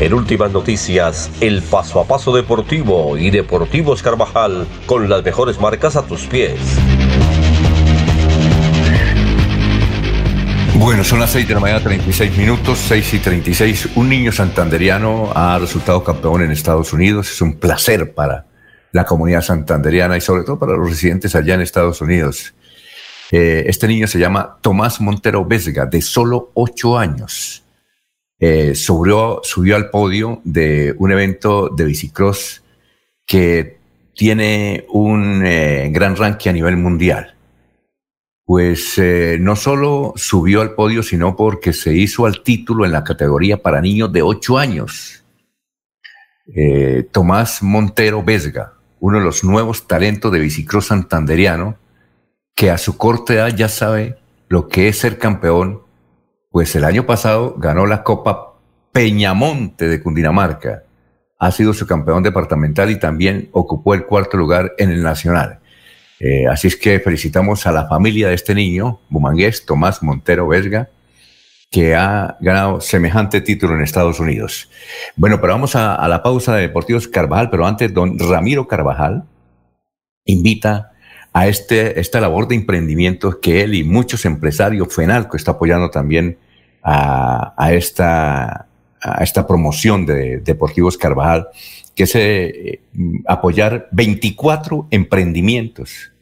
En 0.00 0.14
últimas 0.14 0.50
noticias, 0.50 1.30
el 1.42 1.60
paso 1.60 2.00
a 2.00 2.06
paso 2.06 2.34
deportivo 2.34 3.18
y 3.18 3.30
Deportivos 3.30 4.02
Carvajal 4.02 4.66
con 4.86 5.10
las 5.10 5.22
mejores 5.22 5.60
marcas 5.60 5.94
a 5.94 6.06
tus 6.06 6.22
pies. 6.22 6.58
Bueno, 10.76 11.04
son 11.04 11.20
las 11.20 11.32
6 11.32 11.46
de 11.46 11.52
la 11.52 11.60
mañana, 11.60 11.82
36 11.82 12.34
minutos, 12.38 12.78
6 12.88 13.12
y 13.12 13.18
36. 13.18 13.88
Un 13.96 14.08
niño 14.08 14.32
santanderiano 14.32 15.32
ha 15.34 15.58
resultado 15.58 16.02
campeón 16.02 16.44
en 16.44 16.50
Estados 16.50 16.94
Unidos. 16.94 17.30
Es 17.30 17.42
un 17.42 17.58
placer 17.58 18.14
para 18.14 18.46
la 18.92 19.04
comunidad 19.04 19.42
santanderiana 19.42 20.16
y 20.16 20.22
sobre 20.22 20.44
todo 20.44 20.58
para 20.58 20.78
los 20.78 20.88
residentes 20.88 21.34
allá 21.34 21.56
en 21.56 21.60
Estados 21.60 22.00
Unidos. 22.00 22.54
Eh, 23.32 23.64
este 23.66 23.86
niño 23.86 24.06
se 24.06 24.18
llama 24.18 24.56
Tomás 24.62 24.98
Montero 25.02 25.44
Vesga, 25.44 25.84
de 25.84 26.00
solo 26.00 26.52
8 26.54 26.98
años. 26.98 27.64
Eh, 28.42 28.74
subió, 28.74 29.42
al 29.76 29.90
podio 29.90 30.40
de 30.44 30.94
un 30.96 31.12
evento 31.12 31.68
de 31.68 31.84
bicicross 31.84 32.62
que 33.26 33.78
tiene 34.14 34.86
un 34.88 35.44
eh, 35.44 35.90
gran 35.92 36.16
ranking 36.16 36.48
a 36.48 36.54
nivel 36.54 36.78
mundial. 36.78 37.36
Pues 38.46 38.96
eh, 38.96 39.36
no 39.38 39.56
solo 39.56 40.14
subió 40.16 40.62
al 40.62 40.74
podio, 40.74 41.02
sino 41.02 41.36
porque 41.36 41.74
se 41.74 41.92
hizo 41.94 42.24
al 42.24 42.42
título 42.42 42.86
en 42.86 42.92
la 42.92 43.04
categoría 43.04 43.62
para 43.62 43.82
niños 43.82 44.10
de 44.10 44.22
8 44.22 44.58
años. 44.58 45.16
Tomás 47.12 47.62
Montero 47.62 48.24
Vesga, 48.24 48.72
uno 48.98 49.18
de 49.18 49.24
los 49.24 49.44
nuevos 49.44 49.86
talentos 49.86 50.32
de 50.32 50.40
bicicross 50.40 50.86
santanderiano, 50.86 51.76
que 52.56 52.70
a 52.70 52.78
su 52.78 52.96
corta 52.96 53.34
edad 53.34 53.54
ya 53.54 53.68
sabe 53.68 54.16
lo 54.48 54.66
que 54.66 54.88
es 54.88 54.98
ser 54.98 55.16
campeón 55.18 55.82
pues 56.50 56.74
el 56.76 56.84
año 56.84 57.06
pasado 57.06 57.54
ganó 57.58 57.86
la 57.86 58.02
Copa 58.02 58.54
Peñamonte 58.92 59.88
de 59.88 60.02
Cundinamarca. 60.02 60.82
Ha 61.38 61.52
sido 61.52 61.72
su 61.72 61.86
campeón 61.86 62.22
departamental 62.22 62.90
y 62.90 62.98
también 62.98 63.48
ocupó 63.52 63.94
el 63.94 64.04
cuarto 64.04 64.36
lugar 64.36 64.72
en 64.78 64.90
el 64.90 65.02
nacional. 65.02 65.60
Eh, 66.18 66.46
así 66.46 66.68
es 66.68 66.76
que 66.76 67.00
felicitamos 67.00 67.66
a 67.66 67.72
la 67.72 67.86
familia 67.86 68.28
de 68.28 68.34
este 68.34 68.54
niño, 68.54 69.00
bumangués, 69.08 69.64
Tomás 69.64 70.02
Montero 70.02 70.48
Vesga, 70.48 70.90
que 71.70 71.94
ha 71.94 72.36
ganado 72.40 72.80
semejante 72.80 73.40
título 73.40 73.74
en 73.74 73.82
Estados 73.82 74.18
Unidos. 74.18 74.68
Bueno, 75.16 75.40
pero 75.40 75.52
vamos 75.52 75.76
a, 75.76 76.06
la 76.08 76.22
pausa 76.22 76.56
de 76.56 76.62
Deportivos 76.62 77.08
Carvajal, 77.08 77.48
pero 77.48 77.64
antes 77.64 77.94
don 77.94 78.18
Ramiro 78.18 78.66
Carvajal 78.66 79.24
invita 80.24 80.89
a 81.32 81.46
este, 81.46 82.00
esta 82.00 82.20
labor 82.20 82.48
de 82.48 82.56
emprendimiento 82.56 83.40
que 83.40 83.62
él 83.62 83.74
y 83.74 83.84
muchos 83.84 84.24
empresarios, 84.24 84.94
FENALCO 84.94 85.36
está 85.36 85.52
apoyando 85.52 85.90
también 85.90 86.38
a, 86.82 87.70
esta, 87.72 88.66
a 89.00 89.22
esta 89.22 89.46
promoción 89.46 90.06
de 90.06 90.38
Deportivos 90.38 90.96
Carvajal, 90.96 91.48
que 91.94 92.04
es 92.04 92.14
eh, 92.14 92.80
apoyar 93.26 93.88
24 93.92 94.88
emprendimientos 94.90 96.12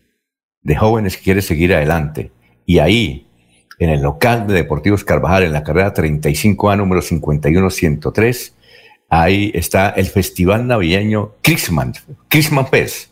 de 0.62 0.76
jóvenes 0.76 1.16
que 1.16 1.22
quieren 1.22 1.42
seguir 1.42 1.74
adelante. 1.74 2.32
Y 2.66 2.80
ahí, 2.80 3.26
en 3.78 3.90
el 3.90 4.02
local 4.02 4.46
de 4.46 4.54
Deportivos 4.54 5.04
Carvajal, 5.04 5.44
en 5.44 5.52
la 5.52 5.62
carrera 5.62 5.94
35A 5.94 6.76
número 6.76 7.00
51103, 7.00 8.54
ahí 9.08 9.50
está 9.54 9.90
el 9.90 10.06
Festival 10.06 10.66
Navideño 10.66 11.32
Christmas, 11.40 12.04
Christmas 12.28 12.68
Fest, 12.68 13.10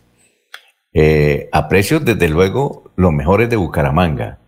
eh, 0.98 1.51
a 1.52 1.68
precios 1.68 2.02
desde 2.06 2.27
luego 2.31 2.90
los 2.97 3.12
mejores 3.12 3.51
de 3.51 3.56
Bucaramanga. 3.56 4.39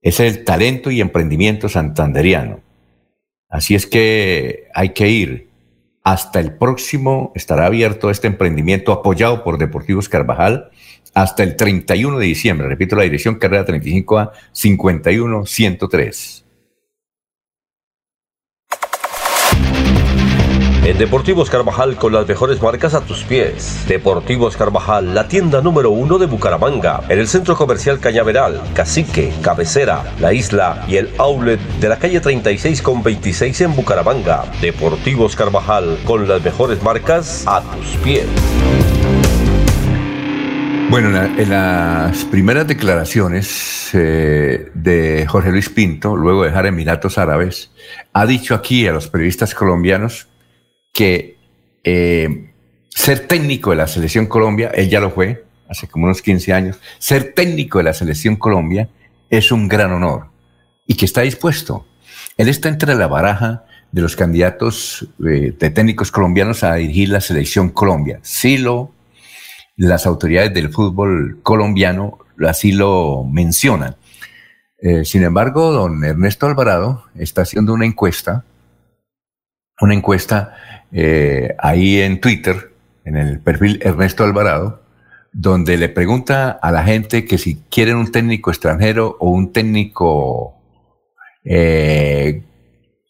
Es 0.00 0.20
el 0.20 0.42
talento 0.42 0.90
y 0.90 1.02
emprendimiento 1.02 1.68
santanderiano. 1.68 2.60
Así 3.50 3.74
es 3.74 3.86
que 3.86 4.68
hay 4.72 4.94
que 4.94 5.10
ir. 5.10 5.50
Hasta 6.02 6.40
el 6.40 6.54
próximo 6.54 7.30
estará 7.34 7.66
abierto 7.66 8.08
este 8.08 8.26
emprendimiento 8.26 8.90
apoyado 8.90 9.44
por 9.44 9.58
Deportivos 9.58 10.08
Carvajal 10.08 10.70
hasta 11.12 11.42
el 11.42 11.56
31 11.56 12.18
de 12.18 12.24
diciembre. 12.24 12.68
Repito 12.68 12.96
la 12.96 13.02
dirección, 13.02 13.34
carrera 13.34 13.66
35A 13.66 14.30
51103. 14.52 16.41
Deportivos 20.98 21.48
Carvajal 21.48 21.96
con 21.96 22.12
las 22.12 22.28
mejores 22.28 22.60
marcas 22.60 22.94
a 22.94 23.00
tus 23.00 23.24
pies. 23.24 23.84
Deportivos 23.88 24.56
Carvajal, 24.56 25.14
la 25.14 25.26
tienda 25.26 25.60
número 25.60 25.90
uno 25.90 26.18
de 26.18 26.26
Bucaramanga, 26.26 27.02
en 27.08 27.18
el 27.18 27.28
centro 27.28 27.56
comercial 27.56 27.98
Cañaveral, 27.98 28.60
Cacique, 28.74 29.32
Cabecera, 29.42 30.04
La 30.20 30.32
Isla 30.32 30.84
y 30.86 30.96
el 30.96 31.10
outlet 31.18 31.60
de 31.80 31.88
la 31.88 31.98
calle 31.98 32.20
36 32.20 32.82
con 32.82 33.02
26 33.02 33.60
en 33.62 33.74
Bucaramanga. 33.74 34.44
Deportivos 34.60 35.34
Carvajal 35.34 35.98
con 36.04 36.28
las 36.28 36.44
mejores 36.44 36.82
marcas 36.82 37.44
a 37.46 37.62
tus 37.62 37.86
pies. 38.04 38.26
Bueno, 40.90 41.08
en, 41.16 41.48
las 41.48 42.24
primeras 42.26 42.68
declaraciones 42.68 43.88
eh, 43.94 44.70
de 44.74 45.26
Jorge 45.26 45.50
Luis 45.50 45.70
Pinto, 45.70 46.16
luego 46.16 46.42
de 46.42 46.50
dejar 46.50 46.66
Emiratos 46.66 47.16
Árabes, 47.16 47.70
ha 48.12 48.26
dicho 48.26 48.54
aquí 48.54 48.86
a 48.86 48.92
los 48.92 49.08
periodistas 49.08 49.54
colombianos 49.54 50.28
que 50.92 51.38
eh, 51.84 52.50
ser 52.90 53.26
técnico 53.26 53.70
de 53.70 53.76
la 53.76 53.86
selección 53.86 54.26
Colombia, 54.26 54.70
él 54.74 54.88
ya 54.88 55.00
lo 55.00 55.10
fue 55.10 55.44
hace 55.68 55.88
como 55.88 56.04
unos 56.04 56.20
15 56.20 56.52
años, 56.52 56.80
ser 56.98 57.32
técnico 57.34 57.78
de 57.78 57.84
la 57.84 57.94
selección 57.94 58.36
Colombia 58.36 58.88
es 59.30 59.50
un 59.50 59.68
gran 59.68 59.90
honor 59.92 60.26
y 60.86 60.94
que 60.94 61.06
está 61.06 61.22
dispuesto. 61.22 61.86
Él 62.36 62.48
está 62.48 62.68
entre 62.68 62.94
la 62.94 63.06
baraja 63.06 63.64
de 63.90 64.02
los 64.02 64.16
candidatos 64.16 65.08
eh, 65.26 65.54
de 65.58 65.70
técnicos 65.70 66.10
colombianos 66.10 66.62
a 66.62 66.74
dirigir 66.74 67.08
la 67.08 67.20
selección 67.20 67.70
Colombia. 67.70 68.20
Sí 68.22 68.58
lo 68.58 68.92
las 69.76 70.06
autoridades 70.06 70.52
del 70.52 70.70
fútbol 70.70 71.40
colombiano 71.42 72.18
así 72.46 72.72
lo 72.72 73.24
mencionan. 73.24 73.96
Eh, 74.78 75.04
sin 75.04 75.22
embargo, 75.22 75.72
don 75.72 76.04
Ernesto 76.04 76.46
Alvarado 76.46 77.04
está 77.14 77.42
haciendo 77.42 77.72
una 77.72 77.86
encuesta, 77.86 78.44
una 79.80 79.94
encuesta 79.94 80.81
eh, 80.92 81.54
ahí 81.58 82.00
en 82.00 82.20
Twitter, 82.20 82.72
en 83.04 83.16
el 83.16 83.40
perfil 83.40 83.80
Ernesto 83.82 84.24
Alvarado, 84.24 84.82
donde 85.32 85.76
le 85.76 85.88
pregunta 85.88 86.50
a 86.50 86.70
la 86.70 86.84
gente 86.84 87.24
que 87.24 87.38
si 87.38 87.62
quieren 87.70 87.96
un 87.96 88.12
técnico 88.12 88.50
extranjero 88.50 89.16
o 89.18 89.30
un 89.30 89.52
técnico 89.52 90.54
eh, 91.44 92.42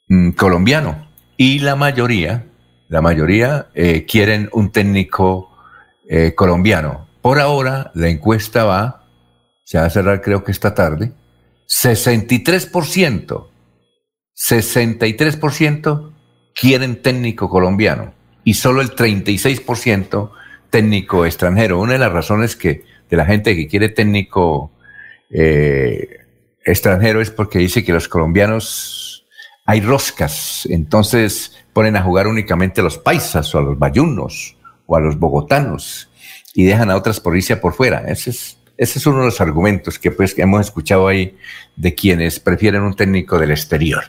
mm, 0.08 0.30
colombiano. 0.30 1.08
Y 1.36 1.58
la 1.58 1.74
mayoría, 1.74 2.46
la 2.88 3.02
mayoría 3.02 3.66
quieren 4.06 4.48
un 4.52 4.70
técnico 4.70 5.52
eh, 6.14 6.34
colombiano. 6.34 7.08
Por 7.22 7.38
ahora, 7.40 7.90
la 7.94 8.08
encuesta 8.08 8.64
va, 8.64 9.04
se 9.64 9.78
va 9.78 9.86
a 9.86 9.90
cerrar 9.90 10.20
creo 10.20 10.44
que 10.44 10.52
esta 10.52 10.74
tarde, 10.74 11.12
63%, 11.66 13.48
63% 14.36 16.11
quieren 16.54 17.02
técnico 17.02 17.48
colombiano 17.48 18.12
y 18.44 18.54
solo 18.54 18.80
el 18.80 18.94
36% 18.94 20.30
técnico 20.70 21.26
extranjero. 21.26 21.80
Una 21.80 21.94
de 21.94 21.98
las 21.98 22.12
razones 22.12 22.56
que 22.56 22.84
de 23.08 23.16
la 23.16 23.26
gente 23.26 23.54
que 23.54 23.68
quiere 23.68 23.90
técnico 23.90 24.72
eh, 25.30 26.20
extranjero 26.64 27.20
es 27.20 27.30
porque 27.30 27.58
dice 27.58 27.84
que 27.84 27.92
los 27.92 28.08
colombianos 28.08 29.26
hay 29.64 29.80
roscas, 29.80 30.66
entonces 30.70 31.56
ponen 31.72 31.96
a 31.96 32.02
jugar 32.02 32.26
únicamente 32.26 32.80
a 32.80 32.84
los 32.84 32.98
paisas 32.98 33.54
o 33.54 33.58
a 33.58 33.62
los 33.62 33.78
bayunos 33.78 34.56
o 34.86 34.96
a 34.96 35.00
los 35.00 35.18
bogotanos 35.18 36.10
y 36.54 36.64
dejan 36.64 36.90
a 36.90 36.96
otras 36.96 37.20
provincias 37.20 37.58
por 37.58 37.74
fuera. 37.74 38.04
Ese 38.08 38.30
es, 38.30 38.58
ese 38.76 38.98
es 38.98 39.06
uno 39.06 39.20
de 39.20 39.26
los 39.26 39.40
argumentos 39.40 39.98
que, 39.98 40.10
pues, 40.10 40.38
hemos 40.38 40.60
escuchado 40.60 41.06
ahí 41.08 41.36
de 41.76 41.94
quienes 41.94 42.40
prefieren 42.40 42.82
un 42.82 42.94
técnico 42.94 43.38
del 43.38 43.52
exterior. 43.52 44.04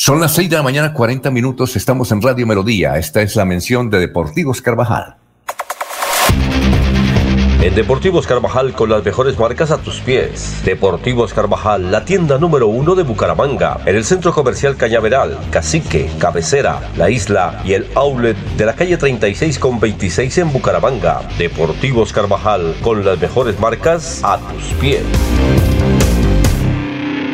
Son 0.00 0.20
las 0.20 0.32
6 0.36 0.48
de 0.48 0.54
la 0.54 0.62
mañana, 0.62 0.92
40 0.92 1.28
minutos. 1.32 1.74
Estamos 1.74 2.12
en 2.12 2.22
Radio 2.22 2.46
Melodía. 2.46 2.98
Esta 2.98 3.20
es 3.20 3.34
la 3.34 3.44
mención 3.44 3.90
de 3.90 3.98
Deportivos 3.98 4.62
Carvajal. 4.62 5.16
En 7.60 7.74
Deportivos 7.74 8.24
Carvajal 8.24 8.74
con 8.74 8.90
las 8.90 9.04
mejores 9.04 9.36
marcas 9.36 9.72
a 9.72 9.78
tus 9.78 9.98
pies. 10.00 10.62
Deportivos 10.64 11.34
Carvajal, 11.34 11.90
la 11.90 12.04
tienda 12.04 12.38
número 12.38 12.68
uno 12.68 12.94
de 12.94 13.02
Bucaramanga, 13.02 13.80
en 13.86 13.96
el 13.96 14.04
centro 14.04 14.32
comercial 14.32 14.76
Cañaveral, 14.76 15.36
Cacique, 15.50 16.08
Cabecera, 16.20 16.92
La 16.96 17.10
Isla 17.10 17.60
y 17.64 17.72
el 17.72 17.88
outlet 17.96 18.36
de 18.56 18.66
la 18.66 18.76
calle 18.76 18.98
36 18.98 19.58
con 19.58 19.80
26 19.80 20.38
en 20.38 20.52
Bucaramanga. 20.52 21.22
Deportivos 21.38 22.12
Carvajal 22.12 22.76
con 22.82 23.04
las 23.04 23.18
mejores 23.20 23.58
marcas 23.58 24.20
a 24.22 24.38
tus 24.38 24.62
pies. 24.74 25.02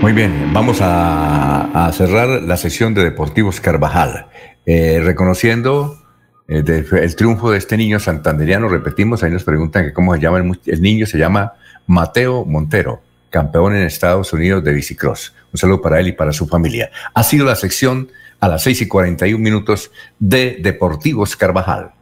Muy 0.04 0.12
bien, 0.12 0.52
vamos 0.52 0.80
a, 0.82 1.90
cerrar 1.94 2.42
la 2.42 2.58
sesión 2.58 2.92
de 2.92 3.02
Deportivos 3.02 3.58
Carvajal, 3.58 4.26
eh, 4.66 5.00
reconociendo 5.02 5.98
eh, 6.46 6.62
el 6.92 7.16
triunfo 7.16 7.50
de 7.50 7.56
este 7.56 7.78
niño 7.78 7.98
santanderiano, 7.98 8.68
repetimos, 8.68 9.22
ahí 9.22 9.30
nos 9.30 9.44
preguntan 9.44 9.86
que 9.86 9.94
cómo 9.94 10.14
se 10.14 10.20
llama 10.20 10.44
el, 10.66 10.82
niño, 10.82 11.06
se 11.06 11.16
llama 11.16 11.54
Mateo 11.86 12.44
Montero, 12.44 13.00
campeón 13.30 13.76
en 13.76 13.84
Estados 13.84 14.30
Unidos 14.34 14.62
de 14.62 14.74
bicicross. 14.74 15.32
Un 15.54 15.58
saludo 15.58 15.80
para 15.80 15.98
él 16.00 16.08
y 16.08 16.12
para 16.12 16.34
su 16.34 16.46
familia. 16.46 16.90
Ha 17.14 17.22
sido 17.22 17.46
la 17.46 17.56
sección 17.56 18.10
a 18.40 18.48
las 18.48 18.62
6 18.62 18.82
y 18.82 18.88
41 18.88 19.42
minutos 19.42 19.90
de 20.18 20.58
Deportivos 20.60 21.34
Carvajal. 21.34 21.93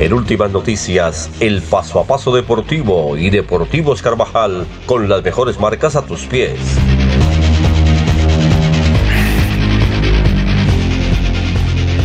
En 0.00 0.12
últimas 0.12 0.50
noticias, 0.50 1.30
el 1.38 1.62
paso 1.62 2.00
a 2.00 2.04
paso 2.04 2.34
deportivo 2.34 3.16
y 3.16 3.30
Deportivos 3.30 4.02
Carvajal 4.02 4.66
con 4.86 5.08
las 5.08 5.22
mejores 5.22 5.60
marcas 5.60 5.94
a 5.94 6.04
tus 6.04 6.26
pies. 6.26 6.58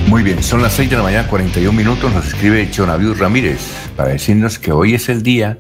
Muy 0.08 0.22
bien, 0.22 0.44
son 0.44 0.62
las 0.62 0.74
6 0.74 0.92
de 0.92 0.98
la 0.98 1.04
mañana, 1.04 1.28
41 1.28 1.76
minutos. 1.76 2.14
Nos 2.14 2.28
escribe 2.28 2.70
Jonavius 2.72 3.18
Ramírez 3.18 3.60
para 3.96 4.10
decirnos 4.10 4.60
que 4.60 4.72
hoy 4.72 4.94
es 4.94 5.10
el 5.10 5.24
día, 5.24 5.58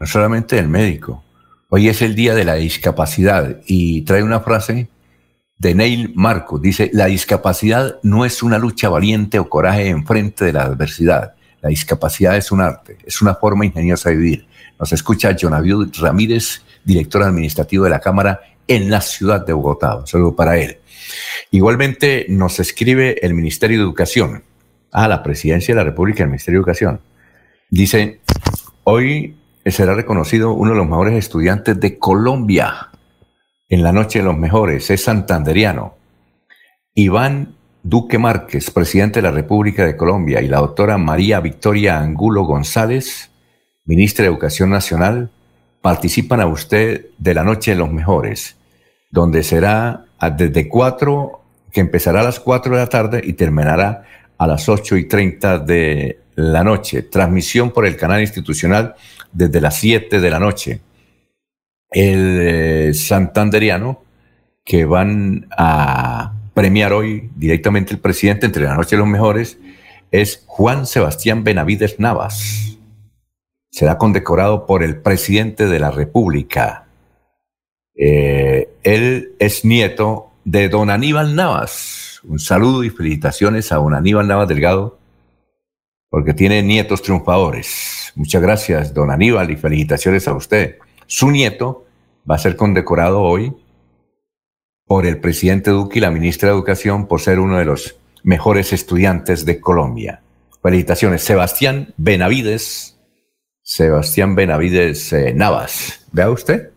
no 0.00 0.06
solamente 0.06 0.56
del 0.56 0.68
médico, 0.68 1.24
hoy 1.68 1.88
es 1.88 2.00
el 2.00 2.14
día 2.14 2.34
de 2.34 2.44
la 2.44 2.54
discapacidad. 2.54 3.60
Y 3.66 4.00
trae 4.02 4.22
una 4.22 4.40
frase 4.40 4.88
de 5.58 5.74
Neil 5.74 6.12
Marco. 6.14 6.58
Dice: 6.58 6.90
La 6.94 7.04
discapacidad 7.04 7.98
no 8.02 8.24
es 8.24 8.42
una 8.42 8.58
lucha 8.58 8.88
valiente 8.88 9.38
o 9.38 9.50
coraje 9.50 9.88
en 9.88 10.06
frente 10.06 10.46
de 10.46 10.54
la 10.54 10.62
adversidad. 10.62 11.35
La 11.66 11.70
discapacidad 11.70 12.36
es 12.36 12.52
un 12.52 12.60
arte, 12.60 12.96
es 13.04 13.20
una 13.20 13.34
forma 13.34 13.66
ingeniosa 13.66 14.10
de 14.10 14.14
vivir. 14.14 14.46
Nos 14.78 14.92
escucha 14.92 15.34
Jonavius 15.34 15.98
Ramírez, 15.98 16.62
director 16.84 17.24
administrativo 17.24 17.82
de 17.82 17.90
la 17.90 17.98
Cámara 17.98 18.40
en 18.68 18.88
la 18.88 19.00
ciudad 19.00 19.44
de 19.44 19.52
Bogotá. 19.52 19.96
Un 19.96 20.06
saludo 20.06 20.36
para 20.36 20.56
él. 20.58 20.78
Igualmente 21.50 22.26
nos 22.28 22.60
escribe 22.60 23.18
el 23.20 23.34
Ministerio 23.34 23.78
de 23.78 23.82
Educación, 23.82 24.44
a 24.92 25.06
ah, 25.06 25.08
la 25.08 25.24
Presidencia 25.24 25.74
de 25.74 25.80
la 25.80 25.84
República, 25.84 26.22
el 26.22 26.28
Ministerio 26.28 26.60
de 26.60 26.62
Educación. 26.62 27.00
Dice, 27.68 28.20
hoy 28.84 29.34
será 29.64 29.94
reconocido 29.94 30.52
uno 30.52 30.70
de 30.70 30.76
los 30.76 30.86
mejores 30.86 31.14
estudiantes 31.14 31.80
de 31.80 31.98
Colombia 31.98 32.90
en 33.68 33.82
la 33.82 33.90
noche 33.90 34.20
de 34.20 34.24
los 34.24 34.38
mejores, 34.38 34.88
es 34.88 35.02
santanderiano. 35.02 35.96
Iván 36.94 37.55
Duque 37.88 38.18
Márquez, 38.18 38.72
presidente 38.72 39.20
de 39.20 39.28
la 39.28 39.30
República 39.30 39.86
de 39.86 39.96
Colombia, 39.96 40.42
y 40.42 40.48
la 40.48 40.58
doctora 40.58 40.98
María 40.98 41.38
Victoria 41.38 42.00
Angulo 42.00 42.42
González, 42.42 43.30
ministra 43.84 44.24
de 44.24 44.30
Educación 44.30 44.70
Nacional, 44.70 45.30
participan 45.82 46.40
a 46.40 46.46
usted 46.46 47.06
de 47.16 47.34
la 47.34 47.44
Noche 47.44 47.70
de 47.70 47.76
los 47.76 47.92
Mejores, 47.92 48.56
donde 49.08 49.44
será 49.44 50.04
desde 50.36 50.68
4, 50.68 51.40
que 51.70 51.80
empezará 51.80 52.22
a 52.22 52.24
las 52.24 52.40
4 52.40 52.74
de 52.74 52.80
la 52.80 52.88
tarde 52.88 53.20
y 53.22 53.34
terminará 53.34 54.02
a 54.36 54.46
las 54.48 54.68
8 54.68 54.96
y 54.96 55.04
30 55.04 55.60
de 55.60 56.18
la 56.34 56.64
noche. 56.64 57.02
Transmisión 57.02 57.70
por 57.70 57.86
el 57.86 57.96
canal 57.96 58.20
institucional 58.20 58.96
desde 59.32 59.60
las 59.60 59.76
7 59.76 60.20
de 60.20 60.30
la 60.30 60.40
noche. 60.40 60.80
El 61.88 62.38
eh, 62.40 62.94
santanderiano 62.94 64.02
que 64.64 64.84
van 64.84 65.46
a 65.56 66.35
premiar 66.56 66.94
hoy 66.94 67.28
directamente 67.36 67.92
el 67.92 68.00
presidente 68.00 68.46
entre 68.46 68.64
la 68.64 68.74
noche 68.74 68.96
de 68.96 69.00
los 69.00 69.06
mejores 69.06 69.58
es 70.10 70.42
Juan 70.46 70.86
Sebastián 70.86 71.44
Benavides 71.44 72.00
Navas. 72.00 72.78
Será 73.70 73.98
condecorado 73.98 74.64
por 74.64 74.82
el 74.82 74.96
presidente 75.02 75.66
de 75.66 75.78
la 75.78 75.90
República. 75.90 76.86
Eh, 77.94 78.70
él 78.84 79.34
es 79.38 79.66
nieto 79.66 80.30
de 80.46 80.70
don 80.70 80.88
Aníbal 80.88 81.36
Navas. 81.36 82.22
Un 82.24 82.38
saludo 82.38 82.84
y 82.84 82.88
felicitaciones 82.88 83.70
a 83.70 83.76
don 83.76 83.92
Aníbal 83.92 84.26
Navas 84.26 84.48
Delgado, 84.48 84.98
porque 86.08 86.32
tiene 86.32 86.62
nietos 86.62 87.02
triunfadores. 87.02 88.14
Muchas 88.14 88.40
gracias, 88.40 88.94
don 88.94 89.10
Aníbal, 89.10 89.50
y 89.50 89.56
felicitaciones 89.56 90.26
a 90.26 90.32
usted. 90.32 90.78
Su 91.04 91.30
nieto 91.30 91.84
va 92.28 92.36
a 92.36 92.38
ser 92.38 92.56
condecorado 92.56 93.20
hoy 93.20 93.54
por 94.86 95.06
el 95.06 95.18
presidente 95.18 95.70
Duque 95.70 95.98
y 95.98 96.02
la 96.02 96.10
ministra 96.10 96.48
de 96.48 96.54
Educación 96.54 97.06
por 97.06 97.20
ser 97.20 97.40
uno 97.40 97.58
de 97.58 97.64
los 97.64 97.96
mejores 98.22 98.72
estudiantes 98.72 99.44
de 99.44 99.60
Colombia. 99.60 100.22
Felicitaciones, 100.62 101.22
Sebastián 101.22 101.94
Benavides, 101.96 102.98
Sebastián 103.62 104.34
Benavides 104.34 105.12
eh, 105.12 105.32
Navas. 105.34 106.06
¿Vea 106.12 106.30
usted? 106.30 106.70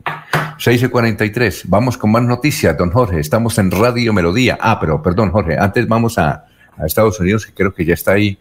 6.43. 0.57 1.63
Vamos 1.67 1.97
con 1.97 2.11
más 2.11 2.23
noticias, 2.23 2.75
don 2.77 2.91
Jorge. 2.91 3.19
Estamos 3.19 3.57
en 3.59 3.71
Radio 3.71 4.11
Melodía. 4.11 4.57
Ah, 4.59 4.79
pero 4.79 5.01
perdón, 5.01 5.31
Jorge. 5.31 5.57
Antes 5.57 5.87
vamos 5.87 6.17
a, 6.17 6.45
a 6.77 6.85
Estados 6.85 7.19
Unidos, 7.19 7.45
que 7.45 7.53
creo 7.53 7.73
que 7.73 7.85
ya 7.85 7.93
está 7.93 8.13
ahí 8.13 8.37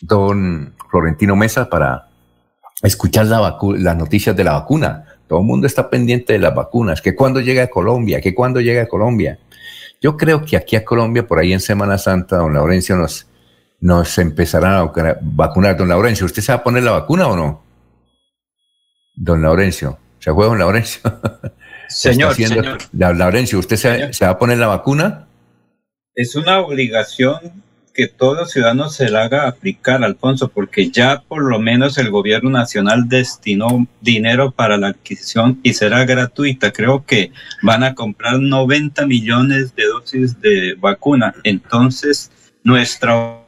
don 0.00 0.74
Florentino 0.90 1.36
Mesa 1.36 1.68
para 1.68 2.08
escuchar 2.82 3.26
la 3.26 3.58
las 3.78 3.96
noticias 3.96 4.36
de 4.36 4.44
la 4.44 4.52
vacuna. 4.52 5.04
Todo 5.26 5.40
el 5.40 5.44
mundo 5.46 5.66
está 5.66 5.88
pendiente 5.88 6.34
de 6.34 6.38
las 6.38 6.54
vacunas, 6.54 7.00
que 7.00 7.14
cuando 7.14 7.40
llega 7.40 7.62
a 7.62 7.66
Colombia, 7.68 8.20
que 8.20 8.34
cuando 8.34 8.60
llega 8.60 8.82
a 8.82 8.86
Colombia. 8.86 9.38
Yo 10.00 10.16
creo 10.16 10.44
que 10.44 10.56
aquí 10.56 10.76
a 10.76 10.84
Colombia, 10.84 11.26
por 11.26 11.38
ahí 11.38 11.52
en 11.52 11.60
Semana 11.60 11.96
Santa, 11.96 12.36
don 12.36 12.52
Laurencio 12.52 12.94
nos, 12.96 13.26
nos 13.80 14.18
empezarán 14.18 14.74
a 14.74 14.82
vacunar. 15.22 15.76
Don 15.76 15.88
Laurencio, 15.88 16.26
¿usted 16.26 16.42
se 16.42 16.52
va 16.52 16.58
a 16.58 16.62
poner 16.62 16.82
la 16.82 16.92
vacuna 16.92 17.28
o 17.28 17.36
no? 17.36 17.62
Don 19.14 19.40
Laurencio, 19.40 19.98
¿se 20.18 20.30
acuerda 20.30 20.50
don 20.50 20.58
Laurencio? 20.58 21.00
Señor, 21.88 22.34
señor. 22.34 22.78
Laurencio, 22.92 23.58
¿usted 23.58 23.76
se, 23.76 24.12
se 24.12 24.24
va 24.24 24.32
a 24.32 24.38
poner 24.38 24.58
la 24.58 24.66
vacuna? 24.66 25.26
Es 26.14 26.34
una 26.34 26.60
obligación 26.60 27.63
que 27.94 28.08
todos 28.08 28.36
los 28.36 28.50
ciudadanos 28.50 28.96
se 28.96 29.08
la 29.08 29.22
haga 29.22 29.46
aplicar, 29.46 30.02
Alfonso, 30.02 30.48
porque 30.48 30.90
ya 30.90 31.22
por 31.26 31.44
lo 31.44 31.60
menos 31.60 31.96
el 31.96 32.10
gobierno 32.10 32.50
nacional 32.50 33.08
destinó 33.08 33.86
dinero 34.00 34.50
para 34.50 34.76
la 34.76 34.88
adquisición 34.88 35.60
y 35.62 35.74
será 35.74 36.04
gratuita. 36.04 36.72
Creo 36.72 37.06
que 37.06 37.30
van 37.62 37.84
a 37.84 37.94
comprar 37.94 38.40
90 38.40 39.06
millones 39.06 39.76
de 39.76 39.84
dosis 39.86 40.40
de 40.40 40.74
vacuna. 40.74 41.34
Entonces, 41.44 42.32
nuestra... 42.64 43.40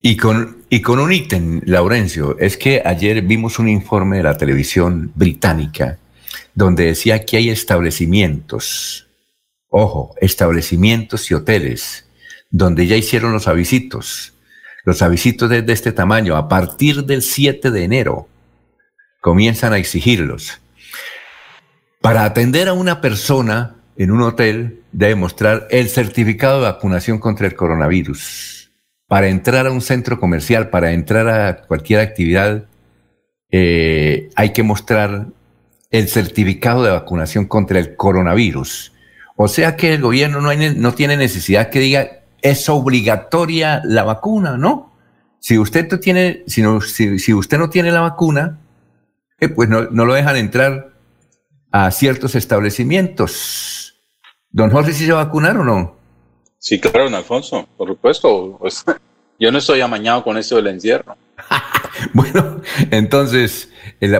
Y 0.00 0.16
con, 0.16 0.58
y 0.70 0.80
con 0.80 1.00
un 1.00 1.12
ítem, 1.12 1.60
Laurencio, 1.64 2.38
es 2.38 2.56
que 2.56 2.82
ayer 2.84 3.22
vimos 3.22 3.58
un 3.58 3.68
informe 3.68 4.18
de 4.18 4.22
la 4.22 4.36
televisión 4.36 5.12
británica 5.14 5.98
donde 6.54 6.86
decía 6.86 7.24
que 7.24 7.36
hay 7.36 7.50
establecimientos, 7.50 9.08
ojo, 9.68 10.14
establecimientos 10.20 11.30
y 11.30 11.34
hoteles 11.34 12.04
donde 12.52 12.86
ya 12.86 12.96
hicieron 12.96 13.32
los 13.32 13.48
avisitos. 13.48 14.34
Los 14.84 15.02
avisitos 15.02 15.50
de, 15.50 15.62
de 15.62 15.72
este 15.72 15.90
tamaño, 15.90 16.36
a 16.36 16.48
partir 16.48 17.04
del 17.04 17.22
7 17.22 17.72
de 17.72 17.84
enero, 17.84 18.28
comienzan 19.20 19.72
a 19.72 19.78
exigirlos. 19.78 20.60
Para 22.00 22.24
atender 22.24 22.68
a 22.68 22.72
una 22.72 23.00
persona 23.00 23.76
en 23.96 24.10
un 24.10 24.22
hotel, 24.22 24.80
debe 24.92 25.14
mostrar 25.14 25.66
el 25.70 25.88
certificado 25.88 26.56
de 26.58 26.64
vacunación 26.64 27.18
contra 27.18 27.46
el 27.46 27.54
coronavirus. 27.54 28.70
Para 29.08 29.28
entrar 29.28 29.66
a 29.66 29.72
un 29.72 29.80
centro 29.80 30.18
comercial, 30.18 30.70
para 30.70 30.92
entrar 30.92 31.28
a 31.28 31.62
cualquier 31.62 32.00
actividad, 32.00 32.66
eh, 33.50 34.30
hay 34.34 34.52
que 34.52 34.62
mostrar 34.62 35.26
el 35.90 36.08
certificado 36.08 36.82
de 36.82 36.90
vacunación 36.90 37.46
contra 37.46 37.78
el 37.78 37.96
coronavirus. 37.96 38.92
O 39.36 39.48
sea 39.48 39.76
que 39.76 39.94
el 39.94 40.00
gobierno 40.00 40.40
no, 40.40 40.94
tiene 40.94 41.16
necesidad 41.16 41.70
que 41.70 41.80
diga 41.80 42.21
es 42.42 42.68
obligatoria 42.68 43.80
la 43.84 44.02
vacuna, 44.02 44.58
¿no? 44.58 44.92
Si 45.38 45.58
usted 45.58 45.90
no 45.90 45.98
tiene, 45.98 46.42
si, 46.46 46.62
si, 47.18 47.34
usted 47.34 47.58
no 47.58 47.70
tiene 47.70 47.90
la 47.90 48.00
vacuna, 48.00 48.58
eh, 49.40 49.48
pues 49.48 49.68
no, 49.68 49.82
lo 49.82 50.14
dejan 50.14 50.36
entrar 50.36 50.92
a 51.70 51.90
ciertos 51.90 52.34
establecimientos. 52.34 53.94
Don 54.50 54.70
Jorge, 54.70 54.92
¿sí 54.92 55.06
se 55.06 55.12
va 55.12 55.22
a 55.22 55.24
vacunar 55.24 55.56
o 55.56 55.64
no? 55.64 55.96
Sí, 56.58 56.78
claro, 56.78 57.04
don 57.04 57.14
Alfonso, 57.14 57.66
por 57.76 57.88
supuesto. 57.88 58.56
Pues, 58.60 58.84
yo 59.40 59.50
no 59.50 59.58
estoy 59.58 59.80
amañado 59.80 60.22
con 60.22 60.36
eso 60.36 60.56
del 60.56 60.68
encierro. 60.68 61.16
bueno, 62.12 62.60
entonces, 62.90 63.68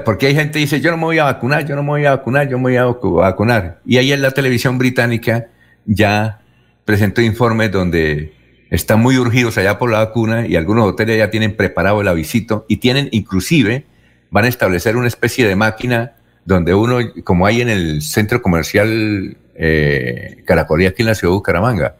porque 0.04 0.26
hay 0.26 0.34
gente 0.34 0.54
que 0.54 0.60
dice, 0.60 0.80
yo 0.80 0.90
no 0.90 0.96
me 0.96 1.04
voy 1.04 1.18
a 1.18 1.24
vacunar, 1.24 1.66
yo 1.66 1.76
no 1.76 1.82
me 1.82 1.90
voy 1.90 2.04
a 2.04 2.16
vacunar, 2.16 2.48
yo 2.48 2.58
me 2.58 2.64
voy 2.64 2.76
a 2.76 2.84
vacunar. 2.86 3.80
Y 3.84 3.98
ahí 3.98 4.12
en 4.12 4.22
la 4.22 4.32
televisión 4.32 4.78
británica 4.78 5.48
ya 5.84 6.41
presentó 6.84 7.20
informes 7.22 7.70
donde 7.70 8.32
están 8.70 9.00
muy 9.00 9.18
urgidos 9.18 9.58
allá 9.58 9.78
por 9.78 9.90
la 9.90 9.98
vacuna 9.98 10.46
y 10.46 10.56
algunos 10.56 10.88
hoteles 10.88 11.18
ya 11.18 11.30
tienen 11.30 11.56
preparado 11.56 12.00
el 12.00 12.08
avisito 12.08 12.64
y 12.68 12.78
tienen 12.78 13.08
inclusive, 13.12 13.84
van 14.30 14.46
a 14.46 14.48
establecer 14.48 14.96
una 14.96 15.08
especie 15.08 15.46
de 15.46 15.56
máquina 15.56 16.14
donde 16.44 16.74
uno, 16.74 16.98
como 17.22 17.46
hay 17.46 17.60
en 17.60 17.68
el 17.68 18.02
centro 18.02 18.40
comercial 18.40 19.36
eh, 19.54 20.42
Caracolí 20.46 20.86
aquí 20.86 21.02
en 21.02 21.08
la 21.08 21.14
ciudad 21.14 21.32
de 21.32 21.36
Bucaramanga, 21.36 21.96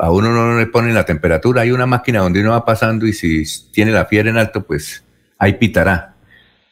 a 0.00 0.10
uno 0.10 0.30
no 0.32 0.58
le 0.58 0.66
ponen 0.66 0.94
la 0.94 1.04
temperatura, 1.04 1.62
hay 1.62 1.72
una 1.72 1.86
máquina 1.86 2.20
donde 2.20 2.40
uno 2.40 2.50
va 2.50 2.64
pasando 2.64 3.06
y 3.06 3.12
si 3.12 3.44
tiene 3.72 3.90
la 3.90 4.06
fiebre 4.06 4.30
en 4.30 4.36
alto, 4.36 4.62
pues 4.62 5.02
ahí 5.38 5.54
pitará. 5.54 6.14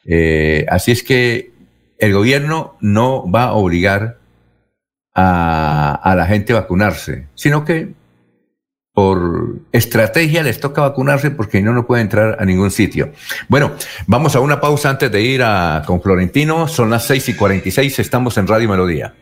Eh, 0.04 0.64
así 0.68 0.92
es 0.92 1.02
que 1.02 1.50
el 1.98 2.12
gobierno 2.12 2.76
no 2.80 3.28
va 3.30 3.44
a 3.44 3.52
obligar 3.54 4.19
a, 5.20 6.14
la 6.16 6.26
gente 6.26 6.52
vacunarse, 6.52 7.26
sino 7.34 7.64
que 7.64 7.94
por 8.92 9.60
estrategia 9.72 10.42
les 10.42 10.60
toca 10.60 10.82
vacunarse 10.82 11.30
porque 11.30 11.62
no, 11.62 11.72
no 11.72 11.86
puede 11.86 12.02
entrar 12.02 12.36
a 12.40 12.44
ningún 12.44 12.70
sitio. 12.70 13.12
Bueno, 13.48 13.72
vamos 14.06 14.34
a 14.36 14.40
una 14.40 14.60
pausa 14.60 14.90
antes 14.90 15.10
de 15.10 15.22
ir 15.22 15.42
a, 15.42 15.82
con 15.86 16.02
Florentino. 16.02 16.68
Son 16.68 16.90
las 16.90 17.06
6 17.06 17.30
y 17.30 17.34
46, 17.34 17.98
estamos 17.98 18.36
en 18.38 18.46
Radio 18.46 18.68
Melodía. 18.68 19.14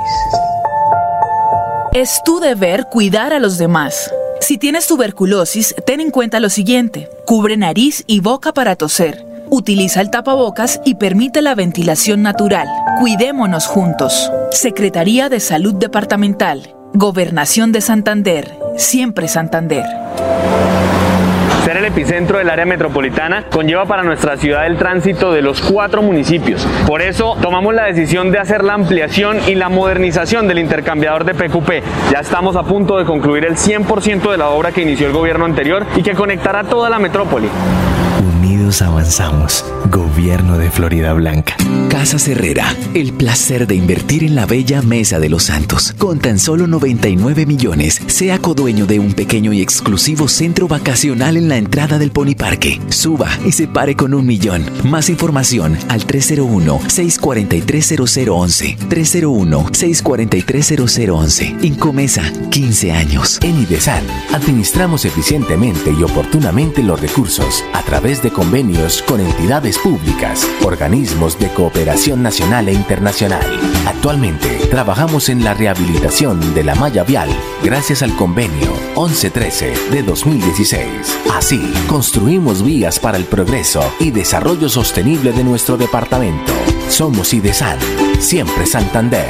Es 1.91 2.21
tu 2.23 2.39
deber 2.39 2.85
cuidar 2.91 3.33
a 3.33 3.39
los 3.39 3.57
demás. 3.57 4.13
Si 4.41 4.59
tienes 4.59 4.85
tuberculosis, 4.85 5.73
ten 5.87 6.01
en 6.01 6.11
cuenta 6.11 6.39
lo 6.39 6.49
siguiente. 6.49 7.09
Cubre 7.25 7.57
nariz 7.57 8.03
y 8.05 8.19
boca 8.19 8.53
para 8.53 8.75
toser. 8.75 9.25
Utiliza 9.49 9.99
el 10.01 10.11
tapabocas 10.11 10.79
y 10.85 10.95
permite 10.95 11.41
la 11.41 11.55
ventilación 11.55 12.21
natural. 12.21 12.67
Cuidémonos 12.99 13.65
juntos. 13.65 14.31
Secretaría 14.51 15.29
de 15.29 15.39
Salud 15.39 15.73
Departamental. 15.73 16.75
Gobernación 16.93 17.71
de 17.71 17.81
Santander. 17.81 18.55
Siempre 18.77 19.27
Santander. 19.27 19.85
Epicentro 21.89 22.37
del 22.37 22.51
área 22.51 22.65
metropolitana 22.65 23.45
conlleva 23.49 23.85
para 23.85 24.03
nuestra 24.03 24.37
ciudad 24.37 24.67
el 24.67 24.77
tránsito 24.77 25.33
de 25.33 25.41
los 25.41 25.59
cuatro 25.59 26.03
municipios. 26.03 26.65
Por 26.85 27.01
eso 27.01 27.35
tomamos 27.41 27.73
la 27.73 27.85
decisión 27.85 28.31
de 28.31 28.37
hacer 28.37 28.63
la 28.63 28.75
ampliación 28.75 29.39
y 29.47 29.55
la 29.55 29.69
modernización 29.69 30.47
del 30.47 30.59
intercambiador 30.59 31.25
de 31.25 31.33
PQP. 31.33 32.11
Ya 32.11 32.19
estamos 32.19 32.55
a 32.55 32.63
punto 32.63 32.99
de 32.99 33.05
concluir 33.05 33.43
el 33.43 33.55
100% 33.55 34.29
de 34.29 34.37
la 34.37 34.49
obra 34.49 34.71
que 34.71 34.83
inició 34.83 35.07
el 35.07 35.13
gobierno 35.13 35.45
anterior 35.45 35.87
y 35.95 36.03
que 36.03 36.13
conectará 36.13 36.63
toda 36.63 36.91
la 36.91 36.99
metrópoli. 36.99 37.49
Unidos 38.59 38.81
avanzamos. 38.81 39.63
Gobierno 39.89 40.57
de 40.57 40.69
Florida 40.69 41.13
Blanca. 41.13 41.55
Casa 41.89 42.17
Herrera, 42.29 42.75
el 42.93 43.13
placer 43.13 43.65
de 43.67 43.75
invertir 43.75 44.25
en 44.25 44.35
la 44.35 44.45
bella 44.45 44.81
Mesa 44.81 45.17
de 45.17 45.29
los 45.29 45.43
Santos. 45.43 45.95
Con 45.97 46.19
tan 46.19 46.39
solo 46.39 46.67
99 46.67 47.45
millones, 47.45 48.01
sea 48.07 48.37
codueño 48.39 48.85
de 48.85 48.99
un 48.99 49.13
pequeño 49.13 49.53
y 49.53 49.61
exclusivo 49.61 50.27
centro 50.27 50.67
vacacional 50.67 51.37
en 51.37 51.47
la 51.47 51.55
entrada 51.55 51.97
del 51.99 52.11
Pony 52.11 52.35
Parque. 52.37 52.81
Suba 52.89 53.29
y 53.45 53.53
se 53.53 53.65
pare 53.67 53.95
con 53.95 54.13
un 54.13 54.25
millón. 54.25 54.65
Más 54.83 55.09
información 55.09 55.77
al 55.87 56.05
301-643-0011. 56.05 58.77
301-643-0011. 58.89 61.63
Incomesa, 61.63 62.29
15 62.49 62.91
años. 62.91 63.39
En 63.41 63.57
IDESAN, 63.61 64.03
administramos 64.33 65.05
eficientemente 65.05 65.93
y 65.97 66.03
oportunamente 66.03 66.83
los 66.83 66.99
recursos 66.99 67.63
a 67.73 67.83
través 67.83 68.21
de 68.21 68.31
convenios 68.49 69.03
con 69.03 69.21
entidades 69.21 69.77
públicas, 69.77 70.49
organismos 70.65 71.37
de 71.37 71.49
cooperación 71.49 72.23
nacional 72.23 72.67
e 72.67 72.73
internacional. 72.73 73.45
Actualmente, 73.85 74.57
trabajamos 74.71 75.29
en 75.29 75.43
la 75.43 75.53
rehabilitación 75.53 76.55
de 76.55 76.63
la 76.63 76.73
malla 76.73 77.03
vial 77.03 77.29
gracias 77.63 78.01
al 78.01 78.15
convenio 78.15 78.73
1113 78.97 79.91
de 79.91 80.01
2016. 80.01 80.89
Así, 81.31 81.71
construimos 81.87 82.63
vías 82.63 82.97
para 82.97 83.19
el 83.19 83.25
progreso 83.25 83.83
y 83.99 84.09
desarrollo 84.09 84.67
sostenible 84.67 85.31
de 85.31 85.43
nuestro 85.43 85.77
departamento. 85.77 86.51
Somos 86.89 87.35
IDESAN, 87.35 87.77
siempre 88.19 88.65
Santander. 88.65 89.29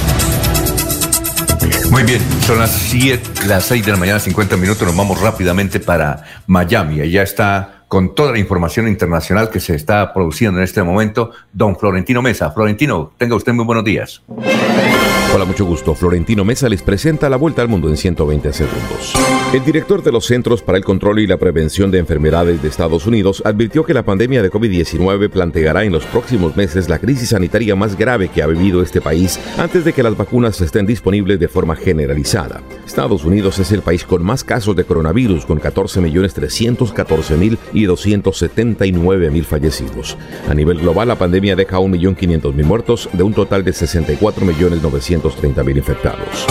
Muy 1.91 2.03
bien, 2.03 2.21
son 2.45 2.59
las 2.59 2.71
7, 2.71 3.47
las 3.47 3.65
6 3.65 3.85
de 3.85 3.91
la 3.91 3.97
mañana, 3.97 4.19
50 4.19 4.57
minutos. 4.57 4.87
Nos 4.87 4.95
vamos 4.95 5.19
rápidamente 5.21 5.79
para 5.79 6.23
Miami. 6.47 7.01
Allá 7.01 7.23
está 7.23 7.83
con 7.87 8.15
toda 8.15 8.31
la 8.31 8.39
información 8.39 8.87
internacional 8.87 9.49
que 9.49 9.59
se 9.59 9.75
está 9.75 10.13
produciendo 10.13 10.59
en 10.59 10.63
este 10.63 10.81
momento, 10.81 11.31
don 11.51 11.77
Florentino 11.77 12.21
Mesa. 12.21 12.51
Florentino, 12.51 13.11
tenga 13.17 13.35
usted 13.35 13.53
muy 13.53 13.65
buenos 13.65 13.83
días. 13.83 14.21
Hola, 15.33 15.45
mucho 15.45 15.63
gusto. 15.63 15.95
Florentino 15.95 16.43
Mesa 16.43 16.67
les 16.67 16.81
presenta 16.81 17.29
la 17.29 17.37
vuelta 17.37 17.61
al 17.61 17.69
mundo 17.69 17.87
en 17.87 17.95
120 17.95 18.51
segundos. 18.51 19.13
El 19.53 19.63
director 19.63 20.03
de 20.03 20.11
los 20.11 20.25
Centros 20.25 20.61
para 20.61 20.77
el 20.77 20.83
Control 20.83 21.19
y 21.19 21.27
la 21.27 21.37
Prevención 21.37 21.89
de 21.89 21.99
Enfermedades 21.99 22.61
de 22.61 22.67
Estados 22.67 23.07
Unidos 23.07 23.41
advirtió 23.45 23.85
que 23.85 23.93
la 23.93 24.03
pandemia 24.03 24.41
de 24.41 24.51
COVID-19 24.51 25.29
planteará 25.29 25.85
en 25.85 25.93
los 25.93 26.03
próximos 26.05 26.57
meses 26.57 26.89
la 26.89 26.99
crisis 26.99 27.29
sanitaria 27.29 27.77
más 27.77 27.97
grave 27.97 28.27
que 28.27 28.43
ha 28.43 28.47
vivido 28.47 28.81
este 28.81 28.99
país 28.99 29.39
antes 29.57 29.85
de 29.85 29.93
que 29.93 30.03
las 30.03 30.17
vacunas 30.17 30.59
estén 30.59 30.85
disponibles 30.85 31.39
de 31.39 31.47
forma 31.47 31.77
generalizada. 31.77 32.61
Estados 32.85 33.23
Unidos 33.23 33.57
es 33.59 33.71
el 33.71 33.83
país 33.83 34.03
con 34.03 34.23
más 34.23 34.43
casos 34.43 34.75
de 34.75 34.83
coronavirus, 34.83 35.45
con 35.45 35.61
14.314.000 35.61 37.57
y 37.71 37.85
279.000 37.85 39.43
fallecidos. 39.45 40.17
A 40.49 40.53
nivel 40.53 40.79
global, 40.79 41.07
la 41.07 41.15
pandemia 41.15 41.55
deja 41.55 41.77
1.500.000 41.77 42.63
muertos 42.65 43.09
de 43.13 43.23
un 43.23 43.33
total 43.33 43.63
de 43.63 43.71
64.930.000 45.21 45.77
infectados. 45.77 46.47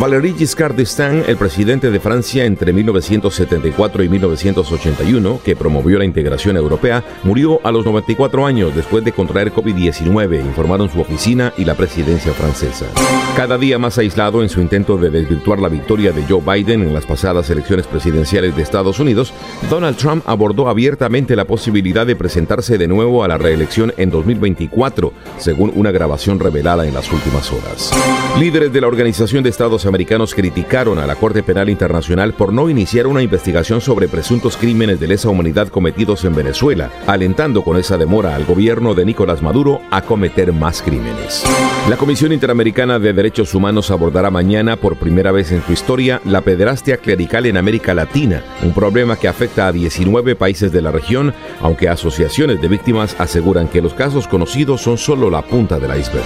Valéry 0.00 0.34
Giscard 0.36 0.74
d'Estaing, 0.74 1.24
el 1.26 1.36
presidente 1.36 1.90
de 1.90 2.00
Francia 2.00 2.44
entre 2.44 2.72
1974 2.72 4.02
y 4.02 4.08
1981, 4.08 5.40
que 5.44 5.54
promovió 5.54 5.98
la 5.98 6.04
integración 6.04 6.56
europea, 6.56 7.04
murió 7.24 7.60
a 7.64 7.70
los 7.70 7.84
94 7.84 8.46
años 8.46 8.74
después 8.74 9.04
de 9.04 9.12
contraer 9.12 9.52
COVID-19, 9.52 10.40
informaron 10.40 10.90
su 10.90 11.00
oficina 11.00 11.52
y 11.56 11.64
la 11.64 11.74
presidencia 11.74 12.32
francesa. 12.32 12.86
Cada 13.36 13.58
día 13.58 13.78
más 13.78 13.98
aislado 13.98 14.42
en 14.42 14.48
su 14.48 14.60
intento 14.60 14.96
de 14.96 15.10
desvirtuar 15.10 15.58
la 15.58 15.68
victoria 15.68 16.12
de 16.12 16.24
Joe 16.24 16.42
Biden 16.44 16.82
en 16.82 16.94
las 16.94 17.06
pasadas 17.06 17.48
elecciones 17.50 17.86
presidenciales 17.86 18.56
de 18.56 18.62
Estados 18.62 18.98
Unidos, 18.98 19.32
Donald 19.70 19.96
Trump 19.96 20.24
abordó 20.26 20.68
abiertamente 20.68 21.36
la 21.36 21.44
posibilidad 21.44 22.06
de 22.06 22.16
presentarse 22.16 22.78
de 22.78 22.88
nuevo 22.88 23.24
a 23.24 23.28
la 23.28 23.38
reelección 23.38 23.92
en 23.96 24.10
2024, 24.10 25.12
según 25.38 25.72
una 25.74 25.90
grabación 25.90 26.40
revelada 26.40 26.86
en 26.86 26.94
las 26.94 27.10
últimas 27.12 27.52
horas. 27.52 27.92
Líderes 28.38 28.72
de 28.72 28.80
la 28.80 28.88
Organización 28.88 29.44
de 29.44 29.50
Estados 29.50 29.86
Americanos 29.86 30.34
criticaron 30.34 30.98
a 30.98 31.06
la 31.06 31.14
Corte 31.14 31.42
Penal 31.42 31.68
Internacional 31.68 32.32
por 32.32 32.52
no 32.52 32.70
iniciar 32.70 33.06
una 33.06 33.22
investigación 33.22 33.80
sobre 33.80 34.08
presuntos 34.08 34.56
crímenes 34.56 34.98
de 34.98 35.06
lesa 35.06 35.28
humanidad 35.28 35.68
cometidos 35.68 36.24
en 36.24 36.34
Venezuela, 36.34 36.90
alentando 37.06 37.62
con 37.62 37.76
esa 37.76 37.98
demora 37.98 38.34
al 38.34 38.44
gobierno 38.44 38.94
de 38.94 39.04
Nicolás 39.04 39.42
Maduro 39.42 39.80
a 39.90 40.02
cometer 40.02 40.52
más 40.52 40.82
crímenes. 40.82 41.44
La 41.88 41.96
Comisión 41.96 42.32
Interamericana 42.32 42.98
de 42.98 43.12
Derechos 43.12 43.54
Humanos 43.54 43.90
abordará 43.90 44.30
mañana 44.30 44.76
por 44.76 44.96
primera 44.96 45.30
vez 45.30 45.52
en 45.52 45.62
su 45.62 45.72
historia 45.72 46.20
la 46.24 46.40
pederastia 46.40 46.96
clerical 46.96 47.46
en 47.46 47.58
América 47.58 47.94
Latina, 47.94 48.42
un 48.62 48.72
problema 48.72 49.16
que 49.16 49.28
afecta 49.28 49.68
a 49.68 49.72
19 49.72 50.36
países 50.36 50.72
de 50.72 50.82
la 50.82 50.90
región, 50.90 51.34
aunque 51.60 51.88
asociaciones 51.88 52.60
de 52.60 52.68
víctimas 52.68 53.14
aseguran 53.20 53.68
que 53.68 53.82
los 53.82 53.94
casos 53.94 54.26
conocidos 54.26 54.80
son 54.80 54.98
solo 54.98 55.30
la 55.30 55.42
punta 55.42 55.78
del 55.78 55.96
iceberg. 55.98 56.24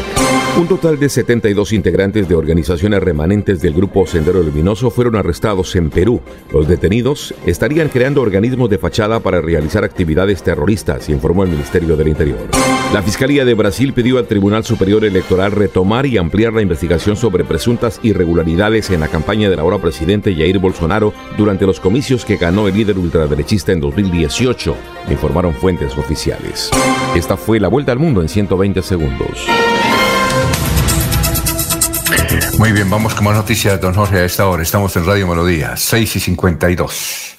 Un 0.58 0.68
total 0.68 0.98
de 0.98 1.10
72 1.10 1.72
integrantes 1.76 2.28
de 2.28 2.34
organizaciones 2.34 3.00
remanentes 3.02 3.60
del 3.60 3.74
grupo 3.74 4.06
Sendero 4.06 4.42
Luminoso 4.42 4.90
fueron 4.90 5.14
arrestados 5.14 5.76
en 5.76 5.90
Perú. 5.90 6.20
Los 6.52 6.66
detenidos 6.66 7.34
estarían 7.46 7.88
creando 7.88 8.22
organismos 8.22 8.68
de 8.68 8.78
fachada 8.78 9.20
para 9.20 9.40
realizar 9.40 9.84
actividades 9.84 10.42
terroristas, 10.42 11.08
informó 11.08 11.44
el 11.44 11.50
Ministerio 11.50 11.96
del 11.96 12.08
Interior. 12.08 12.38
La 12.92 13.02
Fiscalía 13.02 13.44
de 13.44 13.54
Brasil 13.54 13.92
pidió 13.92 14.18
al 14.18 14.26
Tribunal 14.26 14.64
Superior 14.64 15.04
Electoral 15.04 15.52
retomar 15.52 16.06
y 16.06 16.18
ampliar 16.18 16.52
la 16.52 16.62
investigación 16.62 17.16
sobre 17.16 17.44
presuntas 17.44 18.00
irregularidades 18.02 18.90
en 18.90 19.00
la 19.00 19.08
campaña 19.08 19.48
del 19.50 19.58
ahora 19.58 19.78
presidente 19.78 20.34
Jair 20.34 20.58
Bolsonaro 20.58 21.12
durante 21.36 21.66
los 21.66 21.78
comicios 21.78 22.24
que 22.24 22.36
ganó 22.36 22.68
el 22.68 22.74
líder 22.74 22.98
ultraderechista 22.98 23.72
en 23.72 23.80
2018, 23.80 24.74
informaron 25.10 25.54
fuentes 25.54 25.96
oficiales. 25.98 26.70
Esta 27.14 27.36
fue 27.36 27.60
la 27.60 27.68
vuelta 27.68 27.92
al 27.92 27.98
mundo 27.98 28.22
en 28.22 28.28
120 28.28 28.82
segundos. 28.82 29.46
Muy 32.58 32.72
bien, 32.72 32.88
vamos 32.88 33.14
con 33.14 33.24
más 33.24 33.36
noticias, 33.36 33.78
don 33.80 33.92
Jorge, 33.92 34.16
a 34.16 34.24
esta 34.24 34.48
hora. 34.48 34.62
Estamos 34.62 34.96
en 34.96 35.04
Radio 35.04 35.28
Melodía, 35.28 35.76
6 35.76 36.16
y 36.16 36.20
52. 36.20 37.36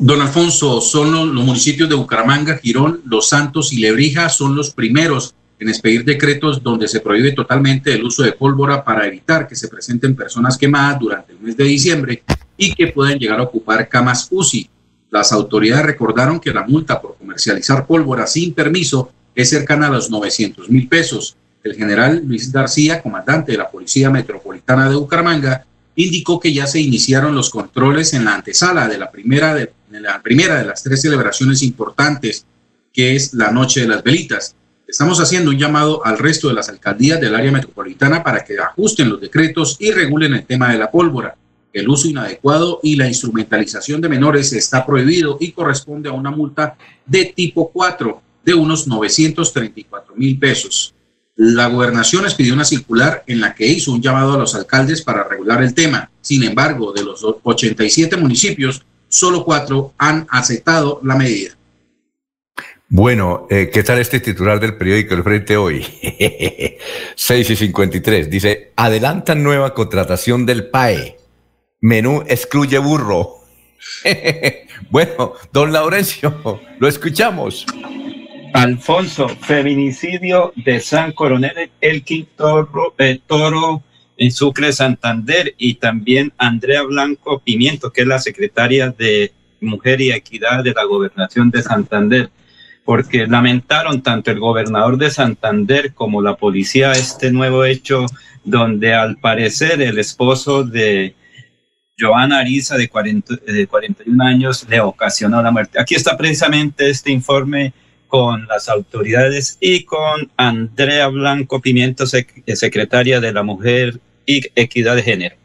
Don 0.00 0.20
Alfonso, 0.20 0.80
son 0.80 1.12
los, 1.12 1.44
municipios 1.44 1.88
de 1.88 1.94
Bucaramanga, 1.94 2.58
Girón, 2.58 3.02
Los 3.06 3.28
Santos 3.28 3.72
y 3.72 3.78
Lebrija 3.78 4.28
son 4.28 4.56
los 4.56 4.70
primeros 4.70 5.36
en 5.60 5.68
expedir 5.68 6.04
decretos 6.04 6.60
donde 6.60 6.88
se 6.88 6.98
prohíbe 6.98 7.30
totalmente 7.30 7.94
el 7.94 8.02
uso 8.02 8.24
de 8.24 8.32
pólvora 8.32 8.82
para 8.82 9.06
evitar 9.06 9.46
que 9.46 9.54
se 9.54 9.68
presenten 9.68 10.16
personas 10.16 10.58
quemadas 10.58 10.98
durante 10.98 11.32
el 11.32 11.38
mes 11.38 11.56
de 11.56 11.64
diciembre 11.64 12.24
y 12.56 12.74
que 12.74 12.88
pueden 12.88 13.20
llegar 13.20 13.38
a 13.38 13.44
ocupar 13.44 13.88
camas 13.88 14.26
UCI. 14.28 14.68
Las 15.10 15.32
autoridades 15.32 15.86
recordaron 15.86 16.40
que 16.40 16.52
la 16.52 16.66
multa 16.66 17.00
por 17.00 17.16
comercializar 17.16 17.86
pólvora 17.86 18.26
sin 18.26 18.54
permiso 18.54 19.12
es 19.36 19.50
cercana 19.50 19.86
a 19.86 19.90
los 19.90 20.10
900 20.10 20.68
mil 20.68 20.88
pesos. 20.88 21.36
El 21.62 21.76
general 21.76 22.22
Luis 22.26 22.50
García, 22.50 23.00
comandante 23.00 23.52
de 23.52 23.58
la 23.58 23.70
Policía 23.70 24.10
Metropolitana 24.10 24.88
de 24.88 24.96
Bucaramanga, 24.96 25.64
indicó 25.94 26.40
que 26.40 26.52
ya 26.52 26.66
se 26.66 26.80
iniciaron 26.80 27.34
los 27.34 27.50
controles 27.50 28.14
en 28.14 28.24
la 28.24 28.34
antesala 28.34 28.88
de 28.88 28.98
la 28.98 29.10
primera 29.10 29.54
de, 29.54 29.72
las 29.90 30.82
tres 30.82 31.02
celebraciones 31.02 31.62
importantes, 31.62 32.46
que 32.92 33.14
es 33.14 33.34
la 33.34 33.52
Noche 33.52 33.82
de 33.82 33.88
las 33.88 34.02
Velitas. 34.02 34.56
Estamos 34.88 35.20
haciendo 35.20 35.50
un 35.50 35.58
llamado 35.58 36.04
al 36.04 36.18
resto 36.18 36.48
de 36.48 36.54
las 36.54 36.68
alcaldías 36.68 37.20
del 37.20 37.34
área 37.34 37.52
metropolitana 37.52 38.22
para 38.22 38.44
que 38.44 38.58
ajusten 38.58 39.08
los 39.08 39.20
decretos 39.20 39.76
y 39.78 39.90
regulen 39.92 40.34
el 40.34 40.44
tema 40.44 40.72
de 40.72 40.78
la 40.78 40.90
pólvora. 40.90 41.36
El 41.72 41.88
uso 41.88 42.08
inadecuado 42.08 42.80
y 42.82 42.96
la 42.96 43.08
instrumentalización 43.08 44.00
de 44.00 44.08
menores 44.08 44.52
está 44.52 44.84
prohibido 44.84 45.38
y 45.40 45.52
corresponde 45.52 46.08
a 46.08 46.12
una 46.12 46.30
multa 46.30 46.76
de 47.06 47.26
tipo 47.26 47.70
4 47.70 48.20
de 48.44 48.54
unos 48.54 48.86
934 48.86 50.14
mil 50.16 50.38
pesos. 50.38 50.94
La 51.36 51.68
gobernación 51.68 52.24
expidió 52.24 52.52
una 52.54 52.64
circular 52.64 53.24
en 53.26 53.40
la 53.40 53.54
que 53.54 53.66
hizo 53.66 53.92
un 53.92 54.02
llamado 54.02 54.34
a 54.34 54.38
los 54.38 54.54
alcaldes 54.54 55.02
para 55.02 55.24
regular 55.24 55.62
el 55.62 55.74
tema. 55.74 56.10
Sin 56.20 56.42
embargo, 56.42 56.92
de 56.92 57.04
los 57.04 57.24
87 57.24 58.16
municipios, 58.16 58.84
solo 59.08 59.44
cuatro 59.44 59.94
han 59.98 60.26
aceptado 60.30 61.00
la 61.02 61.16
medida. 61.16 61.56
Bueno, 62.88 63.46
eh, 63.48 63.70
¿qué 63.72 63.82
tal 63.82 63.98
este 63.98 64.20
titular 64.20 64.60
del 64.60 64.76
periódico 64.76 65.14
El 65.14 65.22
Frente 65.22 65.56
hoy? 65.56 65.82
6 67.14 67.50
y 67.50 67.56
53. 67.56 68.28
Dice, 68.28 68.72
adelantan 68.76 69.42
nueva 69.42 69.72
contratación 69.72 70.44
del 70.44 70.68
PAE. 70.68 71.16
Menú 71.80 72.22
excluye 72.28 72.76
burro. 72.76 73.38
bueno, 74.90 75.32
don 75.52 75.72
Laurencio, 75.72 76.60
lo 76.78 76.86
escuchamos. 76.86 77.64
Alfonso, 78.52 79.28
feminicidio 79.28 80.52
de 80.56 80.80
San 80.80 81.12
Coronel 81.12 81.70
Elkin 81.80 82.26
Toro, 82.36 82.94
eh, 82.98 83.20
Toro 83.26 83.82
en 84.16 84.30
Sucre, 84.30 84.72
Santander, 84.72 85.54
y 85.56 85.74
también 85.74 86.32
Andrea 86.36 86.82
Blanco 86.82 87.40
Pimiento, 87.40 87.92
que 87.92 88.02
es 88.02 88.06
la 88.06 88.18
secretaria 88.18 88.90
de 88.90 89.32
Mujer 89.60 90.00
y 90.00 90.12
Equidad 90.12 90.62
de 90.62 90.72
la 90.72 90.84
Gobernación 90.84 91.50
de 91.50 91.62
Santander, 91.62 92.30
porque 92.84 93.26
lamentaron 93.26 94.02
tanto 94.02 94.30
el 94.30 94.40
gobernador 94.40 94.98
de 94.98 95.10
Santander 95.10 95.94
como 95.94 96.20
la 96.20 96.36
policía 96.36 96.92
este 96.92 97.32
nuevo 97.32 97.64
hecho, 97.64 98.06
donde 98.44 98.92
al 98.92 99.16
parecer 99.16 99.80
el 99.80 99.98
esposo 99.98 100.62
de 100.62 101.14
Joana 101.98 102.40
Ariza, 102.40 102.76
de, 102.76 102.88
40, 102.88 103.36
de 103.46 103.66
41 103.66 104.24
años, 104.24 104.66
le 104.68 104.80
ocasionó 104.80 105.42
la 105.42 105.50
muerte. 105.50 105.80
Aquí 105.80 105.94
está 105.94 106.16
precisamente 106.16 106.90
este 106.90 107.12
informe 107.12 107.72
con 108.12 108.46
las 108.46 108.68
autoridades 108.68 109.56
y 109.58 109.84
con 109.84 110.30
Andrea 110.36 111.08
Blanco 111.08 111.62
Pimiento, 111.62 112.06
sec 112.06 112.44
secretaria 112.56 113.20
de 113.20 113.32
la 113.32 113.42
Mujer 113.42 114.00
y 114.26 114.42
Equidad 114.54 114.96
de 114.96 115.02
Género. 115.02 115.41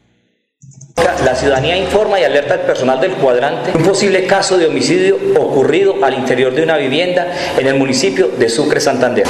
La 1.24 1.34
ciudadanía 1.34 1.76
informa 1.76 2.20
y 2.20 2.24
alerta 2.24 2.54
al 2.54 2.60
personal 2.60 3.00
del 3.00 3.12
cuadrante 3.12 3.72
un 3.74 3.82
posible 3.82 4.26
caso 4.26 4.56
de 4.56 4.66
homicidio 4.66 5.18
ocurrido 5.36 5.96
al 6.02 6.14
interior 6.14 6.52
de 6.54 6.62
una 6.62 6.76
vivienda 6.76 7.26
en 7.58 7.66
el 7.66 7.74
municipio 7.74 8.28
de 8.28 8.48
Sucre, 8.48 8.80
Santander. 8.80 9.24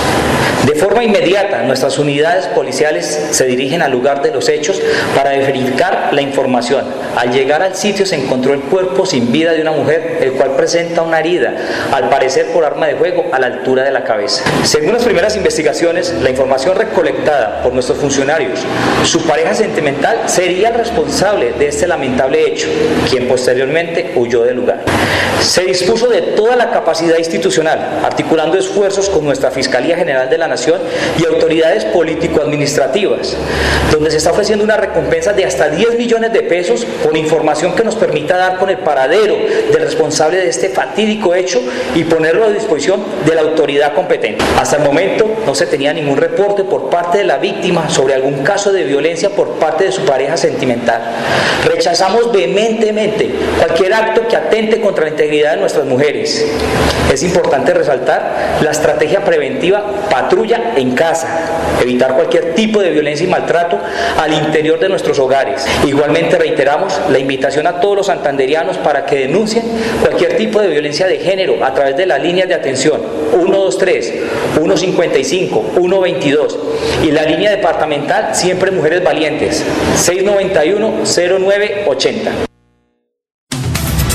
De 0.66 0.74
forma 0.74 1.02
inmediata, 1.02 1.62
nuestras 1.62 1.98
unidades 1.98 2.46
policiales 2.46 3.28
se 3.30 3.46
dirigen 3.46 3.80
al 3.80 3.92
lugar 3.92 4.22
de 4.22 4.32
los 4.32 4.48
hechos 4.48 4.80
para 5.14 5.30
verificar 5.30 6.10
la 6.12 6.20
información. 6.20 6.84
Al 7.16 7.32
llegar 7.32 7.62
al 7.62 7.74
sitio 7.74 8.04
se 8.04 8.16
encontró 8.16 8.54
el 8.54 8.60
cuerpo 8.60 9.06
sin 9.06 9.32
vida 9.32 9.52
de 9.52 9.62
una 9.62 9.72
mujer, 9.72 10.18
el 10.20 10.32
cual 10.32 10.56
presenta 10.56 11.02
una 11.02 11.20
herida, 11.20 11.54
al 11.92 12.08
parecer 12.08 12.46
por 12.52 12.64
arma 12.64 12.86
de 12.86 12.96
fuego, 12.96 13.26
a 13.32 13.38
la 13.38 13.46
altura 13.46 13.84
de 13.84 13.92
la 13.92 14.04
cabeza. 14.04 14.44
Según 14.64 14.92
las 14.92 15.04
primeras 15.04 15.36
investigaciones, 15.36 16.12
la 16.22 16.30
información 16.30 16.76
recolectada 16.76 17.62
por 17.62 17.72
nuestros 17.72 17.98
funcionarios, 17.98 18.60
su 19.04 19.22
pareja 19.26 19.54
sentimental 19.54 20.18
sería 20.26 20.68
el 20.68 20.74
responsable 20.74 21.52
de 21.58 21.68
este 21.68 21.86
lamentable 21.86 22.46
hecho, 22.46 22.68
quien 23.10 23.28
posteriormente 23.28 24.12
huyó 24.16 24.44
del 24.44 24.56
lugar. 24.56 24.84
Se 25.40 25.62
dispuso 25.62 26.08
de 26.08 26.22
toda 26.22 26.56
la 26.56 26.70
capacidad 26.70 27.16
institucional, 27.16 28.00
articulando 28.04 28.58
esfuerzos 28.58 29.08
con 29.08 29.24
nuestra 29.24 29.50
Fiscalía 29.50 29.96
General 29.96 30.28
de 30.28 30.38
la 30.38 30.48
Nación 30.48 30.80
y 31.18 31.24
autoridades 31.26 31.84
político-administrativas, 31.86 33.36
donde 33.92 34.10
se 34.10 34.16
está 34.16 34.32
ofreciendo 34.32 34.64
una 34.64 34.76
recompensa 34.76 35.32
de 35.32 35.44
hasta 35.44 35.68
10 35.68 35.96
millones 35.96 36.32
de 36.32 36.42
pesos 36.42 36.86
con 37.04 37.16
información 37.16 37.74
que 37.74 37.84
nos 37.84 37.94
permita 37.94 38.36
dar 38.36 38.58
con 38.58 38.68
el 38.70 38.78
paradero 38.78 39.36
del 39.72 39.80
responsable 39.80 40.38
de 40.38 40.48
este 40.48 40.68
fatídico 40.68 41.34
hecho 41.34 41.60
y 41.94 42.04
ponerlo 42.04 42.44
a 42.44 42.50
disposición 42.50 43.04
de 43.24 43.34
la 43.34 43.42
autoridad 43.42 43.94
competente. 43.94 44.44
Hasta 44.58 44.76
el 44.76 44.82
momento 44.82 45.24
no 45.46 45.54
se 45.54 45.66
tenía 45.66 45.92
ningún 45.92 46.16
reporte 46.16 46.64
por 46.64 46.90
parte 46.90 47.18
de 47.18 47.24
la 47.24 47.38
víctima 47.38 47.88
sobre 47.88 48.14
algún 48.14 48.42
caso 48.42 48.72
de 48.72 48.84
violencia 48.84 49.30
por 49.30 49.58
parte 49.58 49.84
de 49.84 49.92
su 49.92 50.02
pareja 50.02 50.36
sentimental. 50.36 51.00
Rechazamos 51.64 52.32
vehementemente 52.32 53.30
cualquier 53.58 53.94
acto 53.94 54.26
que 54.28 54.36
atente 54.36 54.80
contra 54.80 55.04
la 55.04 55.10
integridad 55.10 55.54
de 55.54 55.60
nuestras 55.60 55.84
mujeres. 55.84 56.46
Es 57.12 57.22
importante 57.22 57.72
resaltar 57.72 58.58
la 58.62 58.70
estrategia 58.70 59.24
preventiva 59.24 59.82
patrulla 60.10 60.74
en 60.76 60.92
casa, 60.92 61.26
evitar 61.80 62.14
cualquier 62.14 62.54
tipo 62.54 62.80
de 62.80 62.90
violencia 62.90 63.24
y 63.24 63.30
maltrato 63.30 63.78
al 64.18 64.34
interior 64.34 64.78
de 64.78 64.88
nuestros 64.88 65.18
hogares. 65.18 65.66
Igualmente 65.86 66.36
reiteramos 66.36 66.98
la 67.10 67.18
invitación 67.18 67.66
a 67.66 67.80
todos 67.80 67.96
los 67.96 68.06
santanderianos 68.06 68.76
para 68.78 69.06
que 69.06 69.20
denuncien 69.20 69.64
cualquier 70.00 70.36
tipo 70.36 70.60
de 70.60 70.68
violencia 70.68 71.06
de 71.06 71.18
género 71.18 71.64
a 71.64 71.72
través 71.72 71.96
de 71.96 72.06
las 72.06 72.22
líneas 72.22 72.48
de 72.48 72.54
atención 72.54 73.00
123, 73.30 74.14
155, 74.54 75.64
122 75.74 76.58
y 77.04 77.10
la 77.10 77.22
línea 77.22 77.50
departamental 77.50 78.34
Siempre 78.34 78.70
Mujeres 78.70 79.02
Valientes 79.02 79.64
691 79.96 81.06
0980. 81.38 82.32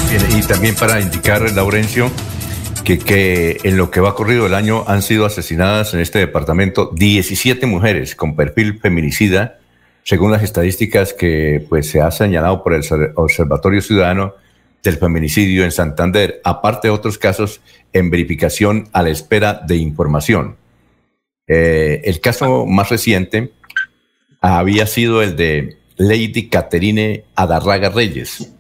Bien, 0.09 0.37
y 0.37 0.41
también 0.41 0.75
para 0.75 1.01
indicar, 1.01 1.41
Laurencio, 1.51 2.11
que, 2.83 2.99
que, 2.99 3.57
en 3.63 3.77
lo 3.77 3.89
que 3.89 3.99
va 3.99 4.15
corrido 4.15 4.45
el 4.45 4.53
año 4.53 4.83
han 4.87 5.01
sido 5.01 5.25
asesinadas 5.25 5.93
en 5.93 6.01
este 6.01 6.19
departamento 6.19 6.91
17 6.93 7.65
mujeres 7.65 8.15
con 8.15 8.35
perfil 8.35 8.79
feminicida, 8.79 9.59
según 10.03 10.31
las 10.31 10.43
estadísticas 10.43 11.13
que 11.13 11.65
pues, 11.69 11.89
se 11.89 12.01
ha 12.01 12.11
señalado 12.11 12.61
por 12.61 12.73
el 12.73 12.83
Observatorio 13.15 13.81
Ciudadano 13.81 14.35
del 14.83 14.97
Feminicidio 14.97 15.63
en 15.63 15.71
Santander, 15.71 16.41
aparte 16.43 16.89
de 16.89 16.93
otros 16.93 17.17
casos 17.17 17.61
en 17.93 18.09
verificación 18.09 18.89
a 18.91 19.01
la 19.01 19.09
espera 19.09 19.61
de 19.65 19.77
información. 19.77 20.57
Eh, 21.47 22.01
el 22.03 22.19
caso 22.19 22.65
más 22.65 22.89
reciente 22.89 23.51
había 24.41 24.85
sido 24.87 25.21
el 25.21 25.35
de 25.37 25.77
Lady 25.97 26.49
Caterine 26.49 27.25
Adarraga 27.35 27.89
Reyes, 27.89 28.51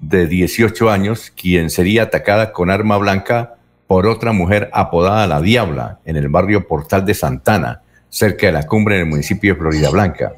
de 0.00 0.26
18 0.26 0.90
años, 0.90 1.32
quien 1.34 1.70
sería 1.70 2.04
atacada 2.04 2.52
con 2.52 2.70
arma 2.70 2.98
blanca 2.98 3.56
por 3.86 4.06
otra 4.06 4.32
mujer 4.32 4.70
apodada 4.72 5.26
La 5.26 5.40
Diabla 5.40 6.00
en 6.04 6.16
el 6.16 6.28
barrio 6.28 6.66
Portal 6.66 7.04
de 7.04 7.14
Santana, 7.14 7.82
cerca 8.08 8.46
de 8.46 8.52
la 8.52 8.66
cumbre 8.66 8.96
en 8.96 9.02
el 9.02 9.08
municipio 9.08 9.54
de 9.54 9.60
Florida 9.60 9.90
Blanca, 9.90 10.34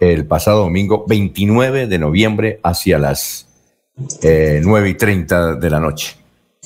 el 0.00 0.26
pasado 0.26 0.60
domingo 0.60 1.04
29 1.08 1.86
de 1.86 1.98
noviembre 1.98 2.60
hacia 2.62 2.98
las 2.98 3.48
eh, 4.22 4.60
9 4.62 4.90
y 4.90 4.94
30 4.94 5.54
de 5.54 5.70
la 5.70 5.80
noche. 5.80 6.16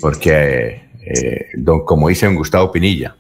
Porque, 0.01 0.91
eh, 1.05 1.47
don, 1.55 1.85
como 1.85 2.09
dice 2.09 2.27
don 2.27 2.35
Gustavo 2.35 2.73
Pinilla, 2.73 3.17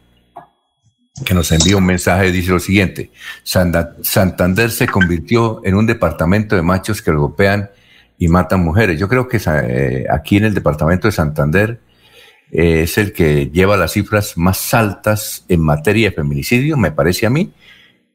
que 1.25 1.35
nos 1.35 1.53
envía 1.53 1.77
un 1.77 1.85
mensaje, 1.85 2.33
dice 2.33 2.51
lo 2.51 2.59
siguiente, 2.61 3.11
Santander 3.43 4.71
se 4.71 4.87
convirtió 4.87 5.61
en 5.65 5.75
un 5.75 5.87
departamento 5.87 6.57
de 6.57 6.63
machos 6.63 7.03
que 7.03 7.13
golpean 7.13 7.71
y 8.19 8.29
matan 8.29 8.63
mujeres. 8.63 8.99
Yo 8.99 9.09
creo 9.09 9.29
que 9.29 9.41
eh, 9.45 10.07
aquí 10.11 10.37
en 10.37 10.45
el 10.45 10.55
departamento 10.55 11.09
de 11.09 11.13
Santander 11.13 11.81
eh, 12.53 12.83
es 12.83 12.99
el 12.99 13.13
que 13.13 13.51
lleva 13.51 13.77
las 13.77 13.93
cifras 13.93 14.37
más 14.37 14.73
altas 14.75 15.45
en 15.49 15.61
materia 15.61 16.11
de 16.11 16.17
feminicidio, 16.17 16.77
me 16.77 16.93
parece 16.93 17.27
a 17.27 17.31
mí, 17.31 17.53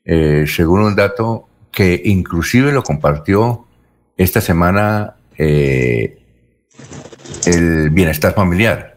eh, 0.03 0.45
según 0.47 0.81
un 0.81 0.95
dato 0.95 1.47
que 1.71 2.01
inclusive 2.05 2.71
lo 2.71 2.83
compartió 2.83 3.65
esta 4.17 4.39
semana 4.39 5.15
el 5.37 6.19
bienestar 7.91 8.33
familiar. 8.33 8.95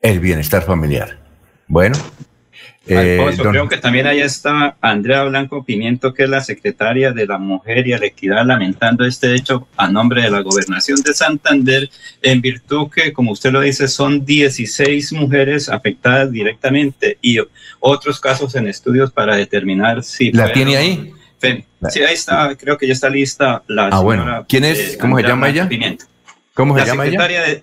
El 0.00 0.20
bienestar 0.20 0.62
familiar. 0.62 1.18
Bueno, 1.66 1.96
Alfonso, 2.86 3.44
eh, 3.44 3.50
creo 3.50 3.68
que 3.68 3.78
también 3.78 4.06
ahí 4.06 4.20
está 4.20 4.76
Andrea 4.82 5.24
Blanco 5.24 5.64
Pimiento, 5.64 6.12
que 6.12 6.24
es 6.24 6.28
la 6.28 6.42
secretaria 6.42 7.12
de 7.12 7.26
la 7.26 7.38
Mujer 7.38 7.86
y 7.86 7.90
la 7.90 8.04
Equidad, 8.04 8.44
lamentando 8.44 9.06
este 9.06 9.34
hecho 9.34 9.66
a 9.76 9.88
nombre 9.88 10.22
de 10.22 10.30
la 10.30 10.40
Gobernación 10.40 11.00
de 11.00 11.14
Santander, 11.14 11.88
en 12.20 12.42
virtud 12.42 12.90
que, 12.94 13.14
como 13.14 13.32
usted 13.32 13.52
lo 13.52 13.60
dice, 13.60 13.88
son 13.88 14.26
16 14.26 15.14
mujeres 15.14 15.70
afectadas 15.70 16.30
directamente 16.30 17.16
y 17.22 17.38
otros 17.80 18.20
casos 18.20 18.54
en 18.54 18.68
estudios 18.68 19.10
para 19.10 19.36
determinar 19.36 20.02
si... 20.04 20.30
¿La 20.32 20.52
tiene 20.52 20.76
ahí? 20.76 21.14
Sí, 21.90 22.02
ahí 22.02 22.14
está, 22.14 22.54
creo 22.56 22.78
que 22.78 22.86
ya 22.86 22.92
está 22.92 23.08
lista 23.08 23.62
la 23.66 23.88
Ah, 23.88 24.00
bueno. 24.00 24.44
¿Quién 24.48 24.64
es? 24.64 24.96
¿Cómo 25.00 25.18
se 25.18 25.26
llama 25.26 25.48
ella? 25.48 25.68
Pimiento. 25.68 26.06
¿Cómo 26.54 26.74
se 26.74 26.80
la 26.80 26.86
llama 26.86 27.04
ella? 27.04 27.12
secretaria 27.12 27.42
de 27.42 27.62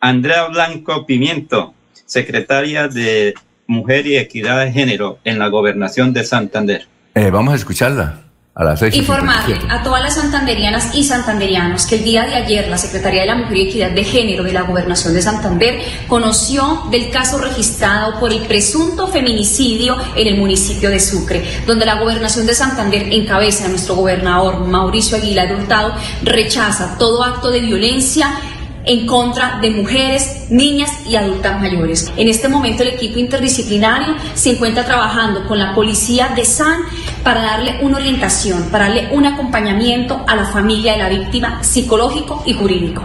Andrea 0.00 0.44
Blanco 0.48 1.06
Pimiento, 1.06 1.74
secretaria 2.04 2.88
de 2.88 3.34
Mujer 3.66 4.06
y 4.06 4.16
Equidad 4.16 4.64
de 4.64 4.72
Género 4.72 5.18
en 5.24 5.38
la 5.38 5.48
Gobernación 5.48 6.12
de 6.12 6.24
Santander. 6.24 6.86
Eh, 7.14 7.30
vamos 7.30 7.54
a 7.54 7.56
escucharla 7.56 8.26
a 8.56 8.64
las 8.64 8.80
Informarle 8.80 9.54
57. 9.54 9.66
a 9.70 9.82
todas 9.82 10.02
las 10.02 10.14
santanderianas 10.14 10.94
y 10.94 11.04
santanderianos 11.04 11.84
que 11.84 11.96
el 11.96 12.04
día 12.04 12.24
de 12.24 12.36
ayer 12.36 12.68
la 12.68 12.78
Secretaría 12.78 13.20
de 13.20 13.26
la 13.26 13.34
Mujer 13.34 13.56
y 13.58 13.68
Equidad 13.68 13.90
de 13.90 14.02
Género 14.02 14.44
de 14.44 14.54
la 14.54 14.62
Gobernación 14.62 15.12
de 15.12 15.20
Santander 15.20 15.78
conoció 16.08 16.84
del 16.90 17.10
caso 17.10 17.36
registrado 17.36 18.18
por 18.18 18.32
el 18.32 18.40
presunto 18.46 19.08
feminicidio 19.08 19.94
en 20.16 20.26
el 20.26 20.38
municipio 20.38 20.88
de 20.88 20.98
Sucre, 20.98 21.44
donde 21.66 21.84
la 21.84 22.00
Gobernación 22.00 22.46
de 22.46 22.54
Santander, 22.54 23.12
en 23.12 23.26
cabeza 23.26 23.64
de 23.64 23.70
nuestro 23.70 23.96
gobernador 23.96 24.66
Mauricio 24.66 25.18
Aguilar 25.18 25.54
Hurtado, 25.54 25.94
rechaza 26.22 26.96
todo 26.98 27.24
acto 27.24 27.50
de 27.50 27.60
violencia 27.60 28.38
en 28.86 29.04
contra 29.04 29.58
de 29.60 29.70
mujeres, 29.70 30.46
niñas 30.48 30.90
y 31.06 31.16
adultas 31.16 31.60
mayores. 31.60 32.12
En 32.16 32.28
este 32.28 32.48
momento 32.48 32.82
el 32.82 32.90
equipo 32.90 33.18
interdisciplinario 33.18 34.14
se 34.34 34.52
encuentra 34.52 34.84
trabajando 34.84 35.46
con 35.46 35.58
la 35.58 35.74
policía 35.74 36.28
de 36.34 36.44
SAN 36.44 36.82
para 37.22 37.42
darle 37.42 37.78
una 37.82 37.98
orientación, 37.98 38.70
para 38.70 38.86
darle 38.86 39.08
un 39.12 39.26
acompañamiento 39.26 40.24
a 40.26 40.36
la 40.36 40.46
familia 40.46 40.92
de 40.92 40.98
la 40.98 41.08
víctima 41.08 41.62
psicológico 41.62 42.42
y 42.46 42.54
jurídico. 42.54 43.04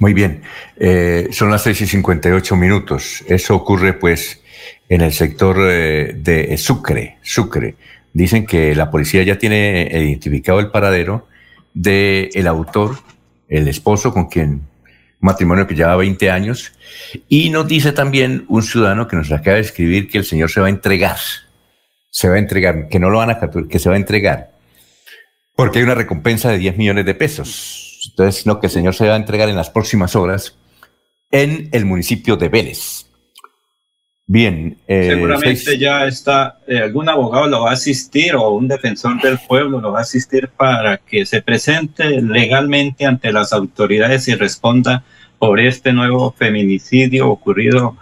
Muy 0.00 0.14
bien. 0.14 0.42
Eh, 0.76 1.28
son 1.32 1.50
las 1.50 1.62
seis 1.62 1.80
y 1.80 1.86
58 1.86 2.56
minutos. 2.56 3.24
Eso 3.26 3.54
ocurre, 3.56 3.94
pues, 3.94 4.40
en 4.88 5.00
el 5.00 5.12
sector 5.12 5.56
eh, 5.60 6.14
de 6.16 6.56
Sucre. 6.56 7.18
Sucre. 7.22 7.74
Dicen 8.12 8.46
que 8.46 8.74
la 8.74 8.90
policía 8.90 9.22
ya 9.22 9.38
tiene 9.38 9.88
identificado 9.92 10.60
el 10.60 10.70
paradero 10.70 11.26
del 11.74 12.30
el 12.32 12.46
autor, 12.46 12.96
el 13.48 13.68
esposo 13.68 14.12
con 14.12 14.26
quien 14.26 14.62
matrimonio 15.20 15.66
que 15.66 15.74
lleva 15.74 15.96
20 15.96 16.30
años, 16.30 16.72
y 17.28 17.50
nos 17.50 17.66
dice 17.66 17.92
también 17.92 18.44
un 18.48 18.62
ciudadano 18.62 19.08
que 19.08 19.16
nos 19.16 19.32
acaba 19.32 19.56
de 19.56 19.62
escribir 19.62 20.08
que 20.08 20.18
el 20.18 20.24
señor 20.24 20.50
se 20.50 20.60
va 20.60 20.66
a 20.66 20.70
entregar, 20.70 21.16
se 22.10 22.28
va 22.28 22.36
a 22.36 22.38
entregar, 22.38 22.88
que 22.88 22.98
no 22.98 23.10
lo 23.10 23.18
van 23.18 23.30
a 23.30 23.38
capturar, 23.38 23.68
que 23.68 23.78
se 23.78 23.88
va 23.88 23.96
a 23.96 23.98
entregar, 23.98 24.52
porque 25.56 25.78
hay 25.78 25.84
una 25.84 25.94
recompensa 25.94 26.50
de 26.50 26.58
10 26.58 26.76
millones 26.76 27.04
de 27.04 27.14
pesos. 27.14 28.10
Entonces, 28.10 28.46
no, 28.46 28.60
que 28.60 28.68
el 28.68 28.72
señor 28.72 28.94
se 28.94 29.08
va 29.08 29.14
a 29.14 29.16
entregar 29.16 29.48
en 29.48 29.56
las 29.56 29.70
próximas 29.70 30.14
horas 30.14 30.56
en 31.30 31.68
el 31.72 31.84
municipio 31.84 32.36
de 32.36 32.48
Vélez. 32.48 33.07
Bien, 34.30 34.76
eh, 34.86 35.08
Seguramente 35.08 35.56
seis- 35.56 35.80
ya 35.80 36.04
está, 36.06 36.58
eh, 36.68 36.80
algún 36.80 37.08
abogado 37.08 37.46
lo 37.46 37.62
va 37.62 37.70
a 37.70 37.72
asistir 37.72 38.34
o 38.36 38.50
un 38.50 38.68
defensor 38.68 39.18
del 39.22 39.38
pueblo 39.48 39.80
lo 39.80 39.92
va 39.92 40.00
a 40.00 40.02
asistir 40.02 40.48
para 40.48 40.98
que 40.98 41.24
se 41.24 41.40
presente 41.40 42.20
legalmente 42.20 43.06
ante 43.06 43.32
las 43.32 43.54
autoridades 43.54 44.28
y 44.28 44.34
responda 44.34 45.02
por 45.38 45.58
este 45.58 45.94
nuevo 45.94 46.34
feminicidio 46.36 47.26
ocurrido 47.30 47.96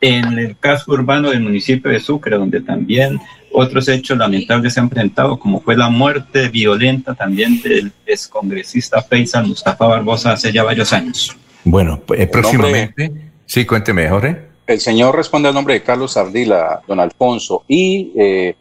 en 0.00 0.38
el 0.38 0.56
casco 0.56 0.92
urbano 0.92 1.30
del 1.30 1.40
municipio 1.40 1.90
de 1.90 1.98
Sucre, 1.98 2.36
donde 2.36 2.60
también 2.60 3.18
otros 3.50 3.88
hechos 3.88 4.16
lamentables 4.16 4.74
se 4.74 4.78
han 4.78 4.88
presentado, 4.88 5.36
como 5.40 5.60
fue 5.60 5.76
la 5.76 5.88
muerte 5.88 6.48
violenta 6.48 7.14
también 7.14 7.60
del 7.60 7.90
excongresista 8.06 9.02
Faisal 9.02 9.48
Mustafa 9.48 9.84
Barbosa 9.84 10.32
hace 10.32 10.52
ya 10.52 10.62
varios 10.62 10.92
años. 10.92 11.36
Bueno, 11.64 12.00
eh, 12.16 12.28
próximamente. 12.28 13.10
Sí, 13.46 13.64
cuénteme, 13.64 14.08
Jorge. 14.08 14.54
El 14.66 14.80
señor 14.80 15.14
responde 15.14 15.48
al 15.48 15.54
nombre 15.54 15.74
de 15.74 15.82
Carlos 15.82 16.16
Ardila, 16.16 16.82
don 16.88 16.98
Alfonso, 16.98 17.62
y 17.68 18.12
eh, 18.16 18.56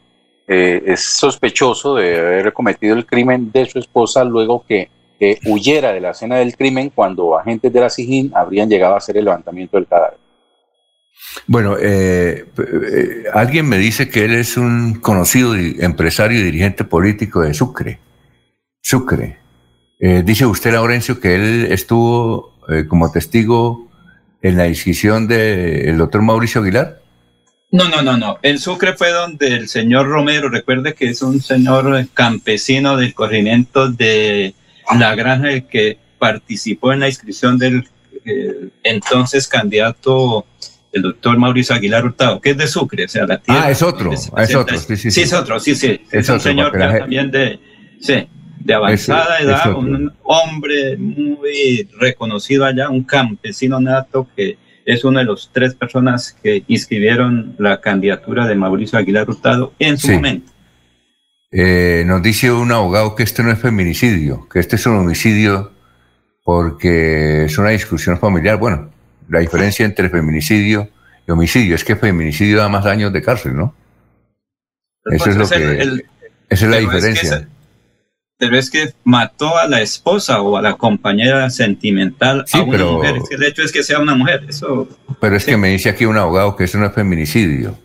eh, 0.48 0.84
es 0.86 1.04
sospechoso 1.04 1.96
de 1.96 2.20
haber 2.20 2.54
cometido 2.54 2.96
el 2.96 3.08
crimen 3.08 3.52
de 3.52 3.66
su 3.66 3.80
esposa 3.80 4.24
luego 4.24 4.64
que 4.68 4.90
huyera 5.46 5.92
de 5.94 6.02
la 6.02 6.12
escena 6.12 6.36
del 6.36 6.56
crimen 6.56 6.92
cuando 6.94 7.40
agentes 7.40 7.74
de 7.74 7.80
la 7.80 7.90
SIGIN 7.90 8.32
habrían 8.36 8.70
llegado 8.70 8.94
a 8.94 8.98
hacer 8.98 9.18
el 9.18 9.26
levantamiento 9.26 9.78
del 9.78 9.88
cadáver. 9.88 10.20
Bueno, 11.48 11.78
eh, 11.82 12.46
alguien 13.34 13.68
me 13.68 13.78
dice 13.80 14.10
que 14.10 14.26
él 14.26 14.36
es 14.36 14.58
un 14.58 15.00
conocido 15.00 15.56
empresario 15.56 16.40
y 16.40 16.44
dirigente 16.44 16.84
político 16.84 17.42
de 17.42 17.54
Sucre. 17.56 18.00
Sucre. 18.82 19.40
Dice 19.98 20.46
usted, 20.46 20.74
Laurencio, 20.74 21.20
que 21.20 21.34
él 21.34 21.68
estuvo 21.72 22.54
como 22.90 23.10
testigo 23.12 23.85
en 24.46 24.58
la 24.58 24.68
inscripción 24.68 25.28
del 25.28 25.98
doctor 25.98 26.22
Mauricio 26.22 26.62
Aguilar. 26.62 27.02
No, 27.72 27.90
no, 27.90 28.04
no, 28.04 28.16
no. 28.16 28.38
En 28.44 28.60
Sucre 28.60 28.94
fue 28.94 29.10
donde 29.10 29.48
el 29.48 29.68
señor 29.68 30.08
Romero, 30.08 30.50
recuerde 30.50 30.94
que 30.94 31.10
es 31.10 31.24
un 31.24 31.42
señor 31.42 32.08
campesino 32.14 32.96
del 32.96 33.16
corregimiento 33.16 33.90
de 33.90 34.54
La 35.00 35.16
Granja 35.16 35.50
el 35.50 35.66
que 35.66 35.98
participó 36.20 36.94
en 36.94 37.00
la 37.00 37.08
inscripción 37.08 37.58
del 37.58 37.90
eh, 38.24 38.70
entonces 38.84 39.48
candidato, 39.48 40.46
el 40.92 41.02
doctor 41.02 41.40
Mauricio 41.40 41.76
Aguilar 41.76 42.06
Hurtado, 42.06 42.40
que 42.40 42.52
es 42.52 42.58
de 42.58 42.68
Sucre, 42.68 43.06
o 43.06 43.08
sea, 43.08 43.26
la 43.26 43.40
tierra. 43.40 43.64
Ah, 43.66 43.72
es 43.72 43.82
otro, 43.82 44.12
ah, 44.34 44.44
es 44.44 44.54
otro, 44.54 44.78
sí, 44.78 44.96
sí, 44.96 44.98
Sí, 44.98 45.12
sí. 45.12 45.22
es 45.22 45.34
otro, 45.34 45.60
sí, 45.60 45.74
sí. 45.76 46.02
Es 46.12 46.26
Es, 46.26 46.30
un 46.30 46.36
otro, 46.36 46.52
señor 46.52 46.78
la 46.78 47.00
también 47.00 47.32
de, 47.32 47.60
sí, 48.00 48.28
de 48.66 48.74
avanzada 48.74 49.38
edad, 49.40 49.76
un 49.78 50.12
hombre 50.24 50.98
muy 50.98 51.88
reconocido 52.00 52.66
allá, 52.66 52.90
un 52.90 53.04
campesino 53.04 53.80
nato 53.80 54.28
que 54.36 54.58
es 54.86 55.04
una 55.04 55.20
de 55.20 55.26
las 55.28 55.50
tres 55.54 55.76
personas 55.76 56.36
que 56.44 56.64
inscribieron 56.68 57.56
la 57.60 57.80
candidatura 57.80 58.48
de 58.48 58.56
Mauricio 58.56 58.98
Aguilar 59.00 59.30
Hurtado 59.30 59.74
en 59.80 59.98
su 59.98 60.08
Sí. 60.08 60.14
momento. 60.14 60.52
Eh, 61.52 62.04
nos 62.08 62.22
dice 62.24 62.52
un 62.52 62.72
abogado 62.72 63.16
que 63.16 63.24
este 63.24 63.44
no 63.44 63.52
es 63.52 63.60
feminicidio, 63.60 64.48
que 64.52 64.60
este 64.60 64.76
es 64.78 64.86
un 64.88 64.98
homicidio 64.98 65.72
porque 66.44 67.46
es 67.46 67.58
una 67.60 67.70
discusión 67.70 68.20
familiar. 68.20 68.58
Bueno, 68.58 68.92
la 69.30 69.40
diferencia 69.40 69.86
entre 69.86 70.10
feminicidio 70.10 70.90
y 71.28 71.32
homicidio 71.32 71.76
es 71.76 71.84
que 71.84 71.96
feminicidio 71.96 72.58
da 72.58 72.68
más 72.70 72.86
años 72.88 73.14
de 73.14 73.22
cárcel, 73.22 73.56
¿no? 73.56 73.76
Eso 75.12 75.30
es 75.30 75.36
lo 75.38 75.48
que. 75.48 75.56
el- 75.82 76.06
esa 76.50 76.66
es 76.66 76.72
la 76.72 76.78
que 76.78 76.84
diferencia. 76.84 77.22
esa- 77.24 77.48
pero 78.38 78.58
es 78.58 78.70
que 78.70 78.94
mató 79.06 79.58
a 79.58 79.66
la 79.68 79.82
esposa 79.82 80.42
o 80.42 80.58
a 80.58 80.62
la 80.62 80.74
compañera 80.76 81.50
sentimental 81.50 82.44
Sí, 82.48 82.58
a 82.58 82.64
una 82.64 82.72
pero- 82.72 82.92
mujer. 82.94 83.16
Es 83.18 83.30
que 83.30 83.36
el 83.36 83.44
hecho 83.44 83.62
es 83.64 83.72
que 83.72 83.84
sea 83.84 84.00
una 84.00 84.16
mujer. 84.16 84.44
Eso 84.50 84.88
Pero 85.22 85.36
es 85.38 85.46
que 85.46 85.56
me 85.58 85.70
dice 85.70 85.90
aquí 85.90 86.06
un 86.06 86.18
abogado 86.18 86.56
que 86.56 86.66
eso 86.66 86.78
no 86.78 86.86
es 86.88 86.94
feminicidio. 86.94 87.78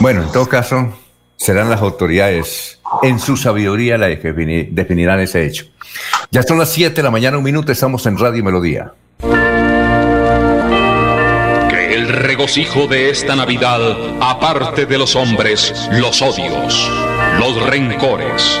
Bueno, 0.00 0.22
en 0.22 0.32
todo 0.32 0.46
caso, 0.48 0.96
serán 1.36 1.70
las 1.70 1.80
autoridades 1.80 2.80
en 3.02 3.18
su 3.18 3.36
sabiduría 3.36 3.98
las 3.98 4.16
que 4.20 4.34
defini- 4.34 4.68
definirán 4.70 5.18
ese 5.20 5.44
hecho. 5.44 5.66
Ya 6.30 6.42
son 6.44 6.58
las 6.58 6.70
7 6.72 6.94
de 6.96 7.02
la 7.02 7.10
mañana, 7.10 7.36
un 7.38 7.44
minuto, 7.44 7.72
estamos 7.72 8.06
en 8.06 8.16
Radio 8.18 8.44
Melodía. 8.44 8.92
Que 11.70 11.94
el 11.94 12.08
regocijo 12.08 12.86
de 12.86 13.10
esta 13.10 13.34
Navidad 13.34 13.80
aparte 14.20 14.86
de 14.86 14.98
los 14.98 15.16
hombres 15.16 15.88
los 15.92 16.22
odios, 16.22 16.90
los 17.40 17.60
rencores, 17.68 18.60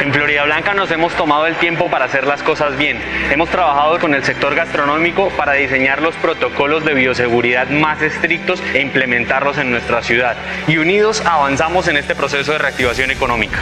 En 0.00 0.12
Florida 0.12 0.44
Blanca 0.44 0.74
nos 0.74 0.90
hemos 0.90 1.14
tomado 1.14 1.46
el 1.46 1.56
tiempo 1.56 1.90
para 1.90 2.06
hacer 2.06 2.26
las 2.26 2.42
cosas 2.42 2.76
bien. 2.76 2.98
Hemos 3.30 3.48
trabajado 3.50 3.98
con 4.00 4.14
el 4.14 4.24
sector 4.24 4.54
gastronómico 4.54 5.28
para 5.30 5.52
diseñar 5.52 6.02
los 6.02 6.14
protocolos 6.16 6.84
de 6.84 6.94
bioseguridad 6.94 7.68
más 7.68 8.02
estrictos 8.02 8.62
e 8.74 8.80
implementarlos 8.80 9.58
en 9.58 9.70
nuestra 9.70 10.02
ciudad. 10.02 10.36
Y 10.66 10.78
unidos 10.78 11.22
avanzamos 11.24 11.88
en 11.88 11.96
este 11.96 12.14
proceso 12.14 12.52
de 12.52 12.58
reactivación 12.58 13.10
económica. 13.10 13.60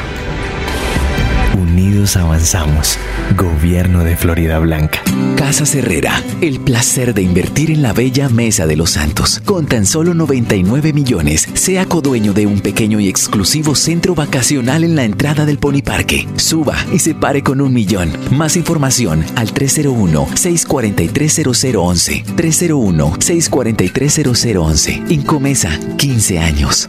Avanzamos. 2.01 2.97
Gobierno 3.37 4.05
de 4.05 4.17
Florida 4.17 4.59
Blanca. 4.59 5.03
Casa 5.37 5.65
Herrera, 5.79 6.25
el 6.41 6.59
placer 6.59 7.13
de 7.13 7.21
invertir 7.21 7.71
en 7.71 7.83
la 7.83 7.93
bella 7.93 8.31
Mesa 8.31 8.67
de 8.67 8.75
los 8.75 8.93
Santos. 8.93 9.43
Con 9.45 9.67
tan 9.67 9.85
solo 9.85 10.15
99 10.15 10.95
millones, 10.95 11.47
sea 11.53 11.85
codueño 11.85 12.33
de 12.33 12.47
un 12.47 12.61
pequeño 12.61 13.01
y 13.01 13.09
exclusivo 13.09 13.75
centro 13.75 14.15
vacacional 14.15 14.83
en 14.83 14.97
la 14.97 15.05
entrada 15.05 15.45
del 15.45 15.59
Pony 15.59 15.83
Parque. 15.85 16.27
Suba 16.37 16.75
y 16.91 17.01
se 17.01 17.15
pare 17.15 17.43
con 17.43 17.61
un 17.61 17.75
millón. 17.75 18.11
Más 18.31 18.57
información 18.57 19.23
al 19.37 19.53
301-643-0011. 19.53 22.25
301-643-0011. 22.35 25.11
Incomesa, 25.11 25.79
15 25.99 26.39
años. 26.39 26.89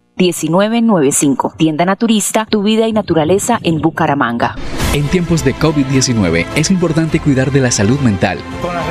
1995. 0.17 1.53
Tienda 1.57 1.85
Naturista, 1.85 2.45
tu 2.45 2.63
vida 2.63 2.87
y 2.87 2.93
naturaleza 2.93 3.59
en 3.63 3.81
Bucaramanga. 3.81 4.55
En 4.93 5.07
tiempos 5.07 5.45
de 5.45 5.55
COVID-19 5.55 6.45
es 6.55 6.69
importante 6.69 7.19
cuidar 7.19 7.51
de 7.51 7.61
la 7.61 7.71
salud 7.71 7.99
mental. 8.01 8.39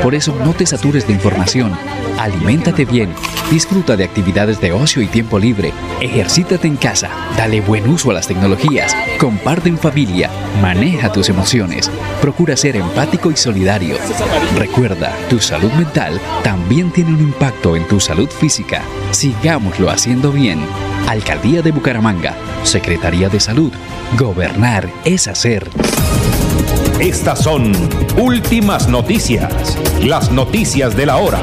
Por 0.03 0.15
eso 0.15 0.35
no 0.45 0.55
te 0.55 0.65
satures 0.65 1.07
de 1.07 1.13
información. 1.13 1.73
Aliméntate 2.19 2.87
bien, 2.87 3.11
disfruta 3.51 3.97
de 3.97 4.05
actividades 4.05 4.61
de 4.61 4.73
ocio 4.73 5.03
y 5.03 5.07
tiempo 5.07 5.39
libre, 5.39 5.73
ejercítate 6.01 6.69
en 6.69 6.77
casa, 6.77 7.11
dale 7.37 7.61
buen 7.61 7.89
uso 7.89 8.11
a 8.11 8.15
las 8.15 8.27
tecnologías, 8.27 8.97
comparte 9.19 9.69
en 9.69 9.79
familia, 9.79 10.31
maneja 10.61 11.13
tus 11.13 11.29
emociones, 11.29 11.91
procura 12.21 12.57
ser 12.57 12.77
empático 12.77 13.31
y 13.31 13.37
solidario. 13.37 13.97
Recuerda, 14.57 15.15
tu 15.29 15.39
salud 15.39 15.73
mental 15.73 16.21
también 16.43 16.91
tiene 16.91 17.13
un 17.13 17.21
impacto 17.21 17.77
en 17.77 17.87
tu 17.89 18.01
salud 18.01 18.29
física. 18.29 18.83
Sigámoslo 19.13 19.91
haciendo 19.91 20.33
bien. 20.33 20.61
Alcaldía 21.11 21.61
de 21.61 21.73
Bucaramanga, 21.73 22.37
Secretaría 22.63 23.29
de 23.29 23.41
Salud. 23.41 23.73
Gobernar 24.17 24.89
es 25.05 25.27
hacer. 25.27 25.69
Estas 27.01 27.43
son 27.43 27.73
últimas 28.17 28.89
noticias, 28.89 29.77
las 30.05 30.31
noticias 30.31 30.97
de 30.97 31.07
la 31.07 31.17
hora. 31.17 31.41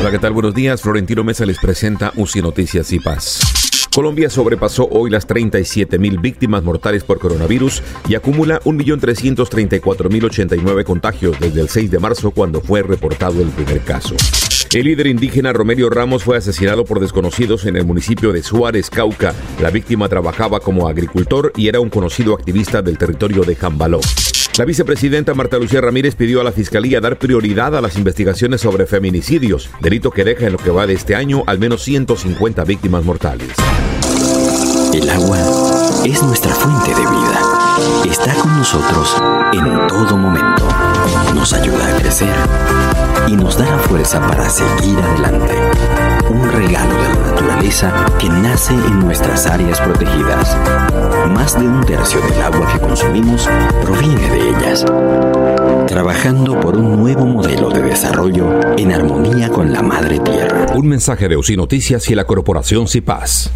Hola, 0.00 0.10
¿qué 0.10 0.18
tal? 0.18 0.32
Buenos 0.32 0.54
días. 0.54 0.80
Florentino 0.80 1.22
Mesa 1.22 1.44
les 1.44 1.58
presenta 1.58 2.12
UCI 2.16 2.40
Noticias 2.40 2.90
y 2.94 2.98
Paz. 2.98 3.61
Colombia 3.94 4.30
sobrepasó 4.30 4.88
hoy 4.90 5.10
las 5.10 5.26
37 5.26 5.98
mil 5.98 6.18
víctimas 6.18 6.64
mortales 6.64 7.04
por 7.04 7.18
coronavirus 7.18 7.82
y 8.08 8.14
acumula 8.14 8.58
1.334.089 8.60 10.84
contagios 10.84 11.38
desde 11.38 11.60
el 11.60 11.68
6 11.68 11.90
de 11.90 11.98
marzo 11.98 12.30
cuando 12.30 12.62
fue 12.62 12.82
reportado 12.82 13.42
el 13.42 13.50
primer 13.50 13.82
caso. 13.82 14.14
El 14.72 14.86
líder 14.86 15.08
indígena 15.08 15.52
Romelio 15.52 15.90
Ramos 15.90 16.24
fue 16.24 16.38
asesinado 16.38 16.86
por 16.86 17.00
desconocidos 17.00 17.66
en 17.66 17.76
el 17.76 17.84
municipio 17.84 18.32
de 18.32 18.42
Suárez, 18.42 18.88
Cauca. 18.88 19.34
La 19.60 19.68
víctima 19.68 20.08
trabajaba 20.08 20.60
como 20.60 20.88
agricultor 20.88 21.52
y 21.54 21.68
era 21.68 21.80
un 21.80 21.90
conocido 21.90 22.32
activista 22.32 22.80
del 22.80 22.96
territorio 22.96 23.42
de 23.42 23.56
Jambaló. 23.56 24.00
La 24.58 24.66
vicepresidenta 24.66 25.32
Marta 25.32 25.56
Lucía 25.56 25.80
Ramírez 25.80 26.14
pidió 26.14 26.42
a 26.42 26.44
la 26.44 26.52
Fiscalía 26.52 27.00
dar 27.00 27.18
prioridad 27.18 27.74
a 27.74 27.80
las 27.80 27.96
investigaciones 27.96 28.60
sobre 28.60 28.86
feminicidios, 28.86 29.70
delito 29.80 30.10
que 30.10 30.24
deja 30.24 30.46
en 30.46 30.52
lo 30.52 30.58
que 30.58 30.70
va 30.70 30.86
de 30.86 30.92
este 30.92 31.14
año 31.14 31.42
al 31.46 31.58
menos 31.58 31.82
150 31.82 32.62
víctimas 32.64 33.02
mortales. 33.02 33.48
El 34.92 35.08
agua 35.08 35.38
es 36.04 36.22
nuestra 36.22 36.52
fuente 36.54 36.90
de 36.90 37.00
vida. 37.00 37.40
Está 38.10 38.34
con 38.34 38.54
nosotros 38.58 39.16
en 39.54 39.86
todo 39.86 40.18
momento. 40.18 40.68
Nos 41.34 41.54
ayuda 41.54 41.96
a 41.96 41.98
crecer 41.98 42.34
y 43.28 43.32
nos 43.32 43.56
da 43.56 43.64
la 43.64 43.78
fuerza 43.78 44.20
para 44.20 44.50
seguir 44.50 44.98
adelante. 44.98 45.54
Un 46.32 46.50
regalo 46.50 46.94
de 46.94 47.08
la 47.08 47.30
naturaleza 47.30 47.92
que 48.18 48.26
nace 48.26 48.72
en 48.72 49.00
nuestras 49.00 49.46
áreas 49.46 49.78
protegidas. 49.78 50.56
Más 51.28 51.58
de 51.60 51.66
un 51.66 51.84
tercio 51.84 52.22
del 52.22 52.40
agua 52.40 52.72
que 52.72 52.78
consumimos 52.78 53.46
proviene 53.82 54.30
de 54.30 54.48
ellas. 54.48 54.86
Trabajando 55.86 56.58
por 56.58 56.78
un 56.78 56.96
nuevo 56.96 57.26
modelo 57.26 57.68
de 57.68 57.82
desarrollo 57.82 58.48
en 58.78 58.92
armonía 58.92 59.50
con 59.50 59.74
la 59.74 59.82
madre 59.82 60.20
tierra. 60.20 60.66
Un 60.74 60.88
mensaje 60.88 61.28
de 61.28 61.36
UCI 61.36 61.58
Noticias 61.58 62.08
y 62.08 62.14
la 62.14 62.24
corporación 62.24 62.88
CIPAS. 62.88 63.50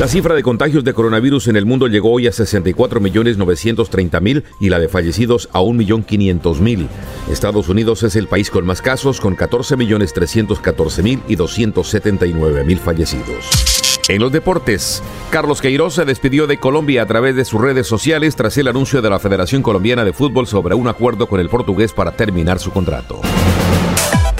La 0.00 0.06
cifra 0.06 0.36
de 0.36 0.44
contagios 0.44 0.84
de 0.84 0.94
coronavirus 0.94 1.48
en 1.48 1.56
el 1.56 1.66
mundo 1.66 1.88
llegó 1.88 2.12
hoy 2.12 2.28
a 2.28 2.30
64.930.000 2.30 4.44
y 4.60 4.68
la 4.68 4.78
de 4.78 4.88
fallecidos 4.88 5.48
a 5.52 5.60
1.500.000. 5.60 6.86
Estados 7.32 7.68
Unidos 7.68 8.04
es 8.04 8.14
el 8.14 8.28
país 8.28 8.48
con 8.48 8.64
más 8.64 8.80
casos, 8.80 9.20
con 9.20 9.36
14.314.000 9.36 11.22
y 11.26 11.36
279.000 11.36 12.78
fallecidos. 12.78 13.68
En 14.08 14.22
los 14.22 14.32
deportes, 14.32 15.02
Carlos 15.30 15.60
Queiroz 15.60 15.94
se 15.94 16.06
despidió 16.06 16.46
de 16.46 16.58
Colombia 16.58 17.02
a 17.02 17.06
través 17.06 17.36
de 17.36 17.44
sus 17.44 17.60
redes 17.60 17.86
sociales 17.86 18.36
tras 18.36 18.56
el 18.56 18.68
anuncio 18.68 19.02
de 19.02 19.10
la 19.10 19.18
Federación 19.18 19.60
Colombiana 19.62 20.02
de 20.04 20.14
Fútbol 20.14 20.46
sobre 20.46 20.76
un 20.76 20.88
acuerdo 20.88 21.26
con 21.26 21.40
el 21.40 21.50
portugués 21.50 21.92
para 21.92 22.12
terminar 22.12 22.58
su 22.58 22.70
contrato. 22.70 23.20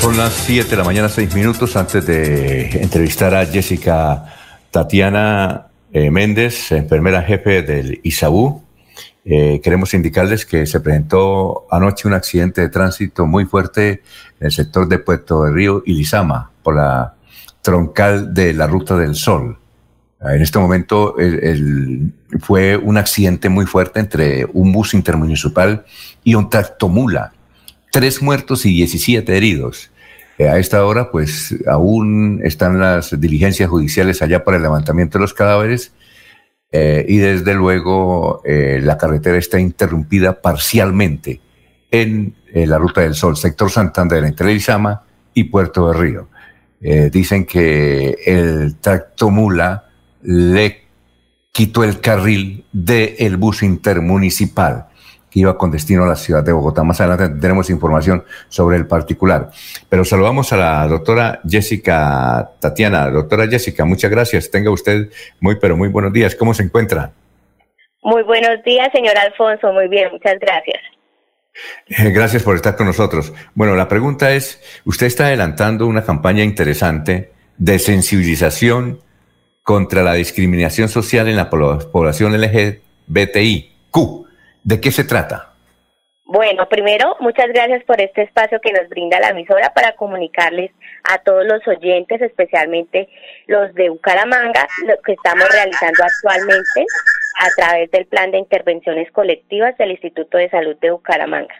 Son 0.00 0.16
las 0.16 0.32
7 0.32 0.70
de 0.70 0.76
la 0.76 0.84
mañana, 0.84 1.10
6 1.10 1.34
minutos 1.34 1.76
antes 1.76 2.06
de 2.06 2.70
entrevistar 2.80 3.34
a 3.34 3.44
Jessica 3.44 4.34
Tatiana 4.70 5.66
eh, 5.92 6.10
Méndez, 6.10 6.72
enfermera 6.72 7.22
jefe 7.22 7.60
del 7.60 8.00
ISAU. 8.02 8.62
Eh, 9.26 9.60
queremos 9.62 9.92
indicarles 9.92 10.46
que 10.46 10.64
se 10.64 10.80
presentó 10.80 11.66
anoche 11.70 12.08
un 12.08 12.14
accidente 12.14 12.62
de 12.62 12.70
tránsito 12.70 13.26
muy 13.26 13.44
fuerte 13.44 14.02
en 14.40 14.46
el 14.46 14.52
sector 14.52 14.88
de 14.88 15.00
Puerto 15.00 15.44
del 15.44 15.54
Río 15.54 15.82
y 15.84 15.92
Lizama 15.92 16.50
por 16.62 16.76
la 16.76 17.14
troncal 17.60 18.32
de 18.32 18.54
la 18.54 18.66
Ruta 18.66 18.96
del 18.96 19.14
Sol. 19.14 19.58
En 20.22 20.40
este 20.40 20.58
momento 20.58 21.14
fue 22.40 22.76
un 22.76 22.96
accidente 22.96 23.50
muy 23.50 23.66
fuerte 23.66 24.00
entre 24.00 24.46
un 24.52 24.72
bus 24.72 24.94
intermunicipal 24.94 25.84
y 26.24 26.34
un 26.36 26.48
tractomula 26.48 27.32
tres 27.90 28.22
muertos 28.22 28.66
y 28.66 28.74
17 28.74 29.36
heridos. 29.36 29.90
Eh, 30.38 30.48
a 30.48 30.58
esta 30.58 30.84
hora, 30.86 31.10
pues 31.10 31.54
aún 31.66 32.40
están 32.44 32.78
las 32.78 33.20
diligencias 33.20 33.68
judiciales 33.68 34.22
allá 34.22 34.42
para 34.42 34.56
el 34.56 34.62
levantamiento 34.62 35.18
de 35.18 35.22
los 35.22 35.34
cadáveres 35.34 35.92
eh, 36.72 37.04
y 37.06 37.18
desde 37.18 37.54
luego 37.54 38.40
eh, 38.44 38.80
la 38.82 38.96
carretera 38.96 39.36
está 39.36 39.60
interrumpida 39.60 40.40
parcialmente 40.40 41.40
en 41.90 42.34
la 42.54 42.78
Ruta 42.78 43.02
del 43.02 43.14
Sol, 43.14 43.36
sector 43.36 43.70
Santander, 43.70 44.24
entre 44.24 44.46
Leizama 44.46 45.02
y 45.34 45.44
Puerto 45.44 45.88
de 45.88 45.98
Río. 45.98 46.28
dicen 47.10 47.44
que 47.44 48.16
el 48.24 48.76
tracto 48.76 49.28
mula 49.30 49.90
le 50.22 50.84
quitó 51.52 51.84
el 51.84 52.00
carril 52.00 52.64
del 52.72 53.36
bus 53.36 53.62
intermunicipal 53.64 54.89
que 55.30 55.40
iba 55.40 55.56
con 55.56 55.70
destino 55.70 56.04
a 56.04 56.08
la 56.08 56.16
ciudad 56.16 56.42
de 56.42 56.52
Bogotá. 56.52 56.82
Más 56.82 57.00
adelante 57.00 57.40
tenemos 57.40 57.70
información 57.70 58.24
sobre 58.48 58.76
el 58.76 58.86
particular. 58.86 59.50
Pero 59.88 60.04
saludamos 60.04 60.52
a 60.52 60.56
la 60.56 60.86
doctora 60.86 61.40
Jessica 61.48 62.50
Tatiana. 62.58 63.08
Doctora 63.10 63.46
Jessica, 63.46 63.84
muchas 63.84 64.10
gracias. 64.10 64.50
Tenga 64.50 64.70
usted 64.70 65.10
muy, 65.40 65.56
pero 65.56 65.76
muy 65.76 65.88
buenos 65.88 66.12
días. 66.12 66.34
¿Cómo 66.34 66.52
se 66.54 66.64
encuentra? 66.64 67.12
Muy 68.02 68.22
buenos 68.22 68.62
días, 68.64 68.88
señor 68.92 69.16
Alfonso. 69.16 69.72
Muy 69.72 69.88
bien, 69.88 70.10
muchas 70.10 70.38
gracias. 70.40 70.80
Eh, 71.88 72.10
gracias 72.10 72.42
por 72.42 72.56
estar 72.56 72.76
con 72.76 72.86
nosotros. 72.86 73.32
Bueno, 73.54 73.74
la 73.76 73.88
pregunta 73.88 74.32
es, 74.32 74.60
usted 74.84 75.06
está 75.06 75.26
adelantando 75.26 75.86
una 75.86 76.04
campaña 76.04 76.42
interesante 76.42 77.32
de 77.58 77.78
sensibilización 77.78 79.00
contra 79.62 80.02
la 80.02 80.14
discriminación 80.14 80.88
social 80.88 81.28
en 81.28 81.36
la 81.36 81.50
población 81.50 82.40
LGBTIQ. 82.40 84.29
¿De 84.64 84.80
qué 84.80 84.90
se 84.90 85.04
trata? 85.04 85.50
Bueno, 86.32 86.68
primero, 86.68 87.16
muchas 87.18 87.48
gracias 87.48 87.82
por 87.82 88.00
este 88.00 88.22
espacio 88.22 88.60
que 88.60 88.70
nos 88.70 88.88
brinda 88.88 89.18
la 89.18 89.30
emisora 89.30 89.74
para 89.74 89.96
comunicarles 89.96 90.70
a 91.02 91.18
todos 91.18 91.44
los 91.44 91.66
oyentes, 91.66 92.22
especialmente 92.22 93.08
los 93.48 93.74
de 93.74 93.88
Bucaramanga, 93.88 94.68
lo 94.86 94.96
que 95.02 95.14
estamos 95.14 95.48
realizando 95.50 96.04
actualmente 96.04 96.86
a 97.40 97.48
través 97.56 97.90
del 97.90 98.06
Plan 98.06 98.30
de 98.30 98.38
Intervenciones 98.38 99.10
Colectivas 99.10 99.76
del 99.76 99.90
Instituto 99.90 100.38
de 100.38 100.48
Salud 100.50 100.76
de 100.76 100.92
Bucaramanga. 100.92 101.54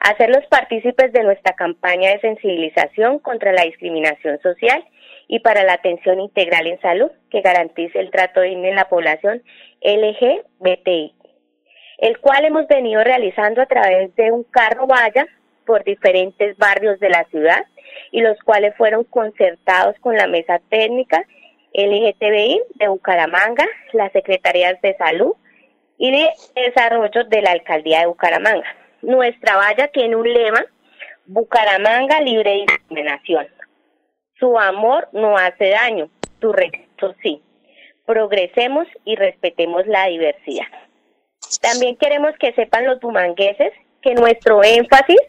Hacerlos 0.00 0.46
partícipes 0.48 1.12
de 1.12 1.22
nuestra 1.22 1.54
campaña 1.54 2.10
de 2.12 2.20
sensibilización 2.20 3.18
contra 3.18 3.52
la 3.52 3.64
discriminación 3.64 4.40
social 4.40 4.82
y 5.28 5.40
para 5.40 5.62
la 5.64 5.74
atención 5.74 6.20
integral 6.20 6.66
en 6.66 6.80
salud 6.80 7.10
que 7.30 7.42
garantice 7.42 7.98
el 7.98 8.10
trato 8.10 8.40
digno 8.40 8.66
en 8.66 8.76
la 8.76 8.88
población 8.88 9.42
LGBTI 9.82 11.15
el 11.98 12.18
cual 12.18 12.44
hemos 12.44 12.66
venido 12.68 13.02
realizando 13.02 13.62
a 13.62 13.66
través 13.66 14.14
de 14.16 14.32
un 14.32 14.44
carro 14.44 14.86
vaya 14.86 15.26
por 15.64 15.84
diferentes 15.84 16.56
barrios 16.56 17.00
de 17.00 17.10
la 17.10 17.24
ciudad 17.24 17.64
y 18.12 18.20
los 18.20 18.38
cuales 18.40 18.74
fueron 18.76 19.04
concertados 19.04 19.96
con 20.00 20.16
la 20.16 20.26
mesa 20.26 20.60
técnica 20.68 21.24
LGTBI 21.74 22.62
de 22.74 22.88
Bucaramanga, 22.88 23.66
las 23.92 24.12
secretarías 24.12 24.80
de 24.80 24.96
salud 24.96 25.34
y 25.98 26.10
de 26.10 26.30
desarrollo 26.54 27.24
de 27.24 27.42
la 27.42 27.52
alcaldía 27.52 28.00
de 28.00 28.06
Bucaramanga. 28.06 28.66
Nuestra 29.02 29.56
valla 29.56 29.88
tiene 29.88 30.16
un 30.16 30.32
lema, 30.32 30.64
Bucaramanga 31.26 32.20
libre 32.20 32.50
de 32.50 32.56
discriminación. 32.66 33.46
Su 34.38 34.58
amor 34.58 35.08
no 35.12 35.36
hace 35.36 35.70
daño, 35.70 36.08
tu 36.38 36.52
respeto 36.52 37.14
sí. 37.22 37.42
Progresemos 38.06 38.86
y 39.04 39.16
respetemos 39.16 39.86
la 39.86 40.06
diversidad. 40.06 40.66
También 41.60 41.96
queremos 41.96 42.32
que 42.38 42.52
sepan 42.52 42.86
los 42.86 43.00
bumangueses 43.00 43.72
que 44.02 44.14
nuestro 44.14 44.62
énfasis 44.62 45.20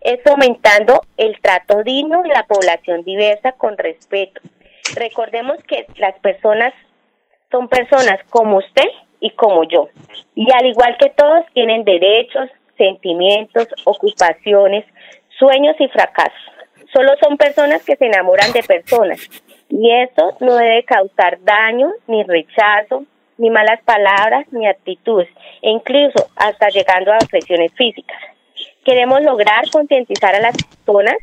es 0.00 0.20
fomentando 0.22 1.02
el 1.16 1.40
trato 1.40 1.82
digno 1.82 2.22
de 2.22 2.28
la 2.28 2.46
población 2.46 3.02
diversa 3.04 3.52
con 3.52 3.76
respeto. 3.76 4.40
Recordemos 4.94 5.58
que 5.66 5.86
las 5.96 6.18
personas 6.20 6.72
son 7.50 7.68
personas 7.68 8.20
como 8.30 8.58
usted 8.58 8.88
y 9.20 9.30
como 9.30 9.64
yo. 9.64 9.88
Y 10.34 10.46
al 10.52 10.66
igual 10.66 10.96
que 10.98 11.10
todos 11.10 11.44
tienen 11.52 11.84
derechos, 11.84 12.50
sentimientos, 12.76 13.68
ocupaciones, 13.84 14.84
sueños 15.38 15.76
y 15.78 15.88
fracasos. 15.88 16.52
Solo 16.92 17.12
son 17.22 17.36
personas 17.36 17.84
que 17.84 17.96
se 17.96 18.06
enamoran 18.06 18.52
de 18.52 18.62
personas. 18.62 19.18
Y 19.68 19.90
eso 19.90 20.36
no 20.40 20.56
debe 20.56 20.84
causar 20.84 21.38
daño, 21.42 21.92
ni 22.06 22.22
rechazo, 22.22 23.04
ni 23.38 23.50
malas 23.50 23.82
palabras, 23.82 24.46
ni 24.52 24.66
actitudes, 24.66 25.28
e 25.62 25.70
incluso 25.70 26.26
hasta 26.36 26.68
llegando 26.68 27.12
a 27.12 27.16
agresiones 27.16 27.72
físicas. 27.74 28.18
Queremos 28.84 29.22
lograr 29.22 29.68
concientizar 29.70 30.34
a 30.34 30.40
las 30.40 30.56
personas 30.56 31.16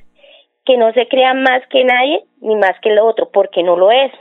que 0.65 0.77
no 0.77 0.91
se 0.93 1.07
crean 1.07 1.43
más 1.43 1.65
que 1.67 1.83
nadie 1.83 2.23
ni 2.41 2.55
más 2.55 2.79
que 2.81 2.89
el 2.89 2.99
otro, 2.99 3.29
porque 3.31 3.63
no 3.63 3.75
lo 3.75 3.91
es. 3.91 4.11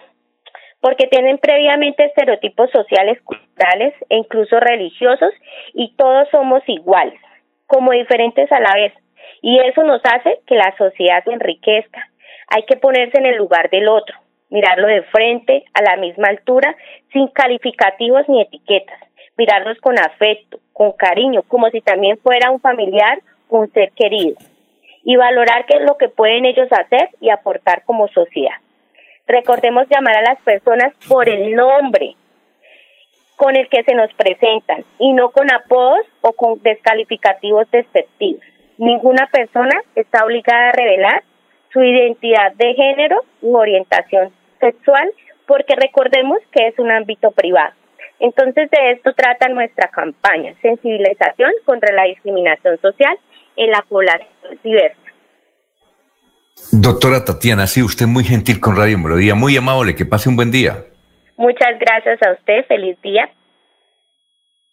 Porque 0.80 1.06
tienen 1.08 1.38
previamente 1.38 2.04
estereotipos 2.04 2.70
sociales, 2.70 3.20
culturales 3.22 3.94
e 4.08 4.16
incluso 4.16 4.58
religiosos 4.60 5.32
y 5.74 5.94
todos 5.96 6.28
somos 6.30 6.62
iguales, 6.66 7.20
como 7.66 7.92
diferentes 7.92 8.50
a 8.50 8.60
la 8.60 8.74
vez. 8.74 8.94
Y 9.42 9.58
eso 9.60 9.82
nos 9.82 10.00
hace 10.04 10.40
que 10.46 10.54
la 10.54 10.74
sociedad 10.76 11.22
se 11.24 11.32
enriquezca. 11.32 12.08
Hay 12.48 12.64
que 12.64 12.76
ponerse 12.76 13.18
en 13.18 13.26
el 13.26 13.36
lugar 13.36 13.68
del 13.70 13.88
otro, 13.88 14.16
mirarlo 14.50 14.88
de 14.88 15.02
frente, 15.04 15.64
a 15.74 15.82
la 15.82 15.96
misma 15.96 16.28
altura, 16.28 16.76
sin 17.12 17.28
calificativos 17.28 18.28
ni 18.28 18.42
etiquetas, 18.42 18.98
mirarlos 19.36 19.78
con 19.78 19.98
afecto, 19.98 20.58
con 20.72 20.92
cariño, 20.92 21.42
como 21.48 21.70
si 21.70 21.80
también 21.80 22.18
fuera 22.18 22.50
un 22.50 22.60
familiar 22.60 23.20
un 23.50 23.70
ser 23.72 23.90
querido, 23.92 24.36
y 25.04 25.16
valorar 25.16 25.66
qué 25.66 25.76
es 25.78 25.82
lo 25.82 25.96
que 25.96 26.08
pueden 26.08 26.44
ellos 26.44 26.68
hacer 26.70 27.10
y 27.20 27.30
aportar 27.30 27.82
como 27.84 28.08
sociedad. 28.08 28.54
Recordemos 29.26 29.86
llamar 29.88 30.16
a 30.16 30.22
las 30.22 30.40
personas 30.42 30.92
por 31.08 31.28
el 31.28 31.54
nombre 31.54 32.16
con 33.36 33.56
el 33.56 33.68
que 33.68 33.82
se 33.84 33.94
nos 33.94 34.12
presentan 34.14 34.84
y 34.98 35.12
no 35.12 35.30
con 35.30 35.50
apodos 35.52 36.06
o 36.20 36.32
con 36.32 36.60
descalificativos 36.62 37.70
despectivos. 37.70 38.42
Ninguna 38.76 39.26
persona 39.26 39.82
está 39.94 40.24
obligada 40.24 40.70
a 40.70 40.72
revelar 40.72 41.22
su 41.72 41.82
identidad 41.82 42.52
de 42.54 42.74
género 42.74 43.22
u 43.40 43.56
orientación 43.56 44.32
sexual, 44.60 45.10
porque 45.46 45.74
recordemos 45.74 46.38
que 46.52 46.68
es 46.68 46.78
un 46.78 46.90
ámbito 46.90 47.30
privado. 47.32 47.74
Entonces 48.20 48.70
de 48.70 48.92
esto 48.92 49.12
trata 49.14 49.48
nuestra 49.48 49.88
campaña, 49.88 50.54
sensibilización 50.60 51.50
contra 51.64 51.92
la 51.94 52.04
discriminación 52.04 52.78
social 52.80 53.18
en 53.56 53.70
la 53.70 53.82
población 53.88 54.28
diversa. 54.62 54.96
Doctora 56.72 57.24
Tatiana, 57.24 57.66
sí, 57.66 57.82
usted 57.82 58.06
muy 58.06 58.22
gentil 58.22 58.60
con 58.60 58.76
Radio 58.76 58.98
Melodía, 58.98 59.34
muy 59.34 59.56
amable, 59.56 59.94
que 59.94 60.04
pase 60.04 60.28
un 60.28 60.36
buen 60.36 60.50
día. 60.50 60.84
Muchas 61.36 61.78
gracias 61.80 62.22
a 62.22 62.32
usted, 62.32 62.66
feliz 62.68 63.00
día. 63.02 63.30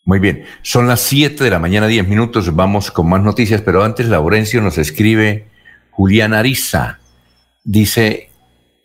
Muy 0.03 0.19
bien, 0.19 0.45
son 0.61 0.87
las 0.87 1.01
7 1.01 1.43
de 1.43 1.49
la 1.49 1.59
mañana, 1.59 1.87
10 1.87 2.07
minutos, 2.07 2.55
vamos 2.55 2.91
con 2.91 3.09
más 3.09 3.21
noticias, 3.21 3.61
pero 3.61 3.83
antes 3.83 4.07
Laurencio 4.07 4.61
nos 4.61 4.77
escribe 4.77 5.47
Julián 5.91 6.33
Ariza. 6.33 6.99
Dice, 7.63 8.26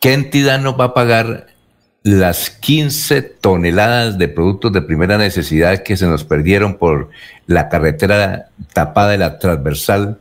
¿Qué 0.03 0.11
entidad 0.11 0.59
nos 0.59 0.77
va 0.77 0.83
a 0.83 0.93
pagar 0.93 1.47
las 2.03 2.49
15 2.49 3.21
toneladas 3.21 4.17
de 4.17 4.27
productos 4.27 4.73
de 4.73 4.81
primera 4.81 5.17
necesidad 5.17 5.81
que 5.81 5.95
se 5.95 6.07
nos 6.07 6.25
perdieron 6.25 6.75
por 6.75 7.09
la 7.47 7.69
carretera 7.69 8.49
tapada 8.73 9.11
de 9.11 9.17
la 9.17 9.39
transversal 9.39 10.19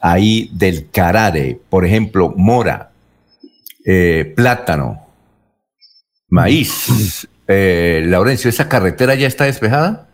ahí 0.00 0.48
del 0.52 0.88
Carare? 0.88 1.58
Por 1.68 1.84
ejemplo, 1.84 2.32
mora, 2.36 2.92
eh, 3.84 4.32
plátano, 4.36 5.04
maíz. 6.28 7.26
Eh, 7.48 8.04
Laurencio, 8.06 8.48
¿esa 8.48 8.68
carretera 8.68 9.16
ya 9.16 9.26
está 9.26 9.46
despejada? 9.46 10.06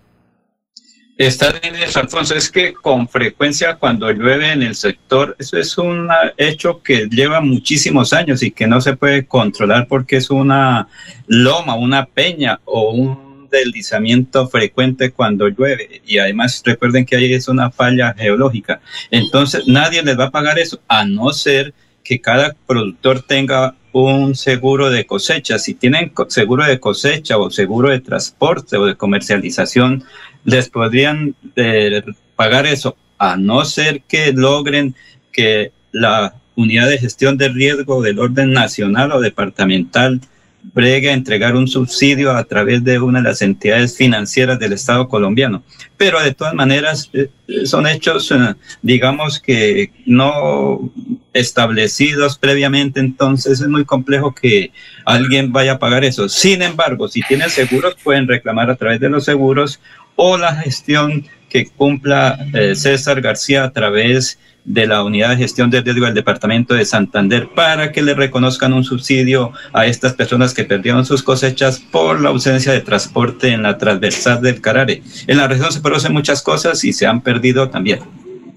Está 1.21 1.53
bien 1.53 1.77
eso, 1.77 2.01
Alfonso. 2.01 2.35
Es 2.35 2.51
que 2.51 2.73
con 2.73 3.07
frecuencia 3.07 3.75
cuando 3.75 4.11
llueve 4.11 4.53
en 4.53 4.63
el 4.63 4.75
sector, 4.75 5.37
eso 5.39 5.59
es 5.59 5.77
un 5.77 6.09
hecho 6.39 6.83
que 6.83 7.11
lleva 7.11 7.43
muchísimos 7.43 8.15
años 8.15 8.43
y 8.43 8.53
que 8.53 8.67
no 8.67 8.81
se 8.81 8.97
puede 8.97 9.27
controlar 9.27 9.87
porque 9.87 10.17
es 10.17 10.31
una 10.31 10.89
loma, 11.27 11.75
una 11.75 12.07
peña 12.07 12.61
o 12.65 12.93
un 12.93 13.51
deslizamiento 13.51 14.49
frecuente 14.49 15.11
cuando 15.11 15.49
llueve. 15.49 16.01
Y 16.07 16.17
además 16.17 16.63
recuerden 16.65 17.05
que 17.05 17.17
ahí 17.17 17.35
es 17.35 17.49
una 17.49 17.71
falla 17.71 18.15
geológica. 18.17 18.81
Entonces 19.11 19.69
nadie 19.69 20.03
les 20.03 20.19
va 20.19 20.29
a 20.29 20.31
pagar 20.31 20.59
eso, 20.59 20.81
a 20.89 21.05
no 21.05 21.35
ser 21.35 21.75
que 22.03 22.23
cada 22.23 22.57
productor 22.67 23.21
tenga 23.21 23.75
un 23.93 24.35
seguro 24.35 24.89
de 24.89 25.05
cosecha. 25.05 25.59
Si 25.59 25.75
tienen 25.75 26.13
seguro 26.29 26.65
de 26.65 26.81
cosecha 26.81 27.37
o 27.37 27.51
seguro 27.51 27.91
de 27.91 28.01
transporte 28.01 28.77
o 28.77 28.87
de 28.87 28.97
comercialización, 28.97 30.05
les 30.45 30.69
podrían 30.69 31.35
eh, 31.57 32.03
pagar 32.37 32.67
eso, 32.67 32.97
a 33.19 33.37
no 33.37 33.65
ser 33.65 34.03
que 34.03 34.33
logren 34.33 34.95
que 35.33 35.73
la 35.93 36.35
unidad 36.57 36.89
de 36.89 36.99
gestión 36.99 37.37
de 37.37 37.49
riesgo 37.49 38.03
del 38.03 38.19
orden 38.19 38.53
nacional 38.53 39.13
o 39.13 39.21
departamental 39.21 40.21
bregue 40.63 41.11
a 41.11 41.15
entregar 41.15 41.57
un 41.57 41.69
subsidio 41.69 42.33
a 42.33 42.45
través 42.45 42.85
de 42.85 42.99
una 42.99 43.21
de 43.21 43.29
las 43.29 43.43
entidades 43.43 43.97
financieras 43.97 44.59
del 44.59 44.75
Estado 44.75 45.09
colombiano. 45.09 45.63
Pero 45.97 46.21
de 46.21 46.35
todas 46.35 46.55
maneras 46.55 47.11
eh, 47.13 47.31
son 47.65 47.87
hechos, 47.87 48.31
eh, 48.31 48.55
digamos 48.83 49.41
que 49.41 49.91
no 50.07 50.93
establecidos 51.33 52.39
previamente, 52.39 53.01
entonces 53.01 53.61
es 53.61 53.69
muy 53.69 53.85
complejo 53.85 54.35
que 54.35 54.73
alguien 55.07 55.53
vaya 55.53 55.73
a 55.73 55.79
pagar 55.79 56.05
eso. 56.05 56.29
Sin 56.29 56.63
embargo, 56.63 57.09
si 57.09 57.23
tienen 57.23 57.51
seguros, 57.51 57.97
pueden 58.03 58.29
reclamar 58.29 58.71
a 58.71 58.77
través 58.77 59.01
de 59.01 59.09
los 59.09 59.25
seguros 59.25 59.81
o 60.23 60.37
la 60.37 60.55
gestión 60.55 61.25
que 61.49 61.67
cumpla 61.67 62.39
eh, 62.53 62.75
César 62.75 63.23
García 63.23 63.65
a 63.65 63.71
través 63.73 64.39
de 64.67 64.87
la 64.87 65.03
Unidad 65.03 65.31
de 65.31 65.39
Gestión 65.39 65.71
de 65.71 65.81
Riesgo 65.81 66.05
del 66.05 66.15
Departamento 66.15 66.75
de 66.75 66.85
Santander 66.85 67.49
para 67.55 67.91
que 67.91 68.03
le 68.03 68.13
reconozcan 68.13 68.75
un 68.75 68.85
subsidio 68.85 69.53
a 69.73 69.87
estas 69.87 70.13
personas 70.13 70.53
que 70.53 70.65
perdieron 70.65 71.07
sus 71.07 71.23
cosechas 71.23 71.79
por 71.79 72.21
la 72.21 72.29
ausencia 72.29 72.71
de 72.71 72.83
transporte 72.83 73.49
en 73.49 73.63
la 73.63 73.79
transversal 73.79 74.43
del 74.43 74.61
Carare. 74.61 75.03
En 75.27 75.39
la 75.39 75.49
región 75.49 75.73
se 75.73 75.81
producen 75.81 76.13
muchas 76.13 76.43
cosas 76.43 76.85
y 76.85 76.93
se 76.93 77.07
han 77.07 77.23
perdido 77.23 77.71
también. 77.71 78.01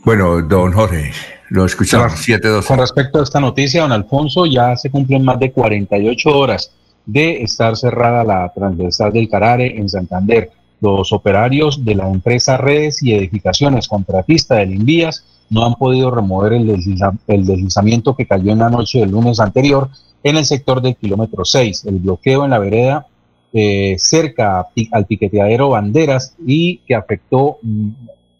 Bueno, 0.03 0.41
don 0.41 0.73
Jorge, 0.73 1.13
lo 1.47 1.63
escuchamos 1.63 2.11
7-2. 2.27 2.65
Con 2.65 2.79
respecto 2.79 3.21
a 3.21 3.23
esta 3.23 3.39
noticia, 3.39 3.83
don 3.83 3.93
Alfonso, 3.93 4.45
ya 4.45 4.75
se 4.75 4.89
cumplen 4.89 5.23
más 5.23 5.39
de 5.39 5.49
48 5.53 6.29
horas 6.29 6.73
de 7.05 7.41
estar 7.41 7.77
cerrada 7.77 8.25
la 8.25 8.51
transversal 8.53 9.13
del 9.13 9.29
Carare 9.29 9.77
en 9.77 9.87
Santander. 9.87 10.51
Los 10.83 11.13
operarios 11.13 11.85
de 11.85 11.95
la 11.95 12.09
empresa 12.09 12.57
Redes 12.57 13.01
y 13.01 13.13
Edificaciones, 13.13 13.87
contratista 13.87 14.55
del 14.55 14.73
Invías, 14.73 15.23
no 15.49 15.65
han 15.65 15.75
podido 15.75 16.11
remover 16.11 16.51
el, 16.51 16.67
deslizamiento 16.67 18.17
que 18.17 18.25
cayó 18.25 18.51
en 18.51 18.59
la 18.59 18.69
noche 18.69 18.99
del 18.99 19.11
lunes 19.11 19.39
anterior 19.39 19.89
en 20.23 20.35
el 20.35 20.43
sector 20.43 20.81
del 20.81 20.97
kilómetro 20.97 21.45
6. 21.45 21.85
El 21.85 21.99
bloqueo 21.99 22.43
en 22.43 22.51
la 22.51 22.59
vereda 22.59 23.07
eh, 23.53 23.95
cerca 23.97 24.67
al 24.91 25.05
piqueteadero 25.05 25.69
Banderas 25.69 26.35
y 26.45 26.79
que 26.79 26.95
afectó, 26.95 27.59
mm, 27.61 27.89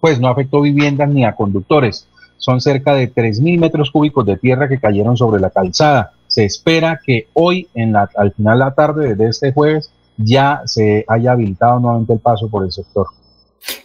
pues 0.01 0.19
no 0.19 0.27
afectó 0.27 0.59
viviendas 0.59 1.07
ni 1.07 1.23
a 1.23 1.35
conductores. 1.37 2.09
Son 2.35 2.59
cerca 2.59 2.93
de 2.93 3.09
3.000 3.09 3.57
metros 3.57 3.89
cúbicos 3.89 4.25
de 4.25 4.35
tierra 4.35 4.67
que 4.67 4.81
cayeron 4.81 5.15
sobre 5.15 5.39
la 5.39 5.49
calzada. 5.49 6.11
Se 6.27 6.43
espera 6.43 6.99
que 7.05 7.27
hoy, 7.31 7.69
en 7.73 7.93
la, 7.93 8.09
al 8.17 8.33
final 8.33 8.59
de 8.59 8.65
la 8.65 8.73
tarde 8.73 9.15
de 9.15 9.29
este 9.29 9.53
jueves, 9.53 9.93
ya 10.17 10.61
se 10.65 11.05
haya 11.07 11.31
habilitado 11.31 11.79
nuevamente 11.79 12.13
el 12.13 12.19
paso 12.19 12.49
por 12.49 12.63
el 12.63 12.71
sector. 12.71 13.07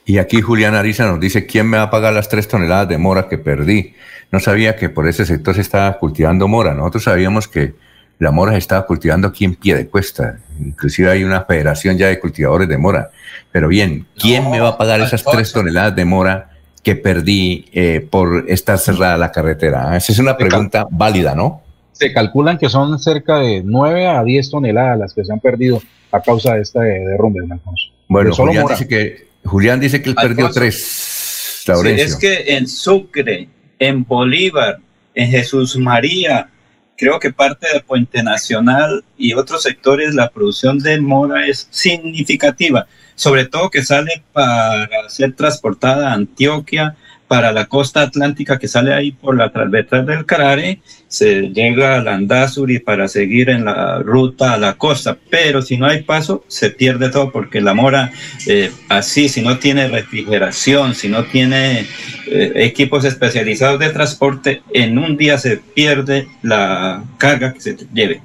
Y 0.05 0.19
aquí 0.19 0.41
Julián 0.41 0.75
Ariza 0.75 1.07
nos 1.07 1.21
dice, 1.21 1.47
¿quién 1.47 1.69
me 1.69 1.77
va 1.77 1.85
a 1.85 1.91
pagar 1.91 2.13
las 2.13 2.29
tres 2.29 2.49
toneladas 2.49 2.89
de 2.89 2.99
mora 2.99 3.29
que 3.29 3.39
perdí? 3.39 3.95
No 4.31 4.41
sabía 4.41 4.77
que 4.77 4.89
por 4.89 5.07
ese 5.07 5.25
sector 5.25 5.55
se 5.55 5.61
estaba 5.61 5.99
cultivando 5.99 6.49
mora. 6.49 6.75
Nosotros 6.75 7.05
sabíamos 7.05 7.49
que 7.49 7.75
la 8.19 8.33
mora 8.33 8.53
se 8.53 8.59
estaba 8.59 8.85
cultivando 8.85 9.29
aquí 9.29 9.45
en 9.45 9.55
pie 9.55 9.77
de 9.77 9.89
cuesta. 9.89 10.39
Inclusive 10.59 11.11
hay 11.11 11.25
una 11.25 11.43
federación 11.43 11.97
ya 11.97 12.09
de 12.09 12.19
cultivadores 12.19 12.69
de 12.69 12.79
mora. 12.79 13.11
Pero 13.53 13.69
bien, 13.69 14.07
¿quién 14.17 14.51
me 14.51 14.61
va 14.61 14.71
a 14.71 14.79
pagar 14.79 15.01
esas 15.01 15.25
tres 15.25 15.53
toneladas 15.53 15.95
de 15.95 16.05
mora 16.05 16.51
que 16.83 16.97
perdí 16.97 17.67
eh, 17.73 18.07
por 18.11 18.47
estar 18.49 18.79
cerrada 18.79 19.17
la 19.17 19.31
carretera? 19.31 19.97
Esa 19.97 20.13
es 20.13 20.19
una 20.19 20.37
pregunta 20.37 20.87
válida, 20.91 21.35
¿no? 21.35 21.63
Se 21.99 22.13
calculan 22.13 22.59
que 22.59 22.69
son 22.69 22.97
cerca 22.99 23.39
de 23.39 23.63
9 23.65 24.07
a 24.07 24.23
10 24.23 24.51
toneladas 24.51 24.99
las 24.99 25.15
que 25.15 25.25
se 25.25 25.33
han 25.33 25.41
perdido 25.41 25.83
a 26.13 26.21
causa 26.21 26.55
de 26.55 26.63
este 26.63 26.79
derrumbe, 26.79 27.41
Alfonso. 27.51 27.87
Bueno, 28.07 28.33
Julián 28.33 28.67
dice 28.69 28.87
que 28.87 29.29
Julián 29.45 29.81
dice 29.81 30.01
que 30.01 30.11
él 30.11 30.15
perdió 30.15 30.51
tres. 30.51 31.65
es 31.85 32.17
que 32.17 32.57
en 32.57 32.69
Sucre, 32.69 33.49
en 33.79 34.05
Bolívar, 34.05 34.79
en 35.15 35.31
Jesús 35.31 35.77
María, 35.77 36.49
creo 36.97 37.19
que 37.19 37.33
parte 37.33 37.67
de 37.73 37.81
Puente 37.81 38.23
Nacional 38.23 39.05
y 39.17 39.35
otros 39.35 39.65
sectores, 39.65 40.15
la 40.15 40.31
producción 40.31 40.79
de 40.79 41.01
mora 41.01 41.47
es 41.47 41.67
significativa, 41.71 42.87
sobre 43.17 43.47
todo 43.47 43.71
que 43.71 43.83
sale 43.83 44.23
para 44.33 45.09
ser 45.09 45.35
transportada 45.35 46.11
a 46.11 46.15
Antioquia, 46.15 46.97
para 47.29 47.53
la 47.53 47.67
costa 47.67 48.03
atlántica 48.03 48.59
que 48.59 48.67
sale 48.67 48.95
ahí 48.95 49.13
por 49.13 49.37
la 49.37 49.53
transversal 49.53 50.07
del 50.07 50.25
Carare, 50.25 50.81
se 51.07 51.51
llega 51.51 51.97
al 51.97 52.09
Andazuri 52.09 52.79
para 52.79 53.07
seguir 53.07 53.51
en 53.51 53.67
la 53.67 53.99
ruta 53.99 54.55
a 54.55 54.59
la 54.59 54.75
costa, 54.75 55.17
pero 55.31 55.61
si 55.61 55.77
no 55.77 55.87
hay 55.87 56.03
paso, 56.03 56.45
se 56.49 56.71
pierde 56.71 57.11
todo 57.11 57.31
porque 57.31 57.61
la 57.61 57.75
mora, 57.75 58.11
eh, 58.47 58.73
así, 58.89 59.29
si 59.29 59.43
no 59.43 59.59
tiene 59.59 59.89
refrigeración, 59.89 60.95
si 60.95 61.09
no 61.09 61.25
tiene 61.25 61.87
eh, 62.27 62.53
equipos 62.57 63.05
especializados 63.05 63.79
de 63.79 63.91
transporte, 63.91 64.63
en 64.73 64.99
un 64.99 65.17
día 65.19 65.37
se 65.37 65.59
pierde 65.59 66.27
la 66.43 67.05
carga 67.19 67.53
que 67.53 67.61
se 67.61 67.77
lleve. 67.93 68.23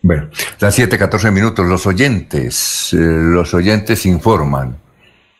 Bueno, 0.00 0.30
las 0.58 0.78
7:14 0.78 1.30
minutos, 1.30 1.66
los 1.66 1.86
oyentes, 1.86 2.94
eh, 2.94 2.96
los 2.96 3.52
oyentes 3.52 4.06
informan. 4.06 4.78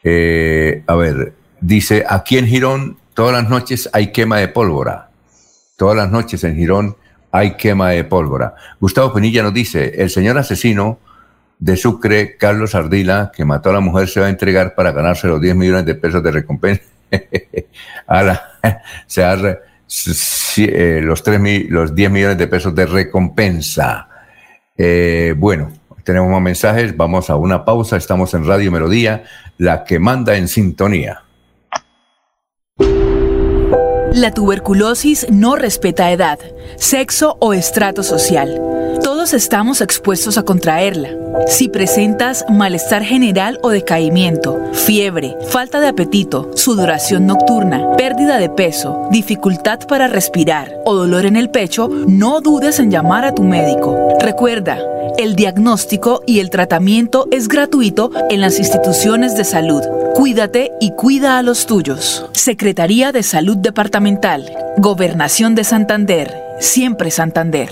a 0.05 0.95
ver, 0.95 1.35
Dice, 1.61 2.05
aquí 2.09 2.39
en 2.39 2.47
Girón 2.47 2.98
todas 3.19 3.33
las 3.33 3.51
noches 3.51 3.91
hay 3.93 4.13
quema 4.13 4.39
de 4.39 4.47
pólvora. 4.47 5.11
Todas 5.77 5.97
las 5.97 6.09
noches 6.09 6.45
en 6.45 6.55
Girón 6.55 6.97
hay 7.33 7.57
quema 7.57 7.91
de 7.91 8.05
pólvora. 8.05 8.55
Gustavo 8.79 9.13
Penilla 9.13 9.43
nos 9.43 9.53
dice, 9.53 9.93
el 10.01 10.09
señor 10.09 10.39
asesino 10.39 11.01
de 11.59 11.77
Sucre, 11.77 12.37
Carlos 12.37 12.77
Ardila, 12.77 13.33
que 13.35 13.45
mató 13.45 13.71
a 13.71 13.73
la 13.73 13.81
mujer, 13.81 14.07
se 14.07 14.21
va 14.21 14.27
a 14.27 14.29
entregar 14.29 14.77
para 14.77 14.93
ganarse 14.93 15.27
los 15.27 15.41
10 15.41 15.57
millones 15.57 15.85
de 15.85 15.97
pesos 15.97 16.23
de 16.23 16.31
recompensa. 16.31 16.83
se 19.09 19.25
ha 19.25 19.35
eh, 20.59 21.01
los, 21.03 21.21
3 21.25 21.71
los 21.71 21.97
10 21.97 22.11
millones 22.13 22.39
de 22.39 22.47
pesos 22.47 22.73
de 22.73 22.87
recompensa. 22.87 24.09
Eh, 24.77 25.35
bueno, 25.37 25.73
tenemos 26.05 26.31
más 26.31 26.41
mensajes, 26.41 26.97
vamos 26.97 27.31
a 27.31 27.35
una 27.35 27.65
pausa, 27.65 27.97
estamos 27.97 28.33
en 28.35 28.47
Radio 28.47 28.71
Melodía, 28.71 29.25
la 29.57 29.83
que 29.83 29.99
manda 29.99 30.37
en 30.37 30.47
sintonía. 30.47 31.25
La 34.15 34.33
tuberculosis 34.33 35.27
no 35.31 35.57
respeta 35.57 36.11
edad, 36.11 36.39
sexo 36.77 37.37
o 37.41 37.53
estrato 37.53 38.03
social. 38.03 38.61
Todos 39.03 39.35
estamos 39.35 39.81
expuestos 39.81 40.39
a 40.39 40.43
contraerla. 40.43 41.11
Si 41.47 41.69
presentas 41.69 42.45
malestar 42.49 43.03
general 43.05 43.59
o 43.63 43.69
decaimiento, 43.71 44.59
fiebre, 44.73 45.37
falta 45.51 45.81
de 45.81 45.89
apetito, 45.89 46.51
sudoración 46.55 47.27
nocturna, 47.27 47.97
pérdida 47.97 48.39
de 48.39 48.49
peso, 48.49 49.09
dificultad 49.11 49.81
para 49.87 50.09
respirar 50.09 50.73
o 50.85 50.95
dolor 50.95 51.27
en 51.27 51.37
el 51.37 51.51
pecho, 51.51 51.89
no 52.07 52.41
dudes 52.41 52.81
en 52.81 52.91
llamar 52.91 53.25
a 53.25 53.35
tu 53.35 53.45
médico. 53.45 54.17
Recuerda, 54.21 54.79
el 55.19 55.37
diagnóstico 55.37 56.23
y 56.27 56.41
el 56.41 56.51
tratamiento 56.51 57.27
es 57.31 57.49
gratuito 57.49 58.11
en 58.31 58.41
las 58.41 58.59
instituciones 58.59 59.37
de 59.37 59.45
salud. 59.45 59.83
Cuídate 60.15 60.73
y 60.81 60.93
cuida 60.93 61.39
a 61.39 61.43
los 61.43 61.67
tuyos. 61.67 62.27
Secretaría 62.33 63.13
de 63.13 63.23
Salud 63.23 63.57
Departamental, 63.57 64.08
Gobernación 64.79 65.55
de 65.55 65.65
Santander, 65.65 66.35
siempre 66.61 67.11
Santander. 67.11 67.69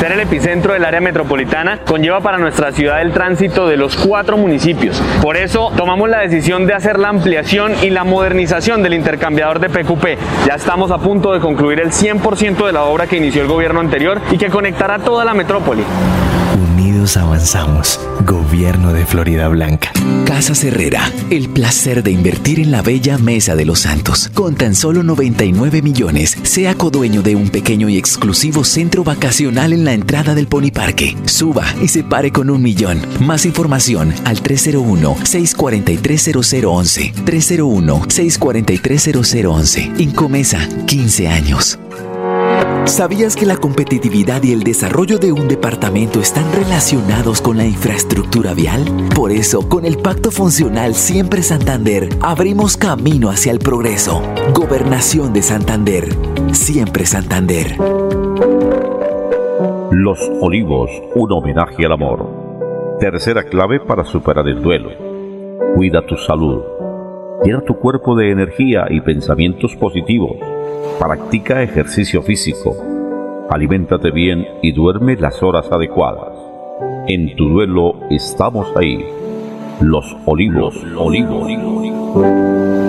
Ser 0.00 0.12
el 0.12 0.20
epicentro 0.20 0.72
del 0.72 0.86
área 0.86 1.00
metropolitana 1.00 1.80
conlleva 1.84 2.20
para 2.20 2.38
nuestra 2.38 2.72
ciudad 2.72 3.02
el 3.02 3.12
tránsito 3.12 3.68
de 3.68 3.76
los 3.76 3.94
cuatro 3.96 4.38
municipios. 4.38 5.02
Por 5.20 5.36
eso 5.36 5.70
tomamos 5.76 6.08
la 6.08 6.20
decisión 6.20 6.66
de 6.66 6.72
hacer 6.72 6.98
la 6.98 7.10
ampliación 7.10 7.74
y 7.82 7.90
la 7.90 8.04
modernización 8.04 8.82
del 8.82 8.94
intercambiador 8.94 9.60
de 9.60 9.68
PQP. 9.68 10.46
Ya 10.46 10.54
estamos 10.54 10.90
a 10.90 10.96
punto 10.96 11.34
de 11.34 11.40
concluir 11.40 11.78
el 11.78 11.90
100% 11.90 12.64
de 12.64 12.72
la 12.72 12.84
obra 12.84 13.06
que 13.06 13.18
inició 13.18 13.42
el 13.42 13.48
gobierno 13.48 13.80
anterior 13.80 14.22
y 14.30 14.38
que 14.38 14.48
conectará 14.48 14.98
toda 15.00 15.26
la 15.26 15.34
metrópoli 15.34 15.84
avanzamos. 17.16 17.98
Gobierno 18.26 18.92
de 18.92 19.04
Florida 19.04 19.48
Blanca. 19.48 19.90
Casa 20.24 20.52
Herrera, 20.66 21.10
el 21.30 21.48
placer 21.48 22.02
de 22.02 22.12
invertir 22.12 22.60
en 22.60 22.70
la 22.70 22.82
bella 22.82 23.18
Mesa 23.18 23.56
de 23.56 23.64
los 23.64 23.80
Santos. 23.80 24.30
Con 24.34 24.54
tan 24.54 24.74
solo 24.74 25.02
99 25.02 25.80
millones, 25.82 26.36
sea 26.42 26.74
codueño 26.74 27.22
de 27.22 27.34
un 27.34 27.48
pequeño 27.50 27.88
y 27.88 27.96
exclusivo 27.98 28.64
centro 28.64 29.04
vacacional 29.04 29.72
en 29.72 29.84
la 29.84 29.94
entrada 29.94 30.34
del 30.34 30.46
Pony 30.46 30.70
Parque. 30.72 31.16
Suba 31.24 31.64
y 31.82 31.88
se 31.88 32.04
pare 32.04 32.30
con 32.30 32.50
un 32.50 32.62
millón. 32.62 33.00
Más 33.20 33.46
información 33.46 34.14
al 34.24 34.42
301-643-0011. 34.42 37.14
301-643-0011. 37.24 40.00
Incomesa, 40.00 40.68
15 40.86 41.28
años. 41.28 41.78
¿Sabías 42.84 43.36
que 43.36 43.46
la 43.46 43.56
competitividad 43.56 44.42
y 44.42 44.52
el 44.52 44.62
desarrollo 44.62 45.18
de 45.18 45.32
un 45.32 45.48
departamento 45.48 46.20
están 46.20 46.44
relacionados 46.52 47.40
con 47.40 47.56
la 47.56 47.64
infraestructura 47.64 48.54
vial? 48.54 48.84
Por 49.14 49.32
eso, 49.32 49.68
con 49.68 49.84
el 49.84 49.98
Pacto 49.98 50.30
Funcional 50.30 50.94
Siempre 50.94 51.42
Santander, 51.42 52.08
abrimos 52.20 52.76
camino 52.76 53.30
hacia 53.30 53.52
el 53.52 53.58
progreso. 53.58 54.22
Gobernación 54.52 55.32
de 55.32 55.42
Santander. 55.42 56.08
Siempre 56.52 57.06
Santander. 57.06 57.76
Los 59.90 60.18
Olivos, 60.40 60.90
un 61.14 61.32
homenaje 61.32 61.86
al 61.86 61.92
amor. 61.92 62.98
Tercera 62.98 63.44
clave 63.44 63.80
para 63.80 64.04
superar 64.04 64.46
el 64.48 64.60
duelo. 64.60 64.90
Cuida 65.74 66.04
tu 66.06 66.16
salud. 66.16 66.71
Llena 67.44 67.60
tu 67.62 67.74
cuerpo 67.78 68.14
de 68.16 68.30
energía 68.30 68.86
y 68.90 69.00
pensamientos 69.00 69.74
positivos 69.76 70.36
Practica 70.98 71.62
ejercicio 71.62 72.22
físico. 72.22 72.76
aliméntate 73.50 74.10
bien 74.12 74.46
y 74.62 74.72
duerme 74.72 75.16
las 75.16 75.42
horas 75.42 75.70
adecuadas. 75.72 76.38
En 77.08 77.34
tu 77.34 77.48
duelo 77.48 77.94
estamos 78.10 78.68
ahí. 78.76 79.04
Los 79.82 80.16
olivos, 80.26 80.76
olivos. 80.96 81.48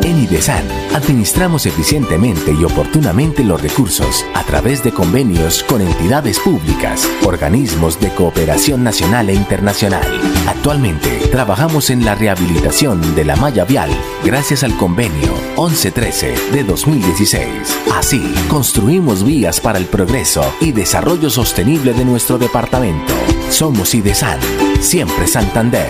En 0.06 0.20
IDESAN 0.20 0.64
administramos 0.94 1.66
eficientemente 1.66 2.54
y 2.54 2.64
oportunamente 2.64 3.44
los 3.44 3.60
recursos 3.60 4.24
a 4.36 4.44
través 4.44 4.84
de 4.84 4.92
convenios 4.92 5.64
con 5.64 5.82
entidades 5.82 6.40
públicas, 6.40 7.10
organismos 7.26 8.00
de 8.00 8.10
cooperación 8.10 8.84
nacional 8.84 9.30
e 9.30 9.34
internacional. 9.34 10.06
Actualmente 10.48 11.10
trabajamos 11.32 11.90
en 11.90 12.06
la 12.06 12.14
rehabilitación 12.14 13.16
de 13.16 13.26
la 13.26 13.38
malla 13.38 13.66
vial 13.66 13.90
gracias 14.24 14.64
al 14.64 14.78
convenio 14.78 15.34
1113 15.58 16.36
de 16.52 16.64
2016. 16.64 17.48
Así, 17.96 18.36
construimos 18.50 19.24
vías 19.24 19.60
para 19.60 19.80
el 19.80 19.86
progreso 19.86 20.46
y 20.62 20.74
desarrollo 20.74 21.32
sostenible 21.32 21.94
de 21.94 22.06
nuestro 22.06 22.38
departamento. 22.38 23.14
Somos 23.50 23.96
IDESAN, 23.96 24.40
siempre 24.80 25.26
Santander. 25.26 25.90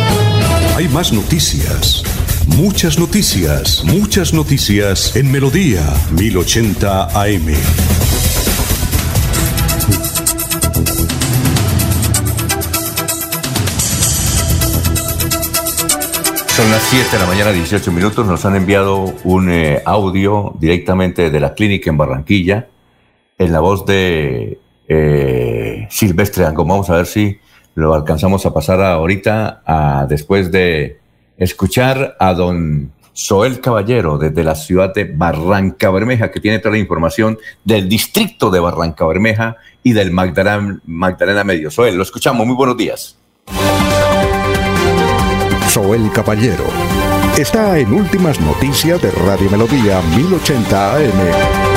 Hay 0.81 0.87
más 0.87 1.13
noticias. 1.13 2.01
Muchas 2.57 2.97
noticias, 2.97 3.83
muchas 3.85 4.33
noticias 4.33 5.15
en 5.15 5.31
Melodía 5.31 5.83
1080 6.19 7.03
AM. 7.21 7.53
Son 16.47 16.71
las 16.71 16.81
7 16.89 17.09
de 17.11 17.19
la 17.19 17.27
mañana, 17.27 17.51
18 17.51 17.91
minutos. 17.91 18.25
Nos 18.25 18.43
han 18.45 18.55
enviado 18.55 19.13
un 19.23 19.51
eh, 19.51 19.83
audio 19.85 20.55
directamente 20.59 21.29
de 21.29 21.39
la 21.39 21.53
clínica 21.53 21.91
en 21.91 21.97
Barranquilla, 21.97 22.69
en 23.37 23.51
la 23.51 23.59
voz 23.59 23.85
de 23.85 24.57
eh, 24.87 25.87
Silvestre 25.91 26.43
Ango. 26.43 26.65
Vamos 26.65 26.89
a 26.89 26.95
ver 26.95 27.05
si 27.05 27.39
lo 27.75 27.93
alcanzamos 27.93 28.45
a 28.45 28.53
pasar 28.53 28.81
ahorita, 28.81 29.61
a, 29.65 30.05
después 30.07 30.51
de 30.51 30.99
escuchar 31.37 32.15
a 32.19 32.33
don 32.33 32.91
Soel 33.13 33.59
Caballero 33.59 34.17
desde 34.17 34.43
la 34.43 34.55
ciudad 34.55 34.93
de 34.93 35.05
Barranca 35.05 35.89
Bermeja, 35.89 36.31
que 36.31 36.39
tiene 36.39 36.59
toda 36.59 36.71
la 36.71 36.77
información 36.77 37.37
del 37.63 37.89
distrito 37.89 38.49
de 38.49 38.59
Barranca 38.59 39.05
Bermeja 39.05 39.57
y 39.83 39.93
del 39.93 40.11
Magdalena, 40.11 40.79
Magdalena 40.85 41.43
Medio. 41.43 41.71
Soel, 41.71 41.95
lo 41.95 42.03
escuchamos. 42.03 42.45
Muy 42.45 42.55
buenos 42.55 42.77
días. 42.77 43.17
Soel 45.67 46.11
Caballero 46.11 46.65
está 47.37 47.79
en 47.79 47.93
Últimas 47.93 48.39
Noticias 48.41 49.01
de 49.01 49.11
Radio 49.11 49.49
Melodía 49.49 50.01
1080 50.15 50.95
AM. 50.95 51.70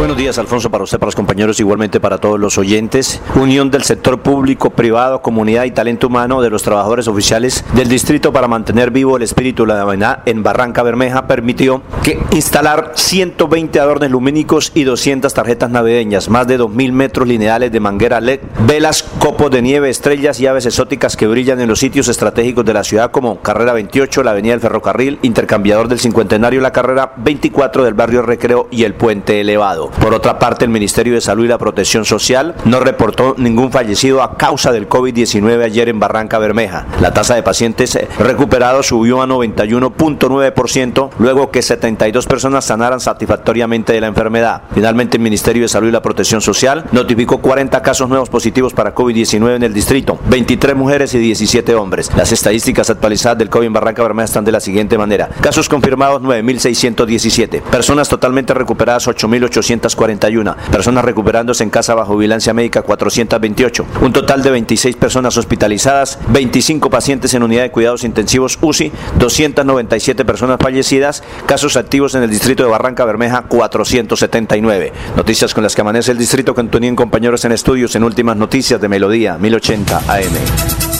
Buenos 0.00 0.16
días, 0.16 0.38
Alfonso, 0.38 0.70
para 0.70 0.82
usted, 0.82 0.98
para 0.98 1.08
los 1.08 1.14
compañeros, 1.14 1.60
igualmente 1.60 2.00
para 2.00 2.16
todos 2.16 2.40
los 2.40 2.56
oyentes. 2.56 3.20
Unión 3.34 3.70
del 3.70 3.82
sector 3.82 4.18
público, 4.22 4.70
privado, 4.70 5.20
comunidad 5.20 5.64
y 5.64 5.72
talento 5.72 6.06
humano 6.06 6.40
de 6.40 6.48
los 6.48 6.62
trabajadores 6.62 7.06
oficiales 7.06 7.66
del 7.74 7.90
distrito 7.90 8.32
para 8.32 8.48
mantener 8.48 8.92
vivo 8.92 9.18
el 9.18 9.22
espíritu 9.24 9.64
de 9.64 9.74
la 9.74 9.84
Navidad 9.84 10.22
en 10.24 10.42
Barranca 10.42 10.82
Bermeja 10.82 11.26
permitió 11.26 11.82
que 12.02 12.18
instalar 12.30 12.92
120 12.94 13.78
adornos 13.78 14.10
lumínicos 14.10 14.72
y 14.74 14.84
200 14.84 15.34
tarjetas 15.34 15.68
navideñas, 15.68 16.30
más 16.30 16.46
de 16.46 16.58
2.000 16.58 16.92
metros 16.92 17.28
lineales 17.28 17.70
de 17.70 17.80
manguera 17.80 18.22
LED, 18.22 18.40
velas, 18.66 19.02
copos 19.18 19.50
de 19.50 19.60
nieve, 19.60 19.90
estrellas 19.90 20.40
y 20.40 20.46
aves 20.46 20.64
exóticas 20.64 21.14
que 21.14 21.26
brillan 21.26 21.60
en 21.60 21.68
los 21.68 21.78
sitios 21.78 22.08
estratégicos 22.08 22.64
de 22.64 22.72
la 22.72 22.84
ciudad 22.84 23.10
como 23.10 23.42
Carrera 23.42 23.74
28, 23.74 24.22
la 24.22 24.30
Avenida 24.30 24.54
del 24.54 24.62
Ferrocarril, 24.62 25.18
Intercambiador 25.20 25.88
del 25.88 26.00
Cincuentenario, 26.00 26.62
la 26.62 26.72
Carrera 26.72 27.12
24 27.18 27.84
del 27.84 27.92
Barrio 27.92 28.22
Recreo 28.22 28.66
y 28.70 28.84
el 28.84 28.94
Puente 28.94 29.42
Elevado. 29.42 29.89
Por 29.98 30.14
otra 30.14 30.38
parte, 30.38 30.64
el 30.64 30.70
Ministerio 30.70 31.14
de 31.14 31.20
Salud 31.20 31.44
y 31.44 31.48
la 31.48 31.58
Protección 31.58 32.04
Social 32.04 32.54
no 32.64 32.80
reportó 32.80 33.34
ningún 33.38 33.72
fallecido 33.72 34.22
a 34.22 34.36
causa 34.36 34.72
del 34.72 34.88
COVID-19 34.88 35.64
ayer 35.64 35.88
en 35.88 36.00
Barranca 36.00 36.38
Bermeja. 36.38 36.86
La 37.00 37.12
tasa 37.12 37.34
de 37.34 37.42
pacientes 37.42 37.98
recuperados 38.18 38.86
subió 38.86 39.22
a 39.22 39.26
91.9%, 39.26 41.10
luego 41.18 41.50
que 41.50 41.62
72 41.62 42.26
personas 42.26 42.64
sanaran 42.64 43.00
satisfactoriamente 43.00 43.92
de 43.92 44.00
la 44.00 44.06
enfermedad. 44.06 44.62
Finalmente, 44.74 45.16
el 45.16 45.22
Ministerio 45.22 45.62
de 45.62 45.68
Salud 45.68 45.88
y 45.88 45.92
la 45.92 46.02
Protección 46.02 46.40
Social 46.40 46.84
notificó 46.92 47.38
40 47.38 47.82
casos 47.82 48.08
nuevos 48.08 48.28
positivos 48.28 48.72
para 48.72 48.94
COVID-19 48.94 49.56
en 49.56 49.62
el 49.62 49.74
distrito, 49.74 50.18
23 50.28 50.76
mujeres 50.76 51.14
y 51.14 51.18
17 51.18 51.74
hombres. 51.74 52.10
Las 52.16 52.32
estadísticas 52.32 52.90
actualizadas 52.90 53.38
del 53.38 53.50
COVID 53.50 53.66
en 53.66 53.72
Barranca 53.72 54.02
Bermeja 54.02 54.26
están 54.26 54.44
de 54.44 54.52
la 54.52 54.60
siguiente 54.60 54.98
manera. 54.98 55.28
Casos 55.40 55.68
confirmados 55.68 56.22
9.617, 56.22 57.62
personas 57.62 58.08
totalmente 58.08 58.54
recuperadas 58.54 59.08
8.800 59.08 59.79
41 59.96 60.56
personas 60.70 61.04
recuperándose 61.04 61.64
en 61.64 61.70
casa 61.70 61.94
bajo 61.94 62.16
vigilancia 62.16 62.52
médica 62.52 62.82
428, 62.82 63.86
un 64.02 64.12
total 64.12 64.42
de 64.42 64.50
26 64.50 64.96
personas 64.96 65.36
hospitalizadas, 65.36 66.18
25 66.28 66.90
pacientes 66.90 67.34
en 67.34 67.42
unidad 67.42 67.62
de 67.62 67.70
cuidados 67.70 68.04
intensivos 68.04 68.58
UCI, 68.60 68.92
297 69.18 70.24
personas 70.24 70.58
fallecidas, 70.60 71.22
casos 71.46 71.76
activos 71.76 72.14
en 72.14 72.22
el 72.22 72.30
distrito 72.30 72.62
de 72.62 72.68
Barranca 72.68 73.04
Bermeja 73.04 73.42
479. 73.42 74.92
Noticias 75.16 75.54
con 75.54 75.62
las 75.62 75.74
que 75.74 75.80
amanece 75.80 76.12
el 76.12 76.18
distrito 76.18 76.54
que 76.54 76.62
tenían 76.64 76.96
compañeros 76.96 77.44
en 77.44 77.52
estudios 77.52 77.94
en 77.96 78.04
últimas 78.04 78.36
noticias 78.36 78.80
de 78.80 78.88
Melodía 78.88 79.38
1080 79.38 79.98
AM. 80.08 80.90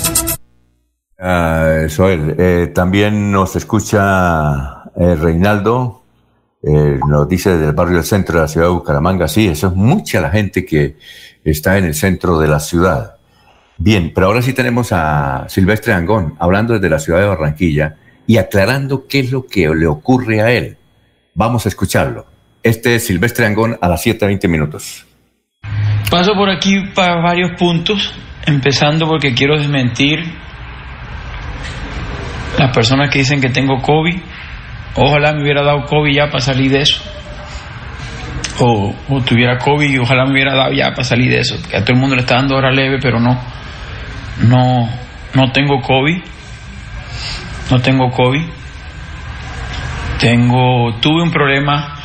Uh, 1.22 1.88
Soel, 1.90 2.34
eh, 2.38 2.72
también 2.74 3.30
nos 3.30 3.54
escucha 3.54 4.84
eh, 4.96 5.14
Reinaldo 5.16 5.99
eh, 6.62 6.98
nos 7.08 7.28
dice 7.28 7.50
desde 7.50 7.68
el 7.68 7.74
barrio 7.74 7.96
del 7.96 8.04
centro 8.04 8.36
de 8.36 8.42
la 8.42 8.48
ciudad 8.48 8.66
de 8.66 8.72
Bucaramanga, 8.72 9.28
sí, 9.28 9.48
eso 9.48 9.68
es 9.68 9.74
mucha 9.74 10.20
la 10.20 10.30
gente 10.30 10.64
que 10.64 10.96
está 11.42 11.78
en 11.78 11.86
el 11.86 11.94
centro 11.94 12.38
de 12.38 12.48
la 12.48 12.60
ciudad. 12.60 13.16
Bien, 13.78 14.12
pero 14.14 14.26
ahora 14.26 14.42
sí 14.42 14.52
tenemos 14.52 14.92
a 14.92 15.46
Silvestre 15.48 15.94
Angón 15.94 16.34
hablando 16.38 16.74
desde 16.74 16.90
la 16.90 16.98
ciudad 16.98 17.20
de 17.20 17.26
Barranquilla 17.26 17.96
y 18.26 18.36
aclarando 18.36 19.06
qué 19.08 19.20
es 19.20 19.32
lo 19.32 19.46
que 19.46 19.68
le 19.74 19.86
ocurre 19.86 20.42
a 20.42 20.52
él. 20.52 20.76
Vamos 21.34 21.64
a 21.64 21.70
escucharlo. 21.70 22.26
Este 22.62 22.96
es 22.96 23.06
Silvestre 23.06 23.46
Angón 23.46 23.78
a 23.80 23.88
las 23.88 24.04
7.20 24.04 24.48
minutos. 24.48 25.06
Paso 26.10 26.34
por 26.34 26.50
aquí 26.50 26.76
para 26.94 27.22
varios 27.22 27.52
puntos, 27.58 28.12
empezando 28.44 29.06
porque 29.06 29.32
quiero 29.32 29.56
desmentir 29.56 30.18
las 32.58 32.74
personas 32.74 33.08
que 33.08 33.20
dicen 33.20 33.40
que 33.40 33.48
tengo 33.48 33.80
COVID 33.80 34.20
Ojalá 34.94 35.32
me 35.32 35.42
hubiera 35.42 35.62
dado 35.62 35.84
COVID 35.86 36.12
ya 36.14 36.26
para 36.26 36.40
salir 36.40 36.70
de 36.70 36.80
eso. 36.82 37.00
O, 38.58 38.94
tuviera 39.24 39.58
COVID 39.58 39.90
y 39.90 39.98
ojalá 39.98 40.24
me 40.26 40.32
hubiera 40.32 40.54
dado 40.54 40.72
ya 40.72 40.90
para 40.90 41.04
salir 41.04 41.30
de 41.30 41.40
eso. 41.40 41.56
A 41.74 41.80
todo 41.80 41.94
el 41.94 42.00
mundo 42.00 42.16
le 42.16 42.22
está 42.22 42.36
dando 42.36 42.56
ahora 42.56 42.70
leve, 42.70 42.98
pero 43.00 43.18
no. 43.18 43.40
No, 44.42 44.90
no 45.34 45.52
tengo 45.52 45.80
COVID. 45.80 46.20
No 47.70 47.78
tengo 47.80 48.10
COVID. 48.10 48.44
Tengo, 50.18 50.94
tuve 51.00 51.22
un 51.22 51.30
problema. 51.30 51.96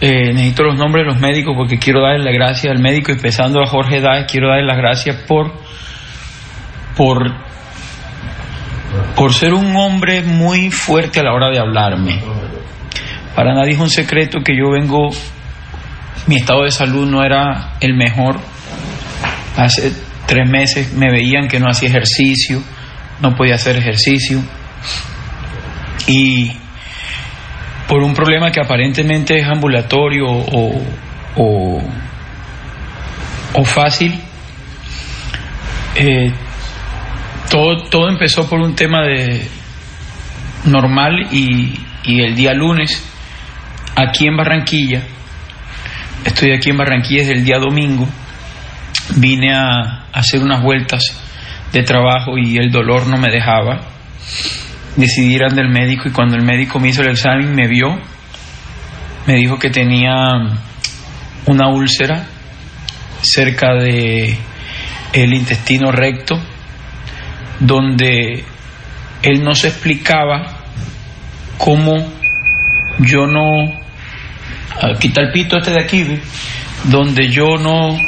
Eh, 0.00 0.32
necesito 0.32 0.64
los 0.64 0.76
nombres 0.76 1.06
de 1.06 1.12
los 1.12 1.20
médicos 1.20 1.54
porque 1.56 1.78
quiero 1.78 2.02
darle 2.02 2.22
las 2.22 2.34
gracias 2.34 2.70
al 2.70 2.82
médico, 2.82 3.12
empezando 3.12 3.62
a 3.62 3.66
Jorge 3.66 4.02
Dáez, 4.02 4.26
quiero 4.30 4.48
darle 4.48 4.66
las 4.66 4.76
gracias 4.76 5.16
por, 5.26 5.54
por 6.94 7.45
por 9.14 9.32
ser 9.32 9.54
un 9.54 9.74
hombre 9.76 10.22
muy 10.22 10.70
fuerte 10.70 11.20
a 11.20 11.22
la 11.22 11.32
hora 11.32 11.50
de 11.50 11.58
hablarme. 11.58 12.20
Para 13.34 13.54
nadie 13.54 13.72
es 13.72 13.78
un 13.78 13.90
secreto 13.90 14.40
que 14.40 14.56
yo 14.56 14.70
vengo, 14.70 15.10
mi 16.26 16.36
estado 16.36 16.64
de 16.64 16.70
salud 16.70 17.06
no 17.08 17.22
era 17.22 17.74
el 17.80 17.94
mejor. 17.94 18.38
Hace 19.56 19.92
tres 20.26 20.48
meses 20.48 20.92
me 20.92 21.10
veían 21.10 21.48
que 21.48 21.60
no 21.60 21.68
hacía 21.68 21.88
ejercicio, 21.88 22.62
no 23.20 23.34
podía 23.34 23.54
hacer 23.54 23.76
ejercicio. 23.76 24.42
Y 26.06 26.52
por 27.88 28.02
un 28.02 28.14
problema 28.14 28.50
que 28.50 28.60
aparentemente 28.60 29.38
es 29.38 29.46
ambulatorio 29.46 30.26
o, 30.26 30.82
o, 31.36 31.82
o 33.54 33.64
fácil, 33.64 34.18
eh, 35.94 36.32
todo, 37.50 37.84
todo 37.88 38.08
empezó 38.08 38.48
por 38.48 38.60
un 38.60 38.74
tema 38.74 39.02
de 39.02 39.46
normal 40.64 41.28
y, 41.32 41.80
el 42.06 42.36
día 42.36 42.52
lunes 42.54 43.04
aquí 43.96 44.28
en 44.28 44.36
Barranquilla 44.36 45.02
Estoy 46.24 46.52
aquí 46.52 46.70
en 46.70 46.76
Barranquilla 46.76 47.20
desde 47.22 47.34
el 47.34 47.44
día 47.44 47.58
domingo. 47.58 48.08
Vine 49.16 49.54
a 49.54 50.06
hacer 50.12 50.42
unas 50.42 50.62
vueltas 50.62 51.20
de 51.72 51.82
trabajo 51.82 52.36
y 52.36 52.56
el 52.58 52.70
dolor 52.70 53.06
no 53.06 53.16
me 53.16 53.30
dejaba. 53.30 53.82
Decidí 54.96 55.34
ir 55.34 55.44
al 55.44 55.68
médico 55.68 56.08
y 56.08 56.12
cuando 56.12 56.36
el 56.36 56.42
médico 56.42 56.80
me 56.80 56.88
hizo 56.88 57.02
el 57.02 57.10
examen 57.10 57.54
me 57.54 57.68
vio, 57.68 57.96
me 59.26 59.34
dijo 59.34 59.58
que 59.58 59.70
tenía 59.70 60.14
una 61.46 61.68
úlcera 61.68 62.26
cerca 63.22 63.74
de 63.74 64.36
el 65.12 65.32
intestino 65.32 65.92
recto 65.92 66.40
donde 67.60 68.44
él 69.22 69.42
no 69.42 69.54
se 69.54 69.68
explicaba 69.68 70.64
cómo 71.58 71.94
yo 73.00 73.26
no 73.26 73.80
quita 74.98 75.22
el 75.22 75.32
pito 75.32 75.56
este 75.56 75.70
de 75.72 75.80
aquí 75.80 76.04
donde 76.84 77.28
yo 77.28 77.56
no 77.56 77.98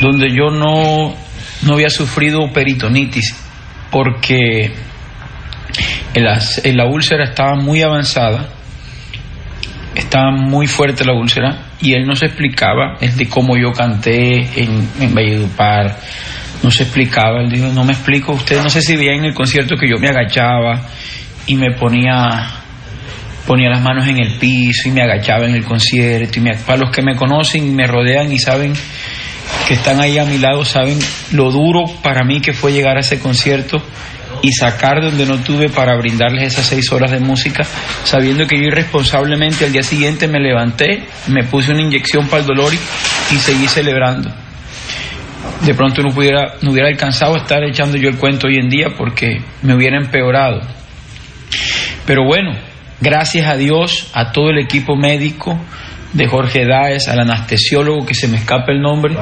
donde 0.00 0.30
yo 0.30 0.50
no 0.50 1.14
no 1.62 1.74
había 1.74 1.90
sufrido 1.90 2.52
peritonitis 2.52 3.34
porque 3.90 4.72
la 6.14 6.86
úlcera 6.86 7.24
estaba 7.24 7.54
muy 7.54 7.82
avanzada 7.82 8.48
estaba 9.94 10.30
muy 10.32 10.66
fuerte 10.66 11.04
la 11.04 11.14
úlcera 11.14 11.70
y 11.80 11.94
él 11.94 12.06
no 12.06 12.14
se 12.14 12.26
explicaba 12.26 12.96
de 13.00 13.28
cómo 13.28 13.56
yo 13.56 13.72
canté 13.72 14.62
en, 14.62 14.88
en 15.00 15.14
Valledupar 15.14 15.96
no 16.64 16.70
se 16.70 16.84
explicaba, 16.84 17.42
él 17.42 17.50
dijo, 17.50 17.66
no 17.66 17.84
me 17.84 17.92
explico, 17.92 18.32
usted 18.32 18.62
no 18.62 18.70
sé 18.70 18.80
si 18.80 18.96
veía 18.96 19.12
en 19.12 19.26
el 19.26 19.34
concierto 19.34 19.76
que 19.76 19.86
yo 19.86 19.98
me 19.98 20.08
agachaba 20.08 20.80
y 21.46 21.56
me 21.56 21.72
ponía 21.72 22.50
ponía 23.46 23.68
las 23.68 23.82
manos 23.82 24.08
en 24.08 24.16
el 24.16 24.38
piso 24.38 24.88
y 24.88 24.92
me 24.92 25.02
agachaba 25.02 25.44
en 25.44 25.54
el 25.54 25.62
concierto 25.62 26.38
y 26.38 26.42
me, 26.42 26.56
para 26.56 26.78
los 26.78 26.90
que 26.90 27.02
me 27.02 27.14
conocen 27.14 27.66
y 27.66 27.70
me 27.70 27.86
rodean 27.86 28.32
y 28.32 28.38
saben 28.38 28.72
que 29.68 29.74
están 29.74 30.00
ahí 30.00 30.16
a 30.16 30.24
mi 30.24 30.38
lado 30.38 30.64
saben 30.64 30.98
lo 31.32 31.50
duro 31.50 31.84
para 32.02 32.24
mí 32.24 32.40
que 32.40 32.54
fue 32.54 32.72
llegar 32.72 32.96
a 32.96 33.00
ese 33.00 33.18
concierto 33.20 33.82
y 34.40 34.52
sacar 34.52 35.02
donde 35.02 35.26
no 35.26 35.40
tuve 35.40 35.68
para 35.68 35.94
brindarles 35.96 36.54
esas 36.54 36.66
seis 36.66 36.90
horas 36.92 37.10
de 37.10 37.20
música, 37.20 37.64
sabiendo 38.04 38.46
que 38.46 38.56
yo 38.56 38.64
irresponsablemente 38.64 39.64
al 39.64 39.72
día 39.72 39.82
siguiente 39.82 40.28
me 40.28 40.40
levanté, 40.40 41.04
me 41.28 41.44
puse 41.44 41.72
una 41.72 41.82
inyección 41.82 42.26
para 42.26 42.40
el 42.42 42.48
dolor 42.48 42.72
y 42.74 43.36
seguí 43.36 43.68
celebrando 43.68 44.30
de 45.64 45.74
pronto 45.74 46.02
no, 46.02 46.10
pudiera, 46.10 46.54
no 46.62 46.72
hubiera 46.72 46.88
alcanzado 46.88 47.34
a 47.34 47.38
estar 47.38 47.62
echando 47.64 47.96
yo 47.96 48.08
el 48.08 48.18
cuento 48.18 48.46
hoy 48.46 48.56
en 48.56 48.68
día 48.68 48.88
porque 48.96 49.40
me 49.62 49.74
hubiera 49.74 49.96
empeorado. 49.96 50.60
Pero 52.06 52.24
bueno, 52.24 52.52
gracias 53.00 53.46
a 53.46 53.56
Dios, 53.56 54.10
a 54.12 54.32
todo 54.32 54.50
el 54.50 54.58
equipo 54.58 54.96
médico 54.96 55.58
de 56.12 56.26
Jorge 56.28 56.66
Dáez, 56.66 57.08
al 57.08 57.20
anestesiólogo 57.20 58.06
que 58.06 58.14
se 58.14 58.28
me 58.28 58.36
escapa 58.36 58.72
el 58.72 58.80
nombre, 58.80 59.16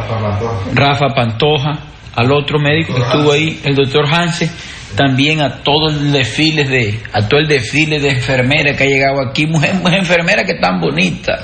Rafa 0.74 1.14
Pantoja, 1.14 1.78
al 2.14 2.32
otro 2.32 2.58
médico 2.58 2.94
que 2.94 3.02
estuvo 3.02 3.32
ahí, 3.32 3.60
el 3.64 3.74
doctor 3.74 4.06
Hansen, 4.12 4.50
también 4.96 5.40
a 5.40 5.62
todo 5.62 5.88
el 5.88 6.12
desfile 6.12 6.64
de, 6.64 7.00
a 7.12 7.26
todo 7.26 7.40
el 7.40 7.48
desfile 7.48 7.98
de 7.98 8.10
enfermeras 8.10 8.76
que 8.76 8.84
ha 8.84 8.86
llegado 8.86 9.20
aquí, 9.20 9.46
mujeres 9.46 9.80
mujer 9.80 10.00
enfermeras 10.00 10.44
que 10.44 10.54
tan 10.54 10.80
bonitas 10.80 11.40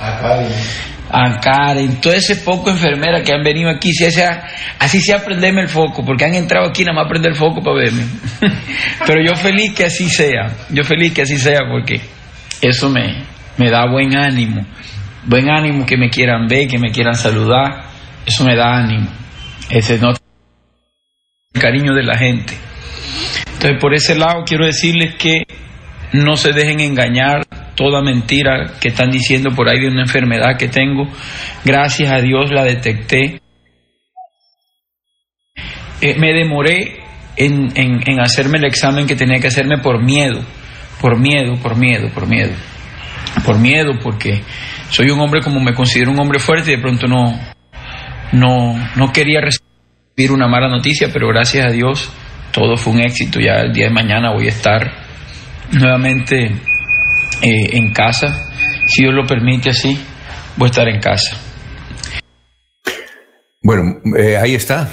a 1.10 1.40
Karen, 1.40 2.00
todo 2.00 2.12
ese 2.12 2.36
poco 2.36 2.70
enfermera 2.70 3.22
que 3.22 3.32
han 3.32 3.42
venido 3.42 3.70
aquí, 3.70 3.92
si 3.92 4.10
sea, 4.10 4.46
así 4.78 5.00
sea 5.00 5.24
prenderme 5.24 5.62
el 5.62 5.68
foco, 5.68 6.04
porque 6.04 6.24
han 6.24 6.34
entrado 6.34 6.68
aquí 6.68 6.84
nada 6.84 7.00
más 7.00 7.08
prender 7.08 7.32
el 7.32 7.38
foco 7.38 7.62
para 7.62 7.76
verme. 7.76 8.04
Pero 9.06 9.22
yo 9.24 9.34
feliz 9.36 9.72
que 9.74 9.84
así 9.84 10.08
sea, 10.08 10.50
yo 10.70 10.84
feliz 10.84 11.14
que 11.14 11.22
así 11.22 11.38
sea, 11.38 11.60
porque 11.70 12.00
eso 12.60 12.90
me, 12.90 13.24
me 13.56 13.70
da 13.70 13.86
buen 13.90 14.16
ánimo, 14.16 14.66
buen 15.24 15.48
ánimo 15.48 15.86
que 15.86 15.96
me 15.96 16.10
quieran 16.10 16.46
ver, 16.46 16.68
que 16.68 16.78
me 16.78 16.90
quieran 16.90 17.14
saludar, 17.14 17.84
eso 18.26 18.44
me 18.44 18.54
da 18.54 18.76
ánimo, 18.76 19.08
ese 19.70 19.98
no 19.98 20.10
el 20.10 21.60
cariño 21.60 21.94
de 21.94 22.02
la 22.02 22.18
gente. 22.18 22.54
Entonces 23.54 23.78
por 23.80 23.94
ese 23.94 24.14
lado 24.14 24.44
quiero 24.46 24.66
decirles 24.66 25.14
que 25.14 25.44
no 26.12 26.36
se 26.36 26.52
dejen 26.52 26.80
engañar 26.80 27.46
toda 27.78 28.02
mentira 28.02 28.74
que 28.80 28.88
están 28.88 29.08
diciendo 29.08 29.50
por 29.54 29.68
ahí 29.68 29.78
de 29.78 29.86
una 29.86 30.02
enfermedad 30.02 30.56
que 30.58 30.66
tengo. 30.66 31.06
Gracias 31.64 32.10
a 32.10 32.20
Dios 32.20 32.50
la 32.50 32.64
detecté. 32.64 33.40
Eh, 36.00 36.16
me 36.18 36.32
demoré 36.32 36.98
en, 37.36 37.68
en, 37.76 38.20
hacerme 38.20 38.58
el 38.58 38.64
examen 38.64 39.06
que 39.06 39.14
tenía 39.14 39.38
que 39.38 39.46
hacerme 39.46 39.78
por 39.78 40.02
miedo, 40.02 40.40
por 41.00 41.20
miedo, 41.20 41.54
por 41.62 41.76
miedo, 41.76 42.08
por 42.12 42.26
miedo, 42.26 42.52
por 43.44 43.60
miedo, 43.60 43.92
porque 44.02 44.42
soy 44.90 45.10
un 45.10 45.20
hombre 45.20 45.40
como 45.40 45.60
me 45.60 45.72
considero 45.72 46.10
un 46.10 46.18
hombre 46.18 46.40
fuerte 46.40 46.72
y 46.72 46.76
de 46.76 46.82
pronto 46.82 47.06
no, 47.06 47.38
no, 48.32 48.90
no 48.96 49.12
quería 49.12 49.40
recibir 49.40 50.32
una 50.32 50.48
mala 50.48 50.68
noticia, 50.68 51.10
pero 51.12 51.28
gracias 51.28 51.64
a 51.64 51.70
Dios 51.70 52.12
todo 52.50 52.76
fue 52.76 52.94
un 52.94 53.02
éxito. 53.02 53.38
Ya 53.38 53.60
el 53.60 53.72
día 53.72 53.86
de 53.86 53.92
mañana 53.92 54.32
voy 54.32 54.46
a 54.46 54.50
estar 54.50 54.92
nuevamente 55.70 56.56
eh, 57.42 57.76
en 57.76 57.92
casa. 57.92 58.48
Si 58.86 59.02
Dios 59.02 59.14
lo 59.14 59.26
permite 59.26 59.70
así, 59.70 59.98
voy 60.56 60.66
a 60.66 60.70
estar 60.70 60.88
en 60.88 61.00
casa. 61.00 61.36
Bueno, 63.62 63.98
eh, 64.16 64.36
ahí 64.36 64.54
está. 64.54 64.88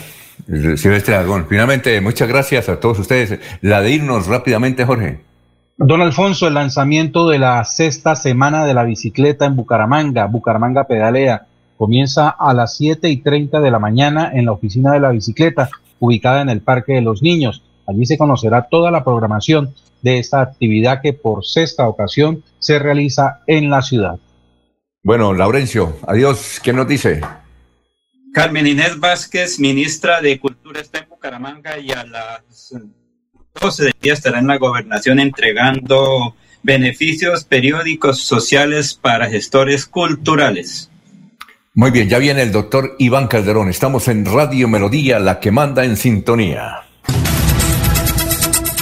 Silvestre 0.48 1.15
Aragón. 1.15 1.48
Finalmente, 1.49 1.99
muchas 2.01 2.27
gracias 2.27 2.69
a 2.69 2.80
todos 2.80 2.99
ustedes. 2.99 3.40
La 3.61 3.82
de 3.82 3.91
irnos 3.91 4.27
rápidamente, 4.27 4.85
Jorge. 4.85 5.22
Don 5.77 6.01
Alfonso, 6.01 6.48
el 6.48 6.53
lanzamiento 6.53 7.27
de 7.27 7.40
la 7.40 7.64
sexta 7.65 8.15
semana 8.15 8.65
de 8.65 8.74
la 8.74 8.83
bicicleta 8.83 9.45
en 9.45 9.56
Bucaramanga, 9.56 10.25
Bucaramanga 10.27 10.85
Pedalea, 10.85 11.48
comienza 11.77 12.30
a 12.30 12.53
las 12.53 12.77
7 12.77 13.09
y 13.09 13.17
30 13.17 13.59
de 13.59 13.72
la 13.72 13.80
mañana 13.80 14.32
en 14.33 14.45
la 14.45 14.53
oficina 14.53 14.93
de 14.93 15.01
la 15.01 15.09
bicicleta, 15.09 15.69
ubicada 15.99 16.41
en 16.41 16.49
el 16.49 16.61
Parque 16.61 16.93
de 16.93 17.01
los 17.01 17.22
Niños. 17.22 17.61
Allí 17.88 18.05
se 18.05 18.17
conocerá 18.17 18.67
toda 18.69 18.91
la 18.91 19.03
programación 19.03 19.73
de 20.01 20.19
esta 20.19 20.41
actividad 20.41 21.01
que 21.01 21.14
por 21.14 21.45
sexta 21.45 21.88
ocasión 21.88 22.43
se 22.59 22.80
realiza 22.80 23.41
en 23.47 23.69
la 23.69 23.81
ciudad. 23.81 24.19
Bueno, 25.03 25.33
Laurencio, 25.33 25.97
adiós. 26.07 26.59
¿Quién 26.64 26.77
nos 26.77 26.88
dice? 26.88 27.22
Carmen 28.33 28.67
Inés 28.67 28.99
Vázquez, 28.99 29.59
ministra 29.59 30.19
de 30.22 30.39
Cultura, 30.39 30.81
está 30.81 30.99
en 30.99 31.09
Bucaramanga 31.09 31.80
y 31.80 31.91
a 31.91 32.03
las 32.05 32.73
12 33.61 33.83
de 33.83 33.93
día 34.01 34.14
estará 34.14 34.39
en 34.39 34.47
la 34.47 34.57
gobernación 34.57 35.19
entregando 35.19 36.35
beneficios 36.64 37.43
periódicos 37.43 38.22
sociales 38.22 38.93
para 38.99 39.30
gestores 39.30 39.85
culturales. 39.85 40.89
Muy 41.73 41.91
bien, 41.91 42.09
ya 42.09 42.17
viene 42.17 42.41
el 42.41 42.51
doctor 42.51 42.95
Iván 42.99 43.27
Calderón. 43.27 43.69
Estamos 43.69 44.07
en 44.07 44.25
Radio 44.25 44.67
Melodía, 44.67 45.19
la 45.19 45.39
que 45.39 45.51
manda 45.51 45.85
en 45.85 45.97
sintonía. 45.97 46.84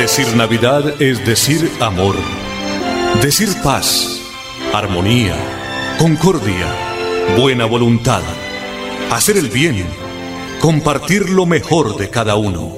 Decir 0.00 0.34
Navidad 0.34 0.94
es 0.98 1.26
decir 1.26 1.70
amor, 1.78 2.16
decir 3.20 3.50
paz, 3.62 4.22
armonía, 4.72 5.36
concordia, 5.98 6.66
buena 7.36 7.66
voluntad, 7.66 8.22
hacer 9.10 9.36
el 9.36 9.50
bien, 9.50 9.84
compartir 10.58 11.28
lo 11.28 11.44
mejor 11.44 11.98
de 11.98 12.08
cada 12.08 12.36
uno. 12.36 12.72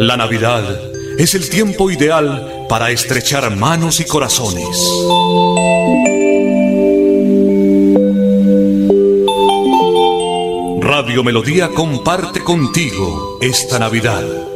La 0.00 0.16
Navidad 0.16 0.64
es 1.16 1.36
el 1.36 1.48
tiempo 1.48 1.92
ideal 1.92 2.66
para 2.68 2.90
estrechar 2.90 3.54
manos 3.54 4.00
y 4.00 4.06
corazones. 4.06 4.76
Radio 10.96 11.24
Melodía 11.24 11.70
comparte 11.70 12.44
contigo 12.44 13.36
esta 13.40 13.80
Navidad. 13.80 14.53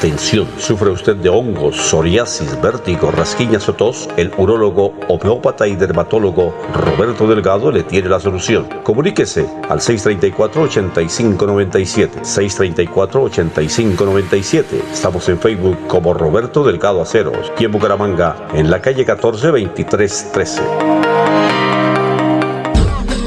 Atención, 0.00 0.48
¿sufre 0.56 0.88
usted 0.88 1.16
de 1.16 1.28
hongos, 1.28 1.76
psoriasis, 1.76 2.58
vértigo, 2.62 3.10
rasquiñas 3.10 3.68
o 3.68 3.74
tos? 3.74 4.08
El 4.16 4.32
urólogo, 4.38 4.94
homeópata 5.08 5.68
y 5.68 5.76
dermatólogo 5.76 6.54
Roberto 6.72 7.26
Delgado 7.26 7.70
le 7.70 7.82
tiene 7.82 8.08
la 8.08 8.18
solución. 8.18 8.66
Comuníquese 8.82 9.46
al 9.68 9.80
634-8597. 9.80 12.22
634-8597. 12.22 14.64
Estamos 14.90 15.28
en 15.28 15.38
Facebook 15.38 15.76
como 15.86 16.14
Roberto 16.14 16.64
Delgado 16.64 17.02
Aceros 17.02 17.52
y 17.58 17.66
en 17.66 17.72
Bucaramanga, 17.72 18.48
en 18.54 18.70
la 18.70 18.80
calle 18.80 19.04
14 19.04 19.48
2313. 19.48 20.62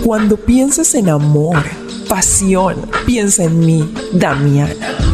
Cuando 0.04 0.38
pienses 0.38 0.96
en 0.96 1.10
amor, 1.10 1.58
pasión, 2.10 2.78
piensa 3.06 3.44
en 3.44 3.60
mí, 3.60 3.94
Damiana. 4.12 5.03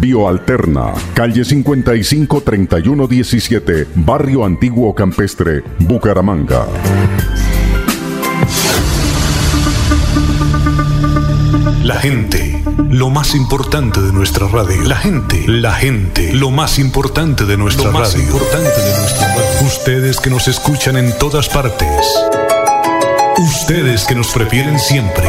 Bioalterna, 0.00 0.92
calle 1.14 1.44
55 1.44 2.42
3117, 2.42 3.86
Barrio 3.94 4.44
Antiguo 4.44 4.94
Campestre, 4.94 5.62
Bucaramanga. 5.78 6.66
La 11.82 11.96
gente, 11.96 12.62
lo 12.88 13.10
más 13.10 13.34
importante 13.34 14.00
de 14.00 14.12
nuestra 14.12 14.48
radio. 14.48 14.82
La 14.84 14.96
gente, 14.96 15.44
la 15.46 15.74
gente, 15.74 16.32
lo 16.32 16.50
más 16.50 16.78
importante 16.78 17.44
de 17.44 17.56
nuestra 17.56 17.86
lo 17.86 17.92
más 17.92 18.16
importante 18.16 18.80
de 18.80 18.98
nuestra 18.98 19.28
radio. 19.28 19.66
Ustedes 19.66 20.18
que 20.18 20.30
nos 20.30 20.48
escuchan 20.48 20.96
en 20.96 21.16
todas 21.18 21.48
partes. 21.48 22.06
Ustedes 23.36 24.04
que 24.04 24.14
nos 24.14 24.28
prefieren 24.28 24.78
siempre. 24.78 25.28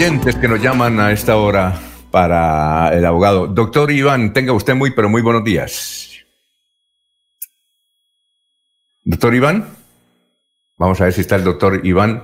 Oyentes 0.00 0.36
que 0.36 0.48
nos 0.48 0.62
llaman 0.62 0.98
a 0.98 1.12
esta 1.12 1.36
hora 1.36 1.78
para 2.10 2.88
el 2.96 3.04
abogado. 3.04 3.46
Doctor 3.46 3.90
Iván, 3.90 4.32
tenga 4.32 4.54
usted 4.54 4.74
muy, 4.74 4.92
pero 4.92 5.10
muy 5.10 5.20
buenos 5.20 5.44
días. 5.44 6.24
Doctor 9.04 9.34
Iván, 9.34 9.66
vamos 10.78 10.98
a 11.02 11.04
ver 11.04 11.12
si 11.12 11.20
está 11.20 11.36
el 11.36 11.44
doctor 11.44 11.82
Iván, 11.84 12.22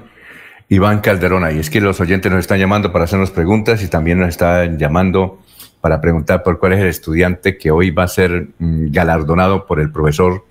Iván 0.70 1.02
Calderón 1.02 1.44
ahí. 1.44 1.58
Es 1.58 1.68
que 1.68 1.82
los 1.82 2.00
oyentes 2.00 2.32
nos 2.32 2.40
están 2.40 2.58
llamando 2.58 2.90
para 2.92 3.04
hacernos 3.04 3.30
preguntas 3.30 3.82
y 3.82 3.88
también 3.88 4.20
nos 4.20 4.30
están 4.30 4.78
llamando 4.78 5.42
para 5.82 6.00
preguntar 6.00 6.42
por 6.42 6.58
cuál 6.58 6.72
es 6.72 6.80
el 6.80 6.88
estudiante 6.88 7.58
que 7.58 7.70
hoy 7.70 7.90
va 7.90 8.04
a 8.04 8.08
ser 8.08 8.48
mm, 8.58 8.90
galardonado 8.90 9.66
por 9.66 9.80
el 9.80 9.92
profesor, 9.92 10.46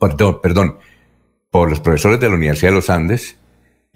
perdón, 0.00 0.40
perdón, 0.42 0.78
por 1.52 1.70
los 1.70 1.78
profesores 1.78 2.18
de 2.18 2.28
la 2.28 2.34
Universidad 2.34 2.70
de 2.70 2.74
los 2.74 2.90
Andes 2.90 3.36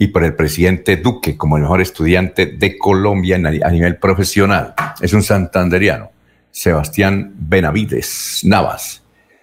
y 0.00 0.08
por 0.08 0.24
el 0.24 0.34
presidente 0.34 0.96
Duque 0.96 1.36
como 1.36 1.58
el 1.58 1.62
mejor 1.62 1.82
estudiante 1.82 2.46
de 2.46 2.78
Colombia 2.78 3.36
a 3.36 3.70
nivel 3.70 3.98
profesional. 3.98 4.72
Es 5.02 5.12
un 5.12 5.22
santanderiano, 5.22 6.10
Sebastián 6.50 7.34
Benavides 7.36 8.40
Navas. 8.44 9.02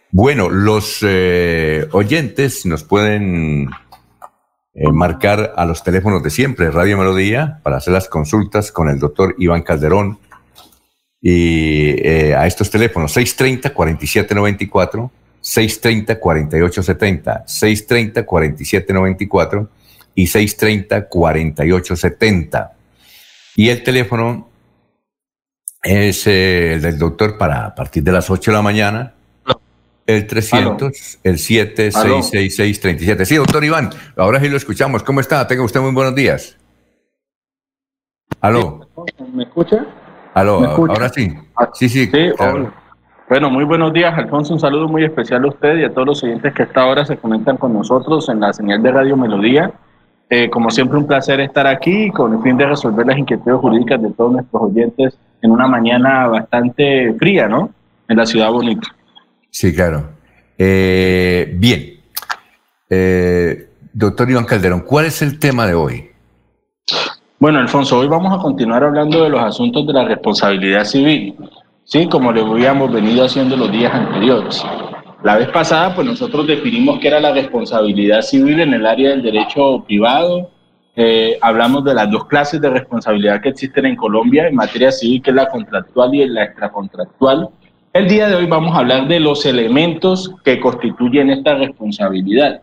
Bueno, 0.10 0.50
los 0.50 0.98
eh, 1.04 1.88
oyentes 1.92 2.66
nos 2.66 2.84
pueden 2.84 3.70
eh, 4.74 4.92
marcar 4.92 5.54
a 5.56 5.64
los 5.66 5.84
teléfonos 5.84 6.24
de 6.24 6.32
siempre, 6.32 6.72
Radio 6.72 6.98
Melodía, 6.98 7.60
para 7.62 7.78
hacer 7.78 7.94
las 7.94 8.10
consultas 8.10 8.72
con 8.72 8.90
el 8.90 8.98
doctor 8.98 9.36
Iván 9.38 9.62
Calderón. 9.62 10.18
Y 11.22 11.90
eh, 12.04 12.34
a 12.34 12.48
estos 12.48 12.72
teléfonos 12.72 13.16
630-4794, 13.16 15.12
630-4870, 15.44 17.46
630-4794 17.46 19.68
y 20.18 20.26
630-4870. 20.26 22.72
Y 23.56 23.70
el 23.70 23.82
teléfono 23.84 24.50
es 25.84 26.26
eh, 26.26 26.74
el 26.74 26.82
del 26.82 26.98
doctor 26.98 27.38
para 27.38 27.68
a 27.68 27.76
partir 27.76 28.02
de 28.04 28.12
las 28.12 28.32
8 28.32 28.52
de 28.52 28.58
la 28.58 28.64
mañana 28.64 29.14
El 30.08 30.26
300, 30.26 31.20
el 31.24 31.38
766637. 31.38 33.28
Sí, 33.28 33.36
doctor 33.36 33.64
Iván, 33.64 33.92
ahora 34.16 34.40
sí 34.40 34.50
lo 34.50 34.58
escuchamos. 34.58 35.04
¿Cómo 35.04 35.20
está? 35.20 35.46
Tenga 35.46 35.64
usted 35.64 35.82
muy 35.82 35.92
buenos 35.92 36.16
días. 36.16 36.58
Aló. 38.42 38.88
¿Me 39.34 39.44
escucha? 39.44 39.86
Aló, 40.34 40.62
¿Me 40.62 40.68
escucha? 40.68 40.94
ahora 40.94 41.10
sí. 41.10 41.32
Sí, 41.74 41.90
sí. 41.90 42.06
Sí, 42.06 42.32
claro. 42.36 42.74
Bueno, 43.30 43.52
muy 43.52 43.66
buenos 43.66 43.94
días, 43.94 44.18
Alfonso. 44.18 44.54
Un 44.54 44.60
saludo 44.60 44.88
muy 44.88 45.04
especial 45.04 45.44
a 45.44 45.50
usted 45.50 45.78
y 45.78 45.84
a 45.84 45.94
todos 45.94 46.08
los 46.08 46.24
oyentes 46.24 46.56
que 46.56 46.64
a 46.64 46.66
esta 46.66 46.88
hora 46.88 47.06
se 47.06 47.18
conectan 47.18 47.58
con 47.58 47.72
nosotros 47.74 48.30
en 48.30 48.40
la 48.40 48.52
señal 48.52 48.82
de 48.82 48.92
Radio 48.92 49.16
Melodía. 49.16 49.72
Eh, 50.30 50.50
como 50.50 50.70
siempre, 50.70 50.98
un 50.98 51.08
placer 51.08 51.40
estar 51.40 51.68
aquí 51.68 52.12
con 52.12 52.34
el 52.34 52.42
fin 52.42 52.58
de 52.58 52.66
resolver 52.66 53.06
las 53.06 53.18
inquietudes 53.18 53.60
jurídicas 53.60 54.02
de 54.02 54.12
todos 54.12 54.34
nuestros 54.34 54.62
oyentes 54.64 55.18
en 55.42 55.52
una 55.52 55.68
mañana 55.68 56.28
bastante 56.28 57.14
fría, 57.18 57.48
¿no? 57.48 57.72
En 58.10 58.18
la 58.18 58.26
ciudad 58.26 58.52
bonita. 58.52 58.88
Sí, 59.50 59.74
claro. 59.74 60.10
Eh, 60.58 61.54
bien. 61.58 61.94
Eh, 62.90 63.70
doctor 63.94 64.30
Iván 64.30 64.46
Calderón, 64.46 64.82
¿cuál 64.82 65.06
es 65.06 65.22
el 65.22 65.40
tema 65.40 65.66
de 65.66 65.74
hoy? 65.74 66.10
Bueno, 67.40 67.60
Alfonso, 67.60 68.00
hoy 68.00 68.08
vamos 68.08 68.38
a 68.38 68.42
continuar 68.42 68.84
hablando 68.84 69.24
de 69.24 69.30
los 69.30 69.42
asuntos 69.42 69.86
de 69.86 69.94
la 69.94 70.06
responsabilidad 70.06 70.84
civil, 70.86 71.36
¿sí? 71.84 72.08
Como 72.08 72.32
lo 72.32 72.54
habíamos 72.54 72.92
venido 72.92 73.26
haciendo 73.26 73.56
los 73.56 73.72
días 73.72 73.94
anteriores. 73.94 74.66
La 75.24 75.36
vez 75.36 75.50
pasada, 75.50 75.96
pues 75.96 76.06
nosotros 76.06 76.46
definimos 76.46 77.00
qué 77.00 77.08
era 77.08 77.20
la 77.20 77.34
responsabilidad 77.34 78.22
civil 78.22 78.60
en 78.60 78.74
el 78.74 78.86
área 78.86 79.10
del 79.10 79.24
derecho 79.24 79.84
privado. 79.86 80.52
Eh, 80.96 81.38
hablamos 81.42 81.84
de 81.84 81.96
las 81.96 82.10
dos 82.12 82.26
clases 82.26 82.62
de 82.62 82.70
responsabilidad 82.70 83.42
que 83.42 83.50
existen 83.50 83.88
en 83.88 83.96
Colombia 83.96 84.48
en 84.48 84.56
materia 84.56 84.92
civil, 84.92 85.22
que 85.22 85.32
es 85.32 85.36
la 85.36 85.48
contractual 85.50 86.14
y 86.14 86.28
la 86.28 86.44
extracontractual. 86.44 87.50
El 87.94 88.08
día 88.08 88.28
de 88.28 88.36
hoy 88.36 88.46
vamos 88.46 88.76
a 88.76 88.80
hablar 88.80 89.08
de 89.08 89.20
los 89.20 89.44
elementos 89.48 90.36
que 90.44 90.60
constituyen 90.60 91.32
esta 91.32 91.56
responsabilidad. 91.56 92.62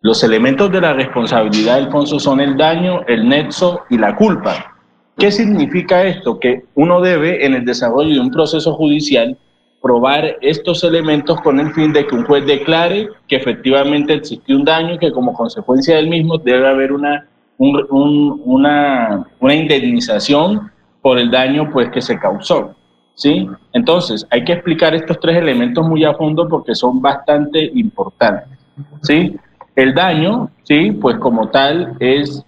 Los 0.00 0.24
elementos 0.24 0.72
de 0.72 0.80
la 0.80 0.94
responsabilidad, 0.94 1.76
Alfonso, 1.76 2.18
son 2.18 2.40
el 2.40 2.56
daño, 2.56 3.02
el 3.06 3.28
nexo 3.28 3.82
y 3.88 3.98
la 3.98 4.16
culpa. 4.16 4.74
¿Qué 5.16 5.30
significa 5.30 6.02
esto? 6.02 6.40
Que 6.40 6.64
uno 6.74 7.00
debe, 7.00 7.46
en 7.46 7.54
el 7.54 7.64
desarrollo 7.64 8.14
de 8.14 8.20
un 8.20 8.32
proceso 8.32 8.74
judicial, 8.74 9.38
probar 9.84 10.38
estos 10.40 10.82
elementos 10.82 11.38
con 11.42 11.60
el 11.60 11.70
fin 11.74 11.92
de 11.92 12.06
que 12.06 12.14
un 12.14 12.24
juez 12.24 12.46
declare 12.46 13.06
que 13.28 13.36
efectivamente 13.36 14.14
existió 14.14 14.56
un 14.56 14.64
daño 14.64 14.94
y 14.94 14.98
que 14.98 15.12
como 15.12 15.34
consecuencia 15.34 15.96
del 15.96 16.08
mismo 16.08 16.38
debe 16.38 16.66
haber 16.66 16.90
una, 16.90 17.28
un- 17.58 17.86
un- 17.90 18.40
una, 18.46 19.26
una 19.40 19.54
indemnización 19.54 20.70
por 21.02 21.18
el 21.18 21.30
daño 21.30 21.68
pues, 21.70 21.90
que 21.90 22.00
se 22.00 22.18
causó. 22.18 22.74
¿sí? 23.14 23.46
Entonces, 23.74 24.26
hay 24.30 24.42
que 24.42 24.54
explicar 24.54 24.94
estos 24.94 25.20
tres 25.20 25.36
elementos 25.36 25.86
muy 25.86 26.02
a 26.02 26.14
fondo 26.14 26.48
porque 26.48 26.74
son 26.74 27.02
bastante 27.02 27.70
importantes. 27.74 28.58
¿sí? 29.02 29.36
El 29.76 29.92
daño, 29.92 30.48
¿sí? 30.62 30.92
pues 30.92 31.18
como 31.18 31.50
tal, 31.50 31.92
es 32.00 32.42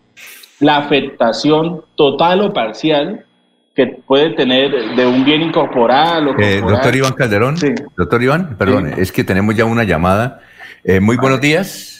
la 0.59 0.79
afectación 0.79 1.83
total 1.97 2.41
o 2.41 2.53
parcial 2.55 3.27
que 3.77 3.87
puede 4.07 4.31
tener 4.31 4.71
de 4.97 5.07
un 5.07 5.23
bien 5.25 5.43
incorporal 5.43 6.29
o 6.29 6.39
Eh, 6.41 6.61
doctor 6.63 6.97
Iván 6.97 7.13
Calderón. 7.13 7.57
Doctor 7.97 8.23
Iván, 8.23 8.57
perdón, 8.57 8.95
es 8.97 9.13
que 9.13 9.23
tenemos 9.23 9.55
ya 9.55 9.67
una 9.67 9.85
llamada. 9.85 10.41
Eh, 10.83 10.99
muy 10.99 11.17
buenos 11.19 11.41
días. 11.43 11.93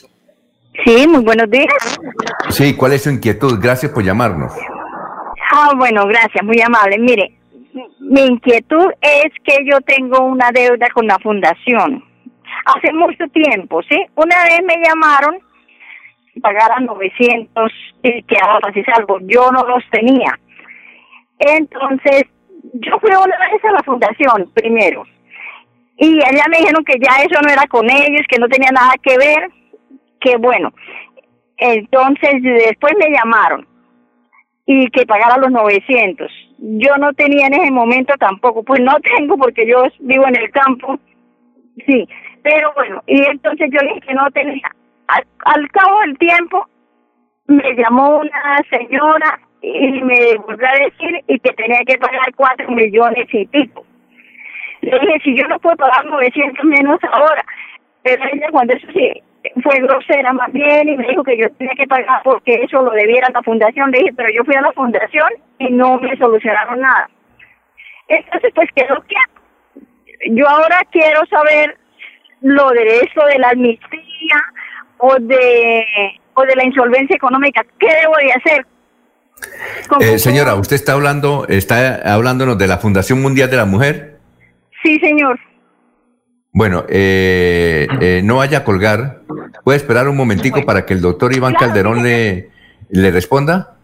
Sí, 0.83 1.07
muy 1.07 1.23
buenos 1.23 1.49
días. 1.51 1.99
Sí, 2.49 2.75
¿cuál 2.75 2.93
es 2.93 3.03
su 3.03 3.11
inquietud? 3.11 3.59
Gracias 3.61 3.91
por 3.91 4.03
llamarnos. 4.03 4.51
Ah, 5.53 5.71
bueno, 5.77 6.05
gracias, 6.07 6.43
muy 6.43 6.59
amable. 6.61 6.97
Mire, 6.97 7.31
mi 7.99 8.21
inquietud 8.25 8.87
es 9.01 9.31
que 9.43 9.57
yo 9.69 9.79
tengo 9.81 10.19
una 10.25 10.49
deuda 10.51 10.87
con 10.93 11.05
la 11.05 11.17
fundación. 11.19 12.03
Hace 12.65 12.91
mucho 12.93 13.25
tiempo, 13.33 13.81
¿sí? 13.83 14.03
Una 14.15 14.43
vez 14.43 14.59
me 14.65 14.75
llamaron, 14.83 15.37
pagaran 16.41 16.85
900 16.85 17.71
y 18.03 18.23
que 18.23 18.35
ahora 18.41 18.71
sí 18.73 18.83
salvo. 18.83 19.19
Yo 19.21 19.51
no 19.51 19.63
los 19.63 19.83
tenía. 19.91 20.37
Entonces, 21.39 22.23
yo 22.73 22.99
fui 22.99 23.11
una 23.11 23.37
vez 23.51 23.63
a 23.63 23.71
la 23.71 23.83
fundación 23.83 24.51
primero. 24.53 25.03
Y 25.97 26.19
allá 26.23 26.45
me 26.49 26.59
dijeron 26.59 26.83
que 26.85 26.99
ya 26.99 27.23
eso 27.23 27.41
no 27.41 27.51
era 27.51 27.65
con 27.67 27.89
ellos, 27.89 28.25
que 28.29 28.39
no 28.39 28.47
tenía 28.47 28.71
nada 28.71 28.93
que 29.01 29.17
ver, 29.17 29.49
que 30.19 30.37
bueno. 30.37 30.73
Entonces, 31.57 32.41
después 32.41 32.93
me 32.99 33.09
llamaron 33.09 33.67
y 34.67 34.89
que 34.89 35.05
pagara 35.05 35.37
los 35.37 35.51
900. 35.51 36.29
Yo 36.59 36.97
no 36.97 37.13
tenía 37.13 37.47
en 37.47 37.53
ese 37.53 37.71
momento 37.71 38.13
tampoco, 38.19 38.63
pues 38.63 38.81
no 38.81 38.95
tengo 38.99 39.37
porque 39.37 39.65
yo 39.65 39.85
vivo 39.99 40.27
en 40.27 40.35
el 40.35 40.51
campo, 40.51 40.99
sí, 41.85 42.07
pero 42.43 42.73
bueno, 42.73 43.01
y 43.07 43.23
entonces 43.23 43.69
yo 43.71 43.79
dije 43.81 44.01
que 44.01 44.13
no 44.13 44.29
tenía. 44.31 44.69
Al 45.45 45.71
cabo 45.71 46.01
del 46.01 46.17
tiempo 46.17 46.67
me 47.47 47.75
llamó 47.75 48.19
una 48.19 48.61
señora 48.69 49.39
y 49.61 50.01
me 50.01 50.35
volvió 50.37 50.67
a 50.67 50.85
decir 50.85 51.23
y 51.27 51.39
que 51.39 51.53
tenía 51.53 51.79
que 51.85 51.97
pagar 51.97 52.33
cuatro 52.35 52.69
millones 52.69 53.27
y 53.31 53.45
pico. 53.47 53.85
Le 54.81 54.99
dije, 54.99 55.19
si 55.23 55.35
yo 55.35 55.47
no 55.47 55.59
puedo 55.59 55.75
pagar 55.75 56.05
900 56.05 56.63
menos 56.65 56.99
ahora, 57.11 57.43
pero 58.03 58.23
ella 58.31 58.47
cuando 58.51 58.73
eso 58.73 58.87
sí 58.93 59.23
fue 59.63 59.79
grosera 59.79 60.33
más 60.33 60.51
bien 60.51 60.89
y 60.89 60.97
me 60.97 61.07
dijo 61.07 61.23
que 61.23 61.37
yo 61.37 61.49
tenía 61.53 61.73
que 61.75 61.87
pagar 61.87 62.21
porque 62.23 62.55
eso 62.55 62.81
lo 62.81 62.91
debiera 62.91 63.29
la 63.33 63.41
fundación. 63.41 63.91
Le 63.91 63.99
dije, 63.99 64.13
pero 64.15 64.29
yo 64.33 64.43
fui 64.43 64.55
a 64.55 64.61
la 64.61 64.71
fundación 64.73 65.29
y 65.59 65.69
no 65.71 65.97
me 65.99 66.15
solucionaron 66.17 66.79
nada. 66.79 67.09
Entonces, 68.07 68.51
pues 68.53 68.69
quedó 68.73 69.01
que 69.03 69.15
yo 70.31 70.47
ahora 70.47 70.79
quiero 70.91 71.25
saber 71.25 71.77
lo 72.41 72.69
de 72.69 72.99
eso 72.99 73.25
de 73.25 73.39
la 73.39 73.49
amnistía 73.49 74.43
o 74.99 75.15
de 75.19 75.85
o 76.33 76.43
de 76.43 76.55
la 76.55 76.63
insolvencia 76.63 77.15
económica. 77.15 77.65
¿Qué 77.79 77.87
debo 77.87 78.15
de 78.17 78.31
hacer? 78.31 78.65
Eh, 79.99 80.19
señora, 80.19 80.55
usted 80.55 80.75
está 80.75 80.93
hablando, 80.93 81.45
está 81.47 82.13
hablándonos 82.13 82.57
de 82.57 82.67
la 82.67 82.77
Fundación 82.77 83.21
Mundial 83.21 83.49
de 83.49 83.57
la 83.57 83.65
Mujer. 83.65 84.19
Sí, 84.83 84.99
señor. 84.99 85.39
Bueno, 86.51 86.85
eh, 86.89 87.87
eh, 88.01 88.21
no 88.23 88.37
vaya 88.37 88.59
a 88.59 88.63
colgar. 88.63 89.21
¿Puede 89.63 89.77
esperar 89.77 90.07
un 90.07 90.17
momentico 90.17 90.63
para 90.65 90.85
que 90.85 90.93
el 90.93 91.01
doctor 91.01 91.35
Iván 91.35 91.53
Calderón 91.53 92.03
le, 92.03 92.49
le 92.89 93.11
responda? 93.11 93.75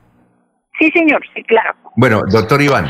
Sí, 0.80 0.90
señor, 0.92 1.22
sí, 1.36 1.44
claro. 1.44 1.76
Bueno, 1.96 2.24
doctor 2.30 2.62
Iván. 2.62 2.88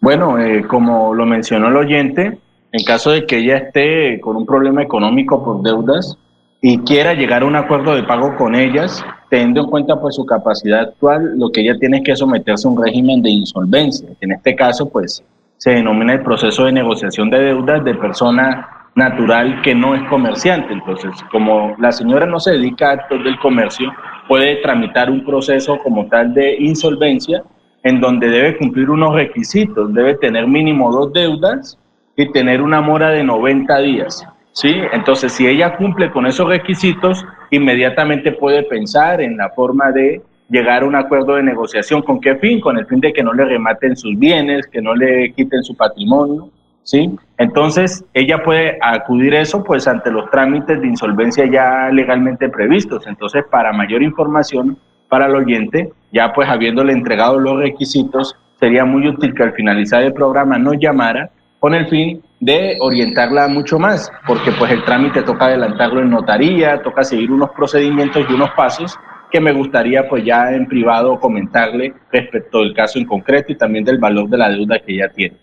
Bueno, 0.00 0.38
eh, 0.38 0.64
como 0.68 1.12
lo 1.14 1.26
mencionó 1.26 1.68
el 1.68 1.76
oyente, 1.76 2.38
en 2.72 2.84
caso 2.84 3.10
de 3.10 3.26
que 3.26 3.38
ella 3.38 3.56
esté 3.56 4.20
con 4.20 4.36
un 4.36 4.46
problema 4.46 4.82
económico 4.82 5.44
por 5.44 5.62
deudas 5.62 6.16
y 6.60 6.78
quiera 6.78 7.14
llegar 7.14 7.42
a 7.42 7.46
un 7.46 7.56
acuerdo 7.56 7.94
de 7.94 8.02
pago 8.02 8.36
con 8.36 8.54
ellas, 8.54 9.04
teniendo 9.30 9.62
en 9.62 9.66
cuenta 9.70 10.00
pues 10.00 10.16
su 10.16 10.26
capacidad 10.26 10.80
actual, 10.80 11.38
lo 11.38 11.50
que 11.50 11.60
ella 11.60 11.78
tiene 11.78 11.98
es 11.98 12.04
que 12.04 12.16
someterse 12.16 12.66
a 12.66 12.70
un 12.70 12.82
régimen 12.82 13.22
de 13.22 13.30
insolvencia. 13.30 14.08
En 14.20 14.32
este 14.32 14.56
caso, 14.56 14.88
pues 14.88 15.22
se 15.56 15.70
denomina 15.70 16.14
el 16.14 16.22
proceso 16.22 16.64
de 16.64 16.72
negociación 16.72 17.30
de 17.30 17.40
deudas 17.40 17.84
de 17.84 17.94
persona 17.94 18.88
natural 18.94 19.62
que 19.62 19.74
no 19.74 19.94
es 19.94 20.02
comerciante. 20.08 20.72
Entonces, 20.72 21.12
como 21.30 21.76
la 21.78 21.92
señora 21.92 22.26
no 22.26 22.40
se 22.40 22.52
dedica 22.52 22.90
a 22.90 22.92
actos 22.94 23.22
del 23.22 23.38
comercio, 23.38 23.92
puede 24.26 24.56
tramitar 24.56 25.10
un 25.10 25.24
proceso 25.24 25.78
como 25.78 26.06
tal 26.06 26.34
de 26.34 26.56
insolvencia 26.58 27.42
en 27.84 28.00
donde 28.00 28.28
debe 28.28 28.58
cumplir 28.58 28.90
unos 28.90 29.14
requisitos, 29.14 29.94
debe 29.94 30.16
tener 30.16 30.48
mínimo 30.48 30.90
dos 30.90 31.12
deudas 31.12 31.78
y 32.16 32.30
tener 32.32 32.60
una 32.60 32.80
mora 32.80 33.10
de 33.10 33.22
90 33.22 33.78
días. 33.78 34.26
¿Sí? 34.58 34.74
Entonces, 34.92 35.32
si 35.32 35.46
ella 35.46 35.76
cumple 35.76 36.10
con 36.10 36.26
esos 36.26 36.48
requisitos, 36.48 37.24
inmediatamente 37.50 38.32
puede 38.32 38.64
pensar 38.64 39.20
en 39.20 39.36
la 39.36 39.50
forma 39.50 39.92
de 39.92 40.20
llegar 40.50 40.82
a 40.82 40.86
un 40.86 40.96
acuerdo 40.96 41.36
de 41.36 41.44
negociación. 41.44 42.02
¿Con 42.02 42.20
qué 42.20 42.34
fin? 42.36 42.60
Con 42.60 42.76
el 42.76 42.86
fin 42.86 43.00
de 43.00 43.12
que 43.12 43.22
no 43.22 43.32
le 43.32 43.44
rematen 43.44 43.96
sus 43.96 44.18
bienes, 44.18 44.66
que 44.66 44.82
no 44.82 44.96
le 44.96 45.32
quiten 45.32 45.62
su 45.62 45.76
patrimonio. 45.76 46.50
¿sí? 46.82 47.08
Entonces, 47.36 48.04
ella 48.14 48.42
puede 48.42 48.78
acudir 48.82 49.34
eso 49.34 49.62
pues 49.62 49.86
ante 49.86 50.10
los 50.10 50.28
trámites 50.30 50.80
de 50.80 50.88
insolvencia 50.88 51.46
ya 51.46 51.90
legalmente 51.92 52.48
previstos. 52.48 53.06
Entonces, 53.06 53.44
para 53.48 53.72
mayor 53.72 54.02
información 54.02 54.76
para 55.08 55.26
el 55.26 55.36
oyente, 55.36 55.92
ya 56.12 56.32
pues 56.32 56.48
habiéndole 56.48 56.92
entregado 56.92 57.38
los 57.38 57.58
requisitos, 57.58 58.34
sería 58.58 58.84
muy 58.84 59.06
útil 59.06 59.34
que 59.34 59.44
al 59.44 59.52
finalizar 59.52 60.02
el 60.02 60.12
programa 60.12 60.58
nos 60.58 60.78
llamara 60.78 61.30
con 61.60 61.74
el 61.74 61.88
fin 61.88 62.22
de 62.40 62.76
orientarla 62.80 63.48
mucho 63.48 63.78
más, 63.78 64.10
porque 64.26 64.52
pues 64.52 64.70
el 64.70 64.84
trámite 64.84 65.22
toca 65.22 65.46
adelantarlo 65.46 66.00
en 66.00 66.10
notaría, 66.10 66.80
toca 66.82 67.02
seguir 67.02 67.30
unos 67.32 67.50
procedimientos 67.50 68.24
y 68.28 68.32
unos 68.32 68.50
pasos 68.50 68.96
que 69.30 69.40
me 69.40 69.52
gustaría 69.52 70.08
pues 70.08 70.24
ya 70.24 70.52
en 70.52 70.66
privado 70.66 71.18
comentarle 71.20 71.92
respecto 72.12 72.60
del 72.60 72.74
caso 72.74 72.98
en 72.98 73.04
concreto 73.06 73.52
y 73.52 73.56
también 73.58 73.84
del 73.84 73.98
valor 73.98 74.28
de 74.28 74.38
la 74.38 74.48
deuda 74.48 74.78
que 74.78 74.94
ella 74.94 75.10
tiene. 75.14 75.36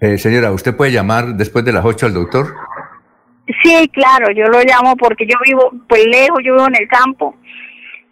Eh, 0.00 0.16
señora, 0.18 0.50
¿usted 0.52 0.76
puede 0.76 0.92
llamar 0.92 1.26
después 1.34 1.64
de 1.64 1.72
las 1.72 1.84
8 1.84 2.06
al 2.06 2.14
doctor? 2.14 2.46
Sí, 3.62 3.88
claro, 3.92 4.30
yo 4.32 4.44
lo 4.46 4.60
llamo 4.62 4.96
porque 4.96 5.26
yo 5.26 5.36
vivo 5.44 5.70
pues 5.88 6.04
lejos, 6.06 6.38
yo 6.44 6.54
vivo 6.54 6.66
en 6.68 6.76
el 6.82 6.88
campo 6.88 7.34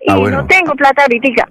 y 0.00 0.10
Ah, 0.10 0.16
bueno. 0.16 0.38
no 0.42 0.46
tengo 0.46 0.72
plata 0.74 1.02
ahorita. 1.02 1.46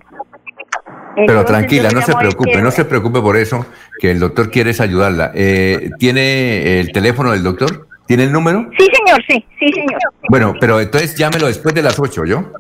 Pero 1.16 1.40
Entonces, 1.40 1.46
tranquila, 1.46 1.90
no 1.92 2.02
se 2.02 2.14
preocupe, 2.14 2.62
no 2.62 2.72
se 2.72 2.86
preocupe 2.86 3.22
por 3.22 3.38
eso, 3.38 3.66
que 4.00 4.12
el 4.12 4.20
doctor 4.20 4.52
quiere 4.52 4.72
es 4.72 4.82
ayudarla. 4.82 5.32
Eh, 5.34 5.92
¿Tiene 5.98 6.80
el 6.80 6.92
teléfono 6.92 7.32
del 7.32 7.44
doctor? 7.44 7.88
¿Tiene 8.06 8.26
el 8.26 8.32
número? 8.32 8.70
Sí, 8.78 8.86
señor, 8.86 9.24
sí, 9.28 9.46
sí, 9.60 9.72
señor. 9.74 10.00
Bueno, 10.30 10.54
pero 10.60 10.80
entonces 10.80 11.16
llámelo 11.16 11.48
después 11.48 11.74
de 11.74 11.82
las 11.82 11.98
8, 11.98 12.26
¿yo? 12.26 12.52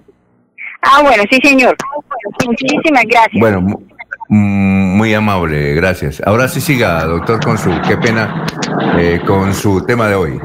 Ah, 0.82 1.02
bueno, 1.04 1.24
sí, 1.30 1.40
señor. 1.44 1.76
Muchísimas 2.46 3.04
gracias. 3.06 3.40
Bueno, 3.40 3.62
mm, 4.30 4.98
muy 4.98 5.14
amable, 5.14 5.74
gracias. 5.74 6.22
Ahora 6.26 6.48
sí 6.48 6.62
siga, 6.62 7.04
doctor, 7.06 7.44
con 7.44 7.58
su, 7.58 7.70
qué 7.88 7.98
pena, 7.98 8.46
eh, 8.98 9.20
con 9.26 9.54
su 9.54 9.86
tema 9.86 10.08
de 10.08 10.16
hoy. 10.16 10.40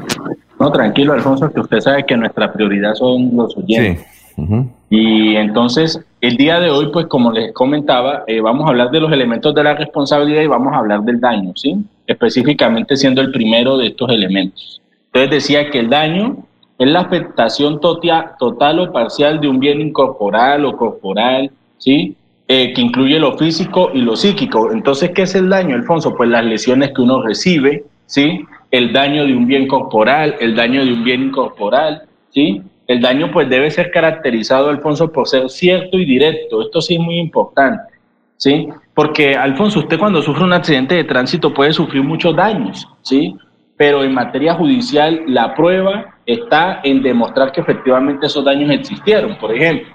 No, 0.58 0.72
tranquilo, 0.72 1.12
Alfonso, 1.12 1.50
que 1.52 1.60
usted 1.60 1.80
sabe 1.80 2.05
que 2.05 2.16
nuestra 2.16 2.52
prioridad 2.52 2.94
son 2.94 3.34
los 3.34 3.56
oyentes. 3.56 4.05
Sí. 4.36 4.44
Y 4.90 5.36
entonces, 5.36 6.00
el 6.20 6.36
día 6.36 6.60
de 6.60 6.70
hoy, 6.70 6.90
pues 6.92 7.07
como 7.07 7.32
les 7.32 7.52
comentaba, 7.52 8.24
eh, 8.26 8.40
vamos 8.40 8.66
a 8.66 8.70
hablar 8.70 8.90
de 8.90 9.00
los 9.00 9.10
elementos 9.10 9.55
de 9.55 9.65
la 9.65 9.74
responsabilidad 9.74 10.42
y 10.42 10.47
vamos 10.47 10.74
a 10.74 10.78
hablar 10.78 11.00
del 11.02 11.18
daño, 11.18 11.52
¿sí? 11.57 11.76
Específicamente 12.07 12.97
siendo 12.97 13.23
el 13.23 13.31
primero 13.31 13.78
de 13.78 13.86
estos 13.86 14.10
elementos. 14.10 14.82
Entonces 15.07 15.31
decía 15.31 15.70
que 15.70 15.78
el 15.78 15.89
daño 15.89 16.44
es 16.78 16.89
la 16.89 17.00
afectación 17.00 17.81
total 17.81 18.78
o 18.81 18.92
parcial 18.92 19.40
de 19.40 19.49
un 19.49 19.60
bien 19.60 19.81
incorporal 19.81 20.65
o 20.66 20.76
corporal, 20.76 21.50
¿sí? 21.78 22.16
Eh, 22.49 22.73
que 22.74 22.81
incluye 22.81 23.18
lo 23.18 23.39
físico 23.39 23.90
y 23.94 24.00
lo 24.00 24.16
psíquico. 24.16 24.73
Entonces, 24.73 25.12
¿qué 25.12 25.23
es 25.23 25.34
el 25.34 25.49
daño, 25.49 25.76
Alfonso? 25.76 26.15
Pues 26.16 26.28
las 26.28 26.44
lesiones 26.44 26.90
que 26.94 27.00
uno 27.00 27.23
recibe, 27.23 27.84
¿sí? 28.07 28.44
El 28.70 28.92
daño 28.92 29.24
de 29.24 29.34
un 29.34 29.47
bien 29.47 29.66
corporal, 29.66 30.34
el 30.40 30.55
daño 30.55 30.84
de 30.84 30.92
un 30.92 31.05
bien 31.05 31.23
incorporal, 31.23 32.02
¿sí? 32.31 32.62
El 32.91 33.01
daño 33.01 33.31
pues 33.31 33.49
debe 33.49 33.70
ser 33.70 33.93
caracterizado, 33.93 34.69
Alfonso, 34.69 35.12
por 35.12 35.28
ser 35.28 35.49
cierto 35.49 35.97
y 35.97 36.05
directo. 36.05 36.60
Esto 36.60 36.81
sí 36.81 36.94
es 36.94 37.01
muy 37.01 37.20
importante, 37.20 37.94
¿sí? 38.36 38.67
Porque, 38.94 39.36
Alfonso, 39.36 39.78
usted 39.78 39.97
cuando 39.97 40.20
sufre 40.20 40.43
un 40.43 40.52
accidente 40.52 40.97
de 40.97 41.05
tránsito 41.05 41.55
puede 41.55 41.73
sufrir 41.73 42.02
muchos 42.02 42.35
daños, 42.35 42.89
¿sí? 43.02 43.36
Pero 43.77 44.02
en 44.02 44.12
materia 44.12 44.55
judicial 44.55 45.23
la 45.28 45.55
prueba 45.55 46.17
está 46.27 46.81
en 46.83 47.01
demostrar 47.01 47.52
que 47.52 47.60
efectivamente 47.60 48.27
esos 48.27 48.44
daños 48.44 48.73
existieron. 48.73 49.39
Por 49.39 49.55
ejemplo, 49.55 49.89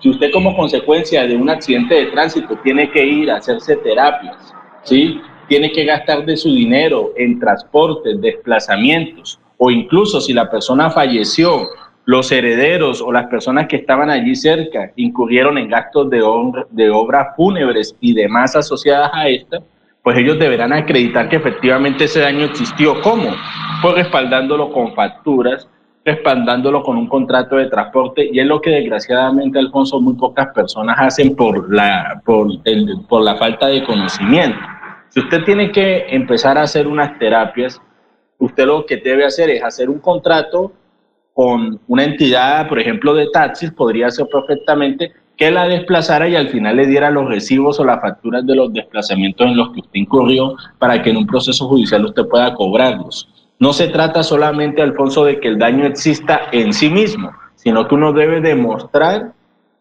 si 0.00 0.10
usted 0.10 0.32
como 0.32 0.56
consecuencia 0.56 1.24
de 1.28 1.36
un 1.36 1.48
accidente 1.48 1.94
de 1.94 2.06
tránsito 2.06 2.58
tiene 2.64 2.90
que 2.90 3.06
ir 3.06 3.30
a 3.30 3.36
hacerse 3.36 3.76
terapias, 3.76 4.52
¿sí? 4.82 5.20
Tiene 5.46 5.70
que 5.70 5.84
gastar 5.84 6.26
de 6.26 6.36
su 6.36 6.52
dinero 6.52 7.12
en 7.16 7.38
transportes, 7.38 8.20
desplazamientos, 8.20 9.38
o 9.56 9.70
incluso 9.70 10.20
si 10.20 10.32
la 10.32 10.50
persona 10.50 10.90
falleció, 10.90 11.68
los 12.06 12.30
herederos 12.30 13.00
o 13.00 13.12
las 13.12 13.26
personas 13.26 13.66
que 13.66 13.76
estaban 13.76 14.10
allí 14.10 14.34
cerca 14.34 14.92
incurrieron 14.96 15.56
en 15.58 15.68
gastos 15.68 16.10
de, 16.10 16.22
de 16.70 16.90
obras 16.90 17.28
fúnebres 17.36 17.96
y 18.00 18.12
demás 18.12 18.54
asociadas 18.56 19.10
a 19.14 19.28
esta, 19.28 19.58
pues 20.02 20.18
ellos 20.18 20.38
deberán 20.38 20.72
acreditar 20.72 21.28
que 21.30 21.36
efectivamente 21.36 22.04
ese 22.04 22.20
daño 22.20 22.44
existió. 22.44 23.00
¿Cómo? 23.00 23.30
Pues 23.80 23.94
respaldándolo 23.94 24.70
con 24.70 24.94
facturas, 24.94 25.66
respaldándolo 26.04 26.82
con 26.82 26.98
un 26.98 27.08
contrato 27.08 27.56
de 27.56 27.68
transporte, 27.68 28.28
y 28.30 28.38
es 28.38 28.46
lo 28.46 28.60
que 28.60 28.70
desgraciadamente, 28.70 29.58
Alfonso, 29.58 29.98
muy 29.98 30.12
pocas 30.14 30.48
personas 30.54 30.96
hacen 30.98 31.34
por 31.34 31.74
la, 31.74 32.20
por 32.26 33.22
la 33.22 33.36
falta 33.36 33.68
de 33.68 33.82
conocimiento. 33.82 34.58
Si 35.08 35.20
usted 35.20 35.42
tiene 35.44 35.72
que 35.72 36.04
empezar 36.10 36.58
a 36.58 36.62
hacer 36.62 36.86
unas 36.86 37.18
terapias, 37.18 37.80
usted 38.38 38.66
lo 38.66 38.84
que 38.84 38.98
debe 38.98 39.24
hacer 39.24 39.48
es 39.48 39.62
hacer 39.62 39.88
un 39.88 40.00
contrato 40.00 40.72
con 41.34 41.80
una 41.88 42.04
entidad, 42.04 42.68
por 42.68 42.78
ejemplo, 42.78 43.12
de 43.12 43.28
taxis, 43.30 43.72
podría 43.72 44.10
ser 44.10 44.26
perfectamente 44.28 45.12
que 45.36 45.50
la 45.50 45.66
desplazara 45.66 46.28
y 46.28 46.36
al 46.36 46.48
final 46.48 46.76
le 46.76 46.86
diera 46.86 47.10
los 47.10 47.28
recibos 47.28 47.80
o 47.80 47.84
las 47.84 48.00
facturas 48.00 48.46
de 48.46 48.54
los 48.54 48.72
desplazamientos 48.72 49.46
en 49.46 49.56
los 49.56 49.72
que 49.72 49.80
usted 49.80 49.94
incurrió 49.94 50.54
para 50.78 51.02
que 51.02 51.10
en 51.10 51.16
un 51.16 51.26
proceso 51.26 51.68
judicial 51.68 52.04
usted 52.04 52.26
pueda 52.28 52.54
cobrarlos. 52.54 53.28
No 53.58 53.72
se 53.72 53.88
trata 53.88 54.22
solamente, 54.22 54.80
Alfonso, 54.80 55.24
de 55.24 55.40
que 55.40 55.48
el 55.48 55.58
daño 55.58 55.86
exista 55.86 56.42
en 56.52 56.72
sí 56.72 56.88
mismo, 56.88 57.32
sino 57.56 57.88
que 57.88 57.96
uno 57.96 58.12
debe 58.12 58.40
demostrar 58.40 59.32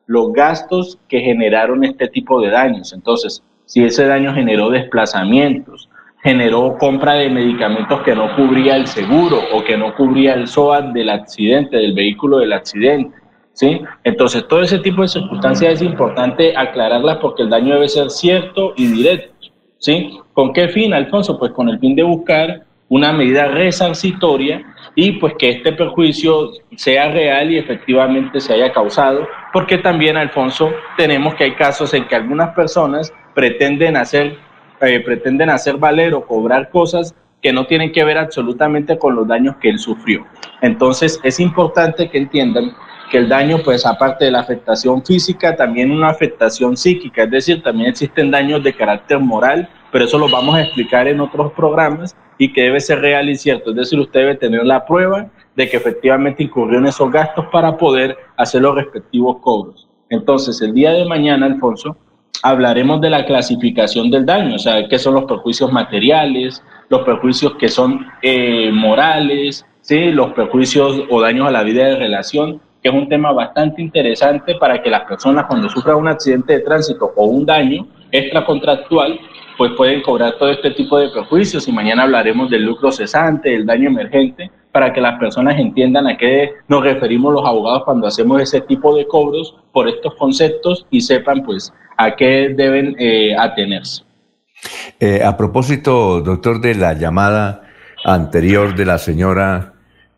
los 0.07 0.33
gastos 0.33 0.97
que 1.07 1.21
generaron 1.21 1.83
este 1.83 2.07
tipo 2.07 2.41
de 2.41 2.49
daños. 2.49 2.91
Entonces, 2.91 3.43
si 3.65 3.83
ese 3.83 4.07
daño 4.07 4.33
generó 4.33 4.71
desplazamientos, 4.71 5.89
generó 6.23 6.77
compra 6.77 7.13
de 7.15 7.29
medicamentos 7.29 8.01
que 8.01 8.15
no 8.15 8.35
cubría 8.35 8.75
el 8.77 8.87
seguro 8.87 9.41
o 9.51 9.63
que 9.63 9.77
no 9.77 9.93
cubría 9.93 10.33
el 10.33 10.47
SOAT 10.47 10.93
del 10.93 11.09
accidente, 11.09 11.77
del 11.77 11.93
vehículo 11.93 12.37
del 12.37 12.53
accidente. 12.53 13.17
¿Sí? 13.51 13.81
Entonces, 14.03 14.47
todo 14.47 14.61
ese 14.61 14.79
tipo 14.79 15.03
de 15.03 15.07
circunstancias 15.09 15.73
es 15.73 15.81
importante 15.83 16.57
aclararlas 16.57 17.17
porque 17.17 17.43
el 17.43 17.51
daño 17.51 17.75
debe 17.75 17.87
ser 17.87 18.09
cierto 18.09 18.73
y 18.75 18.87
directo. 18.87 19.33
¿Sí? 19.77 20.17
¿Con 20.33 20.53
qué 20.53 20.69
fin, 20.69 20.93
Alfonso? 20.93 21.37
Pues 21.37 21.51
con 21.51 21.69
el 21.69 21.77
fin 21.77 21.95
de 21.95 22.01
buscar 22.03 22.63
una 22.89 23.11
medida 23.11 23.47
resarcitoria 23.47 24.63
y 24.95 25.13
pues 25.13 25.33
que 25.37 25.49
este 25.49 25.73
perjuicio 25.73 26.51
sea 26.75 27.09
real 27.11 27.51
y 27.51 27.57
efectivamente 27.57 28.39
se 28.39 28.53
haya 28.53 28.71
causado, 28.71 29.27
porque 29.51 29.77
también, 29.79 30.17
Alfonso, 30.17 30.71
tenemos 30.97 31.33
que 31.35 31.45
hay 31.45 31.55
casos 31.55 31.93
en 31.93 32.07
que 32.07 32.15
algunas 32.15 32.53
personas 32.53 33.11
pretenden 33.33 33.97
hacer, 33.97 34.37
eh, 34.85 34.99
pretenden 34.99 35.49
hacer 35.49 35.77
valer 35.77 36.13
o 36.13 36.25
cobrar 36.25 36.69
cosas 36.69 37.15
que 37.41 37.51
no 37.51 37.65
tienen 37.65 37.91
que 37.91 38.03
ver 38.03 38.17
absolutamente 38.17 38.97
con 38.97 39.15
los 39.15 39.27
daños 39.27 39.57
que 39.57 39.69
él 39.69 39.77
sufrió. 39.77 40.25
Entonces, 40.61 41.19
es 41.23 41.39
importante 41.39 42.09
que 42.09 42.17
entiendan 42.17 42.73
que 43.11 43.17
el 43.17 43.29
daño, 43.29 43.59
pues 43.63 43.85
aparte 43.85 44.25
de 44.25 44.31
la 44.31 44.39
afectación 44.39 45.05
física, 45.05 45.55
también 45.55 45.91
una 45.91 46.09
afectación 46.09 46.77
psíquica, 46.77 47.23
es 47.23 47.31
decir, 47.31 47.61
también 47.61 47.89
existen 47.89 48.31
daños 48.31 48.63
de 48.63 48.73
carácter 48.73 49.19
moral, 49.19 49.69
pero 49.91 50.05
eso 50.05 50.17
lo 50.17 50.29
vamos 50.29 50.55
a 50.55 50.63
explicar 50.63 51.07
en 51.07 51.19
otros 51.19 51.51
programas 51.51 52.15
y 52.37 52.51
que 52.51 52.63
debe 52.63 52.79
ser 52.79 53.01
real 53.01 53.29
y 53.29 53.35
cierto, 53.35 53.69
es 53.69 53.75
decir, 53.75 53.99
usted 53.99 54.21
debe 54.21 54.35
tener 54.35 54.65
la 54.65 54.85
prueba 54.85 55.27
de 55.55 55.69
que 55.69 55.77
efectivamente 55.77 56.43
incurrió 56.43 56.79
en 56.79 56.87
esos 56.87 57.11
gastos 57.11 57.45
para 57.51 57.77
poder 57.77 58.17
hacer 58.37 58.61
los 58.61 58.73
respectivos 58.73 59.37
cobros. 59.41 59.87
Entonces, 60.09 60.61
el 60.61 60.73
día 60.73 60.91
de 60.91 61.05
mañana, 61.05 61.45
Alfonso, 61.45 61.97
hablaremos 62.43 62.99
de 62.99 63.09
la 63.09 63.25
clasificación 63.25 64.11
del 64.11 64.25
daño, 64.25 64.55
o 64.55 64.59
sea, 64.59 64.87
qué 64.87 64.99
son 64.99 65.13
los 65.15 65.23
perjuicios 65.23 65.71
materiales, 65.71 66.61
los 66.89 67.01
perjuicios 67.03 67.55
que 67.55 67.69
son 67.69 68.05
eh, 68.21 68.69
morales, 68.71 69.65
¿sí? 69.79 70.11
los 70.11 70.33
perjuicios 70.33 71.03
o 71.09 71.21
daños 71.21 71.47
a 71.47 71.51
la 71.51 71.63
vida 71.63 71.85
de 71.85 71.95
relación, 71.95 72.59
que 72.81 72.89
es 72.89 72.93
un 72.93 73.07
tema 73.07 73.31
bastante 73.31 73.81
interesante 73.81 74.55
para 74.55 74.83
que 74.83 74.89
las 74.89 75.05
personas 75.05 75.45
cuando 75.45 75.69
sufran 75.69 75.95
un 75.95 76.09
accidente 76.09 76.53
de 76.53 76.59
tránsito 76.59 77.13
o 77.15 77.25
un 77.25 77.45
daño 77.45 77.87
extracontractual, 78.11 79.17
pues 79.57 79.71
pueden 79.77 80.01
cobrar 80.01 80.33
todo 80.37 80.49
este 80.49 80.71
tipo 80.71 80.99
de 80.99 81.09
perjuicios 81.09 81.65
y 81.69 81.71
mañana 81.71 82.03
hablaremos 82.03 82.49
del 82.49 82.63
lucro 82.63 82.91
cesante, 82.91 83.51
del 83.51 83.65
daño 83.65 83.87
emergente, 83.87 84.51
para 84.73 84.91
que 84.91 84.99
las 84.99 85.17
personas 85.17 85.57
entiendan 85.59 86.07
a 86.07 86.17
qué 86.17 86.51
nos 86.67 86.83
referimos 86.83 87.31
los 87.31 87.45
abogados 87.45 87.83
cuando 87.85 88.07
hacemos 88.07 88.41
ese 88.41 88.59
tipo 88.61 88.93
de 88.95 89.07
cobros 89.07 89.55
por 89.71 89.87
estos 89.87 90.15
conceptos 90.15 90.85
y 90.89 90.99
sepan 90.99 91.43
pues 91.43 91.71
a 91.97 92.15
qué 92.15 92.53
deben 92.55 92.95
eh, 92.99 93.35
atenerse. 93.37 94.03
Eh, 94.99 95.21
a 95.23 95.35
propósito, 95.35 96.21
doctor, 96.21 96.61
de 96.61 96.75
la 96.75 96.93
llamada 96.93 97.63
anterior 98.05 98.75
de 98.75 98.85
la 98.85 98.97
señora 98.97 99.73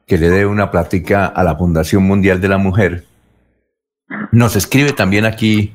que 0.06 0.18
le 0.18 0.30
dé 0.30 0.45
una 0.45 0.70
plática 0.70 1.26
a 1.26 1.44
la 1.44 1.56
Fundación 1.56 2.04
Mundial 2.04 2.40
de 2.40 2.48
la 2.48 2.58
Mujer, 2.58 3.06
nos 4.32 4.56
escribe 4.56 4.92
también 4.92 5.26
aquí 5.26 5.74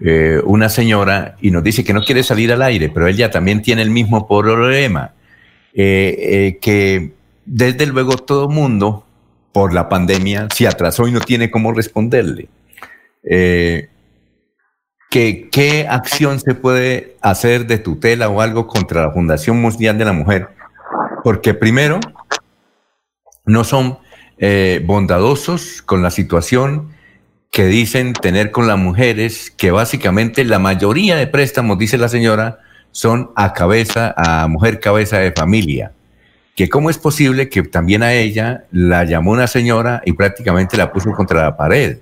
eh, 0.00 0.40
una 0.44 0.70
señora 0.70 1.36
y 1.42 1.50
nos 1.50 1.62
dice 1.62 1.84
que 1.84 1.92
no 1.92 2.02
quiere 2.02 2.22
salir 2.22 2.52
al 2.52 2.62
aire, 2.62 2.88
pero 2.88 3.06
ella 3.06 3.30
también 3.30 3.60
tiene 3.60 3.82
el 3.82 3.90
mismo 3.90 4.26
problema, 4.26 5.12
que 5.74 7.12
desde 7.44 7.86
luego 7.86 8.16
todo 8.16 8.48
mundo 8.48 9.04
por 9.52 9.74
la 9.74 9.90
pandemia 9.90 10.48
se 10.54 10.66
atrasó 10.66 11.06
y 11.06 11.12
no 11.12 11.20
tiene 11.20 11.50
cómo 11.50 11.72
responderle. 11.72 12.48
Que, 15.10 15.48
¿Qué 15.50 15.86
acción 15.88 16.40
se 16.40 16.54
puede 16.54 17.16
hacer 17.20 17.66
de 17.66 17.78
tutela 17.78 18.28
o 18.28 18.40
algo 18.40 18.66
contra 18.66 19.02
la 19.02 19.12
Fundación 19.12 19.60
Mundial 19.60 19.98
de 19.98 20.04
la 20.04 20.12
Mujer? 20.12 20.48
Porque 21.22 21.54
primero, 21.54 22.00
no 23.44 23.64
son 23.64 23.98
eh, 24.38 24.82
bondadosos 24.84 25.80
con 25.82 26.02
la 26.02 26.10
situación 26.10 26.94
que 27.50 27.64
dicen 27.66 28.12
tener 28.12 28.50
con 28.50 28.66
las 28.66 28.76
mujeres, 28.76 29.50
que 29.50 29.70
básicamente 29.70 30.44
la 30.44 30.58
mayoría 30.58 31.16
de 31.16 31.26
préstamos, 31.26 31.78
dice 31.78 31.96
la 31.96 32.08
señora, 32.08 32.58
son 32.90 33.30
a 33.34 33.52
cabeza, 33.52 34.14
a 34.16 34.46
mujer 34.48 34.80
cabeza 34.80 35.18
de 35.18 35.32
familia. 35.32 35.92
Que 36.54 36.68
cómo 36.68 36.90
es 36.90 36.98
posible 36.98 37.48
que 37.48 37.62
también 37.62 38.02
a 38.02 38.12
ella 38.12 38.64
la 38.72 39.04
llamó 39.04 39.30
una 39.30 39.46
señora 39.46 40.02
y 40.04 40.12
prácticamente 40.12 40.76
la 40.76 40.92
puso 40.92 41.12
contra 41.12 41.42
la 41.42 41.56
pared 41.56 41.98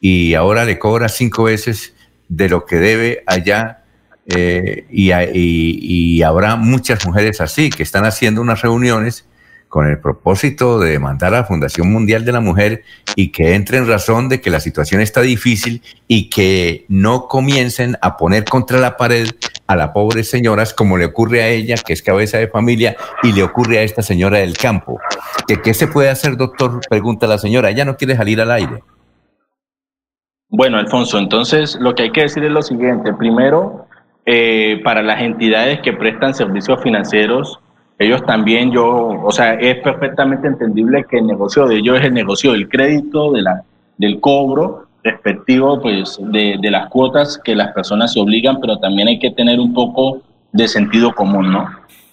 y 0.00 0.34
ahora 0.34 0.64
le 0.64 0.78
cobra 0.78 1.08
cinco 1.08 1.44
veces 1.44 1.94
de 2.36 2.48
lo 2.48 2.64
que 2.64 2.76
debe 2.76 3.22
allá 3.26 3.82
eh, 4.26 4.86
y, 4.90 5.10
y- 5.12 6.22
habrá 6.22 6.56
muchas 6.56 7.04
mujeres 7.04 7.40
así 7.40 7.70
que 7.70 7.82
están 7.82 8.04
haciendo 8.04 8.40
unas 8.40 8.62
reuniones 8.62 9.26
con 9.68 9.86
el 9.86 9.98
propósito 9.98 10.78
de 10.78 10.90
demandar 10.92 11.34
a 11.34 11.38
la 11.38 11.44
Fundación 11.44 11.90
Mundial 11.90 12.24
de 12.24 12.32
la 12.32 12.40
Mujer 12.40 12.84
y 13.16 13.32
que 13.32 13.54
entre 13.54 13.78
en 13.78 13.88
razón 13.88 14.28
de 14.28 14.40
que 14.40 14.50
la 14.50 14.60
situación 14.60 15.00
está 15.00 15.22
difícil 15.22 15.82
y 16.08 16.28
que 16.30 16.84
no 16.88 17.26
comiencen 17.26 17.96
a 18.02 18.16
poner 18.16 18.44
contra 18.44 18.78
la 18.78 18.96
pared 18.96 19.28
a 19.66 19.74
la 19.76 19.92
pobre 19.92 20.24
señora, 20.24 20.64
como 20.76 20.98
le 20.98 21.06
ocurre 21.06 21.42
a 21.42 21.48
ella, 21.48 21.76
que 21.76 21.94
es 21.94 22.02
cabeza 22.02 22.36
de 22.38 22.48
familia, 22.48 22.96
y 23.22 23.32
le 23.32 23.42
ocurre 23.42 23.78
a 23.78 23.82
esta 23.82 24.02
señora 24.02 24.38
del 24.38 24.56
campo. 24.58 25.00
¿Qué, 25.48 25.60
qué 25.62 25.72
se 25.72 25.86
puede 25.86 26.10
hacer, 26.10 26.36
doctor? 26.36 26.80
Pregunta 26.90 27.26
la 27.26 27.38
señora. 27.38 27.70
Ella 27.70 27.86
no 27.86 27.96
quiere 27.96 28.14
salir 28.14 28.40
al 28.42 28.50
aire. 28.50 28.82
Bueno, 30.54 30.76
Alfonso, 30.76 31.18
entonces 31.18 31.78
lo 31.80 31.94
que 31.94 32.02
hay 32.02 32.10
que 32.10 32.20
decir 32.20 32.44
es 32.44 32.52
lo 32.52 32.60
siguiente. 32.60 33.14
Primero, 33.14 33.86
eh, 34.26 34.82
para 34.84 35.02
las 35.02 35.22
entidades 35.22 35.80
que 35.80 35.94
prestan 35.94 36.34
servicios 36.34 36.78
financieros, 36.82 37.58
ellos 37.98 38.22
también, 38.26 38.70
yo, 38.70 38.86
o 39.24 39.32
sea, 39.32 39.54
es 39.54 39.76
perfectamente 39.78 40.46
entendible 40.46 41.06
que 41.08 41.20
el 41.20 41.26
negocio 41.26 41.64
de 41.66 41.76
ellos 41.76 41.98
es 41.98 42.04
el 42.04 42.12
negocio 42.12 42.52
del 42.52 42.68
crédito, 42.68 43.32
de 43.32 43.40
la, 43.40 43.62
del 43.96 44.20
cobro 44.20 44.88
respectivo, 45.02 45.80
pues, 45.80 46.18
de, 46.20 46.58
de 46.60 46.70
las 46.70 46.90
cuotas 46.90 47.40
que 47.42 47.56
las 47.56 47.72
personas 47.72 48.12
se 48.12 48.20
obligan, 48.20 48.60
pero 48.60 48.76
también 48.76 49.08
hay 49.08 49.18
que 49.18 49.30
tener 49.30 49.58
un 49.58 49.72
poco 49.72 50.20
de 50.52 50.68
sentido 50.68 51.14
común, 51.14 51.50
¿no? 51.50 51.66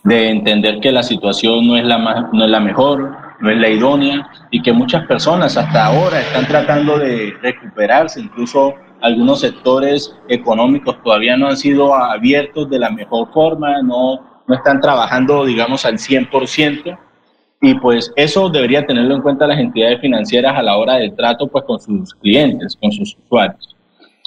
De 0.05 0.29
entender 0.29 0.79
que 0.79 0.93
la 0.93 1.03
situación 1.03 1.67
no 1.67 1.75
es 1.75 1.83
la, 1.83 1.97
más, 1.97 2.31
no 2.31 2.45
es 2.45 2.49
la 2.49 2.61
mejor, 2.61 3.28
no 3.39 3.49
es 3.49 3.57
la 3.57 3.69
idónea 3.69 4.29
y 4.51 4.61
que 4.61 4.73
muchas 4.73 5.05
personas 5.05 5.57
hasta 5.57 5.85
ahora 5.85 6.19
están 6.19 6.47
tratando 6.47 6.97
de 6.97 7.33
recuperarse, 7.41 8.19
incluso 8.19 8.75
algunos 9.01 9.41
sectores 9.41 10.15
económicos 10.27 11.01
todavía 11.03 11.37
no 11.37 11.47
han 11.47 11.57
sido 11.57 11.95
abiertos 11.95 12.69
de 12.69 12.79
la 12.79 12.89
mejor 12.89 13.31
forma, 13.31 13.81
no, 13.81 14.43
no 14.47 14.55
están 14.55 14.81
trabajando, 14.81 15.45
digamos, 15.45 15.85
al 15.85 15.97
100%. 15.97 16.97
Y 17.61 17.75
pues 17.75 18.11
eso 18.15 18.49
debería 18.49 18.85
tenerlo 18.85 19.15
en 19.15 19.21
cuenta 19.21 19.45
las 19.45 19.59
entidades 19.59 19.99
financieras 19.99 20.57
a 20.57 20.63
la 20.63 20.77
hora 20.77 20.95
del 20.95 21.13
trato 21.15 21.47
pues, 21.47 21.65
con 21.65 21.79
sus 21.79 22.13
clientes, 22.15 22.77
con 22.79 22.91
sus 22.91 23.17
usuarios. 23.25 23.75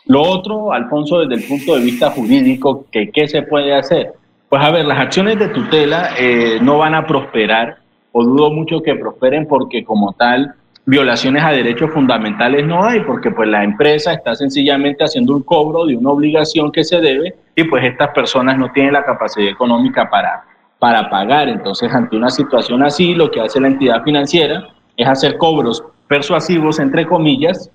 Lo 0.07 0.23
otro, 0.23 0.73
Alfonso, 0.73 1.20
desde 1.20 1.42
el 1.42 1.49
punto 1.49 1.76
de 1.76 1.84
vista 1.84 2.10
jurídico, 2.10 2.86
que, 2.91 3.10
¿qué 3.10 3.28
se 3.28 3.42
puede 3.42 3.74
hacer? 3.74 4.12
Pues 4.49 4.62
a 4.62 4.70
ver, 4.70 4.84
las 4.84 4.99
acciones 4.99 5.39
de 5.39 5.49
tutela 5.49 6.10
eh, 6.18 6.58
no 6.60 6.78
van 6.78 6.94
a 6.94 7.07
prosperar 7.07 7.78
o 8.12 8.24
dudo 8.24 8.50
mucho 8.50 8.81
que 8.82 8.94
prosperen 8.94 9.47
porque 9.47 9.84
como 9.84 10.12
tal 10.12 10.55
violaciones 10.84 11.44
a 11.44 11.50
derechos 11.52 11.91
fundamentales 11.92 12.66
no 12.66 12.84
hay, 12.84 13.00
porque 13.00 13.31
pues 13.31 13.49
la 13.49 13.62
empresa 13.62 14.12
está 14.12 14.34
sencillamente 14.34 15.05
haciendo 15.05 15.34
un 15.34 15.42
cobro 15.42 15.86
de 15.86 15.97
una 15.97 16.10
obligación 16.10 16.73
que 16.73 16.82
se 16.82 17.00
debe 17.00 17.34
y 17.55 17.65
pues 17.65 17.84
estas 17.84 18.10
personas 18.10 18.58
no 18.58 18.70
tienen 18.73 18.94
la 18.94 19.05
capacidad 19.05 19.49
económica 19.49 20.10
para, 20.10 20.44
para 20.78 21.08
pagar. 21.08 21.49
Entonces, 21.49 21.92
ante 21.92 22.16
una 22.16 22.31
situación 22.31 22.82
así, 22.82 23.15
lo 23.15 23.31
que 23.31 23.41
hace 23.41 23.60
la 23.60 23.68
entidad 23.68 24.02
financiera 24.02 24.68
es 24.97 25.07
hacer 25.07 25.39
cobros 25.39 25.84
persuasivos, 26.08 26.78
entre 26.81 27.07
comillas, 27.07 27.70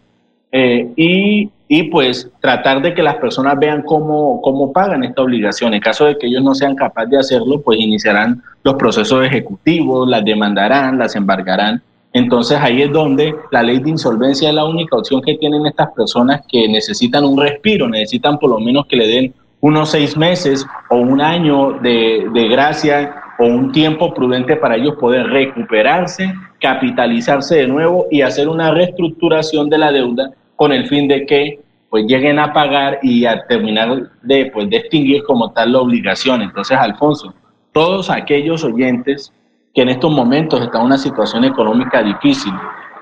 eh, 0.52 0.92
y, 0.96 1.50
y, 1.68 1.84
pues 1.84 2.30
tratar 2.40 2.82
de 2.82 2.94
que 2.94 3.04
las 3.04 3.16
personas 3.16 3.60
vean 3.60 3.82
cómo, 3.84 4.42
cómo 4.42 4.72
pagan 4.72 5.04
esta 5.04 5.22
obligación. 5.22 5.74
En 5.74 5.82
caso 5.82 6.06
de 6.06 6.18
que 6.18 6.28
ellos 6.28 6.44
no 6.44 6.56
sean 6.56 6.76
capaces 6.76 7.10
de 7.10 7.18
hacerlo, 7.20 7.62
pues 7.62 7.80
iniciarán 7.80 8.42
los 8.64 8.76
procesos 8.76 9.26
ejecutivos, 9.26 10.08
las 10.08 10.24
demandarán, 10.24 10.98
las 10.98 11.16
embargarán. 11.16 11.82
Entonces 12.14 12.58
ahí 12.60 12.82
es 12.82 12.92
donde 12.92 13.36
la 13.52 13.62
ley 13.62 13.80
de 13.80 13.90
insolvencia 13.90 14.50
es 14.50 14.56
la 14.56 14.66
única 14.66 14.96
opción 14.96 15.22
que 15.22 15.36
tienen 15.36 15.66
estas 15.66 15.92
personas 15.92 16.42
que 16.48 16.68
necesitan 16.68 17.26
un 17.26 17.40
respiro, 17.40 17.88
necesitan 17.88 18.40
por 18.40 18.50
lo 18.50 18.60
menos 18.60 18.86
que 18.88 18.96
le 18.96 19.08
den 19.08 19.34
unos 19.60 19.92
seis 19.92 20.16
meses 20.16 20.66
o 20.90 20.96
un 20.96 21.20
año 21.20 21.74
de, 21.82 22.28
de 22.34 22.48
gracia 22.48 23.27
o 23.40 23.46
un 23.46 23.72
tiempo 23.72 24.14
prudente 24.14 24.56
para 24.56 24.76
ellos 24.76 24.96
poder 24.96 25.28
recuperarse, 25.28 26.34
capitalizarse 26.60 27.56
de 27.56 27.68
nuevo 27.68 28.08
y 28.10 28.22
hacer 28.22 28.48
una 28.50 28.72
reestructuración 28.72 29.70
de 29.70 29.78
la 29.78 29.92
deuda 29.92 30.32
con 30.56 30.72
el 30.72 30.88
fin 30.88 31.08
de 31.08 31.26
que 31.26 31.60
pues 31.90 32.06
lleguen 32.06 32.40
a 32.40 32.52
pagar 32.52 33.00
y 33.02 33.26
a 33.26 33.46
terminar 33.48 34.10
de, 34.22 34.48
pues, 34.48 34.70
de 34.70 34.78
extinguir 34.78 35.24
como 35.24 35.52
tal 35.52 35.72
la 35.72 35.80
obligación. 35.80 36.42
Entonces, 36.42 36.78
Alfonso, 36.78 37.34
todos 37.72 38.10
aquellos 38.10 38.64
oyentes 38.64 39.32
que 39.74 39.84
en 39.84 39.90
estos 39.90 40.12
momentos 40.12 40.62
están 40.62 40.82
en 40.82 40.88
una 40.88 40.98
situación 40.98 41.46
económica 41.46 42.04
difícil, 42.04 42.52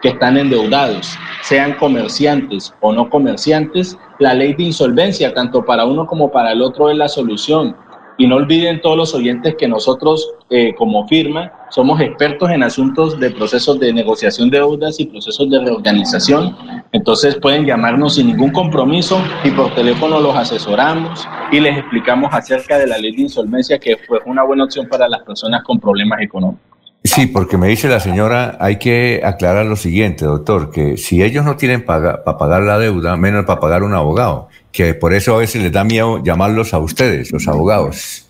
que 0.02 0.10
están 0.10 0.38
endeudados, 0.38 1.18
sean 1.42 1.74
comerciantes 1.74 2.74
o 2.82 2.94
no 2.94 3.10
comerciantes, 3.10 3.98
la 4.20 4.34
ley 4.34 4.54
de 4.54 4.64
insolvencia, 4.64 5.34
tanto 5.34 5.66
para 5.66 5.86
uno 5.86 6.06
como 6.06 6.32
para 6.32 6.52
el 6.52 6.62
otro, 6.62 6.90
es 6.90 6.98
la 6.98 7.08
solución. 7.08 7.76
Y 8.18 8.28
no 8.28 8.38
olviden 8.38 8.82
todos 8.82 8.96
los 8.98 9.14
oyentes 9.14 9.56
que 9.56 9.68
nosotros 9.68 10.34
eh, 10.50 10.74
como 10.76 11.08
firma 11.08 11.52
somos 11.70 12.00
expertos 12.00 12.50
en 12.50 12.64
asuntos 12.64 13.20
de 13.20 13.32
procesos 13.32 13.80
de 13.80 13.92
negociación 13.92 14.50
de 14.50 14.60
deudas 14.60 15.00
y 15.00 15.06
procesos 15.06 15.50
de 15.50 15.60
reorganización. 15.60 16.56
Entonces 16.94 17.36
pueden 17.36 17.66
llamarnos 17.66 18.16
sin 18.16 18.28
ningún 18.28 18.52
compromiso 18.52 19.22
y 19.44 19.52
por 19.52 19.74
teléfono 19.76 20.20
los 20.22 20.36
asesoramos 20.36 21.28
y 21.52 21.60
les 21.60 21.78
explicamos 21.78 22.34
acerca 22.34 22.78
de 22.78 22.88
la 22.88 22.98
ley 22.98 23.16
de 23.16 23.24
insolvencia 23.24 23.80
que 23.80 23.98
fue 23.98 24.20
una 24.26 24.44
buena 24.44 24.64
opción 24.64 24.88
para 24.88 25.10
las 25.10 25.24
personas 25.24 25.64
con 25.64 25.80
problemas 25.80 26.22
económicos. 26.22 26.76
Sí, 27.06 27.28
porque 27.28 27.56
me 27.56 27.68
dice 27.68 27.88
la 27.88 28.00
señora, 28.00 28.58
hay 28.60 28.78
que 28.78 29.22
aclarar 29.24 29.68
lo 29.68 29.76
siguiente, 29.76 30.26
doctor, 30.26 30.72
que 30.72 30.98
si 30.98 31.22
ellos 31.22 31.46
no 31.46 31.56
tienen 31.56 31.86
para 31.86 32.24
pagar 32.24 32.64
la 32.64 32.80
deuda, 32.80 33.16
menos 33.16 33.46
para 33.46 33.60
pagar 33.60 33.84
un 33.84 33.94
abogado, 33.94 34.48
que 34.76 34.94
por 34.94 35.14
eso 35.14 35.36
a 35.36 35.40
veces 35.40 35.64
les 35.64 35.72
da 35.72 35.84
miedo 35.84 36.22
llamarlos 36.24 36.74
a 36.74 36.80
ustedes, 36.80 37.32
los 37.32 37.48
abogados. 37.48 38.30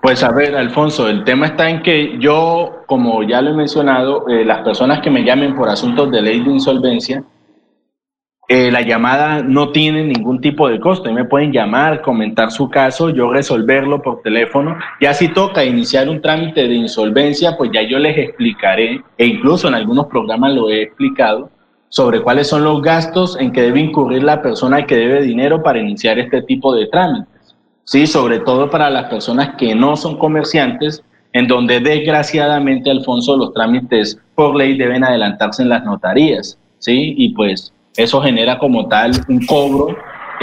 Pues 0.00 0.22
a 0.22 0.32
ver, 0.32 0.54
Alfonso, 0.54 1.08
el 1.08 1.24
tema 1.24 1.46
está 1.46 1.68
en 1.70 1.82
que 1.82 2.18
yo, 2.18 2.82
como 2.86 3.22
ya 3.22 3.40
lo 3.40 3.50
he 3.50 3.54
mencionado, 3.54 4.28
eh, 4.28 4.44
las 4.44 4.62
personas 4.62 5.00
que 5.00 5.10
me 5.10 5.24
llamen 5.24 5.54
por 5.54 5.68
asuntos 5.68 6.10
de 6.10 6.20
ley 6.20 6.40
de 6.40 6.50
insolvencia, 6.50 7.24
eh, 8.46 8.70
la 8.70 8.82
llamada 8.82 9.42
no 9.42 9.72
tiene 9.72 10.04
ningún 10.04 10.42
tipo 10.42 10.68
de 10.68 10.78
costo. 10.78 11.08
Y 11.08 11.14
me 11.14 11.24
pueden 11.24 11.52
llamar, 11.52 12.02
comentar 12.02 12.50
su 12.50 12.68
caso, 12.68 13.08
yo 13.08 13.32
resolverlo 13.32 14.02
por 14.02 14.20
teléfono. 14.20 14.76
Ya 15.00 15.14
si 15.14 15.28
toca 15.28 15.64
iniciar 15.64 16.10
un 16.10 16.20
trámite 16.20 16.68
de 16.68 16.74
insolvencia, 16.74 17.56
pues 17.56 17.70
ya 17.72 17.82
yo 17.82 17.98
les 17.98 18.18
explicaré, 18.18 19.00
e 19.16 19.26
incluso 19.26 19.68
en 19.68 19.74
algunos 19.74 20.06
programas 20.06 20.52
lo 20.52 20.68
he 20.68 20.82
explicado, 20.82 21.50
sobre 21.94 22.22
cuáles 22.22 22.48
son 22.48 22.64
los 22.64 22.82
gastos 22.82 23.36
en 23.38 23.52
que 23.52 23.62
debe 23.62 23.78
incurrir 23.78 24.24
la 24.24 24.42
persona 24.42 24.84
que 24.84 24.96
debe 24.96 25.22
dinero 25.22 25.62
para 25.62 25.78
iniciar 25.78 26.18
este 26.18 26.42
tipo 26.42 26.74
de 26.74 26.88
trámites. 26.88 27.54
Sí, 27.84 28.08
sobre 28.08 28.40
todo 28.40 28.68
para 28.68 28.90
las 28.90 29.04
personas 29.04 29.54
que 29.56 29.76
no 29.76 29.96
son 29.96 30.18
comerciantes, 30.18 31.04
en 31.32 31.46
donde 31.46 31.78
desgraciadamente, 31.78 32.90
Alfonso, 32.90 33.36
los 33.36 33.52
trámites 33.52 34.18
por 34.34 34.56
ley 34.56 34.76
deben 34.76 35.04
adelantarse 35.04 35.62
en 35.62 35.68
las 35.68 35.84
notarías. 35.84 36.58
Sí, 36.80 37.14
y 37.16 37.28
pues 37.28 37.72
eso 37.96 38.20
genera 38.20 38.58
como 38.58 38.88
tal 38.88 39.12
un 39.28 39.46
cobro 39.46 39.96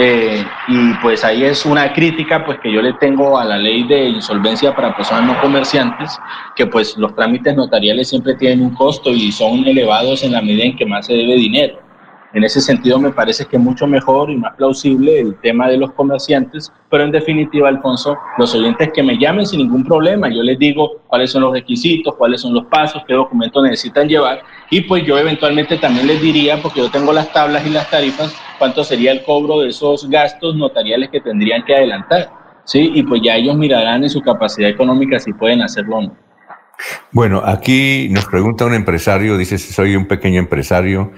eh, 0.04 0.44
y 0.66 0.94
pues 0.94 1.22
ahí 1.22 1.44
es 1.44 1.64
una 1.64 1.92
crítica 1.92 2.44
pues 2.44 2.58
que 2.58 2.72
yo 2.72 2.82
le 2.82 2.92
tengo 2.94 3.38
a 3.38 3.44
la 3.44 3.56
ley 3.56 3.84
de 3.84 4.08
insolvencia 4.08 4.74
para 4.74 4.96
personas 4.96 5.24
no 5.24 5.40
comerciantes, 5.40 6.18
que 6.56 6.66
pues 6.66 6.96
los 6.96 7.14
trámites 7.14 7.54
notariales 7.54 8.08
siempre 8.08 8.34
tienen 8.34 8.62
un 8.62 8.74
costo 8.74 9.10
y 9.10 9.30
son 9.30 9.64
elevados 9.64 10.24
en 10.24 10.32
la 10.32 10.42
medida 10.42 10.64
en 10.64 10.76
que 10.76 10.86
más 10.86 11.06
se 11.06 11.12
debe 11.12 11.36
dinero. 11.36 11.78
En 12.34 12.42
ese 12.42 12.60
sentido 12.60 12.98
me 12.98 13.12
parece 13.12 13.44
que 13.44 13.56
es 13.56 13.62
mucho 13.62 13.86
mejor 13.86 14.28
y 14.30 14.36
más 14.36 14.56
plausible 14.56 15.20
el 15.20 15.36
tema 15.36 15.68
de 15.68 15.76
los 15.76 15.92
comerciantes, 15.92 16.72
pero 16.90 17.04
en 17.04 17.12
definitiva, 17.12 17.68
Alfonso, 17.68 18.16
los 18.38 18.54
oyentes 18.56 18.90
que 18.92 19.04
me 19.04 19.18
llamen 19.18 19.46
sin 19.46 19.60
ningún 19.60 19.84
problema, 19.84 20.30
yo 20.30 20.42
les 20.42 20.58
digo 20.58 21.02
cuáles 21.06 21.30
son 21.30 21.42
los 21.42 21.52
requisitos, 21.52 22.16
cuáles 22.16 22.40
son 22.40 22.54
los 22.54 22.64
pasos, 22.66 23.02
qué 23.06 23.14
documentos 23.14 23.62
necesitan 23.62 24.08
llevar 24.08 24.42
y 24.70 24.80
pues 24.80 25.04
yo 25.04 25.18
eventualmente 25.18 25.76
también 25.76 26.06
les 26.06 26.22
diría, 26.22 26.56
porque 26.60 26.80
yo 26.80 26.90
tengo 26.90 27.12
las 27.12 27.30
tablas 27.32 27.66
y 27.66 27.70
las 27.70 27.90
tarifas, 27.90 28.34
cuánto 28.62 28.84
sería 28.84 29.10
el 29.10 29.24
cobro 29.24 29.58
de 29.58 29.70
esos 29.70 30.08
gastos 30.08 30.54
notariales 30.54 31.10
que 31.10 31.20
tendrían 31.20 31.64
que 31.64 31.74
adelantar, 31.74 32.30
¿sí? 32.64 32.92
Y 32.94 33.02
pues 33.02 33.20
ya 33.20 33.34
ellos 33.34 33.56
mirarán 33.56 34.04
en 34.04 34.08
su 34.08 34.20
capacidad 34.20 34.70
económica 34.70 35.18
si 35.18 35.32
pueden 35.32 35.62
hacerlo 35.62 35.96
o 35.96 36.02
no. 36.02 36.16
Bueno, 37.10 37.42
aquí 37.44 38.06
nos 38.12 38.26
pregunta 38.26 38.64
un 38.64 38.74
empresario, 38.74 39.36
dice, 39.36 39.58
soy 39.58 39.96
un 39.96 40.06
pequeño 40.06 40.38
empresario 40.38 41.10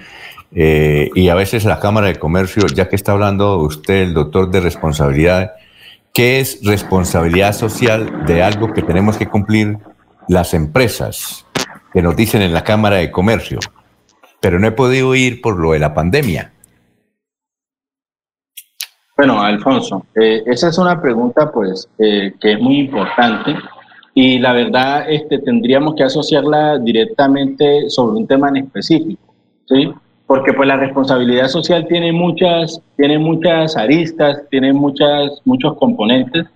eh, 0.55 1.11
y 1.13 1.29
a 1.29 1.35
veces 1.35 1.65
la 1.65 1.79
Cámara 1.79 2.07
de 2.07 2.15
Comercio, 2.15 2.65
ya 2.65 2.89
que 2.89 2.95
está 2.95 3.11
hablando 3.11 3.59
usted, 3.59 4.01
el 4.01 4.15
doctor 4.15 4.49
de 4.49 4.61
responsabilidad, 4.61 5.51
¿qué 6.15 6.39
es 6.39 6.61
responsabilidad 6.63 7.53
social 7.53 8.25
de 8.25 8.41
algo 8.41 8.73
que 8.73 8.81
tenemos 8.81 9.17
que 9.17 9.27
cumplir 9.27 9.77
las 10.27 10.55
empresas 10.55 11.45
que 11.93 12.01
nos 12.01 12.15
dicen 12.15 12.41
en 12.41 12.53
la 12.53 12.63
Cámara 12.63 12.95
de 12.95 13.11
Comercio? 13.11 13.59
Pero 14.39 14.57
no 14.57 14.65
he 14.65 14.71
podido 14.71 15.13
ir 15.13 15.41
por 15.41 15.59
lo 15.59 15.73
de 15.73 15.79
la 15.79 15.93
pandemia. 15.93 16.53
Bueno, 19.17 19.41
Alfonso, 19.41 20.05
eh, 20.15 20.43
esa 20.45 20.69
es 20.69 20.77
una 20.77 21.01
pregunta 21.01 21.51
pues 21.51 21.87
eh, 21.99 22.33
que 22.39 22.53
es 22.53 22.59
muy 22.59 22.79
importante 22.79 23.55
y 24.13 24.39
la 24.39 24.53
verdad 24.53 25.09
este, 25.09 25.39
tendríamos 25.39 25.95
que 25.95 26.03
asociarla 26.03 26.77
directamente 26.79 27.89
sobre 27.89 28.17
un 28.17 28.27
tema 28.27 28.49
en 28.49 28.57
específico. 28.57 29.33
¿sí? 29.67 29.93
porque 30.27 30.53
pues 30.53 30.67
la 30.67 30.77
responsabilidad 30.77 31.47
social 31.47 31.85
tiene 31.87 32.11
muchas, 32.11 32.81
tiene 32.97 33.19
muchas 33.19 33.77
aristas, 33.77 34.41
tiene 34.49 34.73
muchas, 34.73 35.41
muchos 35.45 35.77
componentes, 35.77 36.47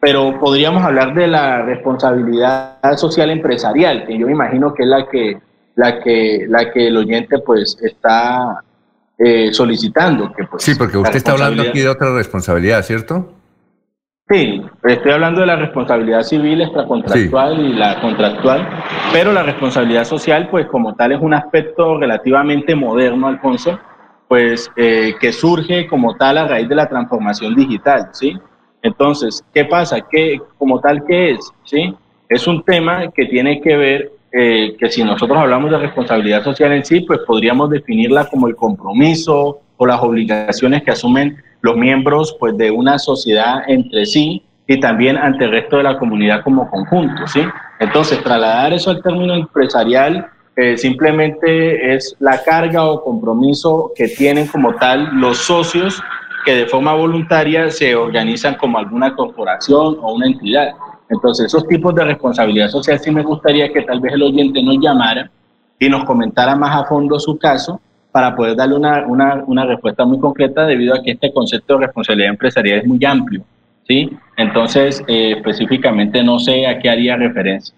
pero 0.00 0.38
podríamos 0.38 0.82
hablar 0.82 1.14
de 1.14 1.26
la 1.26 1.62
responsabilidad 1.62 2.78
social 2.96 3.30
empresarial, 3.30 4.06
que 4.06 4.18
yo 4.18 4.28
imagino 4.28 4.72
que 4.72 4.84
es 4.84 4.88
la 4.88 5.06
que, 5.08 5.38
la 5.74 6.00
que, 6.00 6.46
la 6.48 6.70
que 6.70 6.86
el 6.86 6.96
oyente 6.96 7.38
pues 7.40 7.76
está 7.82 8.62
eh, 9.18 9.52
solicitando. 9.52 10.32
Que, 10.32 10.44
pues, 10.44 10.62
sí, 10.62 10.74
porque 10.74 10.96
usted 10.96 11.16
está 11.16 11.32
hablando 11.32 11.62
aquí 11.62 11.80
de 11.80 11.88
otra 11.88 12.14
responsabilidad, 12.14 12.82
¿cierto? 12.82 13.32
Sí, 14.30 14.62
estoy 14.84 15.12
hablando 15.12 15.40
de 15.40 15.46
la 15.46 15.56
responsabilidad 15.56 16.22
civil 16.22 16.60
extracontractual 16.60 17.60
y 17.60 17.72
la 17.72 17.98
contractual, 17.98 18.68
pero 19.10 19.32
la 19.32 19.42
responsabilidad 19.42 20.04
social, 20.04 20.48
pues 20.50 20.66
como 20.66 20.94
tal, 20.94 21.12
es 21.12 21.20
un 21.20 21.32
aspecto 21.32 21.98
relativamente 21.98 22.74
moderno, 22.74 23.26
Alfonso, 23.26 23.78
pues 24.28 24.70
eh, 24.76 25.14
que 25.18 25.32
surge 25.32 25.86
como 25.86 26.14
tal 26.16 26.36
a 26.36 26.46
raíz 26.46 26.68
de 26.68 26.74
la 26.74 26.86
transformación 26.86 27.56
digital, 27.56 28.10
¿sí? 28.12 28.38
Entonces, 28.82 29.42
¿qué 29.52 29.64
pasa? 29.64 30.02
¿Qué, 30.10 30.38
como 30.58 30.78
tal, 30.78 31.04
qué 31.06 31.30
es? 31.30 31.50
¿Sí? 31.64 31.94
Es 32.28 32.46
un 32.46 32.62
tema 32.62 33.10
que 33.10 33.24
tiene 33.24 33.60
que 33.62 33.76
ver, 33.76 34.12
eh, 34.32 34.76
que 34.78 34.90
si 34.90 35.02
nosotros 35.02 35.38
hablamos 35.38 35.70
de 35.70 35.78
responsabilidad 35.78 36.44
social 36.44 36.72
en 36.72 36.84
sí, 36.84 37.00
pues 37.00 37.20
podríamos 37.26 37.70
definirla 37.70 38.26
como 38.26 38.48
el 38.48 38.56
compromiso 38.56 39.60
o 39.76 39.86
las 39.86 40.02
obligaciones 40.02 40.82
que 40.82 40.90
asumen 40.90 41.42
los 41.62 41.76
miembros 41.76 42.36
pues, 42.38 42.56
de 42.56 42.70
una 42.70 42.98
sociedad 42.98 43.62
entre 43.68 44.06
sí 44.06 44.42
y 44.66 44.78
también 44.80 45.16
ante 45.16 45.44
el 45.44 45.52
resto 45.52 45.78
de 45.78 45.84
la 45.84 45.98
comunidad 45.98 46.44
como 46.44 46.68
conjunto. 46.70 47.26
¿sí? 47.26 47.40
Entonces, 47.80 48.22
trasladar 48.22 48.72
eso 48.72 48.90
al 48.90 49.02
término 49.02 49.34
empresarial 49.34 50.28
eh, 50.56 50.76
simplemente 50.76 51.94
es 51.94 52.16
la 52.18 52.42
carga 52.42 52.84
o 52.84 53.02
compromiso 53.02 53.92
que 53.94 54.08
tienen 54.08 54.46
como 54.48 54.74
tal 54.74 55.08
los 55.14 55.38
socios 55.38 56.02
que 56.44 56.54
de 56.54 56.66
forma 56.66 56.94
voluntaria 56.94 57.70
se 57.70 57.94
organizan 57.94 58.56
como 58.56 58.78
alguna 58.78 59.14
corporación 59.14 59.98
o 60.00 60.14
una 60.14 60.26
entidad. 60.26 60.72
Entonces, 61.10 61.46
esos 61.46 61.66
tipos 61.66 61.94
de 61.94 62.04
responsabilidad 62.04 62.68
social 62.68 62.98
sí 62.98 63.10
me 63.10 63.22
gustaría 63.22 63.72
que 63.72 63.82
tal 63.82 64.00
vez 64.00 64.12
el 64.14 64.22
oyente 64.22 64.62
nos 64.62 64.76
llamara 64.80 65.30
y 65.78 65.88
nos 65.88 66.04
comentara 66.04 66.54
más 66.56 66.82
a 66.82 66.86
fondo 66.86 67.18
su 67.18 67.38
caso 67.38 67.80
para 68.12 68.34
poder 68.34 68.56
darle 68.56 68.76
una, 68.76 69.06
una, 69.06 69.44
una, 69.46 69.64
respuesta 69.64 70.04
muy 70.04 70.18
concreta 70.18 70.66
debido 70.66 70.94
a 70.94 71.02
que 71.02 71.12
este 71.12 71.32
concepto 71.32 71.74
de 71.74 71.86
responsabilidad 71.86 72.30
empresarial 72.30 72.80
es 72.80 72.86
muy 72.86 73.04
amplio. 73.04 73.44
¿sí? 73.86 74.10
Entonces, 74.36 75.02
eh, 75.06 75.34
específicamente 75.36 76.22
no 76.22 76.38
sé 76.38 76.66
a 76.66 76.78
qué 76.78 76.90
haría 76.90 77.16
referencia. 77.16 77.74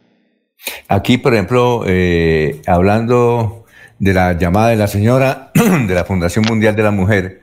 Aquí, 0.89 1.18
por 1.18 1.34
ejemplo, 1.34 1.84
eh, 1.86 2.60
hablando 2.67 3.65
de 3.99 4.15
la 4.15 4.36
llamada 4.36 4.68
de 4.68 4.76
la 4.76 4.86
señora 4.86 5.50
de 5.55 5.94
la 5.94 6.05
Fundación 6.05 6.44
Mundial 6.49 6.76
de 6.76 6.83
la 6.83 6.91
Mujer, 6.91 7.42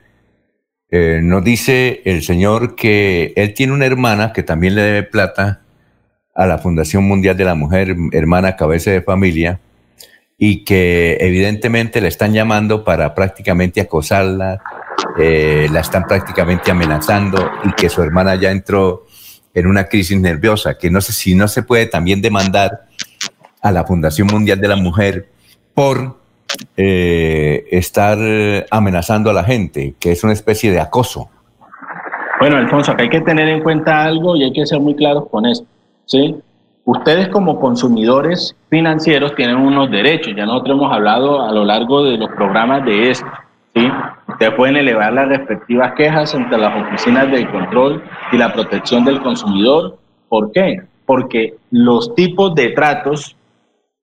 eh, 0.90 1.20
nos 1.22 1.44
dice 1.44 2.02
el 2.04 2.22
señor 2.22 2.74
que 2.74 3.32
él 3.36 3.54
tiene 3.54 3.72
una 3.72 3.86
hermana 3.86 4.32
que 4.32 4.42
también 4.42 4.74
le 4.74 4.82
debe 4.82 5.02
plata 5.02 5.60
a 6.38 6.46
la 6.46 6.58
Fundación 6.58 7.02
Mundial 7.02 7.36
de 7.36 7.44
la 7.44 7.56
Mujer, 7.56 7.96
hermana 8.12 8.54
cabeza 8.54 8.92
de 8.92 9.02
familia, 9.02 9.58
y 10.38 10.64
que 10.64 11.18
evidentemente 11.20 12.00
la 12.00 12.06
están 12.06 12.32
llamando 12.32 12.84
para 12.84 13.12
prácticamente 13.12 13.80
acosarla, 13.80 14.60
eh, 15.18 15.66
la 15.72 15.80
están 15.80 16.04
prácticamente 16.04 16.70
amenazando 16.70 17.50
y 17.64 17.72
que 17.72 17.88
su 17.88 18.02
hermana 18.04 18.36
ya 18.36 18.52
entró 18.52 19.06
en 19.52 19.66
una 19.66 19.86
crisis 19.86 20.16
nerviosa, 20.20 20.78
que 20.78 20.92
no 20.92 21.00
sé 21.00 21.12
si 21.12 21.34
no 21.34 21.48
se 21.48 21.64
puede 21.64 21.86
también 21.86 22.22
demandar 22.22 22.84
a 23.60 23.72
la 23.72 23.84
Fundación 23.84 24.28
Mundial 24.28 24.60
de 24.60 24.68
la 24.68 24.76
Mujer 24.76 25.30
por 25.74 26.20
eh, 26.76 27.66
estar 27.72 28.16
amenazando 28.70 29.30
a 29.30 29.32
la 29.32 29.42
gente, 29.42 29.96
que 29.98 30.12
es 30.12 30.22
una 30.22 30.34
especie 30.34 30.70
de 30.70 30.78
acoso. 30.78 31.30
Bueno, 32.38 32.58
Alfonso, 32.58 32.94
hay 32.96 33.08
que 33.08 33.22
tener 33.22 33.48
en 33.48 33.60
cuenta 33.60 34.04
algo 34.04 34.36
y 34.36 34.44
hay 34.44 34.52
que 34.52 34.64
ser 34.66 34.78
muy 34.78 34.94
claros 34.94 35.24
con 35.28 35.44
esto. 35.44 35.66
¿Sí? 36.08 36.36
Ustedes 36.84 37.28
como 37.28 37.60
consumidores 37.60 38.56
financieros 38.70 39.34
tienen 39.34 39.56
unos 39.56 39.90
derechos, 39.90 40.34
ya 40.34 40.46
nosotros 40.46 40.78
hemos 40.78 40.92
hablado 40.92 41.42
a 41.42 41.52
lo 41.52 41.64
largo 41.64 42.02
de 42.02 42.16
los 42.16 42.30
programas 42.30 42.84
de 42.84 43.10
esto. 43.10 43.26
¿sí? 43.74 43.86
Ustedes 44.26 44.54
pueden 44.54 44.76
elevar 44.76 45.12
las 45.12 45.28
respectivas 45.28 45.92
quejas 45.96 46.34
entre 46.34 46.58
las 46.58 46.82
oficinas 46.82 47.30
de 47.30 47.46
control 47.50 48.02
y 48.32 48.38
la 48.38 48.52
protección 48.52 49.04
del 49.04 49.20
consumidor. 49.20 49.98
¿Por 50.28 50.50
qué? 50.52 50.82
Porque 51.04 51.56
los 51.70 52.14
tipos 52.14 52.54
de 52.54 52.70
tratos 52.70 53.36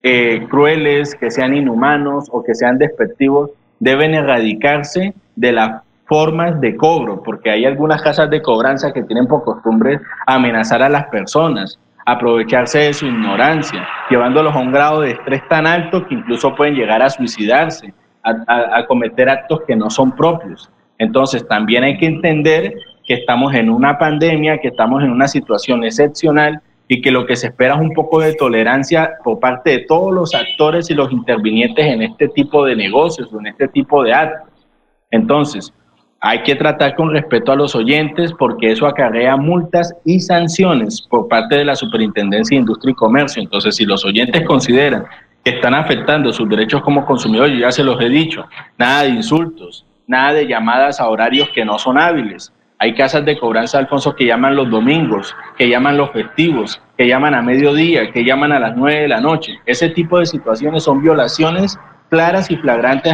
eh, 0.02 0.46
crueles, 0.48 1.16
que 1.16 1.32
sean 1.32 1.56
inhumanos 1.56 2.28
o 2.30 2.44
que 2.44 2.54
sean 2.54 2.78
despectivos, 2.78 3.50
deben 3.80 4.14
erradicarse 4.14 5.12
de 5.34 5.52
las 5.52 5.82
formas 6.06 6.60
de 6.60 6.76
cobro, 6.76 7.22
porque 7.22 7.50
hay 7.50 7.64
algunas 7.64 8.00
casas 8.00 8.30
de 8.30 8.40
cobranza 8.40 8.92
que 8.92 9.02
tienen 9.02 9.26
por 9.26 9.42
costumbre 9.42 10.00
amenazar 10.26 10.82
a 10.82 10.88
las 10.88 11.06
personas, 11.08 11.80
aprovecharse 12.06 12.78
de 12.78 12.94
su 12.94 13.06
ignorancia, 13.06 13.86
llevándolos 14.08 14.54
a 14.54 14.58
un 14.60 14.70
grado 14.70 15.00
de 15.00 15.10
estrés 15.10 15.46
tan 15.48 15.66
alto 15.66 16.06
que 16.06 16.14
incluso 16.14 16.54
pueden 16.54 16.76
llegar 16.76 17.02
a 17.02 17.10
suicidarse, 17.10 17.92
a, 18.22 18.84
cometer 18.86 19.28
actos 19.28 19.60
que 19.66 19.76
no 19.76 19.90
son 19.90 20.14
propios. 20.14 20.70
Entonces, 20.98 21.46
también 21.46 21.84
hay 21.84 21.98
que 21.98 22.06
entender 22.06 22.74
que 23.04 23.14
estamos 23.14 23.54
en 23.54 23.68
una 23.68 23.98
pandemia, 23.98 24.58
que 24.58 24.68
estamos 24.68 25.02
en 25.02 25.10
una 25.10 25.28
situación 25.28 25.84
excepcional 25.84 26.60
y 26.88 27.02
que 27.02 27.10
lo 27.10 27.26
que 27.26 27.36
se 27.36 27.48
espera 27.48 27.74
es 27.74 27.80
un 27.80 27.92
poco 27.92 28.20
de 28.20 28.34
tolerancia 28.34 29.14
por 29.24 29.40
parte 29.40 29.70
de 29.70 29.78
todos 29.80 30.14
los 30.14 30.34
actores 30.34 30.88
y 30.90 30.94
los 30.94 31.10
intervinientes 31.12 31.86
en 31.86 32.02
este 32.02 32.28
tipo 32.28 32.64
de 32.64 32.76
negocios 32.76 33.32
o 33.32 33.40
en 33.40 33.48
este 33.48 33.68
tipo 33.68 34.04
de 34.04 34.14
actos. 34.14 34.66
Entonces, 35.10 35.72
hay 36.20 36.42
que 36.42 36.54
tratar 36.54 36.94
con 36.94 37.10
respeto 37.10 37.52
a 37.52 37.56
los 37.56 37.74
oyentes 37.74 38.32
porque 38.32 38.72
eso 38.72 38.86
acarrea 38.86 39.36
multas 39.36 39.94
y 40.04 40.20
sanciones 40.20 41.00
por 41.02 41.28
parte 41.28 41.56
de 41.56 41.64
la 41.64 41.76
Superintendencia 41.76 42.56
de 42.56 42.60
Industria 42.60 42.92
y 42.92 42.94
Comercio. 42.94 43.42
Entonces, 43.42 43.76
si 43.76 43.84
los 43.84 44.04
oyentes 44.04 44.42
consideran 44.46 45.04
que 45.44 45.50
están 45.50 45.74
afectando 45.74 46.32
sus 46.32 46.48
derechos 46.48 46.82
como 46.82 47.04
consumidores, 47.04 47.58
ya 47.58 47.70
se 47.70 47.84
los 47.84 48.00
he 48.00 48.08
dicho, 48.08 48.46
nada 48.78 49.02
de 49.02 49.10
insultos, 49.10 49.84
nada 50.06 50.32
de 50.32 50.46
llamadas 50.46 51.00
a 51.00 51.08
horarios 51.08 51.48
que 51.54 51.64
no 51.64 51.78
son 51.78 51.98
hábiles, 51.98 52.52
hay 52.78 52.94
casas 52.94 53.24
de 53.24 53.38
cobranza, 53.38 53.78
Alfonso, 53.78 54.14
que 54.14 54.26
llaman 54.26 54.54
los 54.54 54.68
domingos, 54.68 55.34
que 55.56 55.68
llaman 55.68 55.96
los 55.96 56.10
festivos, 56.10 56.80
que 56.98 57.08
llaman 57.08 57.34
a 57.34 57.40
mediodía, 57.40 58.12
que 58.12 58.22
llaman 58.24 58.52
a 58.52 58.60
las 58.60 58.76
nueve 58.76 59.02
de 59.02 59.08
la 59.08 59.20
noche. 59.20 59.58
Ese 59.64 59.88
tipo 59.90 60.18
de 60.18 60.26
situaciones 60.26 60.82
son 60.82 61.00
violaciones 61.00 61.78
claras 62.10 62.50
y 62.50 62.56
flagrantes 62.56 63.12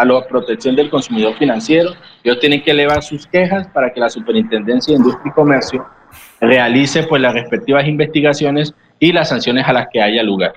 a 0.00 0.04
la 0.04 0.26
protección 0.26 0.74
del 0.74 0.88
consumidor 0.88 1.36
financiero. 1.36 1.90
Ellos 2.24 2.40
tienen 2.40 2.62
que 2.62 2.70
elevar 2.70 3.02
sus 3.02 3.26
quejas 3.26 3.68
para 3.68 3.92
que 3.92 4.00
la 4.00 4.08
Superintendencia 4.08 4.92
de 4.92 4.98
Industria 4.98 5.30
y 5.30 5.34
Comercio 5.34 5.86
realice 6.40 7.02
pues 7.02 7.20
las 7.20 7.34
respectivas 7.34 7.86
investigaciones 7.86 8.74
y 8.98 9.12
las 9.12 9.28
sanciones 9.28 9.66
a 9.68 9.74
las 9.74 9.88
que 9.92 10.00
haya 10.00 10.22
lugar. 10.22 10.54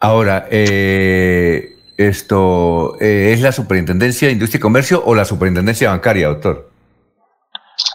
Ahora, 0.00 0.46
eh, 0.50 1.76
esto 1.96 2.96
eh, 3.00 3.32
es 3.32 3.40
la 3.40 3.52
Superintendencia 3.52 4.28
de 4.28 4.32
Industria 4.34 4.58
y 4.58 4.60
Comercio 4.60 5.02
o 5.04 5.14
la 5.14 5.24
Superintendencia 5.24 5.88
Bancaria, 5.88 6.28
doctor. 6.28 6.70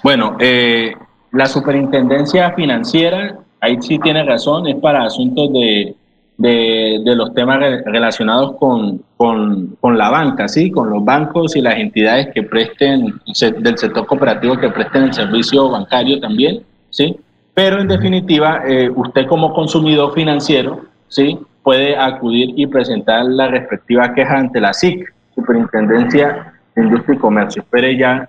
Bueno, 0.04 0.38
eh, 0.40 0.94
la 1.32 1.46
superintendencia 1.46 2.52
financiera, 2.54 3.38
ahí 3.62 3.78
sí 3.80 4.00
tiene 4.00 4.24
razón, 4.24 4.68
es 4.68 4.76
para 4.78 5.06
asuntos 5.06 5.54
de, 5.54 5.96
de, 6.38 7.02
los 7.16 7.34
temas 7.34 7.60
relacionados 7.86 8.58
con, 8.58 9.04
con, 9.18 9.98
la 9.98 10.10
banca, 10.10 10.48
¿sí? 10.48 10.72
con 10.72 10.90
los 10.90 11.04
bancos 11.04 11.56
y 11.56 11.62
las 11.62 11.78
entidades 11.78 12.30
que 12.34 12.44
presten, 12.44 13.14
del 13.60 13.78
sector 13.78 14.06
cooperativo 14.06 14.58
que 14.58 14.70
presten 14.70 15.04
el 15.04 15.14
servicio 15.14 15.70
bancario 15.70 16.20
también, 16.20 16.64
¿sí? 16.90 17.16
Pero 17.54 17.80
en 17.80 17.88
definitiva, 17.88 18.64
eh, 18.68 18.90
usted 18.90 19.28
como 19.28 19.54
consumidor 19.54 20.14
financiero, 20.14 20.86
¿sí? 21.08 21.38
Puede 21.62 21.96
acudir 21.96 22.54
y 22.56 22.66
presentar 22.68 23.26
la 23.26 23.48
respectiva 23.48 24.14
queja 24.14 24.38
ante 24.38 24.60
la 24.60 24.74
SIC, 24.74 25.14
Superintendencia 25.36 26.54
de 26.76 26.84
Industria 26.84 27.16
y 27.16 27.20
Comercio. 27.20 27.62
Espere 27.62 27.98
ya 27.98 28.28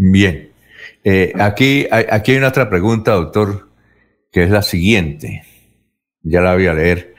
Bien. 0.00 0.50
Eh, 1.02 1.32
aquí, 1.40 1.88
aquí 1.90 2.32
hay 2.32 2.38
una 2.38 2.48
otra 2.48 2.70
pregunta, 2.70 3.12
doctor, 3.14 3.68
que 4.30 4.44
es 4.44 4.50
la 4.50 4.62
siguiente. 4.62 5.42
Ya 6.22 6.40
la 6.40 6.54
voy 6.54 6.66
a 6.66 6.74
leer. 6.74 7.14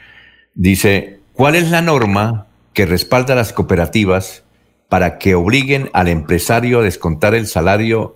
Dice, 0.53 1.19
¿cuál 1.34 1.56
es 1.56 1.72
la 1.72 1.82
norma 1.82 2.48
que 2.74 2.86
respalda 2.86 3.34
a 3.34 3.38
las 3.38 3.53
cooperativas 3.53 4.44
para 4.90 5.18
que 5.18 5.36
obliguen 5.36 5.90
al 5.94 6.08
empresario 6.08 6.80
a 6.80 6.84
descontar 6.84 7.34
el 7.36 7.48
salario? 7.48 8.16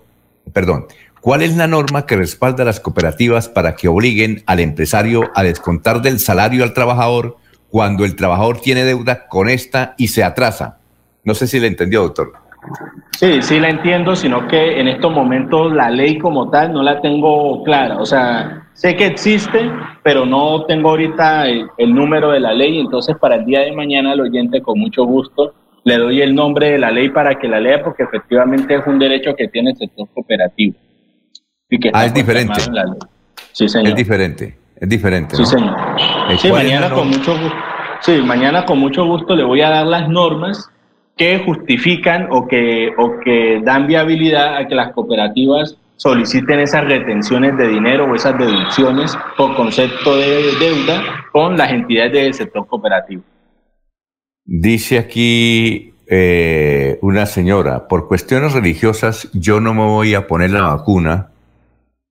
Perdón, 0.52 0.88
¿cuál 1.22 1.42
es 1.42 1.56
la 1.56 1.68
norma 1.68 2.06
que 2.06 2.18
respalda 2.18 2.64
a 2.64 2.66
las 2.66 2.80
cooperativas 2.80 3.50
para 3.50 3.76
que 3.76 3.88
obliguen 3.88 4.44
al 4.46 4.60
empresario 4.60 5.32
a 5.36 5.44
descontar 5.44 6.02
del 6.02 6.20
salario 6.20 6.64
al 6.64 6.74
trabajador 6.74 7.38
cuando 7.70 8.06
el 8.06 8.16
trabajador 8.16 8.60
tiene 8.60 8.84
deuda 8.84 9.28
con 9.28 9.50
esta 9.50 9.96
y 9.98 10.10
se 10.10 10.24
atrasa? 10.24 10.80
No 11.24 11.34
sé 11.34 11.48
si 11.48 11.60
le 11.60 11.68
entendió, 11.68 12.02
doctor. 12.02 12.34
Sí, 13.12 13.42
sí 13.42 13.60
la 13.60 13.70
entiendo, 13.70 14.16
sino 14.16 14.48
que 14.48 14.80
en 14.80 14.88
estos 14.88 15.12
momentos 15.12 15.72
la 15.74 15.90
ley 15.90 16.18
como 16.18 16.50
tal 16.50 16.74
no 16.74 16.84
la 16.84 17.00
tengo 17.02 17.64
clara. 17.64 17.98
O 18.00 18.06
sea, 18.06 18.63
sé 18.74 18.96
que 18.96 19.06
existe, 19.06 19.72
pero 20.04 20.26
no 20.26 20.66
tengo 20.66 20.90
ahorita 20.90 21.48
el, 21.48 21.94
número 21.94 22.32
de 22.32 22.40
la 22.40 22.54
ley. 22.54 22.80
Entonces, 22.80 23.16
para 23.18 23.36
el 23.36 23.46
día 23.46 23.62
de 23.62 23.72
mañana, 23.72 24.12
al 24.12 24.22
oyente, 24.22 24.62
con 24.62 24.80
mucho 24.80 25.06
gusto, 25.06 25.54
le 25.84 25.98
doy 25.98 26.22
el 26.22 26.34
nombre 26.34 26.72
de 26.72 26.80
la 26.80 26.92
ley 26.92 27.10
para 27.10 27.38
que 27.38 27.48
la 27.48 27.60
lea, 27.60 27.84
porque 27.84 28.04
efectivamente 28.04 28.76
es 28.76 28.88
un 28.88 29.00
derecho 29.00 29.36
que 29.36 29.48
tiene 29.48 29.72
el 29.72 29.78
sector 29.78 30.08
cooperativo. 30.14 30.76
Y 31.70 31.80
que 31.80 31.92
ah, 31.94 32.06
es 32.06 32.14
diferente. 32.14 32.60
Sí, 33.52 33.68
señor. 33.68 33.90
Es 33.90 33.96
diferente, 33.96 34.58
es 34.76 34.90
diferente. 34.90 35.36
Sí, 35.36 35.46
señor. 35.46 35.76
Sí, 36.38 36.52
mañana 36.52 36.90
con 36.90 37.08
mucho 37.08 37.32
gusto. 37.34 37.58
Sí, 38.02 38.22
mañana 38.22 38.66
con 38.66 38.80
mucho 38.80 39.06
gusto 39.06 39.36
le 39.36 39.44
voy 39.44 39.62
a 39.62 39.70
dar 39.70 39.88
las 39.88 40.10
normas 40.10 40.70
que 41.16 41.40
justifican 41.40 42.28
o 42.32 42.48
que, 42.48 42.92
o 42.98 43.20
que 43.24 43.62
dan 43.64 43.88
viabilidad 43.88 44.58
a 44.58 44.68
que 44.68 44.76
las 44.76 44.92
cooperativas 44.92 45.78
soliciten 46.04 46.60
esas 46.60 46.84
retenciones 46.84 47.56
de 47.56 47.70
dinero 47.70 48.04
o 48.04 48.14
esas 48.14 48.38
deducciones 48.38 49.18
por 49.38 49.56
concepto 49.56 50.18
de 50.18 50.52
deuda 50.60 51.02
con 51.32 51.58
las 51.58 51.72
entidades 51.72 52.12
del 52.12 52.34
sector 52.34 52.68
cooperativo. 52.68 53.24
Dice 54.44 54.98
aquí 54.98 55.94
eh, 56.08 57.00
una 57.02 57.26
señora, 57.26 57.88
por 57.88 58.10
cuestiones 58.10 58.52
religiosas 58.52 59.30
yo 59.32 59.62
no 59.62 59.74
me 59.74 59.86
voy 59.86 60.14
a 60.14 60.28
poner 60.28 60.52
la 60.52 60.64
vacuna 60.64 61.30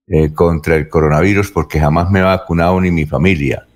eh, 0.07 0.33
contra 0.33 0.75
el 0.75 0.89
coronavirus 0.89 1.51
porque 1.51 1.79
jamás 1.79 2.09
me 2.09 2.21
he 2.21 2.23
vacunado 2.23 2.81
ni 2.81 2.89
mi 2.89 3.05
familia. 3.05 3.67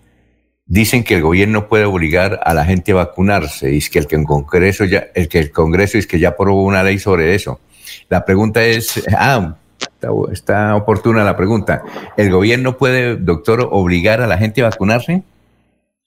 Dicen 0.65 1.03
que 1.03 1.13
el 1.13 1.21
gobierno 1.21 1.67
puede 1.67 1.85
obligar 1.85 2.39
a 2.43 2.55
la 2.55 2.65
gente 2.65 2.91
a 2.91 2.95
vacunarse 2.95 3.71
y 3.71 3.77
es 3.77 3.89
que 3.91 3.99
el, 3.99 4.07
que 4.07 4.15
el 4.15 4.25
Congreso 4.25 4.83
ya, 4.83 5.09
el 5.13 5.27
que 5.27 5.37
el 5.37 5.51
Congreso 5.51 5.99
es 5.99 6.07
que 6.07 6.17
ya 6.17 6.29
aprobó 6.29 6.63
una 6.63 6.81
ley 6.81 6.97
sobre 6.97 7.35
eso. 7.35 7.59
La 8.09 8.25
pregunta 8.25 8.65
es, 8.65 9.03
ah, 9.15 9.55
está, 10.31 10.75
oportuna 10.75 11.23
la 11.23 11.35
pregunta. 11.35 11.83
¿El 12.15 12.31
gobierno 12.31 12.77
puede, 12.77 13.15
doctor, 13.15 13.67
obligar 13.71 14.21
a 14.21 14.27
la 14.27 14.37
gente 14.37 14.61
a 14.61 14.69
vacunarse? 14.69 15.23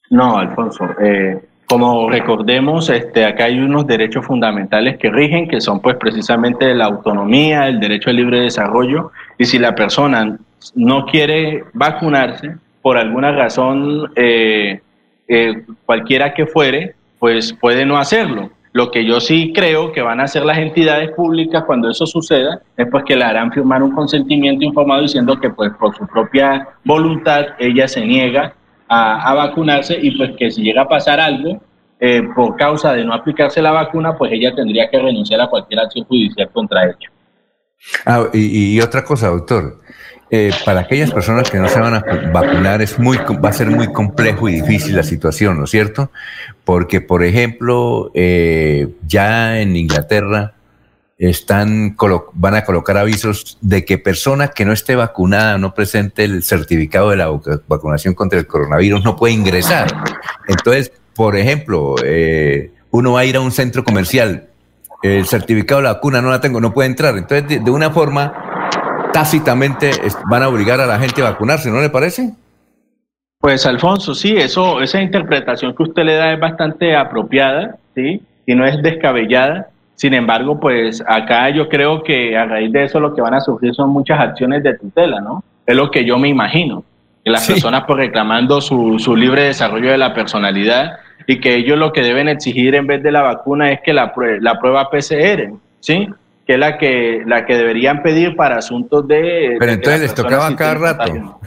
No, 0.09 0.37
Alfonso. 0.37 0.85
Eh, 1.01 1.39
como 1.67 2.09
recordemos, 2.09 2.89
este, 2.89 3.25
acá 3.25 3.45
hay 3.45 3.59
unos 3.59 3.87
derechos 3.87 4.25
fundamentales 4.25 4.97
que 4.97 5.09
rigen, 5.09 5.47
que 5.47 5.61
son 5.61 5.79
pues 5.79 5.95
precisamente 5.95 6.73
la 6.75 6.85
autonomía, 6.85 7.67
el 7.67 7.79
derecho 7.79 8.09
al 8.09 8.17
libre 8.17 8.41
desarrollo, 8.41 9.11
y 9.37 9.45
si 9.45 9.57
la 9.57 9.73
persona 9.73 10.37
no 10.75 11.05
quiere 11.05 11.63
vacunarse, 11.73 12.55
por 12.81 12.97
alguna 12.97 13.31
razón, 13.31 14.11
eh, 14.15 14.81
eh, 15.27 15.63
cualquiera 15.85 16.33
que 16.33 16.45
fuere, 16.45 16.95
pues 17.19 17.53
puede 17.53 17.85
no 17.85 17.97
hacerlo. 17.97 18.49
Lo 18.73 18.89
que 18.89 19.05
yo 19.05 19.19
sí 19.19 19.51
creo 19.53 19.91
que 19.91 20.01
van 20.01 20.21
a 20.21 20.23
hacer 20.23 20.45
las 20.45 20.57
entidades 20.57 21.11
públicas 21.11 21.63
cuando 21.65 21.89
eso 21.89 22.05
suceda 22.05 22.61
es 22.77 22.87
pues 22.89 23.03
que 23.05 23.17
le 23.17 23.25
harán 23.25 23.51
firmar 23.51 23.83
un 23.83 23.91
consentimiento 23.91 24.63
informado 24.63 25.01
diciendo 25.01 25.37
que 25.39 25.49
pues 25.49 25.71
por 25.77 25.95
su 25.95 26.07
propia 26.07 26.69
voluntad 26.85 27.47
ella 27.59 27.87
se 27.87 28.05
niega 28.05 28.53
a, 28.87 29.33
vacunarse 29.33 29.97
y 30.01 30.17
pues 30.17 30.31
que 30.37 30.51
si 30.51 30.61
llega 30.61 30.83
a 30.83 30.87
pasar 30.87 31.19
algo 31.19 31.61
eh, 31.99 32.23
por 32.35 32.55
causa 32.55 32.93
de 32.93 33.05
no 33.05 33.13
aplicarse 33.13 33.61
la 33.61 33.71
vacuna, 33.71 34.17
pues 34.17 34.31
ella 34.33 34.53
tendría 34.55 34.89
que 34.89 34.99
renunciar 34.99 35.39
a 35.39 35.47
cualquier 35.47 35.79
acción 35.79 36.05
judicial 36.05 36.49
contra 36.51 36.85
ella. 36.85 37.11
Ah, 38.05 38.27
y, 38.33 38.75
y 38.75 38.81
otra 38.81 39.03
cosa, 39.03 39.29
doctor, 39.29 39.81
eh, 40.33 40.51
para 40.63 40.79
aquellas 40.79 41.11
personas 41.11 41.49
que 41.49 41.57
no 41.57 41.67
se 41.67 41.77
van 41.77 41.95
a 41.95 42.05
vacunar 42.31 42.81
es 42.81 42.97
muy, 42.97 43.17
va 43.17 43.49
a 43.49 43.53
ser 43.53 43.69
muy 43.69 43.91
complejo 43.91 44.47
y 44.47 44.61
difícil 44.61 44.95
la 44.95 45.03
situación, 45.03 45.57
¿no 45.57 45.65
es 45.65 45.71
cierto? 45.71 46.09
Porque, 46.63 47.01
por 47.01 47.21
ejemplo, 47.21 48.11
eh, 48.13 48.87
ya 49.05 49.59
en 49.59 49.75
Inglaterra 49.75 50.53
están 51.17 51.97
van 52.33 52.55
a 52.55 52.63
colocar 52.63 52.97
avisos 52.97 53.57
de 53.59 53.83
que 53.83 53.97
persona 53.97 54.47
que 54.47 54.63
no 54.63 54.71
esté 54.71 54.95
vacunada, 54.95 55.57
no 55.57 55.73
presente 55.73 56.23
el 56.23 56.43
certificado 56.43 57.09
de 57.09 57.17
la 57.17 57.29
vacunación 57.67 58.13
contra 58.13 58.39
el 58.39 58.47
coronavirus, 58.47 59.03
no 59.03 59.17
puede 59.17 59.33
ingresar. 59.33 59.93
Entonces, 60.47 60.93
por 61.13 61.35
ejemplo, 61.35 61.95
eh, 62.05 62.71
uno 62.89 63.11
va 63.11 63.19
a 63.19 63.25
ir 63.25 63.35
a 63.35 63.41
un 63.41 63.51
centro 63.51 63.83
comercial, 63.83 64.47
el 65.03 65.25
certificado 65.25 65.81
de 65.81 65.87
la 65.87 65.93
vacuna 65.95 66.21
no 66.21 66.29
la 66.29 66.39
tengo, 66.39 66.61
no 66.61 66.73
puede 66.73 66.87
entrar. 66.87 67.17
Entonces, 67.17 67.63
de 67.63 67.71
una 67.71 67.91
forma 67.91 68.50
tácitamente 69.13 69.91
van 70.29 70.43
a 70.43 70.49
obligar 70.49 70.79
a 70.81 70.85
la 70.85 70.99
gente 70.99 71.21
a 71.21 71.31
vacunarse, 71.31 71.69
¿no 71.69 71.81
le 71.81 71.89
parece? 71.89 72.33
Pues 73.39 73.65
Alfonso, 73.65 74.13
sí, 74.13 74.37
eso, 74.37 74.81
esa 74.81 75.01
interpretación 75.01 75.75
que 75.75 75.83
usted 75.83 76.03
le 76.03 76.13
da 76.13 76.33
es 76.33 76.39
bastante 76.39 76.95
apropiada, 76.95 77.77
sí, 77.95 78.21
y 78.45 78.55
no 78.55 78.65
es 78.65 78.81
descabellada. 78.83 79.69
Sin 79.95 80.13
embargo, 80.13 80.59
pues 80.59 81.03
acá 81.07 81.49
yo 81.49 81.67
creo 81.67 82.03
que 82.03 82.37
a 82.37 82.45
raíz 82.45 82.71
de 82.71 82.83
eso 82.83 82.99
lo 82.99 83.15
que 83.15 83.21
van 83.21 83.33
a 83.33 83.41
surgir 83.41 83.73
son 83.73 83.89
muchas 83.89 84.19
acciones 84.19 84.63
de 84.63 84.77
tutela, 84.77 85.21
¿no? 85.21 85.43
Es 85.65 85.75
lo 85.75 85.89
que 85.89 86.05
yo 86.05 86.17
me 86.17 86.27
imagino. 86.27 86.83
Que 87.23 87.31
las 87.31 87.45
personas 87.47 87.83
pues 87.85 87.97
reclamando 87.97 88.61
su, 88.61 88.97
su 88.97 89.15
libre 89.15 89.43
desarrollo 89.43 89.91
de 89.91 89.97
la 89.97 90.13
personalidad 90.13 90.97
y 91.27 91.39
que 91.39 91.55
ellos 91.55 91.77
lo 91.77 91.93
que 91.93 92.01
deben 92.01 92.27
exigir 92.27 92.73
en 92.73 92.87
vez 92.87 93.03
de 93.03 93.11
la 93.11 93.21
vacuna 93.21 93.71
es 93.71 93.81
que 93.81 93.93
la, 93.93 94.11
la 94.39 94.59
prueba 94.59 94.89
PCR, 94.89 95.53
¿sí? 95.79 96.09
Que 96.45 96.53
es 96.53 96.59
la 96.59 96.77
que, 96.77 97.23
la 97.25 97.45
que 97.45 97.55
deberían 97.55 98.01
pedir 98.01 98.35
para 98.35 98.57
asuntos 98.57 99.07
de... 99.07 99.55
Pero 99.59 99.71
entonces 99.73 100.01
les 100.01 100.15
tocaba 100.15 100.55
cada 100.55 100.73
rato. 100.73 101.39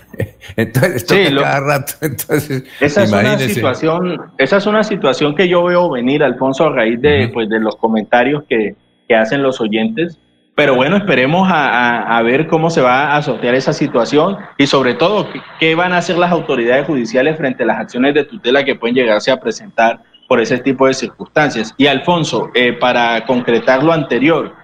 entonces 0.56 0.92
les 0.92 1.06
toca 1.06 1.42
cada 1.42 1.60
rato. 1.60 1.94
Entonces, 2.00 2.64
esa 2.80 3.04
es 3.04 3.12
una 3.12 3.38
situación, 3.38 4.22
esa 4.38 4.56
es 4.58 4.66
una 4.66 4.84
situación 4.84 5.34
que 5.34 5.48
yo 5.48 5.64
veo 5.64 5.90
venir, 5.90 6.22
Alfonso, 6.22 6.66
a 6.66 6.70
raíz 6.70 7.00
de, 7.00 7.28
pues, 7.32 7.48
de 7.48 7.60
los 7.60 7.76
comentarios 7.76 8.44
que, 8.48 8.76
que 9.08 9.16
hacen 9.16 9.42
los 9.42 9.60
oyentes. 9.60 10.18
Pero 10.56 10.76
bueno, 10.76 10.96
esperemos 10.96 11.48
a, 11.50 12.16
a, 12.16 12.22
ver 12.22 12.46
cómo 12.46 12.70
se 12.70 12.80
va 12.80 13.16
a 13.16 13.22
sortear 13.22 13.56
esa 13.56 13.72
situación 13.72 14.36
y 14.56 14.68
sobre 14.68 14.94
todo 14.94 15.26
qué 15.58 15.74
van 15.74 15.92
a 15.92 15.96
hacer 15.98 16.16
las 16.16 16.30
autoridades 16.30 16.86
judiciales 16.86 17.36
frente 17.36 17.64
a 17.64 17.66
las 17.66 17.80
acciones 17.80 18.14
de 18.14 18.22
tutela 18.22 18.64
que 18.64 18.76
pueden 18.76 18.94
llegarse 18.94 19.32
a 19.32 19.40
presentar 19.40 19.98
por 20.28 20.40
ese 20.40 20.58
tipo 20.58 20.86
de 20.86 20.94
circunstancias. 20.94 21.74
Y 21.76 21.86
Alfonso, 21.86 22.50
eh, 22.54 22.72
para 22.72 23.26
concretar 23.26 23.82
lo 23.82 23.92
anterior, 23.92 24.54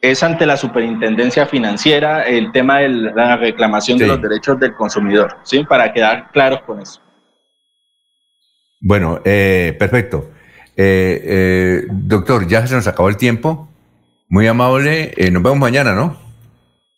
es 0.00 0.22
ante 0.22 0.46
la 0.46 0.56
superintendencia 0.56 1.46
financiera 1.46 2.22
el 2.22 2.52
tema 2.52 2.78
de 2.78 2.88
la 2.88 3.36
reclamación 3.36 3.98
de 3.98 4.06
los 4.06 4.20
derechos 4.20 4.58
del 4.60 4.74
consumidor, 4.74 5.36
¿sí? 5.42 5.64
Para 5.64 5.92
quedar 5.92 6.30
claros 6.32 6.60
con 6.62 6.80
eso. 6.80 7.00
Bueno, 8.80 9.20
eh, 9.24 9.74
perfecto. 9.78 10.30
Eh, 10.76 11.22
eh, 11.24 11.86
doctor, 11.90 12.46
ya 12.46 12.66
se 12.66 12.74
nos 12.74 12.86
acabó 12.86 13.08
el 13.08 13.16
tiempo. 13.16 13.68
Muy 14.28 14.46
amable. 14.46 15.14
nos 15.32 15.42
vemos 15.42 15.58
mañana, 15.58 15.94
¿no? 15.94 16.16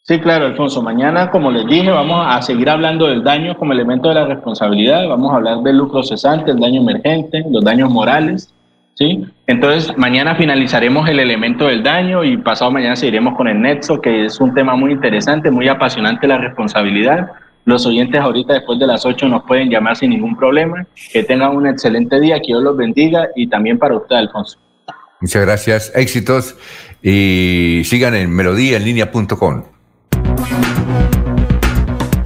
Sí, 0.02 0.18
claro, 0.20 0.46
Alfonso. 0.46 0.82
Mañana, 0.82 1.30
como 1.30 1.50
les 1.50 1.66
dije, 1.66 1.90
vamos 1.90 2.24
a 2.26 2.40
seguir 2.42 2.68
hablando 2.70 3.06
del 3.06 3.22
daño 3.22 3.56
como 3.56 3.74
elemento 3.74 4.08
de 4.08 4.14
la 4.14 4.26
responsabilidad. 4.26 5.06
Vamos 5.06 5.32
a 5.32 5.36
hablar 5.36 5.58
del 5.58 5.76
lucro 5.76 6.02
cesante, 6.02 6.50
el 6.50 6.58
daño 6.58 6.80
emergente, 6.80 7.44
los 7.50 7.62
daños 7.62 7.90
morales 7.90 8.52
¿sí? 8.98 9.24
Entonces, 9.46 9.96
mañana 9.96 10.34
finalizaremos 10.34 11.08
el 11.08 11.20
elemento 11.20 11.66
del 11.66 11.82
daño 11.82 12.24
y 12.24 12.36
pasado 12.36 12.70
mañana 12.72 12.96
seguiremos 12.96 13.36
con 13.36 13.46
el 13.46 13.60
nexo, 13.60 14.00
que 14.00 14.26
es 14.26 14.40
un 14.40 14.52
tema 14.52 14.74
muy 14.74 14.92
interesante, 14.92 15.50
muy 15.50 15.68
apasionante 15.68 16.26
la 16.26 16.38
responsabilidad. 16.38 17.30
Los 17.64 17.86
oyentes 17.86 18.20
ahorita 18.20 18.54
después 18.54 18.78
de 18.78 18.86
las 18.86 19.06
8 19.06 19.28
nos 19.28 19.44
pueden 19.44 19.70
llamar 19.70 19.96
sin 19.96 20.10
ningún 20.10 20.36
problema. 20.36 20.84
Que 21.12 21.22
tengan 21.22 21.54
un 21.54 21.66
excelente 21.66 22.18
día, 22.20 22.40
que 22.40 22.46
Dios 22.48 22.62
los 22.62 22.76
bendiga 22.76 23.28
y 23.36 23.46
también 23.46 23.78
para 23.78 23.96
usted, 23.96 24.16
Alfonso. 24.16 24.58
Muchas 25.20 25.42
gracias, 25.42 25.92
éxitos 25.94 26.56
y 27.02 27.82
sigan 27.84 28.14
en 28.14 28.34
melodíaenlínea.com. 28.34 29.64